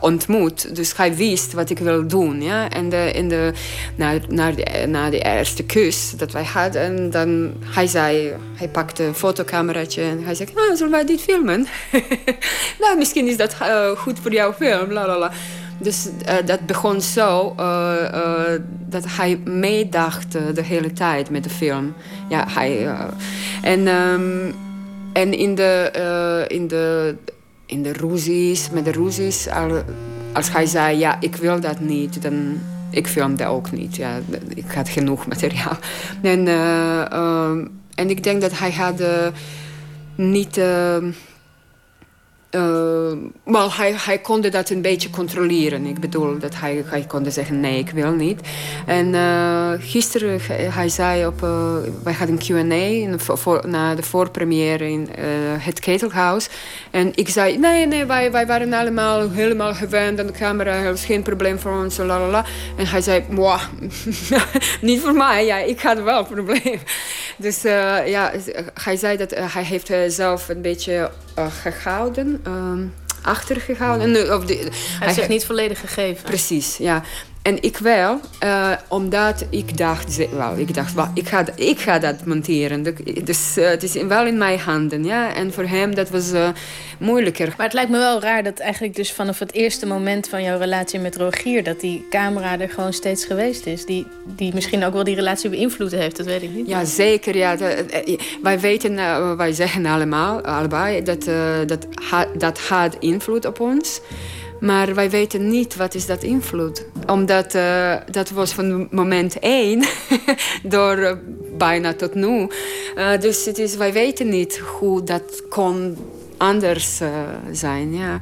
ontmoet. 0.00 0.76
Dus 0.76 0.96
hij 0.96 1.14
wist 1.14 1.52
wat 1.52 1.70
ik 1.70 1.78
wil 1.78 2.06
doen. 2.06 2.42
Ja? 2.42 2.70
En 2.70 2.92
in 2.92 3.28
de, 3.28 3.52
na, 3.96 4.12
na, 4.28 4.50
de, 4.50 4.86
na 4.88 5.10
de 5.10 5.18
eerste 5.18 5.62
kus 5.62 6.12
dat 6.16 6.32
wij 6.32 6.44
hadden, 6.44 6.82
en 6.82 7.10
dan 7.10 7.52
hij 7.64 7.86
zei, 7.86 8.32
hij 8.54 8.68
pakte 8.68 9.04
een 9.04 9.14
fotocameraatje 9.14 10.02
en 10.02 10.24
hij 10.24 10.34
zei, 10.34 10.48
ah, 10.54 10.76
zullen 10.76 10.92
wij 10.92 11.04
dit 11.04 11.20
filmen? 11.20 11.66
nou, 12.80 12.98
misschien 12.98 13.26
is 13.26 13.36
dat 13.36 13.56
eh, 13.60 13.90
goed 13.90 14.18
voor 14.18 14.32
jouw 14.32 14.52
film. 14.52 14.92
La, 14.92 15.06
la, 15.06 15.18
la. 15.18 15.30
Dus 15.78 16.08
eh, 16.24 16.34
dat 16.44 16.66
begon 16.66 17.00
zo 17.00 17.54
eh, 17.56 18.44
dat 18.88 19.04
hij 19.08 19.36
meedacht 19.44 20.32
de 20.32 20.62
hele 20.62 20.92
tijd 20.92 21.30
met 21.30 21.44
de 21.44 21.50
film. 21.50 21.94
Ja, 22.28 22.44
hij, 22.48 22.94
en, 23.62 23.86
ehm, 23.86 24.52
en 25.12 25.32
in 25.32 25.54
de, 25.54 26.44
in 26.48 26.68
de 26.68 27.16
in 27.70 27.82
de 27.82 27.92
ruzies, 27.92 28.70
met 28.70 28.84
de 28.84 28.90
ruzies, 28.92 29.48
al- 29.48 29.82
als 30.32 30.52
hij 30.52 30.66
zei, 30.66 30.98
ja, 30.98 31.16
ik 31.20 31.36
wil 31.36 31.60
dat 31.60 31.80
niet, 31.80 32.22
dan 32.22 32.60
ik 32.90 33.06
filmde 33.06 33.46
ook 33.46 33.70
niet. 33.70 33.96
Ja, 33.96 34.18
ik 34.54 34.70
had 34.74 34.88
genoeg 34.88 35.26
materiaal. 35.26 35.78
En, 36.22 36.46
eh, 36.48 37.12
ehm, 37.12 37.66
en 37.94 38.10
ik 38.10 38.22
denk 38.22 38.40
dat 38.40 38.58
hij 38.58 38.72
had 38.72 39.00
eh, 39.00 39.26
niet... 40.14 40.60
eh, 42.50 43.12
wel, 43.44 43.72
hij, 43.72 43.94
hij 43.96 44.18
kon 44.18 44.40
dat 44.40 44.70
een 44.70 44.82
beetje 44.82 45.10
controleren. 45.10 45.86
Ik 45.86 46.00
bedoel, 46.00 46.38
dat 46.38 46.54
hij, 46.54 46.84
hij 46.86 47.06
zeggen, 47.24 47.60
nee, 47.60 47.78
ik 47.78 47.90
wil 47.90 48.12
niet. 48.12 48.40
En 48.86 49.14
eh, 49.14 49.72
gisteren, 49.78 50.40
hij 50.72 50.88
zei 50.88 51.26
op... 51.26 51.42
eh, 51.42 51.76
wij 52.04 52.12
hadden 52.12 52.38
een 52.40 53.08
Q&A 53.12 53.66
na 53.66 53.94
de 53.94 54.02
voorpremière 54.02 54.90
in 54.90 55.08
het 55.58 55.80
Ketelhuis. 55.80 56.48
En 56.90 57.12
ik 57.14 57.28
zei, 57.28 57.58
nee, 57.58 57.86
nee, 57.86 58.04
wij, 58.04 58.32
wij 58.32 58.46
waren 58.46 58.72
allemaal 58.72 59.30
helemaal 59.30 59.74
gewend 59.74 60.20
aan 60.20 60.26
de 60.26 60.32
camera. 60.32 60.72
Er 60.72 60.90
was 60.90 61.04
geen 61.04 61.22
probleem 61.22 61.58
voor 61.58 61.72
ons, 61.72 61.96
la 61.96 62.04
la 62.04 62.28
la. 62.28 62.44
En 62.76 62.86
hij 62.86 63.00
zei, 63.00 63.24
"Mwah, 63.28 63.62
niet 64.80 65.00
voor 65.00 65.14
mij, 65.14 65.46
ja, 65.46 65.56
ik 65.58 65.80
had 65.80 66.02
wel 66.02 66.18
een 66.18 66.26
probleem. 66.26 66.78
Dus 67.36 67.62
ja, 68.06 68.32
hij 68.82 68.96
zei 68.96 69.16
dat 69.16 69.30
hij 69.30 69.64
heeft 69.64 69.92
zelf 70.06 70.48
een 70.48 70.62
beetje 70.62 71.10
eh, 71.34 71.46
gehouden, 71.62 72.39
ehm, 72.44 72.82
achtergehouden. 73.22 74.16
En, 74.16 74.34
of 74.34 74.44
de- 74.44 74.54
Hij 74.54 74.70
heeft 74.98 75.14
zich 75.14 75.28
niet 75.28 75.44
volledig 75.46 75.80
gegeven. 75.80 76.24
Precies, 76.24 76.76
ja. 76.76 77.02
En 77.42 77.62
ik 77.62 77.76
wel, 77.76 78.20
eh, 78.38 78.70
omdat 78.88 79.44
ik 79.50 79.76
dacht, 79.78 80.28
wel, 80.32 80.56
ik 80.56 80.74
dacht, 80.74 80.94
wel, 80.94 81.08
ik, 81.14 81.28
ga, 81.28 81.44
ik 81.54 81.78
ga 81.78 81.98
dat 81.98 82.24
monteren. 82.24 82.82
Dus 83.24 83.56
eh, 83.56 83.68
het 83.68 83.82
is 83.82 83.92
wel 83.92 84.26
in 84.26 84.38
mijn 84.38 84.58
handen, 84.58 85.04
ja. 85.04 85.34
En 85.34 85.52
voor 85.52 85.64
hem 85.64 85.94
dat 85.94 86.10
was 86.10 86.32
eh, 86.32 86.48
moeilijker. 86.98 87.54
Maar 87.56 87.66
het 87.66 87.74
lijkt 87.74 87.90
me 87.90 87.98
wel 87.98 88.20
raar 88.20 88.42
dat 88.42 88.58
eigenlijk 88.58 88.94
dus 88.96 89.12
vanaf 89.12 89.38
het 89.38 89.52
eerste 89.52 89.86
moment 89.86 90.28
van 90.28 90.42
jouw 90.42 90.58
relatie 90.58 90.98
met 91.00 91.16
Rogier... 91.16 91.64
dat 91.64 91.80
die 91.80 92.06
camera 92.10 92.60
er 92.60 92.68
gewoon 92.70 92.92
steeds 92.92 93.24
geweest 93.24 93.66
is. 93.66 93.84
Die, 93.84 94.06
die 94.36 94.54
misschien 94.54 94.84
ook 94.84 94.92
wel 94.92 95.04
die 95.04 95.14
relatie 95.14 95.50
beïnvloed 95.50 95.90
heeft, 95.90 96.16
dat 96.16 96.26
weet 96.26 96.42
ik 96.42 96.50
niet. 96.54 96.66
Ja, 96.68 96.84
zeker. 96.84 97.36
Ja. 97.36 97.56
De- 97.56 98.18
wij 98.42 98.60
weten, 98.60 98.94
wij 99.36 99.52
zeggen 99.52 99.86
allemaal, 99.86 100.40
allebei, 100.40 101.02
dat, 101.02 101.24
dat, 101.66 101.86
ha- 102.10 102.28
dat 102.38 102.58
had 102.60 102.96
invloed 102.98 103.44
op 103.46 103.60
ons. 103.60 104.00
Maar 104.60 104.94
wij 104.94 105.10
weten 105.10 105.48
niet 105.48 105.76
wat 105.76 105.94
is 105.94 106.06
dat 106.06 106.22
invloed. 106.22 106.86
Omdat 107.06 107.54
eh, 107.54 107.94
dat 108.10 108.30
was 108.30 108.52
van 108.52 108.88
moment 108.90 109.38
één 109.38 109.84
door 110.62 110.96
eh, 110.96 111.16
bijna 111.58 111.94
tot 111.94 112.14
nu. 112.14 112.48
Eh, 112.94 113.20
dus 113.20 113.44
het 113.44 113.58
is, 113.58 113.76
wij 113.76 113.92
weten 113.92 114.28
niet 114.28 114.58
hoe 114.58 115.02
dat 115.02 115.42
kon 115.48 115.96
anders 116.36 117.00
zijn. 117.52 117.94
Ja. 117.94 118.18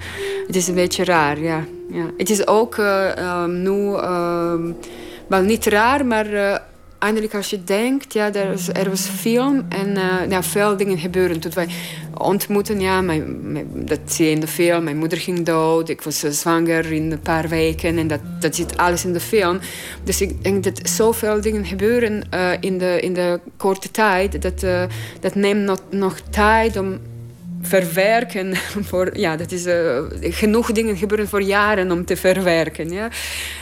Het 0.47 0.57
is 0.57 0.69
een 0.69 0.75
beetje 0.75 1.05
raar, 1.05 1.41
ja. 1.41 1.65
ja. 1.91 2.05
Het 2.17 2.31
is 2.31 2.47
ook 2.47 2.77
eh, 2.77 3.17
ehm, 3.17 3.63
nu... 3.63 3.95
ehm, 3.95 4.73
wel 5.27 5.43
niet 5.43 5.67
raar, 5.67 6.07
maar 6.07 6.27
eindelijk 6.99 7.35
als 7.35 7.51
je 7.51 7.65
denkt, 7.65 8.13
ja, 8.13 8.35
er, 8.35 8.53
is, 8.53 8.69
er 8.69 8.89
was 8.89 9.01
film 9.01 9.67
en 9.69 9.95
ja, 10.29 10.43
veel 10.43 10.77
dingen 10.77 10.99
gebeuren. 10.99 11.41
Toen 11.41 11.53
wij 11.55 11.69
ontmoeten, 12.19 12.81
ja, 12.81 13.01
mijn, 13.01 13.67
dat 13.75 14.01
zie 14.05 14.25
je 14.25 14.31
in 14.31 14.41
de 14.41 14.47
film. 14.47 14.85
Mijn 14.85 14.99
moeder 14.99 15.19
ging 15.19 15.43
dood, 15.43 15.89
ik 15.89 16.03
was 16.03 16.23
eh, 16.23 16.31
zwanger 16.31 16.93
in 16.93 17.13
een 17.13 17.21
paar 17.21 17.49
weken 17.49 17.99
en 17.99 18.07
dat, 18.07 18.21
dat 18.41 18.55
zit 18.55 18.77
alles 18.77 19.05
in 19.05 19.13
de 19.13 19.21
film. 19.21 19.59
Dus 20.05 20.21
ik 20.21 20.45
denk 20.45 20.65
dat 20.65 20.81
zoveel 20.89 21.41
dingen 21.41 21.65
gebeuren 21.65 22.31
eh, 22.31 22.51
in, 22.61 22.79
de, 22.79 23.01
in 23.01 23.15
de 23.15 23.41
korte 23.57 23.91
tijd, 23.91 24.43
dat, 24.43 24.61
dat 25.21 25.35
neemt 25.35 25.65
nog, 25.65 25.79
nog 25.91 26.21
tijd 26.31 26.77
om 26.77 26.99
verwerken. 27.63 28.57
Voor, 28.89 29.19
ja, 29.19 29.37
dat 29.37 29.53
is 29.53 29.65
eh, 29.67 29.99
genoeg 30.21 30.73
dingen 30.73 30.97
gebeuren 30.97 31.29
voor 31.29 31.43
jaren 31.43 31.91
om 31.91 32.05
te 32.05 32.17
verwerken. 32.17 32.91
Ja, 32.91 33.09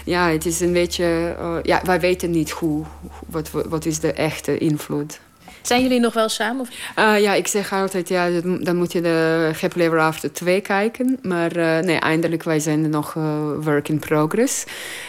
ja 0.05 0.31
het 0.31 0.47
is 0.47 0.61
een 0.61 0.73
beetje. 0.73 1.35
eh, 1.39 1.57
ja, 1.63 1.81
wij 1.85 2.01
weten 2.01 2.31
niet 2.31 2.51
hoe, 2.51 2.85
wat, 3.27 3.51
wat 3.69 3.85
is 3.85 3.99
de 3.99 4.13
echte 4.13 4.59
invloed. 4.59 5.21
Zijn 5.63 5.83
jullie 5.83 6.01
nog 6.01 6.15
wel 6.15 6.29
samen? 6.29 6.61
Of? 6.61 6.69
Ah, 6.95 7.21
ja, 7.21 7.35
ik 7.35 7.47
zeg 7.47 7.73
altijd, 7.73 8.09
ja, 8.09 8.29
dan 8.61 8.77
moet 8.77 8.93
je 8.93 9.01
de 9.01 9.51
Happily 9.61 9.85
Ever 9.85 9.99
After 10.01 10.33
2 10.33 10.61
kijken. 10.61 11.19
Maar 11.23 11.57
eh, 11.57 11.85
nee, 11.85 11.97
eindelijk, 11.99 12.43
wij 12.43 12.61
zijn 12.61 12.91
nog 12.91 13.17
eh, 13.17 13.23
work 13.61 13.89
in 13.89 13.99
progress. 13.99 14.65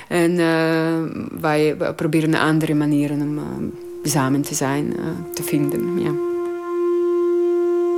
En 0.08 0.40
eh, 0.40 1.22
wij 1.40 1.76
proberen 1.96 2.34
andere 2.34 2.74
manieren 2.74 3.22
om 3.22 3.38
eh, 3.38 4.12
samen 4.12 4.42
te 4.42 4.56
zijn, 4.56 4.98
eh, 4.98 5.04
te 5.34 5.44
vinden. 5.44 6.00
Ja. 6.04 6.27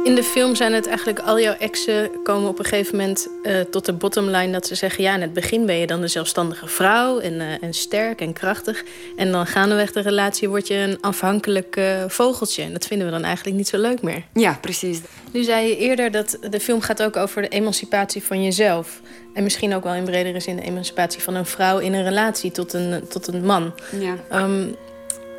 In 0.03 0.15
de 0.15 0.23
film 0.23 0.55
zijn 0.55 0.73
het 0.73 0.87
eigenlijk 0.87 1.19
al 1.19 1.39
jouw 1.39 1.53
exen 1.53 2.09
komen 2.23 2.49
op 2.49 2.59
een 2.59 2.65
gegeven 2.65 2.97
moment 2.97 3.27
eh, 3.43 3.59
tot 3.59 3.85
de 3.85 3.93
bottomline 3.93 4.51
dat 4.51 4.67
ze 4.67 4.75
zeggen: 4.75 5.03
ja, 5.03 5.15
in 5.15 5.21
het 5.21 5.33
begin 5.33 5.65
ben 5.65 5.75
je 5.75 5.87
dan 5.87 6.01
de 6.01 6.07
zelfstandige 6.07 6.67
vrouw 6.67 7.19
en, 7.19 7.41
eh, 7.41 7.63
en 7.63 7.73
sterk 7.73 8.21
en 8.21 8.33
krachtig. 8.33 8.83
En 9.17 9.31
dan 9.31 9.45
gaandeweg 9.45 9.91
de 9.91 9.99
relatie 9.99 10.49
word 10.49 10.67
je 10.67 10.75
een 10.75 10.97
afhankelijk 11.01 11.75
eh, 11.75 12.03
vogeltje. 12.07 12.63
En 12.63 12.73
dat 12.73 12.85
vinden 12.85 13.07
we 13.07 13.13
dan 13.13 13.23
eigenlijk 13.23 13.57
niet 13.57 13.67
zo 13.67 13.77
leuk 13.77 14.01
meer. 14.01 14.23
ja, 14.33 14.57
precies. 14.61 15.01
Nu 15.31 15.43
zei 15.43 15.67
je 15.67 15.77
eerder 15.77 16.11
dat 16.11 16.37
de 16.49 16.59
film 16.59 16.81
gaat 16.81 17.03
ook 17.03 17.15
over 17.15 17.41
de 17.41 17.47
emancipatie 17.47 18.23
van 18.23 18.43
jezelf. 18.43 19.01
En 19.33 19.43
misschien 19.43 19.75
ook 19.75 19.83
wel 19.83 19.93
in 19.93 20.03
bredere 20.03 20.39
zin 20.39 20.55
de 20.55 20.61
emancipatie 20.61 21.21
van 21.21 21.35
een 21.35 21.45
vrouw 21.45 21.77
in 21.77 21.93
een 21.93 22.03
relatie 22.03 22.51
tot 22.51 22.73
een, 22.73 23.07
tot 23.07 23.27
een 23.27 23.45
man. 23.45 23.73
Ja. 23.99 24.15
Ehm, 24.29 24.67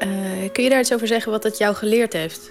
eh, 0.00 0.08
kun 0.52 0.62
je 0.62 0.70
daar 0.70 0.80
iets 0.80 0.92
over 0.92 1.06
zeggen 1.06 1.32
wat 1.32 1.42
het 1.42 1.58
jou 1.58 1.74
geleerd 1.74 2.12
heeft? 2.12 2.50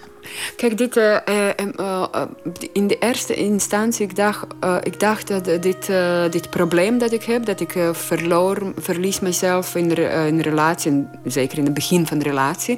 Kijk, 0.55 0.77
dit, 0.77 0.97
eh, 0.97 1.15
eh, 1.15 2.25
in 2.73 2.87
de 2.87 2.97
eerste 2.99 3.33
instantie, 3.35 4.05
ik 4.05 4.15
dacht, 4.15 4.45
ik 4.83 4.99
dacht 4.99 5.27
dat 5.27 5.45
dit, 5.45 5.91
dit 6.31 6.49
probleem 6.49 6.97
dat 6.97 7.11
ik 7.11 7.23
heb, 7.23 7.45
dat 7.45 7.59
ik 7.59 7.75
verloor, 7.91 8.73
verlies 8.77 9.19
mezelf 9.19 9.75
in 9.75 9.87
de 9.87 10.41
relatie, 10.41 11.07
zeker 11.25 11.57
in 11.57 11.63
het 11.63 11.73
begin 11.73 12.07
van 12.07 12.17
de 12.17 12.23
relatie, 12.23 12.77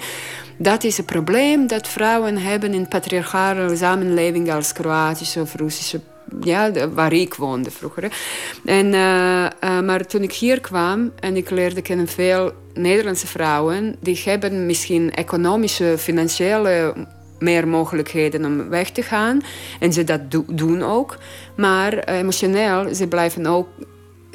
dat 0.57 0.83
is 0.83 0.97
een 0.97 1.05
probleem 1.05 1.67
dat 1.67 1.87
vrouwen 1.87 2.37
hebben 2.37 2.73
in 2.73 2.87
patriarchale 2.87 3.75
samenleving 3.75 4.51
als 4.51 4.73
Kroatische 4.73 5.41
of 5.41 5.55
Russische 5.55 5.99
ja, 6.39 6.71
waar 6.89 7.13
ik 7.13 7.33
woonde 7.33 7.71
vroeger. 7.71 8.11
En, 8.65 8.93
eh, 8.93 9.45
eh, 9.45 9.51
maar 9.59 10.05
toen 10.07 10.21
ik 10.21 10.33
hier 10.33 10.61
kwam 10.61 11.11
en 11.19 11.35
ik 11.35 11.49
leerde 11.49 11.81
kennen 11.81 12.07
veel 12.07 12.51
Nederlandse 12.73 13.27
vrouwen, 13.27 13.95
die 13.99 14.21
hebben 14.25 14.65
misschien 14.65 15.13
economische, 15.13 15.95
financiële 15.97 16.93
meer 17.39 17.67
mogelijkheden 17.67 18.45
om 18.45 18.69
weg 18.69 18.89
te 18.89 19.01
gaan. 19.01 19.41
En 19.79 19.93
ze 19.93 20.03
dat 20.03 20.31
do- 20.31 20.45
doen 20.47 20.83
ook. 20.83 21.17
Maar 21.55 21.93
eh, 21.93 22.17
emotioneel, 22.17 22.95
ze 22.95 23.07
blijven 23.07 23.45
ook 23.45 23.67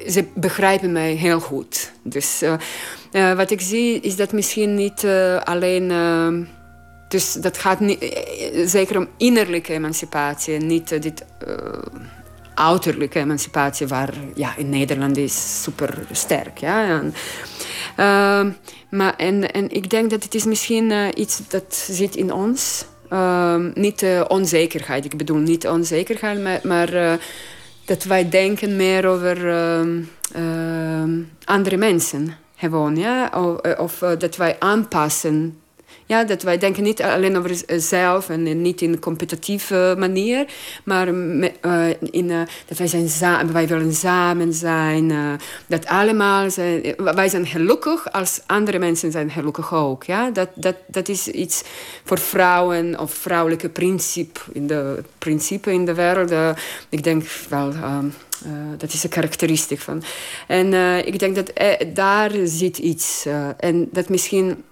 ze 0.09 0.24
begrijpen 0.35 0.93
mij 0.93 1.12
heel 1.12 1.40
goed. 1.40 1.93
Dus 2.02 2.43
wat 3.36 3.51
ik 3.51 3.60
zie 3.60 4.01
is 4.01 4.16
dat 4.16 4.32
misschien 4.32 4.74
niet 4.74 5.06
alleen. 5.44 5.90
Eh, 7.06 7.10
dus 7.10 7.32
dat 7.32 7.58
gaat 7.58 7.80
niet, 7.80 7.98
eh, 7.98 8.66
zeker 8.66 8.96
om 8.96 9.08
innerlijke 9.16 9.72
emancipatie 9.72 10.58
niet 10.58 10.92
eh, 10.92 11.00
dit 11.00 11.24
eh, 11.46 11.54
uiterlijke 12.54 13.18
emancipatie, 13.18 13.86
waar 13.86 14.14
ja, 14.34 14.56
in 14.56 14.68
Nederland 14.68 15.16
is 15.16 15.62
super 15.62 16.06
sterk. 16.12 16.58
Ja? 16.58 16.88
En, 16.88 17.14
ehm, 17.96 18.50
maar 18.90 19.16
en, 19.16 19.52
en 19.52 19.70
ik 19.70 19.90
denk 19.90 20.10
dat 20.10 20.22
het 20.22 20.34
is 20.34 20.44
misschien 20.44 20.90
eh, 20.90 21.08
iets 21.14 21.40
dat 21.48 21.86
zit 21.90 22.16
in 22.16 22.32
ons. 22.32 22.84
Ehm, 23.08 23.70
niet 23.74 24.02
eh, 24.02 24.24
onzekerheid, 24.28 25.04
ik 25.04 25.16
bedoel 25.16 25.38
niet 25.38 25.68
onzekerheid, 25.68 26.42
maar, 26.42 26.60
maar 26.62 26.94
eh, 26.94 27.12
dat 27.84 28.04
wij 28.04 28.28
denken 28.28 28.76
meer 28.76 29.06
over 29.06 29.50
ehm, 30.32 31.22
andere 31.44 31.76
mensen. 31.76 32.36
Gewoon, 32.56 32.96
ja? 32.96 33.30
Of, 33.34 33.78
of 33.78 34.02
eh, 34.02 34.10
dat 34.18 34.36
wij 34.36 34.56
aanpassen. 34.58 35.60
Ja, 36.08 36.24
dat 36.24 36.42
wij 36.42 36.58
denken 36.58 36.82
niet 36.82 37.02
alleen 37.02 37.36
over 37.38 37.62
zelf 37.80 38.28
en 38.28 38.62
niet 38.62 38.80
in 38.82 38.92
een 38.92 38.98
competitieve 38.98 39.94
manier, 39.98 40.46
maar 40.84 41.08
eh, 41.08 41.88
in, 42.10 42.30
eh, 42.30 42.40
dat 42.66 42.78
wij, 42.78 42.86
zijn 42.86 43.08
za- 43.08 43.46
wij 43.46 43.66
willen 43.68 43.94
samen 43.94 44.52
zijn. 44.52 45.10
eh, 45.10 45.32
dat 45.66 45.86
allemaal 45.86 46.46
eh, 46.56 46.94
Wij 47.14 47.28
zijn 47.28 47.46
gelukkig 47.46 48.12
als 48.12 48.40
andere 48.46 48.78
mensen 48.78 49.12
zijn 49.12 49.30
gelukkig 49.30 49.74
ook. 49.74 50.04
Ja? 50.04 50.30
Dat, 50.30 50.48
dat, 50.54 50.76
dat 50.86 51.08
is 51.08 51.28
iets 51.28 51.62
voor 52.04 52.18
vrouwen 52.18 52.98
of 53.00 53.12
vrouwelijke 53.14 53.68
principe 53.68 54.40
in 54.52 54.66
de, 54.66 55.02
principe 55.18 55.72
in 55.72 55.84
de 55.84 55.94
wereld. 55.94 56.30
eh, 56.30 56.50
ik 56.88 57.04
denk 57.04 57.24
wel. 57.48 57.72
eh, 57.72 57.98
dat 58.78 58.92
is 58.92 59.02
een 59.04 59.10
karakteristiek 59.10 59.80
van. 59.80 60.02
En 60.46 60.72
eh, 60.74 61.06
ik 61.06 61.18
denk 61.18 61.34
dat 61.34 61.48
eh, 61.48 61.72
daar 61.94 62.30
zit 62.44 62.78
iets. 62.78 63.24
eh, 63.26 63.48
en 63.58 63.88
dat 63.92 64.08
misschien 64.08 64.64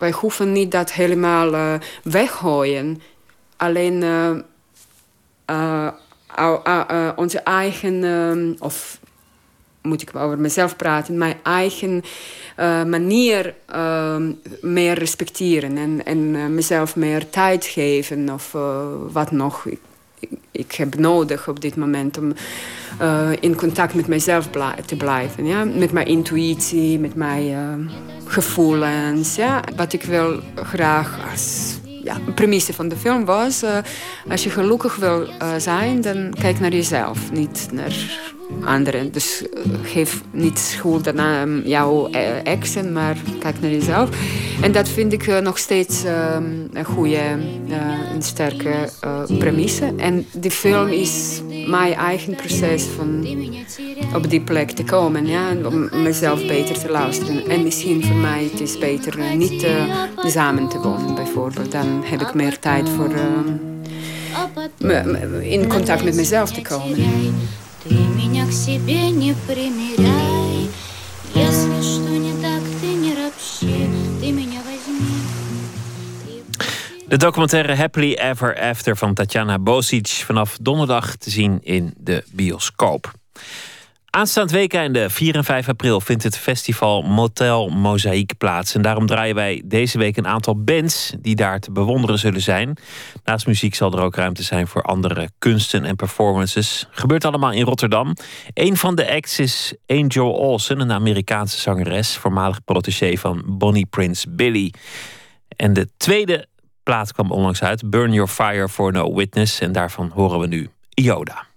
wij 0.00 0.12
hoeven 0.12 0.52
niet 0.52 0.70
dat 0.70 0.92
helemaal 0.92 1.54
eh, 1.54 1.74
weggooien. 2.02 3.02
Alleen 3.56 4.02
eh, 4.02 5.86
eh, 6.34 7.08
onze 7.16 7.40
eigen, 7.40 8.56
of 8.58 9.00
moet 9.82 10.02
ik 10.02 10.16
over 10.16 10.38
mezelf 10.38 10.76
praten, 10.76 11.18
mijn 11.18 11.36
eigen 11.42 12.02
manier 12.86 13.54
meer 14.60 14.98
respecteren 14.98 15.76
en, 15.76 16.04
en 16.04 16.54
mezelf 16.54 16.96
meer 16.96 17.30
tijd 17.30 17.64
geven 17.64 18.32
of 18.32 18.52
wat 19.12 19.30
nog. 19.30 19.66
Ik, 20.50 20.72
heb 20.72 20.98
nodig 20.98 21.48
op 21.48 21.60
dit 21.60 21.76
moment 21.76 22.18
om 22.18 22.32
eh, 22.98 23.30
in 23.40 23.54
contact 23.54 23.94
met 23.94 24.06
mezelf 24.06 24.48
te 24.86 24.96
blijven. 24.96 25.46
Ja? 25.46 25.64
Met 25.64 25.92
mijn 25.92 26.06
intuïtie, 26.06 26.98
met 26.98 27.14
mijn 27.14 27.48
eh, 27.48 27.94
gevoelens. 28.24 29.34
Ja? 29.34 29.62
Wat 29.76 29.92
ik 29.92 30.02
wil 30.02 30.40
graag 30.54 31.30
als 31.30 31.78
ja, 31.84 32.16
premisse 32.34 32.72
van 32.72 32.88
de 32.88 32.96
film 32.96 33.24
was... 33.24 33.62
eh, 33.62 33.78
als 34.28 34.44
je 34.44 34.50
gelukkig 34.50 34.96
wil 34.96 35.28
zijn, 35.56 36.00
dan 36.00 36.34
kijk 36.40 36.60
naar 36.60 36.72
jezelf, 36.72 37.32
niet 37.32 37.68
naar 37.72 37.92
anderen. 38.64 39.12
Dus 39.12 39.42
eh, 39.54 39.60
geef 39.82 40.20
niet 40.30 40.58
schuld 40.58 41.16
aan 41.18 41.62
jouw 41.64 42.08
eh, 42.10 42.44
exen, 42.46 42.92
maar 42.92 43.16
kijk 43.40 43.60
naar 43.60 43.70
jezelf. 43.70 44.08
En 44.62 44.72
dat 44.72 44.88
vind 44.88 45.12
ik 45.12 45.26
eh, 45.26 45.38
nog 45.38 45.58
steeds 45.58 46.04
eh, 46.04 46.36
een 46.72 46.84
goede, 46.84 47.16
eh, 47.16 47.36
een 48.14 48.22
sterke 48.22 48.70
eh, 49.00 49.22
premisse. 49.38 49.92
En 49.96 50.26
die 50.32 50.50
film 50.50 50.88
is 50.88 51.40
mijn 51.66 51.94
eigen 51.94 52.34
proces 52.34 52.82
van 52.96 53.26
op 54.14 54.30
die 54.30 54.40
plek 54.40 54.70
te 54.70 54.84
komen. 54.84 55.26
Ja, 55.26 55.40
om 55.64 55.88
mezelf 56.02 56.46
beter 56.46 56.78
te 56.78 56.90
luisteren. 56.90 57.48
En 57.48 57.62
misschien 57.62 58.04
voor 58.04 58.16
mij 58.16 58.50
het 58.54 58.76
beter 58.80 59.18
eh, 59.18 59.32
niet 59.36 59.62
eh, 59.62 59.72
samen 60.26 60.68
te 60.68 60.78
wonen, 60.78 61.14
bijvoorbeeld. 61.14 61.72
Dan 61.72 62.02
heb 62.04 62.20
ik 62.20 62.34
meer 62.34 62.58
tijd 62.58 62.88
voor 62.88 63.08
eh, 63.14 63.20
me- 64.78 65.48
in 65.50 65.68
contact 65.68 66.04
met 66.04 66.14
mezelf 66.14 66.52
te 66.52 66.62
komen. 66.62 66.96
Ты 67.83 67.93
меня 67.93 68.45
к 68.47 68.51
себе 68.51 69.09
не 69.11 69.35
примеряй 69.45 70.69
Если 71.33 71.81
что 71.81 72.09
не 72.09 72.41
так, 72.41 72.61
ты 72.81 72.87
не 72.87 73.13
ропщи 73.13 73.89
Ты 74.19 74.31
меня 74.31 74.61
возьми 74.63 75.45
De 77.07 77.17
documentaire 77.17 77.75
Happily 77.77 78.15
Ever 78.17 78.57
After 78.59 78.97
van 78.97 79.13
Tatjana 79.13 79.59
Bosic 79.59 80.23
vanaf 80.27 80.57
donderdag 80.61 81.15
te 81.15 81.29
zien 81.29 81.59
in 81.63 81.93
de 81.97 82.23
bioscoop. 82.31 83.13
Aanstaand 84.10 84.50
weekende 84.50 85.10
4 85.10 85.34
en 85.34 85.44
5 85.44 85.68
april 85.68 86.00
vindt 86.00 86.22
het 86.22 86.38
festival 86.38 87.02
Motel 87.02 87.68
Mozaïek 87.68 88.32
plaats. 88.38 88.74
En 88.74 88.82
daarom 88.82 89.06
draaien 89.06 89.34
wij 89.34 89.62
deze 89.64 89.98
week 89.98 90.16
een 90.16 90.26
aantal 90.26 90.62
bands 90.62 91.12
die 91.18 91.34
daar 91.34 91.60
te 91.60 91.72
bewonderen 91.72 92.18
zullen 92.18 92.40
zijn. 92.40 92.76
Naast 93.24 93.46
muziek 93.46 93.74
zal 93.74 93.92
er 93.92 94.02
ook 94.02 94.14
ruimte 94.14 94.42
zijn 94.42 94.66
voor 94.66 94.82
andere 94.82 95.30
kunsten 95.38 95.84
en 95.84 95.96
performances. 95.96 96.86
Gebeurt 96.90 97.24
allemaal 97.24 97.52
in 97.52 97.64
Rotterdam. 97.64 98.14
Een 98.54 98.76
van 98.76 98.94
de 98.94 99.12
acts 99.12 99.38
is 99.38 99.74
Angel 99.86 100.34
Olsen, 100.34 100.80
een 100.80 100.92
Amerikaanse 100.92 101.60
zangeres, 101.60 102.16
voormalig 102.16 102.64
protégé 102.64 103.16
van 103.16 103.42
Bonnie 103.46 103.86
Prince 103.86 104.30
Billy. 104.30 104.72
En 105.56 105.72
de 105.72 105.88
tweede 105.96 106.46
plaat 106.82 107.12
kwam 107.12 107.30
onlangs 107.30 107.62
uit, 107.62 107.90
Burn 107.90 108.12
Your 108.12 108.30
Fire 108.30 108.68
for 108.68 108.92
No 108.92 109.14
Witness. 109.14 109.60
En 109.60 109.72
daarvan 109.72 110.10
horen 110.14 110.38
we 110.38 110.46
nu 110.46 110.70
Yoda. 110.88 111.49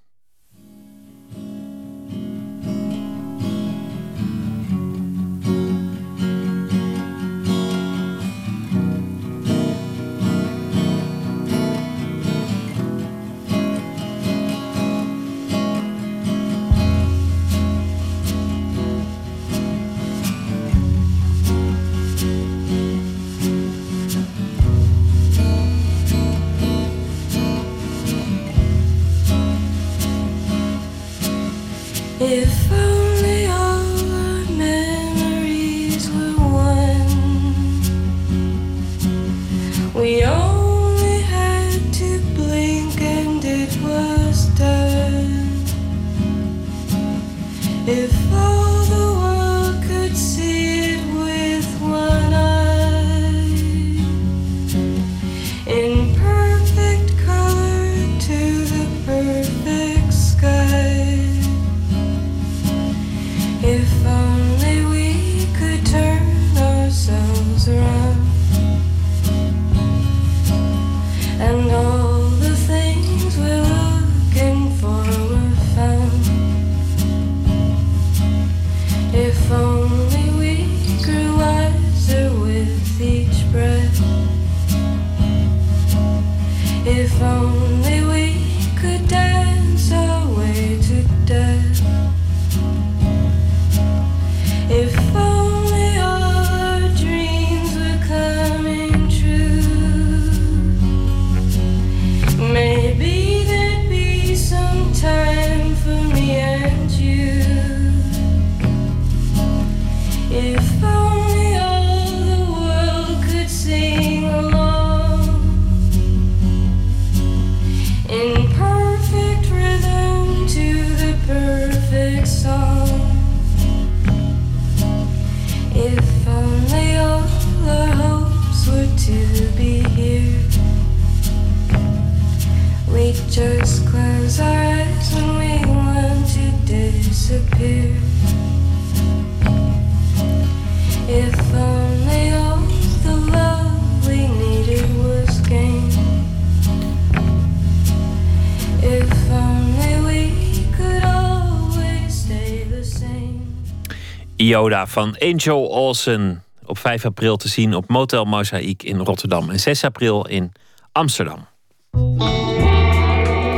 Ioda 154.54 154.88
van 154.88 155.16
Angel 155.20 155.68
Olsen. 155.70 156.44
Op 156.66 156.78
5 156.78 157.06
april 157.06 157.38
te 157.38 157.48
zien 157.48 157.76
op 157.76 157.88
Motel 157.90 158.26
Mozaïek 158.26 158.84
in 158.84 158.98
Rotterdam. 159.00 159.50
En 159.50 159.60
6 159.60 159.84
april 159.84 160.28
in 160.28 160.52
Amsterdam. 160.92 161.48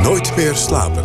Nooit 0.01 0.35
meer 0.35 0.55
slapen. 0.55 1.03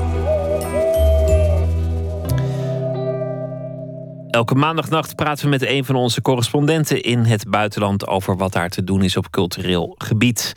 Elke 4.31 4.55
maandagnacht 4.55 5.17
praten 5.17 5.45
we 5.45 5.51
met 5.51 5.67
een 5.67 5.85
van 5.85 5.95
onze 5.95 6.23
correspondenten 6.23 7.03
in 7.03 7.19
het 7.25 7.49
buitenland 7.49 8.07
over 8.07 8.37
wat 8.37 8.53
daar 8.53 8.69
te 8.69 8.85
doen 8.85 9.03
is 9.03 9.17
op 9.17 9.31
cultureel 9.31 9.95
gebied. 9.99 10.53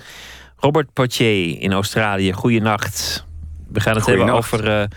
Robert 0.57 0.93
Potier 0.93 1.61
in 1.61 1.73
Australië, 1.73 2.33
goeienacht. 2.33 3.25
We 3.71 3.79
gaan 3.79 3.95
het 3.95 4.05
hebben 4.05 4.29
over. 4.29 4.67
eh, 4.81 4.87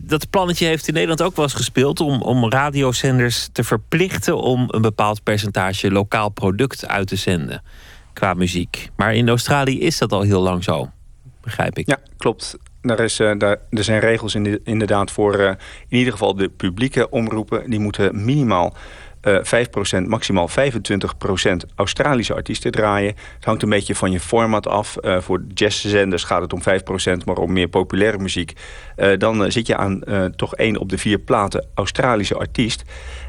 dat 0.00 0.30
plannetje 0.30 0.66
heeft 0.66 0.88
in 0.88 0.92
Nederland 0.94 1.22
ook 1.22 1.36
wel 1.36 1.44
eens 1.44 1.54
gespeeld 1.54 2.00
om, 2.00 2.22
om 2.22 2.50
radiozenders 2.50 3.48
te 3.52 3.64
verplichten 3.64 4.36
om 4.36 4.68
een 4.70 4.82
bepaald 4.82 5.22
percentage 5.22 5.90
lokaal 5.90 6.28
product 6.28 6.86
uit 6.88 7.06
te 7.08 7.16
zenden 7.16 7.62
qua 8.12 8.34
muziek. 8.34 8.90
Maar 8.96 9.14
in 9.14 9.28
Australië 9.28 9.80
is 9.80 9.98
dat 9.98 10.12
al 10.12 10.22
heel 10.22 10.40
lang 10.42 10.64
zo, 10.64 10.90
begrijp 11.40 11.78
ik. 11.78 11.86
Ja, 11.88 11.98
klopt. 12.16 12.56
Daar 12.82 13.00
is, 13.00 13.20
eh, 13.20 13.32
daar, 13.38 13.56
er 13.70 13.84
zijn 13.84 14.00
regels 14.00 14.34
in 14.34 14.42
de- 14.44 14.60
inderdaad 14.64 15.10
voor 15.10 15.34
eh, 15.38 15.48
in 15.88 15.98
ieder 15.98 16.12
geval 16.12 16.34
de 16.34 16.48
publieke 16.48 17.10
omroepen. 17.10 17.70
Die 17.70 17.78
moeten 17.80 18.24
minimaal 18.24 18.74
eh 19.24 19.38
5%, 20.02 20.06
maximaal 20.06 20.48
25% 20.48 20.52
Australische 21.74 22.34
artiesten 22.34 22.70
draaien. 22.70 23.14
Het 23.34 23.44
hangt 23.44 23.62
een 23.62 23.68
beetje 23.68 23.94
van 23.94 24.10
je 24.10 24.20
format 24.20 24.66
af. 24.66 24.96
Eh, 24.96 25.20
voor 25.20 25.44
jazzzenders 25.54 26.24
gaat 26.24 26.40
het 26.40 26.52
om 26.52 26.62
5%, 26.62 27.24
maar 27.24 27.36
om 27.36 27.52
meer 27.52 27.68
populaire 27.68 28.18
muziek. 28.18 28.52
eh, 28.96 29.18
dan 29.18 29.44
eh, 29.44 29.50
zit 29.50 29.66
je 29.66 29.76
aan 29.76 30.02
eh, 30.02 30.24
toch 30.24 30.54
één 30.54 30.76
op 30.76 30.88
de 30.88 30.98
vier 30.98 31.18
platen 31.18 31.66
Australische 31.74 32.34
artiest. 32.34 32.84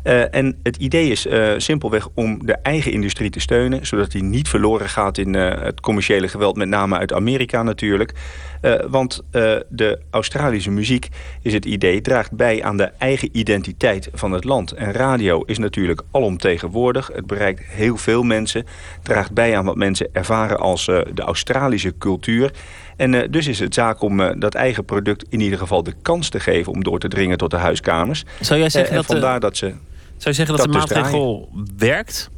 Eh, 0.06 0.36
en 0.36 0.60
het 0.64 0.78
idee 0.78 1.10
is 1.10 1.28
eh, 1.28 1.54
simpelweg 1.58 2.08
om 2.14 2.46
de 2.46 2.54
eigen 2.54 2.92
industrie 2.92 3.30
te 3.30 3.40
steunen... 3.40 3.86
zodat 3.86 4.12
die 4.12 4.24
niet 4.24 4.48
verloren 4.48 4.90
gaat 4.90 5.18
in 5.18 5.36
eh, 5.36 5.62
het 5.62 5.80
commerciële 5.80 6.28
geweld... 6.28 6.56
met 6.56 6.68
name 6.68 6.98
uit 6.98 7.14
Amerika 7.14 7.64
natuurlijk. 7.64 8.14
Want 8.90 9.22
de 9.70 10.00
Australische 10.10 10.72
muziek, 10.72 11.08
is 11.42 11.54
het 11.54 11.66
idee... 11.66 12.02
draagt 12.02 12.32
bij 12.32 12.64
aan 12.64 12.78
de 12.78 12.92
eigen 12.98 13.30
identiteit 13.32 14.10
van 14.14 14.32
het 14.32 14.44
land. 14.44 14.72
En 14.72 14.92
radio 14.92 15.42
is 15.42 15.58
natuurlijk 15.58 16.02
alomtegenwoordig. 16.12 17.10
Het 17.14 17.28
bereikt 17.28 17.62
heel 17.66 17.98
veel 17.98 18.24
mensen. 18.24 18.66
Draagt 19.04 19.32
bij 19.32 19.58
aan 19.58 19.66
wat 19.66 19.76
mensen 19.76 20.10
ervaren 20.12 20.58
als 20.58 20.86
de 20.86 21.22
Australische 21.22 21.98
cultuur... 21.98 22.52
En 22.98 23.32
dus 23.32 23.48
is 23.48 23.60
het 23.60 23.74
zaak 23.74 24.02
om 24.02 24.40
dat 24.40 24.54
eigen 24.54 24.86
product 24.86 25.26
in 25.30 25.40
ieder 25.40 25.60
geval 25.60 25.84
de 25.84 25.94
kans 26.02 26.30
te 26.30 26.40
geven... 26.40 26.72
om 26.72 26.84
door 26.84 27.00
te 27.00 27.08
dringen 27.08 27.38
tot 27.38 27.52
de 27.52 27.58
huiskamers. 27.58 28.26
Zou 28.40 28.60
jij 28.60 28.70
zeggen 28.70 28.92
en 28.92 28.98
dat 28.98 29.06
vandaar 29.06 29.40
dat 29.40 29.58
ze... 29.58 29.74
Zou 30.26 30.38
je 30.38 30.46
zeggen 30.46 30.58
dat, 30.58 30.66
de 30.66 30.80
dus 30.80 30.96
maatregel 30.96 31.50
werkt? 31.78 32.30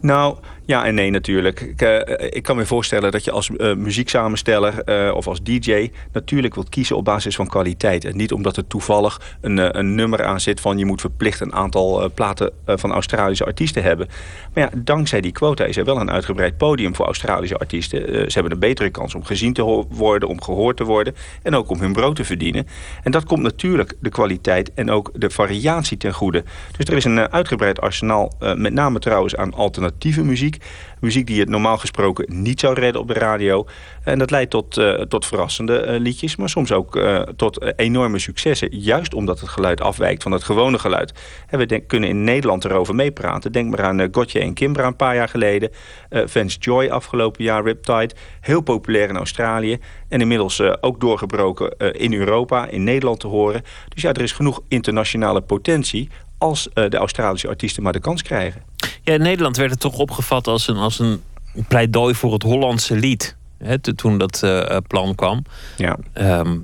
Nou, 0.00 0.38
ja 0.68 0.84
en 0.84 0.94
nee 0.94 1.10
natuurlijk. 1.10 1.60
Ik, 1.60 1.82
eh, 1.82 2.26
ik 2.30 2.42
kan 2.42 2.56
me 2.56 2.66
voorstellen 2.66 3.10
dat 3.10 3.24
je 3.24 3.30
als 3.30 3.50
eh, 3.56 3.74
muzieksamensteller 3.74 4.82
eh, 4.82 5.14
of 5.14 5.26
als 5.26 5.42
DJ... 5.42 5.90
natuurlijk 6.12 6.54
wilt 6.54 6.68
kiezen 6.68 6.96
op 6.96 7.04
basis 7.04 7.36
van 7.36 7.46
kwaliteit. 7.46 8.04
En 8.04 8.16
niet 8.16 8.32
omdat 8.32 8.56
er 8.56 8.66
toevallig 8.66 9.36
een, 9.40 9.78
een 9.78 9.94
nummer 9.94 10.24
aan 10.24 10.40
zit 10.40 10.60
van... 10.60 10.78
je 10.78 10.84
moet 10.84 11.00
verplicht 11.00 11.40
een 11.40 11.54
aantal 11.54 12.10
platen 12.14 12.52
van 12.66 12.92
Australische 12.92 13.44
artiesten 13.44 13.82
hebben. 13.82 14.08
Maar 14.54 14.64
ja, 14.64 14.70
dankzij 14.82 15.20
die 15.20 15.32
quota 15.32 15.64
is 15.64 15.76
er 15.76 15.84
wel 15.84 16.00
een 16.00 16.10
uitgebreid 16.10 16.56
podium 16.56 16.94
voor 16.94 17.04
Australische 17.04 17.58
artiesten. 17.58 18.00
Ze 18.00 18.32
hebben 18.32 18.52
een 18.52 18.58
betere 18.58 18.90
kans 18.90 19.14
om 19.14 19.24
gezien 19.24 19.52
te 19.52 19.84
worden, 19.88 20.28
om 20.28 20.42
gehoord 20.42 20.76
te 20.76 20.84
worden... 20.84 21.14
en 21.42 21.54
ook 21.54 21.70
om 21.70 21.80
hun 21.80 21.92
brood 21.92 22.16
te 22.16 22.24
verdienen. 22.24 22.66
En 23.02 23.10
dat 23.10 23.24
komt 23.24 23.42
natuurlijk 23.42 23.94
de 24.00 24.10
kwaliteit 24.10 24.74
en 24.74 24.90
ook 24.90 25.10
de 25.14 25.30
variatie 25.30 25.96
ten 25.96 26.12
goede. 26.12 26.44
Dus 26.76 26.86
er 26.86 26.96
is 26.96 27.04
een 27.04 27.32
uitgebreid 27.32 27.80
arsenaal, 27.80 28.32
met 28.54 28.72
name 28.72 28.98
trouwens 28.98 29.36
aan 29.36 29.54
alternatieve 29.54 30.24
muziek. 30.24 30.57
Muziek 31.00 31.26
die 31.26 31.40
het 31.40 31.48
normaal 31.48 31.78
gesproken 31.78 32.24
niet 32.42 32.60
zou 32.60 32.74
redden 32.74 33.00
op 33.00 33.08
de 33.08 33.14
radio. 33.14 33.66
En 34.04 34.18
dat 34.18 34.30
leidt 34.30 34.50
tot, 34.50 34.76
eh, 34.76 34.92
tot 34.92 35.26
verrassende 35.26 35.80
eh, 35.80 36.00
liedjes, 36.00 36.36
maar 36.36 36.48
soms 36.48 36.72
ook 36.72 36.96
eh, 36.96 37.20
tot 37.20 37.78
enorme 37.78 38.18
successen. 38.18 38.68
Juist 38.78 39.14
omdat 39.14 39.40
het 39.40 39.48
geluid 39.48 39.80
afwijkt 39.80 40.22
van 40.22 40.32
het 40.32 40.44
gewone 40.44 40.78
geluid. 40.78 41.12
En 41.46 41.58
we 41.58 41.80
kunnen 41.86 42.08
in 42.08 42.24
Nederland 42.24 42.64
erover 42.64 42.94
meepraten. 42.94 43.52
Denk 43.52 43.70
maar 43.70 43.84
aan 43.84 44.08
Gotye 44.12 44.40
en 44.40 44.54
Kimbra 44.54 44.86
een 44.86 44.96
paar 44.96 45.14
jaar 45.14 45.28
geleden. 45.28 45.70
Vance 46.10 46.58
Joy 46.58 46.88
afgelopen 46.88 47.44
jaar, 47.44 47.64
Riptide. 47.64 48.10
Heel 48.40 48.60
populair 48.60 49.08
in 49.08 49.16
Australië. 49.16 49.78
En 50.08 50.20
inmiddels 50.20 50.60
ook 50.80 51.00
doorgebroken 51.00 51.76
in 51.78 52.14
Europa, 52.14 52.68
in 52.68 52.84
Nederland 52.84 53.20
te 53.20 53.26
horen. 53.26 53.62
Dus 53.88 54.02
ja, 54.02 54.12
er 54.12 54.22
is 54.22 54.32
genoeg 54.32 54.60
internationale 54.68 55.40
potentie 55.40 56.08
als 56.38 56.68
eh, 56.72 56.88
de 56.88 56.96
Australische 56.96 57.48
artiesten 57.48 57.82
maar 57.82 57.92
de 57.92 58.00
kans 58.00 58.22
krijgen. 58.22 58.62
Ja, 59.02 59.12
in 59.12 59.22
Nederland 59.22 59.56
werd 59.56 59.70
het 59.70 59.80
toch 59.80 59.98
opgevat 59.98 60.46
als 60.46 60.68
een, 60.68 60.76
als 60.76 60.98
een 60.98 61.22
pleidooi 61.68 62.14
voor 62.14 62.32
het 62.32 62.42
Hollandse 62.42 62.96
lied. 62.96 63.36
Hè, 63.58 63.78
toen 63.78 64.18
dat 64.18 64.42
eh, 64.42 64.70
eh, 64.70 64.76
plan 64.86 65.14
kwam. 65.14 65.44
Ja. 65.76 65.98
Ehm, 66.12 66.58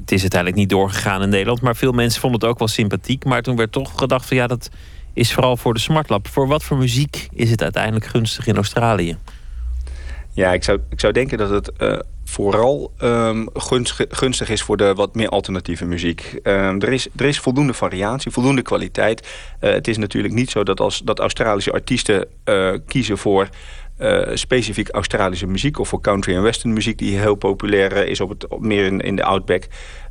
het 0.00 0.12
is 0.12 0.20
uiteindelijk 0.20 0.60
niet 0.60 0.70
doorgegaan 0.70 1.22
in 1.22 1.28
Nederland. 1.28 1.60
Maar 1.60 1.76
veel 1.76 1.92
mensen 1.92 2.20
vonden 2.20 2.40
het 2.40 2.48
ook 2.48 2.58
wel 2.58 2.68
sympathiek. 2.68 3.24
Maar 3.24 3.42
toen 3.42 3.56
werd 3.56 3.72
toch 3.72 3.92
gedacht 3.96 4.26
van 4.26 4.36
ja, 4.36 4.46
dat 4.46 4.70
is 5.12 5.32
vooral 5.32 5.56
voor 5.56 5.74
de 5.74 5.80
smartlap. 5.80 6.28
Voor 6.28 6.46
wat 6.48 6.64
voor 6.64 6.76
muziek 6.76 7.28
is 7.32 7.50
het 7.50 7.62
uiteindelijk 7.62 8.06
gunstig 8.06 8.46
in 8.46 8.56
Australië? 8.56 9.16
Ja, 10.36 10.52
ik 10.52 10.64
zou, 10.64 10.80
ik 10.90 11.00
zou 11.00 11.12
denken 11.12 11.38
dat 11.38 11.50
het 11.50 11.72
eh, 11.72 11.98
vooral 12.24 12.92
ehm, 12.98 13.46
gunstig, 13.54 14.06
gunstig 14.08 14.48
is 14.48 14.62
voor 14.62 14.76
de 14.76 14.94
wat 14.94 15.14
meer 15.14 15.28
alternatieve 15.28 15.84
muziek. 15.84 16.38
Ehm, 16.42 16.80
er, 16.80 16.92
is, 16.92 17.08
er 17.16 17.24
is 17.24 17.40
voldoende 17.40 17.72
variatie, 17.74 18.30
voldoende 18.30 18.62
kwaliteit. 18.62 19.28
Eh, 19.60 19.72
het 19.72 19.88
is 19.88 19.96
natuurlijk 19.96 20.34
niet 20.34 20.50
zo 20.50 20.62
dat 20.62 20.80
als 20.80 21.00
dat 21.04 21.18
Australische 21.18 21.72
artiesten 21.72 22.28
eh, 22.44 22.72
kiezen 22.86 23.18
voor 23.18 23.48
specifiek 24.34 24.88
Australische 24.88 25.46
muziek... 25.46 25.78
of 25.78 25.88
voor 25.88 26.00
country 26.00 26.34
en 26.34 26.42
western 26.42 26.72
muziek 26.72 26.98
die 26.98 27.18
heel 27.18 27.34
populair 27.34 28.06
is 28.06 28.20
op 28.20 28.28
het, 28.28 28.48
op, 28.48 28.60
meer 28.60 28.86
in, 28.86 29.00
in 29.00 29.16
de 29.16 29.24
Outback. 29.24 29.66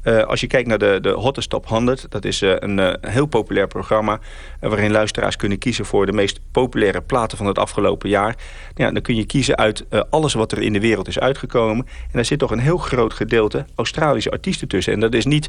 Eh, 0.06 0.24
als 0.24 0.42
je 0.42 0.48
kijkt 0.48 0.68
naar 0.68 0.78
de, 0.78 0.98
de 1.02 1.10
Hottest 1.10 1.50
Top 1.50 1.68
100... 1.68 2.06
dat 2.10 2.26
is 2.26 2.42
eh, 2.42 2.54
een 2.60 2.80
eh, 2.80 3.12
heel 3.12 3.26
populair 3.26 3.68
programma... 3.68 4.20
waarin 4.60 4.92
luisteraars 4.92 5.36
kunnen 5.36 5.58
kiezen 5.58 5.86
voor 5.86 6.06
de 6.06 6.12
meest 6.12 6.40
populaire 6.52 7.02
platen 7.02 7.38
van 7.38 7.48
het 7.48 7.60
afgelopen 7.60 8.10
jaar. 8.10 8.36
Ja, 8.76 8.92
dan 8.92 9.02
kun 9.02 9.16
je 9.16 9.26
kiezen 9.26 9.56
uit 9.56 9.86
alles 10.10 10.34
wat 10.34 10.52
er 10.52 10.62
in 10.62 10.74
de 10.74 10.80
wereld 10.80 11.08
is 11.08 11.20
uitgekomen. 11.20 11.86
En 11.86 12.12
daar 12.12 12.26
zit 12.26 12.40
toch 12.40 12.52
een 12.52 12.60
heel 12.60 12.78
groot 12.78 13.14
gedeelte 13.14 13.66
Australische 13.76 14.32
artiesten 14.32 14.68
tussen. 14.68 14.94
En 14.94 15.00
dat 15.00 15.14
is 15.14 15.26
niet 15.26 15.48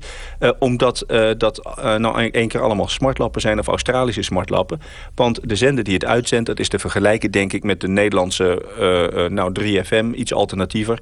omdat 0.59 1.05
dat 1.39 1.78
nou 1.99 2.23
een- 2.23 2.33
één 2.33 2.49
keer 2.49 2.61
allemaal 2.61 2.89
smartlappen 2.89 3.41
zijn... 3.41 3.59
of 3.59 3.66
Australische 3.66 4.23
smartlappen. 4.23 4.81
Want 5.15 5.49
de 5.49 5.57
zender 5.57 5.85
die 5.85 5.95
het 5.95 6.05
uitzendt... 6.05 6.47
dat 6.47 6.59
is 6.59 6.69
te 6.69 6.78
vergelijken 6.78 7.31
denk 7.31 7.53
ik 7.53 7.62
met 7.62 7.81
de 7.81 7.89
Nederlandse 7.89 8.62
nou, 9.31 9.53
3FM, 9.61 10.15
iets 10.15 10.33
alternatiever... 10.33 10.99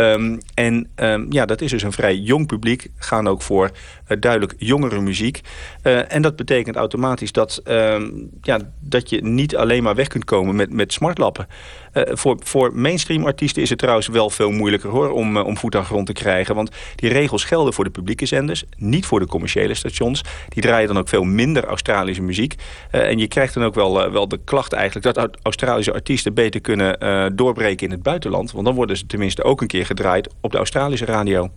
Ehm, 0.00 0.38
en 0.54 0.88
ehm, 0.94 1.26
ja, 1.28 1.46
dat 1.46 1.60
is 1.60 1.70
dus 1.70 1.82
een 1.82 1.92
vrij 1.92 2.16
jong 2.16 2.46
publiek. 2.46 2.90
Gaan 2.96 3.28
ook 3.28 3.42
voor 3.42 3.70
duidelijk 4.18 4.54
jongere 4.58 5.00
muziek. 5.00 5.40
Eh, 5.82 6.12
en 6.12 6.22
dat 6.22 6.36
betekent 6.36 6.76
automatisch 6.76 7.32
dat, 7.32 7.60
ehm, 7.64 8.10
ja, 8.42 8.58
dat 8.80 9.10
je 9.10 9.22
niet 9.22 9.56
alleen 9.56 9.82
maar 9.82 9.94
weg 9.94 10.06
kunt 10.06 10.24
komen 10.24 10.56
met, 10.56 10.72
met 10.72 10.92
smartlappen. 10.92 11.46
Eh, 11.92 12.02
voor, 12.06 12.36
voor 12.42 12.70
mainstream 12.74 13.24
artiesten 13.24 13.62
is 13.62 13.70
het 13.70 13.78
trouwens 13.78 14.08
wel 14.08 14.30
veel 14.30 14.50
moeilijker 14.50 14.90
hoor, 14.90 15.10
om, 15.10 15.36
eh, 15.36 15.46
om 15.46 15.56
voet 15.56 15.76
aan 15.76 15.84
grond 15.84 16.06
te 16.06 16.12
krijgen. 16.12 16.54
Want 16.54 16.70
die 16.94 17.10
regels 17.10 17.44
gelden 17.44 17.72
voor 17.72 17.84
de 17.84 17.90
publieke 17.90 18.26
zenders, 18.26 18.64
niet 18.76 19.06
voor 19.06 19.20
de 19.20 19.26
commerciële 19.26 19.74
stations. 19.74 20.22
Die 20.48 20.62
draaien 20.62 20.88
dan 20.88 20.98
ook 20.98 21.08
veel 21.08 21.24
minder 21.24 21.64
Australische 21.64 22.22
muziek. 22.22 22.54
Eh, 22.90 23.08
en 23.08 23.18
je 23.18 23.28
krijgt 23.28 23.54
dan 23.54 23.64
ook 23.64 23.74
wel, 23.74 24.04
eh, 24.04 24.12
wel 24.12 24.28
de 24.28 24.40
klacht 24.44 24.72
eigenlijk 24.72 25.14
dat 25.14 25.38
Australische 25.42 25.92
artiesten 25.92 26.34
beter 26.34 26.60
kunnen 26.60 26.98
eh, 26.98 27.26
doorbreken 27.32 27.86
in 27.86 27.92
het 27.92 28.02
buitenland. 28.02 28.52
Want 28.52 28.66
dan 28.66 28.74
worden 28.74 28.96
ze 28.96 29.06
tenminste 29.06 29.42
ook 29.42 29.60
een 29.60 29.66
keer 29.66 29.86
gedraaid 29.86 30.28
op 30.40 30.52
de 30.52 30.58
Australische 30.58 31.04
radio. 31.04 31.50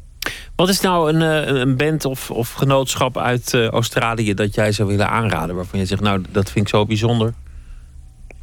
Wat 0.56 0.70
is 0.70 0.82
nou 0.82 1.14
een, 1.14 1.22
eh, 1.22 1.56
een 1.60 1.78
band 1.78 2.06
of, 2.06 2.32
of 2.32 2.54
genootschap 2.54 3.18
uit 3.18 3.54
eh, 3.54 3.68
Australië 3.68 4.34
dat 4.34 4.56
jij 4.56 4.72
zou 4.72 4.88
willen 4.90 5.10
aanraden? 5.10 5.56
Waarvan 5.56 5.80
je 5.80 5.86
zegt, 5.86 6.02
nou, 6.02 6.24
dat 6.30 6.52
vind 6.52 6.66
ik 6.66 6.72
zo 6.72 6.86
bijzonder. 6.86 7.34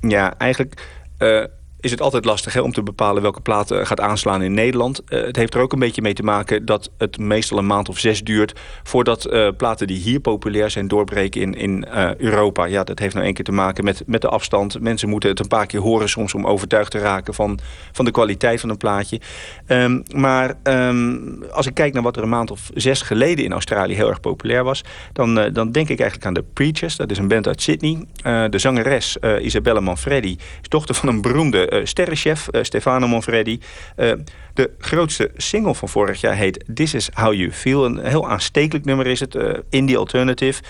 Ja, 0.00 0.34
eigenlijk... 0.38 1.00
eh, 1.18 1.44
is 1.80 1.90
het 1.90 2.00
altijd 2.00 2.24
lastig 2.24 2.52
hè, 2.52 2.60
om 2.60 2.72
te 2.72 2.82
bepalen 2.82 3.22
welke 3.22 3.40
plaat 3.40 3.70
eh, 3.70 3.84
gaat 3.84 4.00
aanslaan 4.00 4.42
in 4.42 4.54
Nederland. 4.54 5.02
Uh, 5.08 5.22
het 5.22 5.36
heeft 5.36 5.54
er 5.54 5.60
ook 5.60 5.72
een 5.72 5.78
beetje 5.78 6.02
mee 6.02 6.12
te 6.12 6.22
maken 6.22 6.64
dat 6.64 6.90
het 6.98 7.18
meestal 7.18 7.58
een 7.58 7.66
maand 7.66 7.88
of 7.88 7.98
zes 7.98 8.22
duurt... 8.22 8.60
voordat 8.82 9.32
uh, 9.32 9.48
platen 9.56 9.86
die 9.86 9.98
hier 9.98 10.20
populair 10.20 10.70
zijn 10.70 10.88
doorbreken 10.88 11.40
in, 11.40 11.54
in 11.54 11.86
Europa. 12.18 12.64
Ja, 12.64 12.84
dat 12.84 12.98
heeft 12.98 13.14
nou 13.14 13.26
een 13.26 13.34
keer 13.34 13.44
te 13.44 13.52
maken 13.52 13.84
met, 13.84 14.02
met 14.06 14.20
de 14.20 14.28
afstand. 14.28 14.80
Mensen 14.80 15.08
moeten 15.08 15.30
het 15.30 15.38
een 15.38 15.48
paar 15.48 15.66
keer 15.66 15.80
horen 15.80 16.08
soms 16.08 16.34
om 16.34 16.46
overtuigd 16.46 16.90
te 16.90 16.98
raken... 16.98 17.34
van, 17.34 17.58
van 17.92 18.04
de 18.04 18.10
kwaliteit 18.10 18.60
van 18.60 18.70
een 18.70 18.76
plaatje. 18.76 19.20
Um, 19.66 20.02
maar 20.14 20.54
um, 20.62 21.44
als 21.50 21.66
ik 21.66 21.74
kijk 21.74 21.92
naar 21.92 22.02
wat 22.02 22.16
er 22.16 22.22
een 22.22 22.28
maand 22.28 22.50
of 22.50 22.70
zes 22.74 23.02
geleden 23.02 23.44
in 23.44 23.52
Australië 23.52 23.94
heel 23.94 24.08
erg 24.08 24.20
populair 24.20 24.64
was... 24.64 24.84
dan, 25.12 25.34
dan 25.52 25.72
denk 25.72 25.88
ik 25.88 26.00
eigenlijk 26.00 26.26
aan 26.26 26.34
de 26.34 26.44
Preachers. 26.52 26.96
Dat 26.96 27.10
is 27.10 27.18
een 27.18 27.28
band 27.28 27.46
uit 27.46 27.62
Sydney. 27.62 28.04
de 28.48 28.58
zangeres 28.58 29.16
Isabella 29.40 29.80
Manfredi 29.80 30.36
is 30.62 30.68
dochter 30.68 30.94
van 30.94 31.08
een 31.08 31.22
beroemde 31.22 31.69
sterrenchef 31.84 32.48
uh, 32.50 32.62
Stefano 32.62 33.08
Monfreddi. 33.08 33.60
Uh, 33.96 34.12
de 34.54 34.70
grootste 34.78 35.30
single 35.36 35.74
van 35.74 35.88
vorig 35.88 36.20
jaar 36.20 36.34
heet 36.34 36.64
This 36.74 36.94
Is 36.94 37.10
How 37.14 37.34
You 37.34 37.52
Feel. 37.52 37.84
Een 37.84 37.98
heel 37.98 38.28
aanstekelijk 38.28 38.84
nummer 38.84 39.06
is 39.06 39.20
het, 39.20 39.38
indie 39.68 39.96
alternative. 39.96 40.62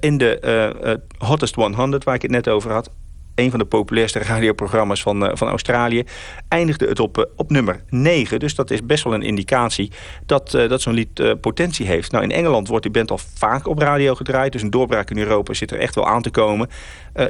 in 0.00 0.18
de 0.18 1.00
Hottest 1.18 1.54
100, 1.54 2.04
waar 2.04 2.14
ik 2.14 2.22
het 2.22 2.30
net 2.30 2.48
over 2.48 2.72
had 2.72 2.90
een 3.34 3.50
van 3.50 3.58
de 3.58 3.64
populairste 3.64 4.18
radioprogramma's 4.18 5.02
van, 5.02 5.24
uh, 5.24 5.30
van 5.32 5.48
Australië... 5.48 6.04
eindigde 6.48 6.86
het 6.86 7.00
op, 7.00 7.18
uh, 7.18 7.24
op 7.36 7.50
nummer 7.50 7.84
9. 7.88 8.38
Dus 8.38 8.54
dat 8.54 8.70
is 8.70 8.86
best 8.86 9.04
wel 9.04 9.14
een 9.14 9.22
indicatie 9.22 9.90
dat, 10.26 10.54
uh, 10.54 10.68
dat 10.68 10.82
zo'n 10.82 10.94
lied 10.94 11.40
potentie 11.40 11.86
heeft. 11.86 12.12
Nou, 12.12 12.24
in 12.24 12.30
Engeland 12.30 12.68
wordt 12.68 12.82
die 12.82 12.92
band 12.92 13.10
al 13.10 13.20
vaak 13.34 13.66
op 13.66 13.78
radio 13.78 14.14
gedraaid... 14.14 14.52
dus 14.52 14.62
een 14.62 14.70
doorbraak 14.70 15.10
in 15.10 15.18
Europa 15.18 15.52
zit 15.52 15.70
er 15.70 15.78
echt 15.78 15.94
wel 15.94 16.06
aan 16.06 16.22
te 16.22 16.30
komen. 16.30 16.68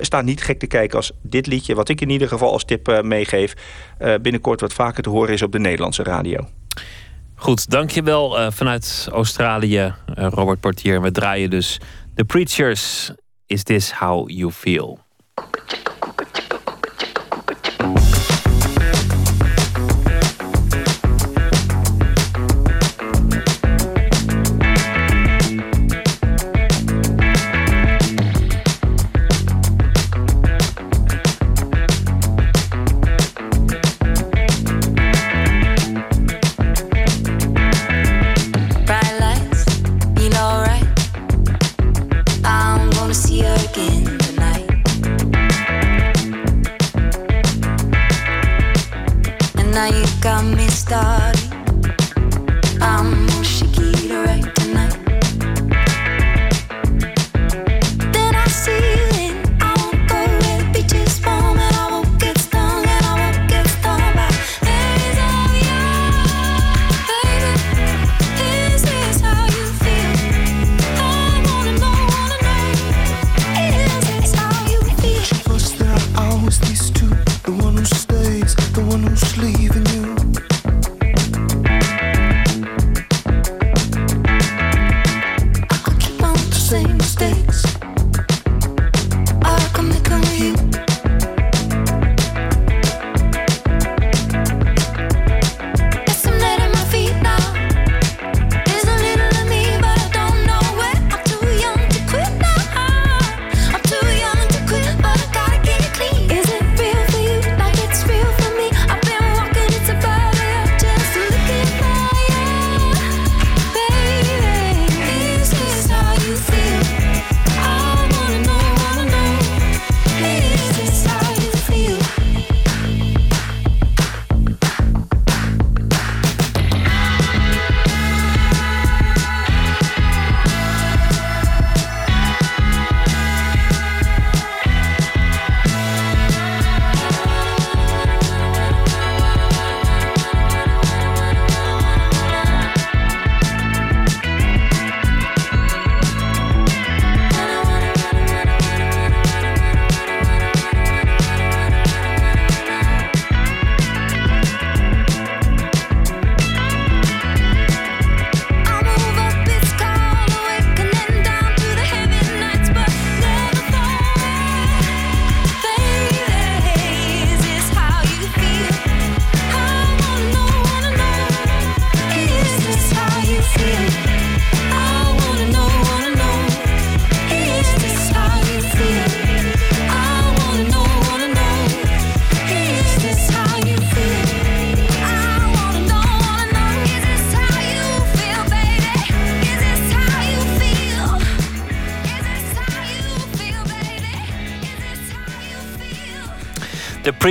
staat 0.01 0.25
niet 0.25 0.43
gek 0.43 0.59
te 0.59 0.67
kijken 0.67 0.97
als 0.97 1.13
dit 1.23 1.47
liedje... 1.47 1.75
wat 1.75 1.89
ik 1.89 2.01
in 2.01 2.11
ieder 2.11 2.29
geval 2.29 2.53
als 2.53 2.65
tip 2.65 3.03
meegeef... 3.03 3.55
binnenkort 4.23 4.61
wat 4.61 4.73
vaker 4.73 5.03
te 5.03 5.09
horen 5.09 5.33
is 5.33 5.43
op 5.43 5.53
de 5.53 5.59
Nederlandse 5.59 6.03
radio. 6.03 6.47
Goed, 7.35 7.71
dankjewel 7.71 8.41
uh, 8.41 8.51
vanuit 8.51 9.09
Australië, 9.13 9.95
Robert 10.15 10.61
Portier. 10.61 11.03
We 11.03 11.11
draaien 11.11 11.51
dus 11.51 11.81
The 12.15 12.25
Preachers, 12.25 13.13
Is 13.47 13.63
This 13.63 13.93
How 13.93 14.31
You 14.31 14.53
Feel? 14.53 15.02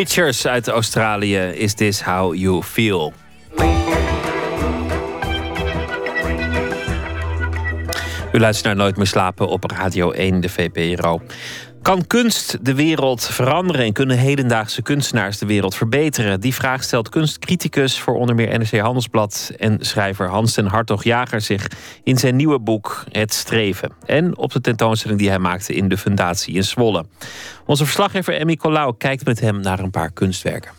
Preachers 0.02 0.48
uit 0.48 0.68
Australië. 0.68 1.38
Is 1.38 1.74
this 1.74 2.02
how 2.02 2.36
you 2.36 2.64
feel? 2.64 3.14
U 8.32 8.40
luistert 8.40 8.66
naar 8.66 8.76
Nooit 8.76 8.98
meer 8.98 9.08
slapen 9.08 9.48
op 9.48 9.72
Radio 9.72 10.12
1, 10.12 10.42
de 10.42 10.50
VPRO. 10.50 11.22
Kan 11.82 12.08
kunst 12.08 12.66
de 12.66 12.76
wereld 12.76 13.26
veranderen 13.26 13.86
en 13.86 13.94
kunnen 13.94 14.18
hedendaagse 14.18 14.82
kunstenaars 14.82 15.38
de 15.38 15.46
wereld 15.46 15.76
verbeteren? 15.76 16.40
Die 16.40 16.54
vraag 16.54 16.84
stelt 16.84 17.10
kunstcriticus 17.10 18.00
voor 18.00 18.16
onder 18.16 18.36
meer 18.36 18.60
NRC 18.60 18.80
Handelsblad 18.80 19.52
en 19.58 19.78
schrijver 19.80 20.28
Hans 20.28 20.54
ten 20.54 20.66
Hartog-Jager 20.66 21.42
zich 21.42 21.68
in 22.04 22.18
zijn 22.18 22.36
nieuwe 22.36 22.60
boek 22.60 23.04
Het 23.12 23.34
Streven. 23.34 23.92
En 24.06 24.38
op 24.38 24.52
de 24.52 24.62
tentoonstelling 24.62 25.20
die 25.20 25.30
hij 25.30 25.40
maakte 25.40 25.74
in 25.74 25.88
de 25.88 25.98
Fundatie 25.98 26.56
in 26.56 26.64
Zwolle. 26.64 27.06
Onze 27.66 27.84
verslaggever 27.84 28.34
Emmy 28.34 28.56
Colau 28.56 28.94
kijkt 28.98 29.26
met 29.26 29.40
hem 29.40 29.60
naar 29.60 29.80
een 29.80 29.92
paar 29.92 30.12
kunstwerken. 30.12 30.72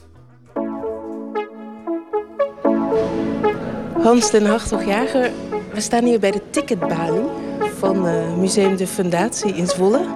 Hans 4.03 4.31
ten 4.31 4.47
Hartog-Jager, 4.47 5.31
we 5.73 5.81
staan 5.81 6.05
hier 6.05 6.21
bij 6.21 6.31
de 6.31 6.43
ticketbalie 6.51 7.25
van 7.79 8.07
uh, 8.07 8.37
Museum 8.37 8.77
de 8.77 8.87
Fundatie 8.87 9.55
in 9.55 9.67
Zwolle. 9.67 10.07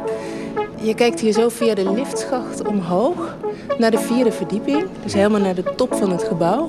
Je 0.80 0.94
kijkt 0.94 1.20
hier 1.20 1.32
zo 1.32 1.48
via 1.48 1.74
de 1.74 1.92
liftschacht 1.92 2.66
omhoog. 2.66 3.36
naar 3.78 3.90
de 3.90 3.98
vierde 3.98 4.32
verdieping. 4.32 4.86
Dus 5.02 5.12
helemaal 5.12 5.40
naar 5.40 5.54
de 5.54 5.74
top 5.76 5.94
van 5.94 6.10
het 6.10 6.22
gebouw. 6.24 6.68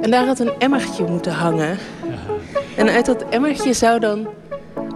En 0.00 0.10
daar 0.10 0.26
had 0.26 0.38
een 0.38 0.52
emmertje 0.58 1.04
moeten 1.04 1.32
hangen. 1.32 1.78
En 2.76 2.88
uit 2.88 3.06
dat 3.06 3.24
emmertje 3.28 3.72
zou 3.72 4.00
dan 4.00 4.28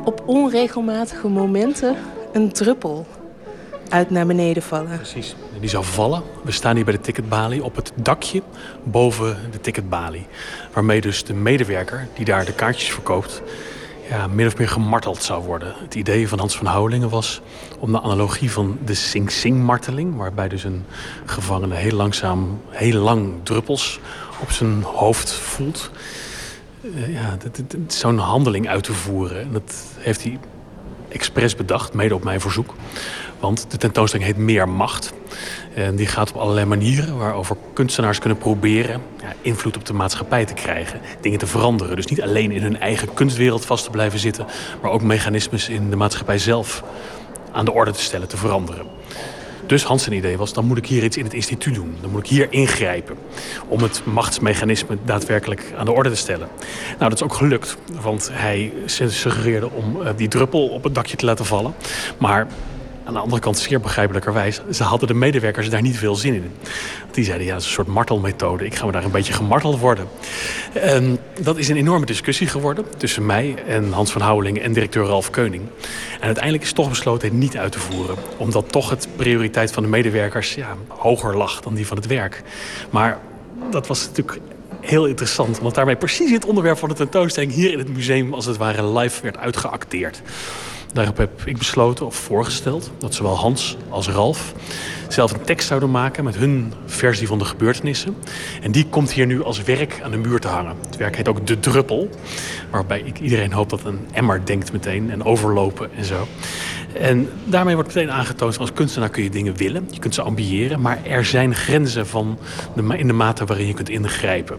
op 0.04 0.22
onregelmatige 0.26 1.28
momenten 1.28 1.96
een 2.32 2.52
druppel 2.52 3.06
uit 3.88 4.10
naar 4.10 4.26
beneden 4.26 4.62
vallen. 4.62 4.96
Precies. 4.96 5.36
Die 5.60 5.68
zou 5.68 5.84
vallen. 5.84 6.22
We 6.44 6.52
staan 6.52 6.74
hier 6.74 6.84
bij 6.84 6.94
de 6.94 7.00
ticketbalie 7.00 7.64
op 7.64 7.76
het 7.76 7.92
dakje 7.94 8.42
boven 8.82 9.36
de 9.50 9.60
ticketbalie. 9.60 10.26
Waarmee 10.72 11.00
dus 11.00 11.24
de 11.24 11.34
medewerker 11.34 12.08
die 12.14 12.24
daar 12.24 12.44
de 12.44 12.54
kaartjes 12.54 12.90
verkoopt... 12.90 13.42
Ja, 14.12 14.26
min 14.26 14.46
of 14.46 14.56
meer 14.58 14.68
gemarteld 14.68 15.22
zou 15.22 15.44
worden. 15.44 15.74
Het 15.78 15.94
idee 15.94 16.28
van 16.28 16.38
Hans 16.38 16.56
van 16.56 16.66
Houwelingen 16.66 17.08
was 17.08 17.40
om 17.78 17.92
de 17.92 18.00
analogie 18.00 18.50
van 18.50 18.78
de 18.84 18.94
Sing 18.94 19.30
Sing-marteling... 19.30 20.16
waarbij 20.16 20.48
dus 20.48 20.64
een 20.64 20.84
gevangene 21.24 21.74
heel 21.74 21.96
langzaam, 21.96 22.60
heel 22.68 23.00
lang 23.00 23.34
druppels 23.42 24.00
op 24.40 24.50
zijn 24.50 24.82
hoofd 24.82 25.32
voelt... 25.32 25.90
Uh, 26.82 27.12
ja, 27.12 27.36
zo'n 27.86 28.18
handeling 28.18 28.68
uit 28.68 28.84
te 28.84 28.92
voeren. 28.92 29.40
En 29.40 29.52
dat 29.52 29.74
heeft 29.98 30.22
hij 30.22 30.38
expres 31.08 31.56
bedacht, 31.56 31.94
mede 31.94 32.14
op 32.14 32.24
mijn 32.24 32.40
verzoek. 32.40 32.74
Want 33.40 33.70
de 33.70 33.76
tentoonstelling 33.76 34.28
heet 34.28 34.38
Meer 34.44 34.68
Macht. 34.68 35.12
En 35.74 35.96
die 35.96 36.06
gaat 36.06 36.30
op 36.30 36.36
allerlei 36.36 36.66
manieren 36.66 37.18
waarover 37.18 37.56
kunstenaars 37.72 38.18
kunnen 38.18 38.38
proberen 38.38 39.02
ja, 39.20 39.32
invloed 39.40 39.76
op 39.76 39.86
de 39.86 39.92
maatschappij 39.92 40.44
te 40.44 40.54
krijgen. 40.54 41.00
Dingen 41.20 41.38
te 41.38 41.46
veranderen. 41.46 41.96
Dus 41.96 42.06
niet 42.06 42.22
alleen 42.22 42.50
in 42.50 42.62
hun 42.62 42.80
eigen 42.80 43.14
kunstwereld 43.14 43.64
vast 43.64 43.84
te 43.84 43.90
blijven 43.90 44.18
zitten, 44.18 44.46
maar 44.82 44.90
ook 44.90 45.02
mechanismes 45.02 45.68
in 45.68 45.90
de 45.90 45.96
maatschappij 45.96 46.38
zelf 46.38 46.84
aan 47.52 47.64
de 47.64 47.72
orde 47.72 47.90
te 47.90 48.00
stellen, 48.00 48.28
te 48.28 48.36
veranderen. 48.36 48.86
Dus 49.66 49.84
Hans' 49.84 50.08
idee 50.08 50.36
was, 50.36 50.52
dan 50.52 50.64
moet 50.64 50.76
ik 50.76 50.86
hier 50.86 51.04
iets 51.04 51.16
in 51.16 51.24
het 51.24 51.34
instituut 51.34 51.74
doen. 51.74 51.96
Dan 52.00 52.10
moet 52.10 52.20
ik 52.20 52.30
hier 52.30 52.52
ingrijpen 52.52 53.16
om 53.68 53.82
het 53.82 54.02
machtsmechanisme 54.04 54.98
daadwerkelijk 55.04 55.72
aan 55.76 55.84
de 55.84 55.92
orde 55.92 56.10
te 56.10 56.16
stellen. 56.16 56.48
Nou, 56.98 57.10
dat 57.10 57.12
is 57.12 57.22
ook 57.22 57.34
gelukt, 57.34 57.76
want 58.00 58.30
hij 58.32 58.72
suggereerde 58.86 59.70
om 59.70 59.98
die 60.16 60.28
druppel 60.28 60.68
op 60.68 60.84
het 60.84 60.94
dakje 60.94 61.16
te 61.16 61.24
laten 61.24 61.44
vallen. 61.44 61.74
Maar 62.18 62.46
aan 63.04 63.12
de 63.12 63.18
andere 63.18 63.40
kant, 63.40 63.58
zeer 63.58 63.80
begrijpelijkerwijs, 63.80 64.60
ze 64.70 64.82
hadden 64.82 65.08
de 65.08 65.14
medewerkers 65.14 65.70
daar 65.70 65.82
niet 65.82 65.98
veel 65.98 66.14
zin 66.14 66.34
in. 66.34 66.52
Die 67.10 67.24
zeiden, 67.24 67.46
ja, 67.46 67.52
het 67.52 67.62
is 67.62 67.66
een 67.68 67.74
soort 67.74 67.86
martelmethode. 67.86 68.64
Ik 68.64 68.74
ga 68.74 68.86
me 68.86 68.92
daar 68.92 69.04
een 69.04 69.10
beetje 69.10 69.32
gemarteld 69.32 69.78
worden. 69.78 70.08
En 70.72 71.18
dat 71.40 71.58
is 71.58 71.68
een 71.68 71.76
enorme 71.76 72.06
discussie 72.06 72.46
geworden 72.46 72.84
tussen 72.96 73.26
mij 73.26 73.54
en 73.66 73.92
Hans 73.92 74.12
van 74.12 74.20
Houweling 74.20 74.58
en 74.58 74.72
directeur 74.72 75.04
Ralf 75.04 75.30
Keuning. 75.30 75.62
En 76.20 76.26
uiteindelijk 76.26 76.64
is 76.64 76.72
toch 76.72 76.88
besloten 76.88 77.28
het 77.28 77.38
niet 77.38 77.56
uit 77.56 77.72
te 77.72 77.78
voeren. 77.78 78.16
Omdat 78.36 78.72
toch 78.72 78.90
het 78.90 79.08
prioriteit 79.16 79.72
van 79.72 79.82
de 79.82 79.88
medewerkers 79.88 80.54
ja, 80.54 80.76
hoger 80.88 81.36
lag 81.36 81.60
dan 81.60 81.74
die 81.74 81.86
van 81.86 81.96
het 81.96 82.06
werk. 82.06 82.42
Maar 82.90 83.18
dat 83.70 83.86
was 83.86 84.06
natuurlijk 84.06 84.38
heel 84.80 85.06
interessant. 85.06 85.58
Want 85.58 85.74
daarmee 85.74 85.96
precies 85.96 86.30
het 86.30 86.44
onderwerp 86.44 86.78
van 86.78 86.88
de 86.88 86.94
tentoonstelling 86.94 87.52
hier 87.52 87.72
in 87.72 87.78
het 87.78 87.94
museum 87.94 88.34
als 88.34 88.46
het 88.46 88.56
ware 88.56 88.98
live 88.98 89.22
werd 89.22 89.36
uitgeacteerd. 89.36 90.22
Daarop 90.92 91.16
heb 91.16 91.42
ik 91.44 91.58
besloten 91.58 92.06
of 92.06 92.14
voorgesteld 92.14 92.90
dat 92.98 93.14
zowel 93.14 93.36
Hans 93.36 93.76
als 93.88 94.08
Ralf 94.08 94.52
zelf 95.08 95.32
een 95.32 95.44
tekst 95.44 95.68
zouden 95.68 95.90
maken 95.90 96.24
met 96.24 96.36
hun 96.36 96.72
versie 96.86 97.26
van 97.26 97.38
de 97.38 97.44
gebeurtenissen. 97.44 98.16
En 98.62 98.72
die 98.72 98.86
komt 98.86 99.12
hier 99.12 99.26
nu 99.26 99.42
als 99.42 99.62
werk 99.62 100.00
aan 100.02 100.10
de 100.10 100.16
muur 100.16 100.40
te 100.40 100.48
hangen. 100.48 100.76
Het 100.86 100.96
werk 100.96 101.16
heet 101.16 101.28
ook 101.28 101.46
De 101.46 101.60
Druppel, 101.60 102.08
waarbij 102.70 103.00
ik 103.00 103.20
iedereen 103.20 103.52
hoopt 103.52 103.70
dat 103.70 103.84
een 103.84 104.06
emmer 104.12 104.40
denkt 104.44 104.72
meteen 104.72 105.10
en 105.10 105.24
overlopen 105.24 105.90
en 105.96 106.04
zo. 106.04 106.26
En 106.92 107.28
daarmee 107.44 107.74
wordt 107.74 107.94
meteen 107.94 108.10
aangetoond, 108.10 108.58
als 108.58 108.72
kunstenaar 108.72 109.10
kun 109.10 109.22
je 109.22 109.30
dingen 109.30 109.56
willen, 109.56 109.88
je 109.90 109.98
kunt 109.98 110.14
ze 110.14 110.22
ambiëren, 110.22 110.80
maar 110.80 110.98
er 111.04 111.24
zijn 111.24 111.54
grenzen 111.54 112.06
van 112.06 112.38
de, 112.74 112.96
in 112.96 113.06
de 113.06 113.12
mate 113.12 113.44
waarin 113.44 113.66
je 113.66 113.74
kunt 113.74 113.88
ingrijpen. 113.88 114.58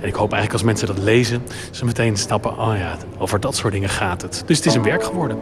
En 0.00 0.08
ik 0.08 0.14
hoop 0.14 0.32
eigenlijk 0.32 0.52
als 0.52 0.62
mensen 0.62 0.86
dat 0.86 0.98
lezen, 0.98 1.42
ze 1.70 1.84
meteen 1.84 2.16
snappen, 2.16 2.58
oh 2.58 2.76
ja, 2.76 2.96
over 3.18 3.40
dat 3.40 3.56
soort 3.56 3.72
dingen 3.72 3.88
gaat 3.88 4.22
het. 4.22 4.42
Dus 4.46 4.56
het 4.56 4.66
is 4.66 4.74
een 4.74 4.82
werk 4.82 5.04
geworden. 5.04 5.38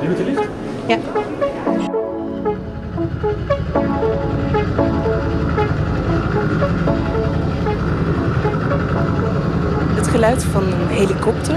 Neem 0.00 0.10
het 0.10 0.18
lift? 0.18 0.48
Ja. 0.86 0.98
Het 9.94 10.08
geluid 10.08 10.44
van 10.44 10.62
een 10.62 10.88
helikopter. 10.88 11.56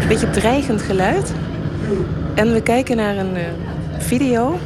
Een 0.00 0.08
beetje 0.08 0.30
dreigend 0.30 0.82
geluid. 0.82 1.32
En 2.34 2.52
we 2.52 2.62
kijken 2.62 2.96
naar 2.96 3.16
een 3.16 3.36
uh, 3.36 3.42
video 3.98 4.58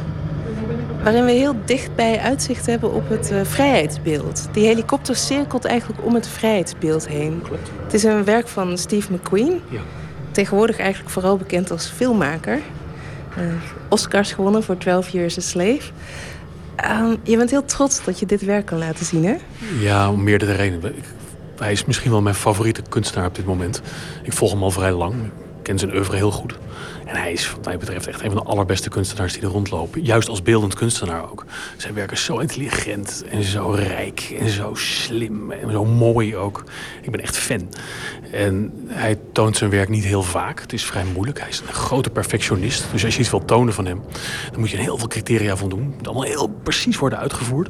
waarin 1.05 1.25
we 1.25 1.31
heel 1.31 1.55
dichtbij 1.65 2.19
uitzicht 2.19 2.65
hebben 2.65 2.93
op 2.93 3.09
het 3.09 3.31
uh, 3.31 3.39
vrijheidsbeeld. 3.43 4.47
Die 4.51 4.65
helikopter 4.65 5.15
cirkelt 5.15 5.65
eigenlijk 5.65 6.05
om 6.05 6.13
het 6.13 6.27
vrijheidsbeeld 6.27 7.07
heen. 7.07 7.43
Het 7.83 7.93
is 7.93 8.03
een 8.03 8.23
werk 8.23 8.47
van 8.47 8.77
Steve 8.77 9.13
McQueen. 9.13 9.61
Ja. 9.69 9.79
Tegenwoordig 10.31 10.77
eigenlijk 10.77 11.09
vooral 11.09 11.37
bekend 11.37 11.71
als 11.71 11.87
filmmaker. 11.87 12.59
Uh, 13.37 13.43
Oscars 13.89 14.31
gewonnen 14.31 14.63
voor 14.63 14.77
12 14.77 15.09
Years 15.09 15.37
a 15.37 15.41
Slave. 15.41 15.81
Uh, 16.83 17.11
je 17.23 17.37
bent 17.37 17.49
heel 17.49 17.65
trots 17.65 18.03
dat 18.03 18.19
je 18.19 18.25
dit 18.25 18.41
werk 18.41 18.65
kan 18.65 18.77
laten 18.77 19.05
zien, 19.05 19.25
hè? 19.25 19.35
Ja, 19.79 20.11
om 20.11 20.23
meerdere 20.23 20.53
redenen. 20.53 20.95
Hij 21.57 21.71
is 21.71 21.85
misschien 21.85 22.11
wel 22.11 22.21
mijn 22.21 22.35
favoriete 22.35 22.81
kunstenaar 22.89 23.27
op 23.27 23.35
dit 23.35 23.45
moment. 23.45 23.81
Ik 24.23 24.33
volg 24.33 24.51
hem 24.51 24.63
al 24.63 24.71
vrij 24.71 24.91
lang. 24.91 25.13
Ik 25.23 25.31
ken 25.63 25.79
zijn 25.79 25.95
oeuvre 25.95 26.15
heel 26.15 26.31
goed. 26.31 26.57
Hij 27.15 27.31
is 27.31 27.51
wat 27.51 27.65
mij 27.65 27.77
betreft 27.77 28.07
echt 28.07 28.21
een 28.21 28.31
van 28.31 28.43
de 28.43 28.49
allerbeste 28.49 28.89
kunstenaars 28.89 29.33
die 29.33 29.41
er 29.41 29.47
rondlopen. 29.47 30.01
Juist 30.01 30.29
als 30.29 30.41
beeldend 30.41 30.73
kunstenaar 30.73 31.31
ook. 31.31 31.45
Zijn 31.77 31.93
werken 31.93 32.17
zo 32.17 32.37
intelligent 32.37 33.23
en 33.29 33.43
zo 33.43 33.69
rijk 33.69 34.35
en 34.39 34.49
zo 34.49 34.75
slim 34.75 35.51
en 35.51 35.71
zo 35.71 35.85
mooi 35.85 36.35
ook. 36.35 36.63
Ik 37.01 37.11
ben 37.11 37.21
echt 37.21 37.37
fan. 37.37 37.69
En 38.31 38.71
hij 38.87 39.19
toont 39.31 39.57
zijn 39.57 39.69
werk 39.69 39.89
niet 39.89 40.03
heel 40.03 40.23
vaak. 40.23 40.61
Het 40.61 40.73
is 40.73 40.85
vrij 40.85 41.03
moeilijk. 41.13 41.39
Hij 41.39 41.49
is 41.49 41.61
een 41.67 41.73
grote 41.73 42.09
perfectionist. 42.09 42.85
Dus 42.91 43.05
als 43.05 43.13
je 43.13 43.19
iets 43.19 43.29
wil 43.29 43.45
tonen 43.45 43.73
van 43.73 43.85
hem, 43.85 44.01
dan 44.51 44.59
moet 44.59 44.69
je 44.69 44.77
heel 44.77 44.97
veel 44.97 45.07
criteria 45.07 45.55
van 45.57 45.69
doen. 45.69 45.83
Het 45.85 45.95
moet 45.97 46.07
allemaal 46.07 46.23
heel 46.23 46.47
precies 46.63 46.97
worden 46.97 47.19
uitgevoerd. 47.19 47.69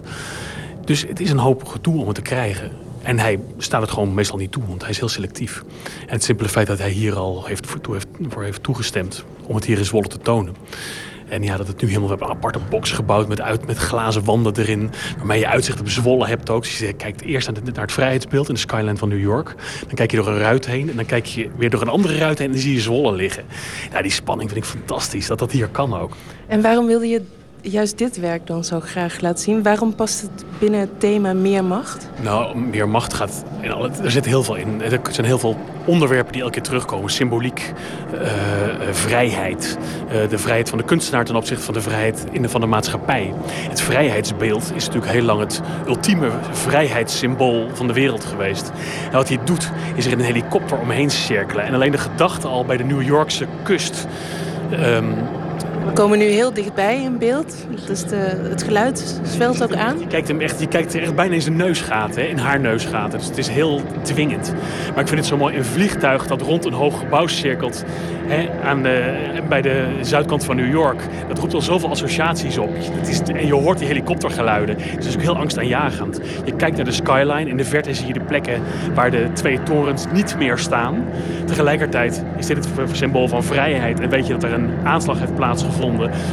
Dus 0.85 1.01
het 1.07 1.19
is 1.19 1.29
een 1.29 1.37
hoop 1.37 1.65
gedoe 1.65 2.01
om 2.01 2.05
het 2.07 2.15
te 2.15 2.21
krijgen. 2.21 2.84
En 3.05 3.19
hij 3.19 3.39
staat 3.57 3.81
het 3.81 3.91
gewoon 3.91 4.13
meestal 4.13 4.37
niet 4.37 4.51
toe, 4.51 4.63
want 4.67 4.81
hij 4.81 4.89
is 4.89 4.99
heel 4.99 5.09
selectief. 5.09 5.63
En 5.99 6.13
het 6.13 6.23
simpele 6.23 6.49
feit 6.49 6.67
dat 6.67 6.77
hij 6.77 6.89
hier 6.89 7.15
al 7.15 7.45
heeft, 7.45 7.67
voor, 7.67 7.79
heeft, 7.93 8.07
voor 8.29 8.43
heeft 8.43 8.63
toegestemd 8.63 9.23
om 9.43 9.55
het 9.55 9.65
hier 9.65 9.77
in 9.77 9.85
Zwolle 9.85 10.07
te 10.07 10.17
tonen. 10.17 10.55
En 11.27 11.43
ja, 11.43 11.57
dat 11.57 11.67
het 11.67 11.81
nu 11.81 11.87
helemaal... 11.87 12.09
Hebben 12.09 12.27
een 12.27 12.33
aparte 12.33 12.59
box 12.69 12.91
gebouwd 12.91 13.27
met, 13.27 13.41
uit, 13.41 13.67
met 13.67 13.77
glazen 13.77 14.23
wanden 14.23 14.57
erin. 14.57 14.91
Waarmee 15.17 15.39
je 15.39 15.47
uitzicht 15.47 15.79
op 15.79 15.89
Zwolle 15.89 16.27
hebt 16.27 16.49
ook. 16.49 16.63
Dus 16.63 16.79
je 16.79 16.93
kijkt 16.93 17.21
eerst 17.21 17.51
naar 17.51 17.81
het 17.81 17.91
vrijheidsbeeld 17.91 18.47
in 18.47 18.53
de 18.53 18.59
skyline 18.59 18.97
van 18.97 19.09
New 19.09 19.19
York. 19.19 19.55
Dan 19.87 19.95
kijk 19.95 20.11
je 20.11 20.17
door 20.17 20.27
een 20.27 20.37
ruit 20.37 20.65
heen. 20.65 20.89
En 20.89 20.95
dan 20.95 21.05
kijk 21.05 21.25
je 21.25 21.49
weer 21.57 21.69
door 21.69 21.81
een 21.81 21.87
andere 21.87 22.17
ruit 22.17 22.37
heen. 22.37 22.47
En 22.47 22.53
dan 22.53 22.61
zie 22.61 22.73
je 22.73 22.81
Zwolle 22.81 23.11
liggen. 23.11 23.43
Ja, 23.91 24.01
die 24.01 24.11
spanning 24.11 24.49
vind 24.51 24.63
ik 24.63 24.69
fantastisch. 24.69 25.27
Dat 25.27 25.39
dat 25.39 25.51
hier 25.51 25.67
kan 25.67 25.93
ook. 25.93 26.15
En 26.47 26.61
waarom 26.61 26.85
wilde 26.85 27.07
je 27.07 27.21
juist 27.71 27.97
dit 27.97 28.19
werk 28.19 28.47
dan 28.47 28.63
zo 28.63 28.79
graag 28.79 29.21
laten 29.21 29.43
zien? 29.43 29.63
Waarom 29.63 29.95
past 29.95 30.21
het 30.21 30.45
binnen 30.59 30.79
het 30.79 30.99
thema 30.99 31.33
meer 31.33 31.63
macht? 31.63 32.09
Nou, 32.21 32.57
meer 32.57 32.89
macht 32.89 33.13
gaat... 33.13 33.43
In 33.61 33.71
alle, 33.71 33.89
er 34.03 34.11
zit 34.11 34.25
heel 34.25 34.43
veel 34.43 34.55
in. 34.55 34.81
Er 34.81 34.99
zijn 35.11 35.25
heel 35.25 35.39
veel 35.39 35.57
onderwerpen 35.85 36.33
die 36.33 36.41
elke 36.41 36.53
keer 36.53 36.63
terugkomen. 36.63 37.09
Symboliek, 37.09 37.73
uh, 38.13 38.21
vrijheid. 38.91 39.77
Uh, 40.07 40.29
de 40.29 40.37
vrijheid 40.37 40.69
van 40.69 40.77
de 40.77 40.83
kunstenaar 40.83 41.25
ten 41.25 41.35
opzichte 41.35 41.63
van 41.63 41.73
de 41.73 41.81
vrijheid 41.81 42.25
in 42.31 42.49
van 42.49 42.61
de 42.61 42.67
maatschappij. 42.67 43.33
Het 43.47 43.81
vrijheidsbeeld 43.81 44.71
is 44.75 44.85
natuurlijk 44.85 45.11
heel 45.11 45.23
lang 45.23 45.39
het 45.39 45.61
ultieme 45.87 46.29
vrijheidssymbool 46.51 47.69
van 47.73 47.87
de 47.87 47.93
wereld 47.93 48.25
geweest. 48.25 48.71
En 49.05 49.17
wat 49.17 49.27
hij 49.27 49.39
doet, 49.43 49.71
is 49.95 50.05
er 50.05 50.11
in 50.11 50.19
een 50.19 50.25
helikopter 50.25 50.77
omheen 50.77 51.09
cirkelen. 51.09 51.65
En 51.65 51.73
alleen 51.73 51.91
de 51.91 51.97
gedachte 51.97 52.47
al 52.47 52.65
bij 52.65 52.77
de 52.77 52.83
New 52.83 53.01
Yorkse 53.01 53.45
kust... 53.63 54.07
Um, 54.71 55.13
we 55.85 55.91
komen 55.93 56.17
nu 56.17 56.25
heel 56.25 56.53
dichtbij 56.53 57.01
in 57.01 57.17
beeld. 57.17 57.67
De, 58.09 58.15
het 58.49 58.63
geluid 58.63 59.21
zwelt 59.23 59.63
ook 59.63 59.75
aan. 59.75 59.99
Je 59.99 60.07
kijkt, 60.07 60.27
hem 60.27 60.41
echt, 60.41 60.59
je 60.59 60.67
kijkt 60.67 60.93
er 60.93 61.01
echt 61.01 61.15
bijna 61.15 61.33
in 61.33 61.41
zijn 61.41 61.55
neusgaten, 61.55 62.29
in 62.29 62.37
haar 62.37 62.59
neusgaten. 62.59 63.19
Dus 63.19 63.27
het 63.27 63.37
is 63.37 63.47
heel 63.47 63.81
dwingend. 64.01 64.53
Maar 64.89 64.99
ik 64.99 65.07
vind 65.07 65.19
het 65.19 65.25
zo 65.25 65.37
mooi, 65.37 65.57
een 65.57 65.65
vliegtuig 65.65 66.27
dat 66.27 66.41
rond 66.41 66.65
een 66.65 66.73
hoog 66.73 66.99
gebouw 66.99 67.27
cirkelt... 67.27 67.85
Hè, 68.27 68.49
aan 68.63 68.83
de, 68.83 69.13
bij 69.49 69.61
de 69.61 69.87
zuidkant 70.01 70.45
van 70.45 70.55
New 70.55 70.71
York. 70.71 71.01
Dat 71.27 71.39
roept 71.39 71.53
al 71.53 71.61
zoveel 71.61 71.89
associaties 71.89 72.57
op. 72.57 72.69
Is, 73.07 73.21
en 73.21 73.45
je 73.45 73.53
hoort 73.53 73.77
die 73.77 73.87
helikoptergeluiden. 73.87 74.75
Het 74.79 75.05
is 75.05 75.15
ook 75.15 75.21
heel 75.21 75.37
angstaanjagend. 75.37 76.19
Je 76.45 76.55
kijkt 76.55 76.75
naar 76.75 76.85
de 76.85 76.91
skyline. 76.91 77.49
In 77.49 77.57
de 77.57 77.65
verte 77.65 77.93
zie 77.93 78.07
je 78.07 78.13
de 78.13 78.19
plekken 78.19 78.61
waar 78.93 79.11
de 79.11 79.29
twee 79.33 79.63
torens 79.63 80.05
niet 80.13 80.35
meer 80.37 80.57
staan. 80.57 81.05
Tegelijkertijd 81.45 82.23
is 82.37 82.45
dit 82.45 82.57
het 82.57 82.67
symbool 82.91 83.27
van 83.27 83.43
vrijheid. 83.43 83.99
En 83.99 84.09
weet 84.09 84.27
je 84.27 84.33
dat 84.33 84.43
er 84.43 84.53
een 84.53 84.69
aanslag 84.83 85.19
heeft 85.19 85.35
plaatsgevonden 85.35 85.74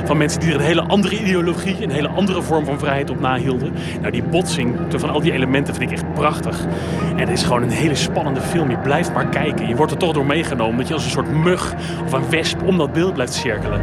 van 0.04 0.16
mensen 0.16 0.40
die 0.40 0.48
er 0.48 0.54
een 0.54 0.60
hele 0.60 0.82
andere 0.82 1.20
ideologie, 1.20 1.82
een 1.82 1.90
hele 1.90 2.08
andere 2.08 2.42
vorm 2.42 2.64
van 2.64 2.78
vrijheid 2.78 3.10
op 3.10 3.20
nahielden. 3.20 3.72
Nou, 4.00 4.12
die 4.12 4.22
botsing 4.22 4.76
van 4.96 5.10
al 5.10 5.20
die 5.20 5.32
elementen 5.32 5.74
vind 5.74 5.90
ik 5.90 5.96
echt 5.96 6.14
prachtig. 6.14 6.66
En 7.10 7.18
het 7.18 7.30
is 7.30 7.42
gewoon 7.42 7.62
een 7.62 7.70
hele 7.70 7.94
spannende 7.94 8.40
film. 8.40 8.70
Je 8.70 8.78
blijft 8.78 9.12
maar 9.12 9.26
kijken. 9.26 9.68
Je 9.68 9.76
wordt 9.76 9.92
er 9.92 9.98
toch 9.98 10.12
door 10.12 10.26
meegenomen 10.26 10.76
dat 10.76 10.88
je 10.88 10.94
als 10.94 11.04
een 11.04 11.10
soort 11.10 11.32
mug 11.32 11.74
of 12.04 12.12
een 12.12 12.30
wesp 12.30 12.62
om 12.62 12.78
dat 12.78 12.92
beeld 12.92 13.14
blijft 13.14 13.32
cirkelen. 13.32 13.80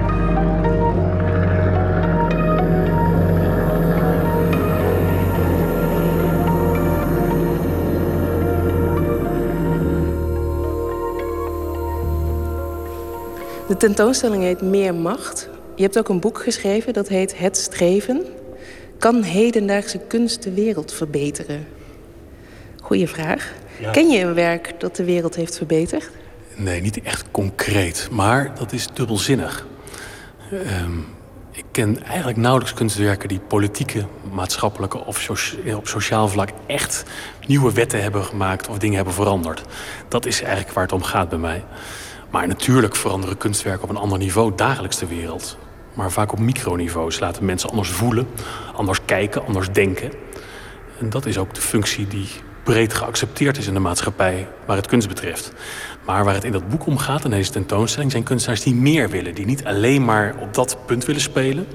De 13.69 13.77
tentoonstelling 13.77 14.43
heet 14.43 14.61
Meer 14.61 14.95
Macht. 14.95 15.49
Je 15.75 15.83
hebt 15.83 15.97
ook 15.97 16.09
een 16.09 16.19
boek 16.19 16.43
geschreven 16.43 16.93
dat 16.93 17.07
heet 17.07 17.37
Het 17.37 17.57
Streven. 17.57 18.25
Kan 18.97 19.23
hedendaagse 19.23 19.97
kunst 19.97 20.43
de 20.43 20.53
wereld 20.53 20.93
verbeteren? 20.93 21.67
Goeie 22.81 23.07
vraag. 23.07 23.53
Ja. 23.79 23.91
Ken 23.91 24.09
je 24.09 24.19
een 24.19 24.33
werk 24.33 24.73
dat 24.79 24.95
de 24.95 25.03
wereld 25.03 25.35
heeft 25.35 25.57
verbeterd? 25.57 26.09
Nee, 26.55 26.81
niet 26.81 27.01
echt 27.01 27.25
concreet, 27.31 28.07
maar 28.11 28.51
dat 28.57 28.71
is 28.71 28.87
dubbelzinnig. 28.93 29.67
Ehm, 30.51 30.97
ik 31.51 31.65
ken 31.71 32.03
eigenlijk 32.03 32.37
nauwelijks 32.37 32.73
kunstwerken 32.73 33.29
die 33.29 33.39
politieke, 33.39 34.05
maatschappelijke 34.31 35.05
of 35.05 35.19
socia- 35.19 35.75
op 35.75 35.87
sociaal 35.87 36.27
vlak 36.27 36.49
echt 36.67 37.03
nieuwe 37.47 37.73
wetten 37.73 38.01
hebben 38.01 38.23
gemaakt 38.23 38.67
of 38.67 38.77
dingen 38.77 38.95
hebben 38.95 39.13
veranderd. 39.13 39.61
Dat 40.07 40.25
is 40.25 40.41
eigenlijk 40.41 40.73
waar 40.73 40.83
het 40.83 40.93
om 40.93 41.03
gaat 41.03 41.29
bij 41.29 41.39
mij. 41.39 41.63
Maar 42.29 42.47
natuurlijk 42.47 42.95
veranderen 42.95 43.37
kunstwerken 43.37 43.83
op 43.83 43.89
een 43.89 44.01
ander 44.01 44.17
niveau 44.17 44.51
dagelijks 44.55 44.97
de 44.97 45.07
wereld. 45.07 45.57
Maar 45.93 46.11
vaak 46.11 46.31
op 46.31 46.39
microniveaus 46.39 47.19
laten 47.19 47.45
mensen 47.45 47.69
anders 47.69 47.89
voelen, 47.89 48.27
anders 48.75 48.99
kijken, 49.05 49.45
anders 49.45 49.71
denken. 49.71 50.11
En 50.99 51.09
dat 51.09 51.25
is 51.25 51.37
ook 51.37 51.53
de 51.53 51.61
functie 51.61 52.07
die 52.07 52.27
breed 52.63 52.93
geaccepteerd 52.93 53.57
is 53.57 53.67
in 53.67 53.73
de 53.73 53.79
maatschappij 53.79 54.47
waar 54.65 54.75
het 54.75 54.87
kunst 54.87 55.07
betreft. 55.07 55.53
Maar 56.05 56.23
waar 56.23 56.33
het 56.33 56.43
in 56.43 56.51
dat 56.51 56.69
boek 56.69 56.85
om 56.85 56.97
gaat, 56.97 57.23
in 57.23 57.29
deze 57.29 57.51
tentoonstelling, 57.51 58.11
zijn 58.11 58.23
kunstenaars 58.23 58.63
die 58.63 58.75
meer 58.75 59.09
willen. 59.09 59.35
Die 59.35 59.45
niet 59.45 59.65
alleen 59.65 60.05
maar 60.05 60.35
op 60.39 60.53
dat 60.53 60.77
punt 60.85 61.05
willen 61.05 61.21
spelen, 61.21 61.67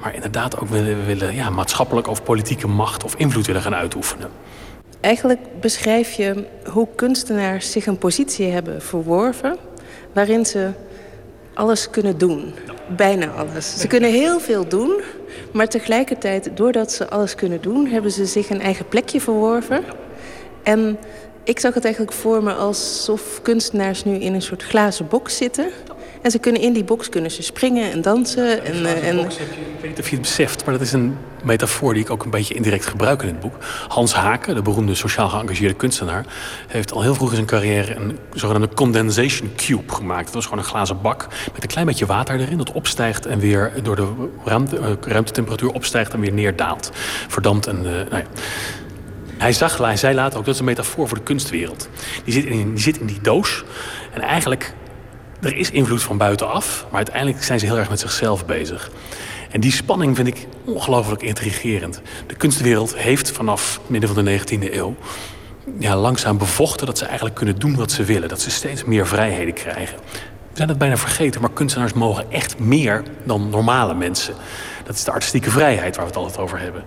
maar 0.00 0.14
inderdaad 0.14 0.60
ook 0.60 0.68
willen, 0.68 1.06
willen 1.06 1.34
ja, 1.34 1.50
maatschappelijk 1.50 2.08
of 2.08 2.22
politieke 2.22 2.66
macht 2.66 3.04
of 3.04 3.14
invloed 3.14 3.46
willen 3.46 3.62
gaan 3.62 3.74
uitoefenen. 3.74 4.30
Eigenlijk 5.00 5.40
beschrijf 5.60 6.12
je 6.12 6.46
hoe 6.72 6.88
kunstenaars 6.94 7.72
zich 7.72 7.86
een 7.86 7.98
positie 7.98 8.46
hebben 8.46 8.82
verworven 8.82 9.58
waarin 10.14 10.46
ze 10.46 10.70
alles 11.54 11.90
kunnen 11.90 12.18
doen. 12.18 12.54
Bijna 12.96 13.26
alles. 13.26 13.80
Ze 13.80 13.86
kunnen 13.86 14.10
heel 14.10 14.40
veel 14.40 14.68
doen, 14.68 15.00
maar 15.52 15.68
tegelijkertijd, 15.68 16.50
doordat 16.54 16.92
ze 16.92 17.08
alles 17.08 17.34
kunnen 17.34 17.62
doen, 17.62 17.86
hebben 17.86 18.10
ze 18.10 18.26
zich 18.26 18.50
een 18.50 18.60
eigen 18.60 18.88
plekje 18.88 19.20
verworven. 19.20 19.84
En 20.62 20.98
ik 21.44 21.60
zag 21.60 21.74
het 21.74 21.84
eigenlijk 21.84 22.14
voor 22.14 22.42
me 22.42 22.52
alsof 22.52 23.42
kunstenaars 23.42 24.04
nu 24.04 24.14
in 24.14 24.34
een 24.34 24.42
soort 24.42 24.62
glazen 24.62 25.08
box 25.08 25.36
zitten. 25.36 25.68
En 26.24 26.30
ze 26.30 26.38
kunnen 26.38 26.62
in 26.62 26.72
die 26.72 26.84
box 26.84 27.08
kunnen 27.08 27.30
ze 27.30 27.42
springen 27.42 27.92
en 27.92 28.02
dansen. 28.02 28.64
En, 28.64 28.86
eh, 28.86 29.08
en, 29.08 29.18
Ik 29.18 29.30
weet 29.80 29.90
niet 29.90 29.98
of 29.98 30.08
je 30.08 30.12
het 30.16 30.20
beseft, 30.20 30.64
maar 30.64 30.74
dat 30.74 30.82
is 30.82 30.92
een 30.92 31.16
metafoor 31.42 31.94
die 31.94 32.02
ik 32.02 32.10
ook 32.10 32.24
een 32.24 32.30
beetje 32.30 32.54
indirect 32.54 32.86
gebruik 32.86 33.22
in 33.22 33.28
het 33.28 33.40
boek. 33.40 33.54
Hans 33.88 34.14
Haken, 34.14 34.54
de 34.54 34.62
beroemde 34.62 34.94
sociaal 34.94 35.28
geëngageerde 35.28 35.74
kunstenaar, 35.74 36.24
heeft 36.68 36.92
al 36.92 37.02
heel 37.02 37.14
vroeg 37.14 37.28
in 37.28 37.34
zijn 37.34 37.46
carrière 37.46 37.94
een 37.94 38.18
zogenaamde 38.32 38.74
condensation 38.74 39.50
cube 39.56 39.92
gemaakt. 39.92 40.24
Dat 40.24 40.34
was 40.34 40.44
gewoon 40.44 40.58
een 40.58 40.64
glazen 40.64 41.00
bak 41.00 41.26
met 41.52 41.62
een 41.62 41.68
klein 41.68 41.86
beetje 41.86 42.06
water 42.06 42.40
erin 42.40 42.58
dat 42.58 42.72
opstijgt 42.72 43.26
en 43.26 43.38
weer 43.38 43.72
door 43.82 43.96
de 43.96 44.08
ruimte, 44.44 44.78
eh, 44.78 44.90
ruimtetemperatuur 45.00 45.70
opstijgt 45.70 46.12
en 46.12 46.20
weer 46.20 46.32
neerdaalt. 46.32 46.90
Verdampt 47.28 47.66
en. 47.66 47.76
eh, 47.76 47.92
nou 47.92 48.16
ja. 48.16 48.24
Hij, 49.38 49.52
zag, 49.52 49.78
hij 49.78 49.96
zei 49.96 50.14
later 50.14 50.38
ook, 50.38 50.44
dat 50.44 50.54
is 50.54 50.60
een 50.60 50.66
metafoor 50.66 51.08
voor 51.08 51.16
de 51.16 51.22
kunstwereld. 51.22 51.88
Die 52.24 52.34
zit 52.34 52.44
in, 52.44 52.74
die, 52.74 52.82
zit 52.82 52.98
in 52.98 53.06
die 53.06 53.20
doos. 53.22 53.64
En 54.12 54.20
eigenlijk, 54.20 54.74
er 55.44 55.56
is 55.56 55.70
invloed 55.70 56.02
van 56.02 56.18
buitenaf. 56.18 56.86
Maar 56.88 56.96
uiteindelijk 56.96 57.42
zijn 57.42 57.58
ze 57.58 57.66
heel 57.66 57.78
erg 57.78 57.88
met 57.88 58.00
zichzelf 58.00 58.46
bezig. 58.46 58.90
En 59.50 59.60
die 59.60 59.72
spanning 59.72 60.16
vind 60.16 60.28
ik 60.28 60.46
ongelooflijk 60.64 61.22
intrigerend. 61.22 62.00
De 62.26 62.34
kunstwereld 62.34 62.96
heeft 62.96 63.30
vanaf 63.30 63.78
het 63.80 63.90
midden 63.90 64.14
van 64.14 64.24
de 64.24 64.40
19e 64.40 64.74
eeuw... 64.74 64.96
Ja, 65.78 65.96
langzaam 65.96 66.38
bevochten 66.38 66.86
dat 66.86 66.98
ze 66.98 67.04
eigenlijk 67.04 67.34
kunnen 67.36 67.58
doen 67.58 67.76
wat 67.76 67.92
ze 67.92 68.04
willen. 68.04 68.28
Dat 68.28 68.40
ze 68.40 68.50
steeds 68.50 68.84
meer 68.84 69.06
vrijheden 69.06 69.54
krijgen. 69.54 69.98
We 70.54 70.60
zijn 70.60 70.72
het 70.72 70.78
bijna 70.78 70.96
vergeten, 70.96 71.40
maar 71.40 71.50
kunstenaars 71.50 71.92
mogen 71.92 72.30
echt 72.30 72.58
meer 72.58 73.02
dan 73.24 73.50
normale 73.50 73.94
mensen. 73.94 74.34
Dat 74.84 74.94
is 74.94 75.04
de 75.04 75.10
artistieke 75.10 75.50
vrijheid 75.50 75.96
waar 75.96 76.04
we 76.04 76.10
het 76.10 76.20
altijd 76.20 76.38
over 76.38 76.58
hebben. 76.58 76.84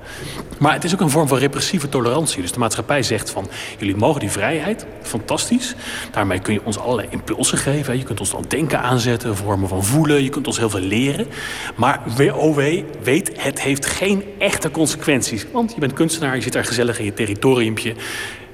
Maar 0.60 0.73
het 0.73 0.84
is 0.84 0.94
ook 0.94 0.99
een 0.99 1.10
vorm 1.10 1.27
van 1.27 1.38
repressieve 1.38 1.89
tolerantie. 1.89 2.41
Dus 2.41 2.52
de 2.52 2.60
maatschappij 2.60 3.03
zegt 3.03 3.30
van, 3.30 3.49
jullie 3.77 3.95
mogen 3.95 4.19
die 4.19 4.31
vrijheid, 4.31 4.85
fantastisch. 5.02 5.76
Daarmee 6.11 6.39
kun 6.39 6.53
je 6.53 6.61
ons 6.64 6.77
allerlei 6.77 7.07
impulsen 7.11 7.57
geven. 7.57 7.98
Je 7.98 8.03
kunt 8.03 8.19
ons 8.19 8.31
dan 8.31 8.45
denken 8.48 8.81
aanzetten, 8.81 9.35
vormen 9.35 9.69
van 9.69 9.84
voelen. 9.84 10.23
Je 10.23 10.30
kunt 10.30 10.48
ons 10.48 10.57
heel 10.57 10.69
veel 10.69 10.80
leren. 10.80 11.27
Maar 11.76 12.02
WOW 12.18 12.84
weet, 13.03 13.31
het 13.41 13.61
heeft 13.61 13.85
geen 13.85 14.23
echte 14.39 14.72
consequenties. 14.72 15.45
Want 15.52 15.73
je 15.73 15.80
bent 15.80 15.94
kunstenaar, 15.94 16.35
je 16.35 16.41
zit 16.41 16.53
daar 16.53 16.65
gezellig 16.65 16.99
in 16.99 17.06
je 17.06 17.14
territoriumpje. 17.14 17.95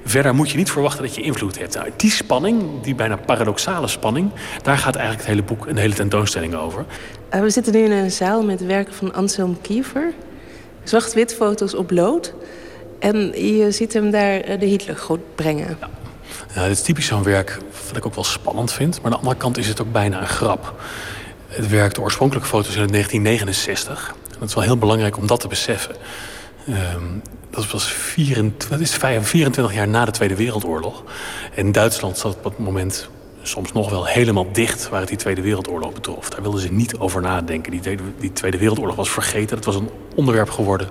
Verder 0.06 0.36
moet 0.36 0.50
je 0.50 0.58
niet 0.58 0.72
verwachten 0.72 1.04
dat 1.04 1.16
je 1.16 1.22
invloed 1.22 1.60
hebt. 1.60 1.76
Nou, 1.76 1.90
die 1.96 2.12
spanning, 2.12 2.82
die 2.82 2.96
bijna 2.96 3.16
paradoxale 3.16 3.88
spanning... 3.88 4.32
daar 4.62 4.78
gaat 4.78 4.96
eigenlijk 4.96 5.28
het 5.28 5.36
hele 5.36 5.48
boek 5.48 5.68
en 5.68 5.76
de 5.76 5.82
hele 5.82 5.94
tentoonstelling 5.94 6.56
over. 6.56 6.86
Eh, 7.30 7.42
we 7.42 7.50
zitten 7.50 7.74
nu 7.74 7.80
in 7.80 7.92
een 7.92 8.12
zaal 8.12 8.44
met 8.44 8.66
werken 8.66 8.94
van 8.94 9.14
Anselm 9.14 9.62
Kiefer. 9.62 10.14
Zwart-wit 10.84 11.34
foto's 11.34 11.76
op 11.76 11.92
lood. 11.92 12.34
En 13.00 13.18
je 13.56 13.72
ziet 13.72 13.94
hem 13.94 14.12
daar 14.12 14.40
eh, 14.40 14.60
de 14.60 14.66
Hitlergroet 14.66 15.36
brengen. 15.36 15.78
Ja, 16.56 16.62
dit 16.64 16.72
is 16.72 16.82
typisch 16.82 17.06
zo'n 17.06 17.24
werk 17.24 17.60
wat 17.88 17.98
ik 17.98 18.06
ook 18.06 18.16
wel 18.16 18.24
spannend 18.24 18.74
vind. 18.74 18.96
Maar 18.96 19.06
aan 19.06 19.12
de 19.12 19.18
andere 19.18 19.38
kant 19.38 19.58
is 19.58 19.68
het 19.68 19.82
ook 19.82 19.92
bijna 19.92 20.22
een 20.22 20.28
grap. 20.28 20.82
Het 21.48 21.70
werk, 21.70 21.94
de 21.94 22.02
oorspronkelijke 22.02 22.50
foto's 22.50 22.76
in 22.76 22.88
1969. 22.88 24.16
En 24.32 24.40
dat 24.40 24.48
is 24.48 24.56
wel 24.56 24.64
heel 24.64 24.78
belangrijk 24.78 25.18
om 25.18 25.28
dat 25.28 25.40
te 25.40 25.48
beseffen. 25.48 25.96
Ehm, 26.68 27.04
dat 27.54 27.72
was 27.72 27.92
24, 27.92 28.70
dat 28.70 28.80
is 28.80 28.96
24 28.96 29.74
jaar 29.74 29.88
na 29.88 30.06
de 30.06 30.12
Tweede 30.12 30.36
Wereldoorlog. 30.36 31.04
En 31.56 31.72
Duitsland 31.72 32.18
zat 32.18 32.36
op 32.36 32.44
dat 32.44 32.58
moment 32.60 33.10
soms 33.42 33.72
nog 33.72 33.90
wel 33.90 34.06
helemaal 34.06 34.52
dicht 34.52 34.90
waar 34.90 35.00
het 35.00 35.10
die 35.10 35.18
Tweede 35.18 35.42
Wereldoorlog 35.42 35.94
betrof. 35.94 36.30
Daar 36.30 36.42
wilden 36.42 36.62
ze 36.62 36.74
niet 36.74 36.98
over 36.98 37.22
nadenken. 37.22 37.72
Die 37.72 37.82
Tweede, 37.82 38.04
die 38.20 38.34
Tweede 38.34 38.58
Wereldoorlog 38.58 38.96
was 38.96 39.10
vergeten. 39.10 39.56
Het 39.56 39.66
was 39.66 39.76
een 39.76 39.90
onderwerp 40.16 40.50
geworden 40.50 40.90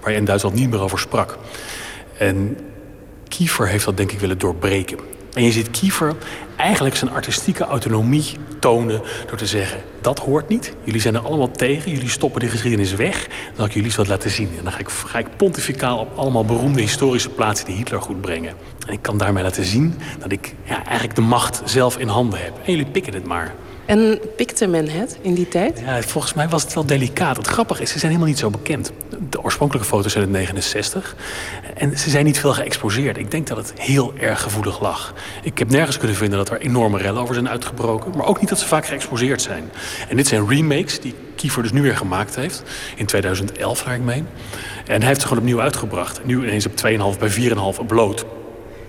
waar 0.00 0.12
je 0.12 0.18
in 0.18 0.24
Duitsland 0.24 0.54
niet 0.54 0.70
meer 0.70 0.80
over 0.80 0.98
sprak. 0.98 1.38
En 2.18 2.56
Kiefer 3.28 3.68
heeft 3.68 3.84
dat 3.84 3.96
denk 3.96 4.12
ik 4.12 4.20
willen 4.20 4.38
doorbreken. 4.38 4.98
En 5.32 5.44
je 5.44 5.52
ziet 5.52 5.70
Kiefer 5.70 6.14
eigenlijk 6.56 6.96
zijn 6.96 7.10
artistieke 7.10 7.64
autonomie 7.64 8.24
tonen 8.58 9.02
door 9.26 9.38
te 9.38 9.46
zeggen: 9.46 9.80
dat 10.00 10.18
hoort 10.18 10.48
niet. 10.48 10.74
Jullie 10.84 11.00
zijn 11.00 11.14
er 11.14 11.20
allemaal 11.20 11.50
tegen. 11.50 11.90
Jullie 11.90 12.08
stoppen 12.08 12.40
de 12.40 12.48
geschiedenis 12.48 12.94
weg. 12.94 13.26
Dan 13.26 13.56
zal 13.56 13.64
ik 13.64 13.72
jullie 13.72 13.88
eens 13.88 13.96
wat 13.96 14.08
laten 14.08 14.30
zien. 14.30 14.50
En 14.58 14.64
dan 14.64 14.72
ga 14.72 14.78
ik, 14.78 14.88
ga 14.88 15.18
ik 15.18 15.36
pontificaal 15.36 15.98
op 15.98 16.18
allemaal 16.18 16.44
beroemde 16.44 16.80
historische 16.80 17.30
plaatsen 17.30 17.66
die 17.66 17.76
Hitler 17.76 18.02
goed 18.02 18.20
brengen. 18.20 18.54
En 18.86 18.92
ik 18.92 19.02
kan 19.02 19.18
daarmee 19.18 19.42
laten 19.42 19.64
zien 19.64 19.94
dat 20.18 20.32
ik 20.32 20.54
ja, 20.64 20.84
eigenlijk 20.84 21.14
de 21.14 21.22
macht 21.22 21.62
zelf 21.64 21.98
in 21.98 22.08
handen 22.08 22.40
heb. 22.42 22.52
En 22.64 22.72
jullie 22.72 22.90
pikken 22.90 23.14
het 23.14 23.26
maar. 23.26 23.54
En 23.90 24.18
pikte 24.36 24.66
men 24.66 24.88
het 24.88 25.18
in 25.20 25.34
die 25.34 25.48
tijd? 25.48 25.82
Ja, 25.84 26.02
volgens 26.02 26.34
mij 26.34 26.48
was 26.48 26.62
het 26.62 26.74
wel 26.74 26.86
delicaat. 26.86 27.36
Het 27.36 27.46
grappige 27.46 27.82
is, 27.82 27.90
ze 27.90 27.98
zijn 27.98 28.12
helemaal 28.12 28.32
niet 28.32 28.40
zo 28.40 28.50
bekend. 28.50 28.92
De 29.30 29.42
oorspronkelijke 29.42 29.88
foto's 29.88 30.12
zijn 30.12 30.24
uit 30.24 30.32
69. 30.32 31.16
En 31.74 31.98
ze 31.98 32.10
zijn 32.10 32.24
niet 32.24 32.38
veel 32.40 32.52
geëxposeerd. 32.52 33.16
Ik 33.16 33.30
denk 33.30 33.46
dat 33.46 33.56
het 33.56 33.72
heel 33.76 34.12
erg 34.18 34.42
gevoelig 34.42 34.80
lag. 34.80 35.14
Ik 35.42 35.58
heb 35.58 35.70
nergens 35.70 35.98
kunnen 35.98 36.16
vinden 36.16 36.38
dat 36.38 36.50
er 36.50 36.60
enorme 36.60 36.98
rellen 36.98 37.22
over 37.22 37.34
zijn 37.34 37.48
uitgebroken. 37.48 38.12
Maar 38.16 38.26
ook 38.26 38.40
niet 38.40 38.48
dat 38.48 38.58
ze 38.58 38.66
vaak 38.66 38.86
geëxposeerd 38.86 39.42
zijn. 39.42 39.70
En 40.08 40.16
dit 40.16 40.26
zijn 40.26 40.48
remakes 40.48 41.00
die 41.00 41.14
Kiefer 41.36 41.62
dus 41.62 41.72
nu 41.72 41.82
weer 41.82 41.96
gemaakt 41.96 42.34
heeft. 42.34 42.62
In 42.96 43.06
2011, 43.06 43.84
naar 43.84 43.94
ik 43.94 44.02
meen. 44.02 44.26
En 44.86 44.98
hij 44.98 45.06
heeft 45.06 45.20
ze 45.20 45.26
gewoon 45.26 45.42
opnieuw 45.42 45.60
uitgebracht. 45.60 46.24
Nu 46.24 46.42
ineens 46.42 46.66
op 46.66 46.72
2,5 47.14 47.18
bij 47.18 47.30
4,5 47.80 47.86
bloot. 47.86 48.24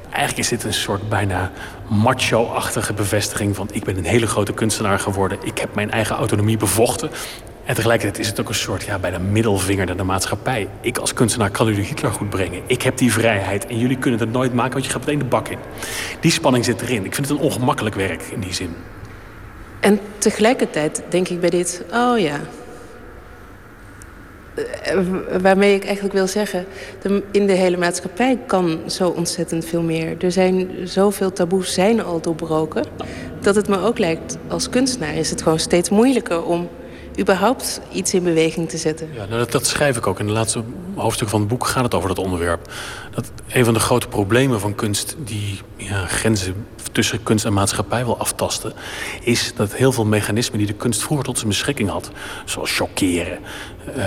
Eigenlijk 0.10 0.38
is 0.38 0.48
dit 0.48 0.64
een 0.64 0.73
soort 0.73 1.10
bijna 1.10 1.52
macho-achtige 1.92 2.94
bevestiging 2.94 3.56
van... 3.56 3.70
ik 3.72 3.84
ben 3.84 3.98
een 3.98 4.06
hele 4.06 4.28
grote 4.28 4.54
kunstenaar 4.54 5.00
geworden. 5.00 5.38
Ik 5.44 5.58
heb 5.58 5.76
mijn 5.76 5.92
eigen 5.92 6.16
autonomie 6.16 6.58
bevochten. 6.58 7.10
En 7.66 7.76
tegelijkertijd 7.76 8.20
is 8.20 8.28
het 8.28 8.40
ook 8.40 8.50
een 8.50 8.56
soort 8.56 8.84
ja, 8.84 9.00
bijna 9.00 9.18
middelvinger 9.20 9.86
naar 9.86 9.98
de 9.98 10.04
maatschappij. 10.04 10.68
Ik 10.82 10.98
als 10.98 11.14
kunstenaar 11.14 11.50
kan 11.50 11.66
jullie 11.66 11.84
Hitler 11.84 12.12
goed 12.12 12.30
brengen. 12.30 12.62
Ik 12.66 12.82
heb 12.82 12.98
die 12.98 13.12
vrijheid 13.12 13.66
en 13.66 13.78
jullie 13.78 13.98
kunnen 13.98 14.20
het 14.20 14.32
nooit 14.32 14.54
maken... 14.54 14.74
want 14.74 14.86
je 14.86 14.92
gaat 14.92 15.00
meteen 15.00 15.20
de 15.20 15.26
bak 15.26 15.48
in. 15.48 15.58
Die 16.20 16.32
spanning 16.32 16.66
zit 16.66 16.82
erin. 16.82 17.06
Ik 17.06 17.16
vind 17.16 17.30
het 17.30 17.38
een 17.38 17.44
ongemakkelijk 17.44 17.96
werk 17.96 18.22
in 18.22 18.40
die 18.40 18.54
zin. 18.54 18.76
En 19.80 20.00
tegelijkertijd 20.18 21.04
denk 21.10 21.28
ik 21.28 21.40
bij 21.40 21.50
dit, 21.50 21.84
oh 21.94 22.20
ja. 22.20 22.40
Eh, 24.56 24.98
Waarmee 25.41 25.76
ik 25.76 25.84
eigenlijk 25.84 26.14
wil 26.14 26.28
zeggen, 26.28 26.65
in 27.32 27.48
de 27.48 27.53
hele 27.53 27.78
maatschappij 27.78 28.40
kan 28.48 28.80
zo 28.88 29.10
ontzettend 29.10 29.65
veel 29.65 29.82
meer. 29.82 30.23
Er 30.23 30.32
zijn 30.32 30.69
zoveel 30.84 31.34
taboes 31.34 31.73
zijn 31.73 32.03
al 32.03 32.22
doorbroken, 32.22 32.86
dat 33.41 33.56
het 33.56 33.68
me 33.68 33.80
ook 33.80 33.98
lijkt 33.98 34.38
als 34.48 34.69
kunstenaar 34.69 35.15
is 35.15 35.30
het 35.30 35.41
gewoon 35.41 35.60
steeds 35.60 35.90
moeilijker 35.90 36.44
om 36.44 36.69
überhaupt 37.19 37.82
iets 37.91 38.14
in 38.14 38.23
beweging 38.23 38.69
te 38.69 38.78
zetten. 38.78 39.10
Ja, 39.14 39.26
nou, 39.26 39.38
dat, 39.38 39.52
dat 39.52 39.65
schrijf 39.65 39.98
ik 39.98 40.07
ook 40.07 40.19
in 40.19 40.26
de 40.26 40.32
laatste 40.32 40.64
hoofdstuk 40.95 41.30
van 41.30 41.40
het 41.40 41.49
boek 41.49 41.68
gaat 41.68 41.84
het 41.84 41.94
over 41.94 42.07
dat 42.07 42.19
onderwerp. 42.19 42.72
Dat 43.11 43.32
een 43.48 43.65
van 43.65 43.73
de 43.73 43.80
grote 43.80 44.07
problemen 44.07 44.60
van 44.60 44.76
kunst 44.76 45.15
die 45.18 45.60
ja, 45.76 46.06
grenzen 46.06 46.65
tussen 46.91 47.23
kunst 47.23 47.45
en 47.45 47.53
maatschappij 47.53 48.06
wil 48.06 48.18
aftasten, 48.18 48.73
is 49.22 49.53
dat 49.56 49.73
heel 49.73 49.91
veel 49.91 50.06
mechanismen 50.06 50.57
die 50.57 50.68
de 50.68 50.73
kunst 50.73 51.02
vroeger 51.03 51.26
tot 51.26 51.38
zijn 51.38 51.49
beschikking 51.49 51.90
had, 51.90 52.11
zoals 52.45 52.76
chockeren, 52.76 53.40
uh, 53.98 54.03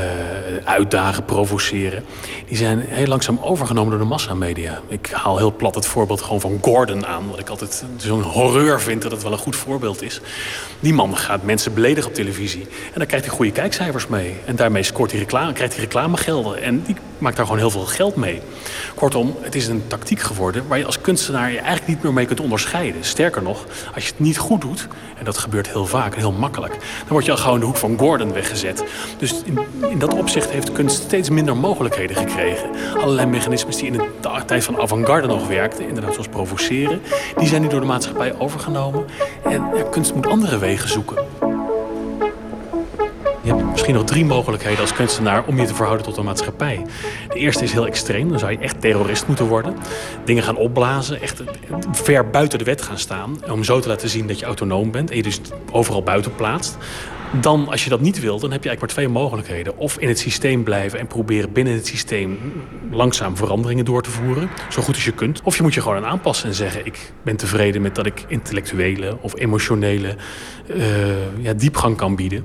uitdagen, 0.65 1.25
provoceren, 1.25 2.05
die 2.47 2.57
zijn 2.57 2.81
heel 2.81 3.07
langzaam 3.07 3.39
overgenomen 3.43 3.91
door 3.91 4.01
de 4.01 4.07
massamedia. 4.07 4.81
Ik 4.89 5.11
haal 5.13 5.39
heel 5.39 5.53
plat 5.57 5.75
het 5.75 5.87
voorbeeld 5.87 6.23
gewoon 6.23 6.41
van 6.41 6.59
Gordon 6.63 7.07
aan, 7.07 7.31
wat 7.31 7.39
ik 7.39 7.49
altijd 7.49 7.85
zo'n 7.97 8.23
horreur 8.23 8.81
vind 8.81 9.03
dat 9.03 9.11
het 9.11 9.23
wel 9.23 9.33
een 9.33 9.39
goed 9.39 9.57
voorbeeld 9.57 10.03
is. 10.03 10.21
Die 10.81 10.95
man 10.95 11.17
gaat 11.17 11.43
mensen 11.43 11.75
beledigen 11.75 12.11
op 12.11 12.15
televisie 12.15 12.63
en 12.63 12.93
daar 12.95 13.07
krijgt 13.07 13.27
hij 13.27 13.35
goede 13.35 13.53
kijkcijfers 13.53 14.07
mee. 14.07 14.35
En 14.45 14.57
daarmee 14.57 14.83
scoort 14.83 15.11
hij 15.11 15.21
reclame, 15.21 15.53
krijgt 15.53 15.75
hij 15.75 15.83
reclamegelden 15.83 16.63
en 16.63 16.83
die 16.83 16.97
maakt 17.19 17.37
daar 17.37 17.45
gewoon 17.45 17.61
heel 17.61 17.71
veel 17.71 17.85
geld 17.85 18.17
mee. 18.17 18.41
Kortom, 18.95 19.37
het 19.41 19.55
is 19.55 19.67
een 19.67 19.83
tactiek 19.87 20.21
geworden 20.21 20.69
waar 20.69 20.79
je 20.79 20.87
als 20.87 21.01
kunstenaar 21.01 21.51
je 21.51 21.59
eigenlijk 21.59 21.87
niet 21.87 22.03
meer 22.03 22.13
mee 22.13 22.27
kunt 22.27 22.41
onderscheiden. 22.41 23.05
Sterker 23.05 23.43
nog, 23.43 23.65
als 23.95 24.05
je 24.05 24.11
het 24.11 24.21
niet 24.21 24.39
goed 24.39 24.61
doet, 24.61 24.89
en 25.19 25.25
dat 25.25 25.39
gebeurt 25.39 25.69
heel 25.69 25.87
vaak 25.87 26.13
en 26.15 26.19
heel 26.19 26.33
makkelijk, 26.33 26.73
dan 26.73 27.09
word 27.09 27.25
je 27.25 27.31
al 27.31 27.37
gauw 27.37 27.59
de 27.59 27.65
hoek 27.65 27.77
van 27.77 27.99
Gordon 27.99 28.33
weggezet. 28.33 28.85
Dus 29.19 29.43
in, 29.45 29.59
in 29.89 29.99
dat 29.99 30.15
opzicht 30.15 30.51
heeft 30.51 30.73
kunst 30.73 31.03
steeds 31.03 31.31
minder 31.31 31.57
mogelijkheden 31.57 32.17
gekregen. 32.17 32.71
Allerlei 33.01 33.27
mechanismes 33.27 33.77
die 33.77 33.87
in 33.87 33.93
de 33.93 34.09
tijd 34.47 34.65
van 34.65 34.81
avant-garde 34.81 35.27
nog 35.27 35.49
werkten, 35.49 35.89
inderdaad 35.89 36.13
zoals 36.13 36.29
provoceren, 36.29 37.01
die 37.39 37.49
zijn 37.49 37.63
nu 37.63 37.69
door 37.69 37.81
de 37.81 37.87
maatschappij 37.87 38.39
overgenomen. 38.39 39.05
En 39.45 39.53
ja, 39.53 39.83
kunst 39.91 40.15
moet 40.15 40.27
andere 40.27 40.59
wegen 40.59 40.89
zoeken. 40.89 41.17
Je 43.45 43.51
hebt 43.51 43.71
misschien 43.71 43.95
nog 43.95 44.05
drie 44.05 44.25
mogelijkheden 44.25 44.81
als 44.81 44.93
kunstenaar 44.93 45.45
om 45.47 45.61
je 45.61 45.67
te 45.67 45.75
verhouden 45.75 46.07
tot 46.07 46.15
de 46.15 46.23
maatschappij. 46.23 46.87
De 47.29 47.39
eerste 47.39 47.65
is 47.65 47.73
heel 47.73 47.87
extreem. 47.87 48.29
Dan 48.29 48.39
zou 48.39 48.53
je 48.53 48.59
echt 48.59 48.81
terrorist 48.81 49.27
moeten 49.27 49.47
worden. 49.47 49.77
Dingen 50.25 50.43
gaan 50.43 50.57
opblazen. 50.57 51.21
Echt 51.21 51.43
ver 51.93 52.31
buiten 52.31 52.59
de 52.59 52.65
wet 52.65 52.83
gaan 52.83 52.99
staan. 52.99 53.39
Om 53.51 53.65
zo 53.65 53.81
te 53.81 53.89
laten 53.89 54.09
zien 54.09 54.27
dat 54.27 54.39
je 54.39 54.47
autonoom 54.47 54.91
bent. 54.91 55.11
En 55.11 55.17
je 55.17 55.23
dus 55.23 55.41
overal 55.71 56.03
buiten 56.03 56.35
plaatst. 56.35 56.77
Dan, 57.41 57.69
als 57.69 57.85
je 57.85 57.91
dat 57.91 58.01
niet 58.01 58.21
wilt, 58.21 58.41
dan 58.41 58.53
heb 58.53 58.63
je 58.63 58.69
eigenlijk 58.69 58.81
maar 58.81 59.07
twee 59.07 59.23
mogelijkheden. 59.23 59.77
Of 59.77 59.99
in 59.99 60.09
het 60.09 60.19
systeem 60.19 60.65
blijven 60.65 60.99
en 60.99 61.07
proberen 61.07 61.53
binnen 61.53 61.75
het 61.75 61.87
systeem 61.87 62.39
langzaam 62.91 63.37
veranderingen 63.37 63.85
door 63.85 64.03
te 64.03 64.11
voeren. 64.11 64.51
Zo 64.71 64.83
goed 64.83 64.95
als 64.95 65.05
je 65.05 65.13
kunt. 65.13 65.41
Of 65.43 65.57
je 65.57 65.63
moet 65.63 65.75
je 65.75 65.81
gewoon 65.81 65.97
aan 65.97 66.11
aanpassen 66.11 66.49
en 66.49 66.55
zeggen: 66.55 66.87
Ik 66.87 67.13
ben 67.23 67.37
tevreden 67.37 67.83
met 67.83 67.95
dat 67.95 68.07
ik 68.07 68.25
intellectuele 68.29 69.17
of 69.21 69.39
emotionele 69.39 70.17
uh, 70.67 71.43
ja, 71.43 71.53
diepgang 71.53 71.97
kan 71.97 72.17
bieden. 72.17 72.45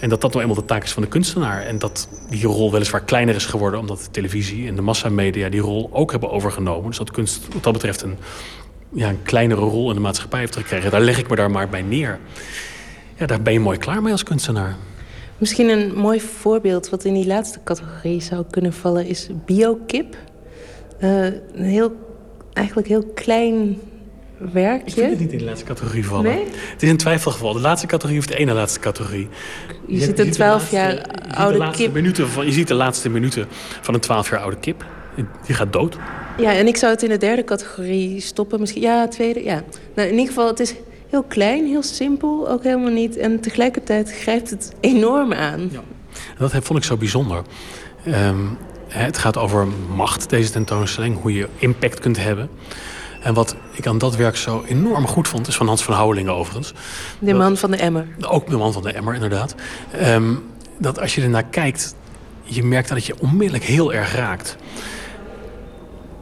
En 0.00 0.08
dat 0.08 0.20
dat 0.20 0.30
nou 0.30 0.42
eenmaal 0.42 0.60
de 0.60 0.64
taak 0.64 0.82
is 0.82 0.92
van 0.92 1.02
de 1.02 1.08
kunstenaar. 1.08 1.62
En 1.62 1.78
dat 1.78 2.08
die 2.28 2.46
rol 2.46 2.72
weliswaar 2.72 3.04
kleiner 3.04 3.34
is 3.34 3.46
geworden... 3.46 3.80
omdat 3.80 3.98
de 3.98 4.10
televisie 4.10 4.68
en 4.68 4.74
de 4.74 4.82
massamedia 4.82 5.48
die 5.48 5.60
rol 5.60 5.90
ook 5.92 6.10
hebben 6.10 6.30
overgenomen. 6.30 6.86
Dus 6.86 6.98
dat 6.98 7.10
kunst 7.10 7.48
wat 7.52 7.62
dat 7.62 7.72
betreft 7.72 8.02
een, 8.02 8.16
ja, 8.92 9.08
een 9.08 9.22
kleinere 9.22 9.60
rol 9.60 9.88
in 9.88 9.94
de 9.94 10.00
maatschappij 10.00 10.40
heeft 10.40 10.56
gekregen. 10.56 10.90
Daar 10.90 11.00
leg 11.00 11.18
ik 11.18 11.28
me 11.28 11.36
daar 11.36 11.50
maar 11.50 11.68
bij 11.68 11.82
neer. 11.82 12.18
Ja, 13.20 13.26
daar 13.26 13.42
ben 13.42 13.52
je 13.52 13.60
mooi 13.60 13.78
klaar 13.78 14.02
mee 14.02 14.12
als 14.12 14.22
kunstenaar. 14.22 14.76
Misschien 15.38 15.68
een 15.68 15.94
mooi 15.94 16.20
voorbeeld 16.20 16.88
wat 16.88 17.04
in 17.04 17.14
die 17.14 17.26
laatste 17.26 17.58
categorie 17.64 18.20
zou 18.20 18.44
kunnen 18.50 18.72
vallen... 18.72 19.06
is 19.06 19.28
biokip. 19.46 20.16
Uh, 21.02 21.24
een 21.24 21.64
heel, 21.64 21.92
eigenlijk 22.52 22.88
heel 22.88 23.04
klein 23.14 23.80
werkje. 24.52 24.86
Ik 24.86 24.92
vind 24.92 25.10
het 25.10 25.18
niet 25.18 25.32
in 25.32 25.38
de 25.38 25.44
laatste 25.44 25.66
categorie 25.66 26.06
vallen. 26.06 26.24
Nee? 26.24 26.44
Het 26.72 26.82
is 26.82 26.90
een 26.90 26.96
twijfelgeval. 26.96 27.52
De 27.52 27.60
laatste 27.60 27.86
categorie 27.86 28.20
of 28.20 28.26
de 28.26 28.36
ene 28.36 28.52
laatste 28.52 28.80
categorie. 28.80 29.28
Je, 29.86 29.94
je 29.94 30.00
ziet 30.00 30.18
een 30.18 30.30
12 30.30 30.70
jaar 30.70 31.06
oude 31.34 31.70
kip. 31.70 31.92
Minuten 31.92 32.28
van, 32.28 32.46
je 32.46 32.52
ziet 32.52 32.68
de 32.68 32.74
laatste 32.74 33.08
minuten 33.08 33.46
van 33.80 33.94
een 33.94 34.00
12 34.00 34.30
jaar 34.30 34.40
oude 34.40 34.58
kip. 34.58 34.84
Die 35.46 35.54
gaat 35.54 35.72
dood. 35.72 35.96
Ja, 36.38 36.52
en 36.52 36.66
ik 36.66 36.76
zou 36.76 36.92
het 36.92 37.02
in 37.02 37.08
de 37.08 37.18
derde 37.18 37.44
categorie 37.44 38.20
stoppen. 38.20 38.60
Misschien, 38.60 38.82
ja, 38.82 39.08
tweede, 39.08 39.44
ja. 39.44 39.62
Nou, 39.94 40.08
in 40.08 40.14
ieder 40.14 40.26
geval, 40.26 40.46
het 40.46 40.60
is 40.60 40.74
heel 41.10 41.22
klein, 41.22 41.66
heel 41.66 41.82
simpel, 41.82 42.48
ook 42.48 42.62
helemaal 42.62 42.92
niet. 42.92 43.16
En 43.16 43.40
tegelijkertijd 43.40 44.12
grijpt 44.12 44.50
het 44.50 44.72
enorm 44.80 45.32
aan. 45.32 45.68
Ja. 45.72 45.80
Dat 46.38 46.50
vond 46.50 46.78
ik 46.78 46.84
zo 46.84 46.96
bijzonder. 46.96 47.42
Um, 48.06 48.58
het 48.88 49.18
gaat 49.18 49.36
over 49.36 49.66
macht, 49.94 50.30
deze 50.30 50.50
tentoonstelling. 50.50 51.20
Hoe 51.20 51.32
je 51.32 51.48
impact 51.58 52.00
kunt 52.00 52.18
hebben. 52.18 52.50
En 53.22 53.34
wat 53.34 53.56
ik 53.74 53.86
aan 53.86 53.98
dat 53.98 54.16
werk 54.16 54.36
zo 54.36 54.64
enorm 54.68 55.06
goed 55.06 55.28
vond, 55.28 55.48
is 55.48 55.56
van 55.56 55.66
Hans 55.66 55.82
van 55.82 55.94
Houwelingen 55.94 56.32
overigens. 56.32 56.72
De 57.18 57.34
man 57.34 57.56
van 57.56 57.70
de 57.70 57.76
emmer. 57.76 58.06
Ook 58.20 58.50
de 58.50 58.56
man 58.56 58.72
van 58.72 58.82
de 58.82 58.92
emmer, 58.92 59.14
inderdaad. 59.14 59.54
Um, 60.02 60.42
dat 60.78 61.00
als 61.00 61.14
je 61.14 61.22
ernaar 61.22 61.44
kijkt, 61.44 61.94
je 62.42 62.64
merkt 62.64 62.88
dat 62.88 62.96
het 62.96 63.06
je 63.06 63.14
onmiddellijk 63.20 63.64
heel 63.64 63.92
erg 63.92 64.14
raakt. 64.14 64.56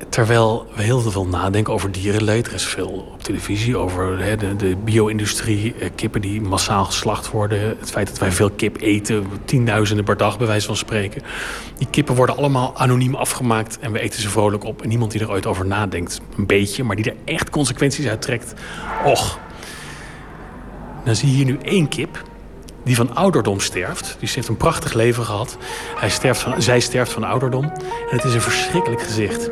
Terwijl 0.09 0.67
we 0.75 0.83
heel 0.83 1.01
veel 1.01 1.27
nadenken 1.27 1.73
over 1.73 1.93
dierenleed. 1.93 2.47
Er 2.47 2.55
is 2.55 2.65
veel 2.65 3.09
op 3.13 3.23
televisie 3.23 3.77
over 3.77 4.19
hè, 4.19 4.37
de, 4.37 4.57
de 4.57 4.77
bio-industrie. 4.77 5.75
Eh, 5.75 5.91
kippen 5.95 6.21
die 6.21 6.41
massaal 6.41 6.85
geslacht 6.85 7.31
worden. 7.31 7.77
Het 7.79 7.91
feit 7.91 8.07
dat 8.09 8.19
wij 8.19 8.33
veel 8.33 8.51
kip 8.51 8.81
eten. 8.81 9.27
Tienduizenden 9.45 10.05
per 10.05 10.17
dag, 10.17 10.39
bij 10.39 10.47
wijze 10.47 10.67
van 10.67 10.77
spreken. 10.77 11.23
Die 11.79 11.87
kippen 11.91 12.15
worden 12.15 12.37
allemaal 12.37 12.77
anoniem 12.77 13.15
afgemaakt. 13.15 13.79
En 13.79 13.93
we 13.93 14.01
eten 14.01 14.21
ze 14.21 14.29
vrolijk 14.29 14.65
op. 14.65 14.83
En 14.83 14.89
niemand 14.89 15.11
die 15.11 15.21
er 15.21 15.31
ooit 15.31 15.47
over 15.47 15.67
nadenkt. 15.67 16.21
Een 16.37 16.47
beetje, 16.47 16.85
maar 16.85 16.97
die 16.97 17.05
er 17.05 17.17
echt 17.25 17.51
consequenties 17.51 18.07
uit 18.07 18.23
trekt. 18.23 18.55
Och. 19.05 19.39
Dan 21.05 21.17
zie 21.17 21.29
je 21.29 21.35
hier 21.35 21.45
nu 21.45 21.59
één 21.63 21.89
kip 21.89 22.23
die 22.85 22.97
van 22.97 23.15
ouderdom 23.15 23.61
sterft. 23.61 24.17
Die 24.19 24.29
heeft 24.35 24.49
een 24.49 24.57
prachtig 24.57 24.93
leven 24.93 25.25
gehad. 25.25 25.57
Hij 25.97 26.11
sterft 26.11 26.41
van, 26.41 26.63
zij 26.63 26.81
sterft 26.81 27.13
van 27.13 27.25
ouderdom. 27.25 27.65
En 27.65 28.17
het 28.17 28.25
is 28.25 28.35
een 28.35 28.41
verschrikkelijk 28.41 29.03
gezicht. 29.03 29.51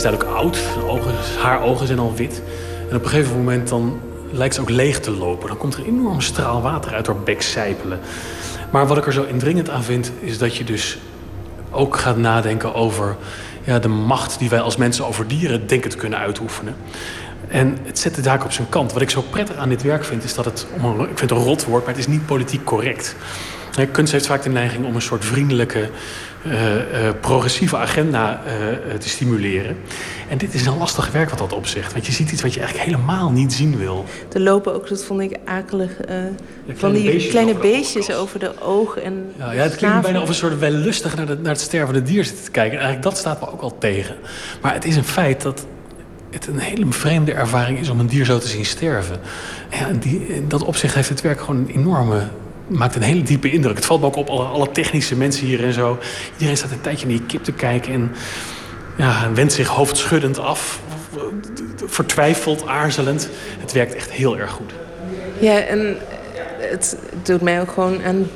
Is 0.00 0.06
duidelijk 0.06 0.38
oud, 0.38 0.58
ogen, 0.88 1.14
haar 1.42 1.62
ogen 1.62 1.86
zijn 1.86 1.98
al 1.98 2.14
wit. 2.14 2.42
En 2.88 2.96
op 2.96 3.02
een 3.02 3.08
gegeven 3.08 3.36
moment 3.36 3.68
dan 3.68 4.00
lijkt 4.30 4.54
ze 4.54 4.60
ook 4.60 4.70
leeg 4.70 5.00
te 5.00 5.10
lopen. 5.10 5.48
Dan 5.48 5.56
komt 5.56 5.74
er 5.74 5.80
een 5.80 5.86
enorme 5.86 6.20
straal 6.20 6.62
water 6.62 6.94
uit 6.94 7.06
haar 7.06 7.16
bek 7.16 7.42
sijpelen. 7.42 8.00
Maar 8.70 8.86
wat 8.86 8.96
ik 8.96 9.06
er 9.06 9.12
zo 9.12 9.22
indringend 9.22 9.70
aan 9.70 9.82
vind, 9.82 10.12
is 10.20 10.38
dat 10.38 10.56
je 10.56 10.64
dus 10.64 10.98
ook 11.70 11.96
gaat 11.96 12.16
nadenken 12.16 12.74
over 12.74 13.16
ja, 13.64 13.78
de 13.78 13.88
macht 13.88 14.38
die 14.38 14.48
wij 14.48 14.60
als 14.60 14.76
mensen 14.76 15.06
over 15.06 15.28
dieren 15.28 15.66
denken 15.66 15.90
te 15.90 15.96
kunnen 15.96 16.18
uitoefenen. 16.18 16.76
En 17.48 17.78
het 17.82 17.98
zet 17.98 18.14
de 18.14 18.22
zaak 18.22 18.44
op 18.44 18.52
zijn 18.52 18.68
kant. 18.68 18.92
Wat 18.92 19.02
ik 19.02 19.10
zo 19.10 19.22
prettig 19.30 19.56
aan 19.56 19.68
dit 19.68 19.82
werk 19.82 20.04
vind, 20.04 20.24
is 20.24 20.34
dat 20.34 20.44
het, 20.44 20.66
ik 20.74 21.06
vind 21.06 21.20
het 21.20 21.30
een 21.30 21.36
rot 21.36 21.64
woord, 21.64 21.84
maar 21.84 21.94
het 21.94 22.06
is 22.06 22.12
niet 22.12 22.26
politiek 22.26 22.64
correct. 22.64 23.16
Kunst 23.92 24.12
heeft 24.12 24.26
vaak 24.26 24.42
de 24.42 24.48
neiging 24.48 24.86
om 24.86 24.94
een 24.94 25.02
soort 25.02 25.24
vriendelijke, 25.24 25.90
uh, 26.46 26.74
uh, 26.74 26.80
progressieve 27.20 27.76
agenda 27.76 28.42
uh, 28.46 28.94
te 28.94 29.08
stimuleren. 29.08 29.76
En 30.28 30.38
dit 30.38 30.54
is 30.54 30.66
een 30.66 30.78
lastig 30.78 31.12
werk 31.12 31.30
wat 31.30 31.38
dat 31.38 31.52
opzegt. 31.52 31.92
Want 31.92 32.06
je 32.06 32.12
ziet 32.12 32.32
iets 32.32 32.42
wat 32.42 32.54
je 32.54 32.60
eigenlijk 32.60 32.90
helemaal 32.90 33.30
niet 33.30 33.52
zien 33.52 33.76
wil. 33.78 34.04
Er 34.32 34.40
lopen 34.40 34.74
ook, 34.74 34.88
dat 34.88 35.04
vond 35.04 35.20
ik 35.20 35.36
akelig, 35.44 35.90
van 36.74 36.92
die 36.92 37.04
beestjes 37.04 37.30
kleine 37.30 37.50
over 37.50 37.62
beestjes 37.62 38.12
over 38.12 38.38
de 38.38 38.60
ogen. 38.60 39.02
En 39.02 39.32
ja, 39.38 39.52
ja, 39.52 39.62
het 39.62 39.76
klinkt 39.76 40.02
bijna 40.02 40.22
of 40.22 40.28
een 40.28 40.34
soort 40.34 40.58
wellustig 40.58 41.16
naar, 41.16 41.26
de, 41.26 41.36
naar 41.36 41.52
het 41.52 41.60
stervende 41.60 42.02
dier 42.02 42.24
zitten 42.24 42.44
te 42.44 42.50
kijken. 42.50 42.78
En 42.78 42.84
eigenlijk 42.84 43.14
dat 43.14 43.18
staat 43.18 43.40
me 43.40 43.52
ook 43.52 43.60
al 43.60 43.78
tegen. 43.78 44.16
Maar 44.60 44.74
het 44.74 44.84
is 44.84 44.96
een 44.96 45.04
feit 45.04 45.42
dat 45.42 45.66
het 46.30 46.46
een 46.46 46.58
hele 46.58 46.86
vreemde 46.88 47.32
ervaring 47.32 47.78
is 47.78 47.88
om 47.88 48.00
een 48.00 48.06
dier 48.06 48.24
zo 48.24 48.38
te 48.38 48.48
zien 48.48 48.64
sterven. 48.64 49.20
Ja, 49.70 49.88
die, 50.00 50.26
in 50.26 50.48
dat 50.48 50.62
opzicht 50.62 50.94
heeft 50.94 51.08
het 51.08 51.20
werk 51.20 51.40
gewoon 51.40 51.56
een 51.56 51.74
enorme 51.74 52.22
maakt 52.70 52.94
een 52.94 53.02
hele 53.02 53.22
diepe 53.22 53.50
indruk. 53.50 53.76
Het 53.76 53.86
valt 53.86 54.00
me 54.00 54.06
ook 54.06 54.16
op 54.16 54.28
alle, 54.28 54.44
alle 54.44 54.70
technische 54.70 55.16
mensen 55.16 55.46
hier 55.46 55.64
en 55.64 55.72
zo. 55.72 55.98
Iedereen 56.32 56.56
staat 56.56 56.70
een 56.70 56.80
tijdje 56.80 57.06
naar 57.06 57.16
die 57.16 57.26
kip 57.26 57.44
te 57.44 57.52
kijken 57.52 57.92
en 57.92 58.10
ja, 58.96 59.32
wendt 59.34 59.52
zich 59.52 59.68
hoofdschuddend 59.68 60.38
af. 60.38 60.80
Vertwijfeld, 61.86 62.66
aarzelend. 62.66 63.28
Het 63.58 63.72
werkt 63.72 63.94
echt 63.94 64.10
heel 64.10 64.38
erg 64.38 64.50
goed. 64.50 64.72
Ja, 65.38 65.58
en 65.58 65.96
het 66.58 66.96
doet 67.22 67.40
mij 67.40 67.60
ook 67.60 67.70
gewoon 67.70 68.02
aan 68.02 68.26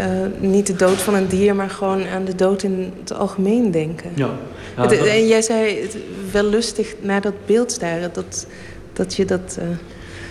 uh, 0.00 0.06
niet 0.38 0.66
de 0.66 0.76
dood 0.76 1.02
van 1.02 1.14
een 1.14 1.28
dier, 1.28 1.54
maar 1.54 1.70
gewoon 1.70 2.06
aan 2.06 2.24
de 2.24 2.34
dood 2.34 2.62
in 2.62 2.92
het 3.00 3.12
algemeen 3.12 3.70
denken. 3.70 4.10
Ja. 4.14 4.30
het, 4.74 4.92
En 4.92 5.26
jij 5.26 5.42
zei 5.42 5.80
het 5.80 5.96
wel 6.32 6.44
lustig 6.44 6.94
naar 7.00 7.20
dat 7.20 7.46
beeld 7.46 7.72
staren, 7.72 8.10
dat, 8.12 8.46
dat 8.92 9.14
je 9.14 9.24
dat. 9.24 9.58
Uh, 9.58 9.64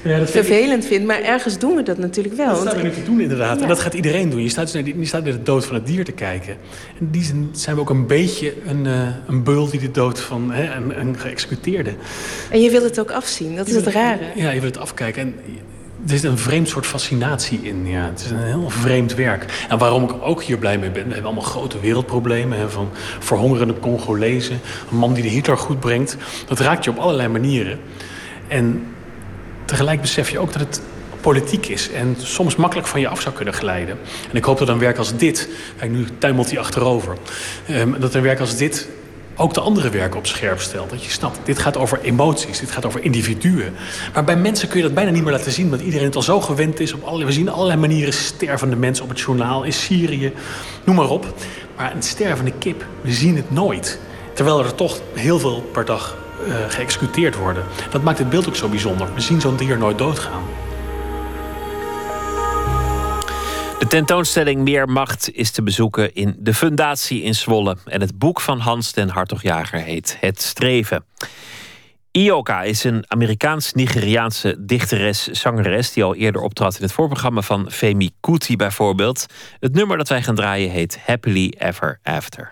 ja, 0.09 0.19
dat 0.19 0.31
vervelend 0.31 0.83
ik... 0.83 0.89
vindt. 0.89 1.05
Maar 1.05 1.21
ergens 1.21 1.57
doen 1.57 1.75
we 1.75 1.83
dat 1.83 1.97
natuurlijk 1.97 2.35
wel. 2.35 2.47
Dat 2.47 2.61
staat 2.61 2.73
er 2.73 2.83
nu 2.83 2.91
te 2.91 3.03
doen 3.03 3.21
inderdaad. 3.21 3.61
En 3.61 3.67
dat 3.67 3.79
gaat 3.79 3.93
iedereen 3.93 4.29
doen. 4.29 4.41
Je 4.41 4.49
staat, 4.49 4.71
dus 4.71 4.83
naar, 4.83 4.97
je 4.97 5.05
staat 5.05 5.23
naar 5.23 5.33
de 5.33 5.43
dood 5.43 5.65
van 5.65 5.75
het 5.75 5.85
dier 5.85 6.05
te 6.05 6.11
kijken. 6.11 6.57
En 6.99 7.07
die 7.11 7.23
zijn, 7.23 7.49
zijn 7.51 7.75
we 7.75 7.81
ook 7.81 7.89
een 7.89 8.07
beetje 8.07 8.53
een, 8.67 8.85
uh, 8.85 9.07
een 9.27 9.43
beul 9.43 9.69
die 9.69 9.79
de 9.79 9.91
dood 9.91 10.19
van 10.19 10.51
hè, 10.51 10.75
een, 10.75 10.99
een 10.99 11.17
geëxecuteerde. 11.17 11.93
En 12.49 12.61
je 12.61 12.71
wil 12.71 12.83
het 12.83 12.99
ook 12.99 13.11
afzien. 13.11 13.55
Dat 13.55 13.67
is 13.67 13.75
het 13.75 13.87
rare. 13.87 14.23
Ja, 14.35 14.51
je 14.51 14.59
wil 14.59 14.69
het 14.69 14.79
afkijken. 14.79 15.21
En 15.21 15.35
er 16.07 16.17
zit 16.17 16.23
een 16.23 16.37
vreemd 16.37 16.69
soort 16.69 16.85
fascinatie 16.85 17.59
in. 17.61 17.87
Ja. 17.87 18.05
Het 18.05 18.19
is 18.19 18.31
een 18.31 18.43
heel 18.43 18.69
vreemd 18.69 19.15
werk. 19.15 19.65
En 19.69 19.77
waarom 19.77 20.03
ik 20.03 20.11
ook 20.21 20.43
hier 20.43 20.57
blij 20.57 20.77
mee 20.77 20.89
ben... 20.89 21.07
we 21.07 21.13
hebben 21.13 21.31
allemaal 21.31 21.49
grote 21.49 21.79
wereldproblemen... 21.79 22.57
Hè, 22.57 22.69
van 22.69 22.89
verhongerende 23.19 23.79
Congolezen... 23.79 24.59
een 24.91 24.97
man 24.97 25.13
die 25.13 25.23
de 25.23 25.29
Hitler 25.29 25.57
goed 25.57 25.79
brengt. 25.79 26.17
Dat 26.47 26.59
raakt 26.59 26.83
je 26.83 26.89
op 26.89 26.97
allerlei 26.97 27.27
manieren. 27.27 27.79
En 28.47 28.83
tegelijk 29.65 30.01
besef 30.01 30.29
je 30.29 30.39
ook 30.39 30.53
dat 30.53 30.61
het 30.61 30.81
politiek 31.21 31.67
is 31.67 31.91
en 31.91 32.15
soms 32.17 32.55
makkelijk 32.55 32.87
van 32.87 32.99
je 32.99 33.07
af 33.07 33.21
zou 33.21 33.35
kunnen 33.35 33.53
glijden. 33.53 33.97
En 34.29 34.35
ik 34.35 34.43
hoop 34.43 34.57
dat 34.57 34.67
een 34.67 34.79
werk 34.79 34.97
als 34.97 35.15
dit, 35.15 35.49
kijk 35.77 35.91
nu 35.91 36.05
tuimelt 36.17 36.49
hij 36.49 36.59
achterover, 36.59 37.17
um, 37.69 37.99
dat 37.99 38.13
een 38.13 38.21
werk 38.21 38.39
als 38.39 38.57
dit 38.57 38.87
ook 39.35 39.53
de 39.53 39.59
andere 39.59 39.89
werken 39.89 40.17
op 40.17 40.27
scherp 40.27 40.59
stelt. 40.59 40.89
Dat 40.89 41.03
je 41.03 41.09
snapt, 41.09 41.39
dit 41.43 41.59
gaat 41.59 41.77
over 41.77 41.99
emoties, 42.01 42.59
dit 42.59 42.71
gaat 42.71 42.85
over 42.85 43.03
individuen. 43.03 43.73
Maar 44.13 44.23
bij 44.23 44.35
mensen 44.35 44.67
kun 44.67 44.77
je 44.77 44.83
dat 44.83 44.93
bijna 44.93 45.11
niet 45.11 45.23
meer 45.23 45.31
laten 45.31 45.51
zien... 45.51 45.65
omdat 45.65 45.81
iedereen 45.81 46.05
het 46.05 46.15
al 46.15 46.21
zo 46.21 46.41
gewend 46.41 46.79
is. 46.79 46.93
Op 46.93 47.03
allerlei, 47.03 47.25
we 47.25 47.33
zien 47.33 47.49
allerlei 47.49 47.79
manieren 47.79 48.13
stervende 48.13 48.75
mensen 48.75 49.03
op 49.03 49.09
het 49.09 49.19
journaal... 49.19 49.63
in 49.63 49.73
Syrië, 49.73 50.33
noem 50.83 50.95
maar 50.95 51.09
op. 51.09 51.33
Maar 51.75 51.95
een 51.95 52.03
stervende 52.03 52.51
kip, 52.59 52.85
we 53.01 53.11
zien 53.11 53.35
het 53.35 53.51
nooit. 53.51 53.99
Terwijl 54.33 54.63
er 54.63 54.75
toch 54.75 54.99
heel 55.13 55.39
veel 55.39 55.69
per 55.71 55.85
dag 55.85 56.17
uh, 56.47 56.55
geëxecuteerd 56.67 57.35
worden. 57.35 57.63
Dat 57.89 58.03
maakt 58.03 58.17
het 58.17 58.29
beeld 58.29 58.47
ook 58.47 58.55
zo 58.55 58.67
bijzonder. 58.67 59.13
We 59.13 59.21
zien 59.21 59.41
zo'n 59.41 59.55
dier 59.55 59.77
nooit 59.77 59.97
doodgaan. 59.97 60.43
De 63.79 63.87
tentoonstelling 63.87 64.61
Meer 64.61 64.89
Macht 64.89 65.31
is 65.33 65.51
te 65.51 65.63
bezoeken 65.63 66.13
in 66.15 66.35
de 66.39 66.53
Fundatie 66.53 67.21
in 67.21 67.35
Zwolle. 67.35 67.77
En 67.85 68.01
het 68.01 68.17
boek 68.17 68.41
van 68.41 68.59
Hans 68.59 68.91
den 68.93 69.09
Hartogjager 69.09 69.79
heet 69.79 70.17
Het 70.19 70.41
Streven. 70.41 71.05
Ioka 72.11 72.63
is 72.63 72.83
een 72.83 73.03
Amerikaans-Nigeriaanse 73.07 74.55
dichteres-zangeres... 74.59 75.93
die 75.93 76.03
al 76.03 76.15
eerder 76.15 76.41
optrad 76.41 76.75
in 76.75 76.83
het 76.83 76.91
voorprogramma 76.91 77.41
van 77.41 77.71
Femi 77.71 78.09
Kuti 78.19 78.55
bijvoorbeeld. 78.55 79.25
Het 79.59 79.73
nummer 79.73 79.97
dat 79.97 80.09
wij 80.09 80.23
gaan 80.23 80.35
draaien 80.35 80.69
heet 80.69 80.99
Happily 81.05 81.53
Ever 81.57 81.99
After. 82.03 82.51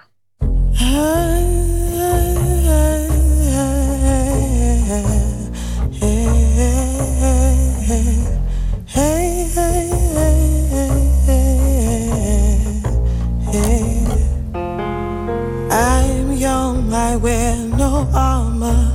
I 16.95 17.15
wear 17.15 17.55
no 17.57 18.07
armor, 18.13 18.91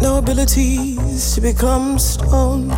no 0.00 0.18
abilities 0.18 1.34
to 1.34 1.40
become 1.40 1.98
stone. 1.98 2.70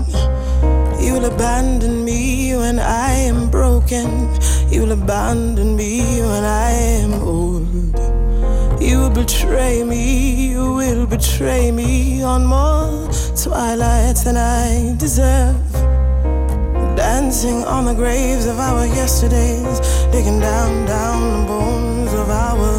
You 1.01 1.15
will 1.15 1.27
abandon 1.27 2.05
me 2.05 2.57
when 2.57 2.79
I 2.79 3.13
am 3.13 3.51
broken. 3.51 4.07
You 4.71 4.83
will 4.83 4.93
abandon 4.93 5.77
me 5.77 6.21
when 6.21 6.45
I 6.45 6.71
am 6.71 7.15
old. 7.15 7.69
You 8.81 9.01
will 9.01 9.11
betray 9.11 9.85
me, 9.85 10.51
you 10.51 10.75
will 10.75 11.07
betray 11.07 11.71
me 11.71 12.23
on 12.23 12.47
more 12.47 13.11
twilights 13.37 14.25
than 14.25 14.37
I 14.37 14.95
deserve. 14.99 15.73
Dancing 16.97 17.65
on 17.65 17.85
the 17.85 17.95
graves 17.95 18.47
of 18.47 18.59
our 18.59 18.87
yesterdays, 18.87 19.81
digging 20.11 20.41
down, 20.41 20.87
down 20.87 21.43
the 21.43 21.49
bones 21.49 22.13
of 22.15 22.31
our 22.31 22.78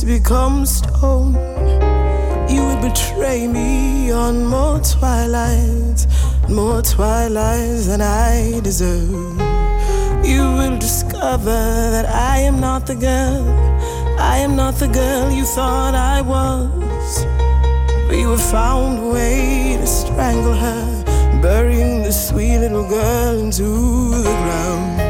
to 0.00 0.06
become 0.06 0.64
stone. 0.64 1.34
You 2.48 2.64
would 2.64 2.80
betray 2.80 3.46
me 3.46 4.10
on 4.10 4.46
more 4.46 4.80
twilights 4.80 6.06
more 6.50 6.82
twilights 6.82 7.86
than 7.86 8.00
I 8.00 8.60
deserve. 8.60 9.10
You 10.24 10.42
will 10.58 10.78
discover 10.78 11.60
that 11.94 12.06
I 12.06 12.38
am 12.38 12.60
not 12.60 12.86
the 12.86 12.94
girl, 12.94 13.44
I 14.18 14.38
am 14.38 14.56
not 14.56 14.74
the 14.74 14.88
girl 14.88 15.30
you 15.30 15.44
thought 15.44 15.94
I 15.94 16.20
was. 16.20 17.24
But 18.06 18.16
you 18.16 18.30
have 18.30 18.42
found 18.42 18.98
a 18.98 19.08
way 19.14 19.76
to 19.80 19.86
strangle 19.86 20.54
her, 20.54 21.40
burying 21.40 22.02
the 22.02 22.12
sweet 22.12 22.58
little 22.58 22.88
girl 22.88 23.38
into 23.38 23.68
the 24.22 24.34
ground. 24.42 25.00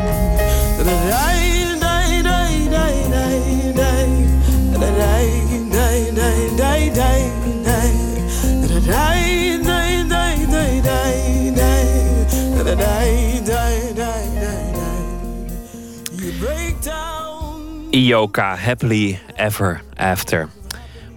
Ioka, 18.00 18.56
Happily 18.56 19.20
Ever 19.36 19.80
After. 19.96 20.48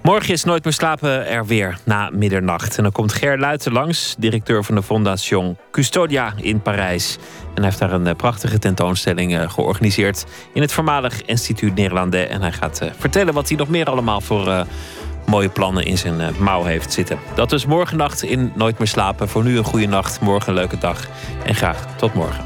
Morgen 0.02 0.34
is 0.34 0.44
Nooit 0.44 0.64
meer 0.64 0.74
slapen 0.74 1.28
er 1.28 1.46
weer 1.46 1.78
na 1.86 2.10
middernacht. 2.14 2.78
En 2.78 2.84
dan 2.84 2.92
komt 2.92 3.14
Ger 3.14 3.40
Luiten 3.40 3.72
langs, 3.72 4.16
directeur 4.18 4.64
van 4.64 4.76
de 4.76 4.84
Fondation 4.84 5.58
Custodia 5.72 6.34
in 6.36 6.62
Parijs. 6.62 7.18
En 7.48 7.56
hij 7.56 7.64
heeft 7.64 7.80
daar 7.80 7.92
een 7.92 8.08
eh, 8.08 8.16
prachtige 8.16 8.60
tentoonstelling 8.60 9.38
eh, 9.38 9.50
georganiseerd 9.50 10.26
in 10.54 10.62
het 10.62 10.72
voormalig 10.72 11.26
Instituut 11.26 11.76
Nederlandais. 11.76 12.30
En 12.30 12.42
hij 12.42 12.52
gaat 12.52 12.82
eh, 12.82 12.90
vertellen 12.98 13.34
wat 13.34 13.48
hij 13.48 13.58
nog 13.58 13.68
meer 13.68 13.86
allemaal 13.86 14.22
voor 14.22 14.66
mooie 15.26 15.50
plannen 15.50 15.86
in 15.86 15.98
zijn 15.98 16.34
mouw 16.40 16.64
heeft 16.64 16.94
zitten. 16.94 17.20
Dat 17.36 17.52
is 17.52 17.66
morgennacht 17.66 18.24
in 18.24 18.52
Nooit 18.56 18.78
meer 18.78 18.88
slapen. 18.88 19.30
Voor 19.30 19.44
nu 19.44 19.58
een 19.58 19.64
goede 19.64 19.88
nacht, 19.88 20.20
morgen 20.20 20.50
een 20.50 20.56
leuke 20.56 20.78
dag. 20.78 21.08
En 21.46 21.56
graag 21.56 21.98
tot 21.98 22.14
morgen. 22.14 22.46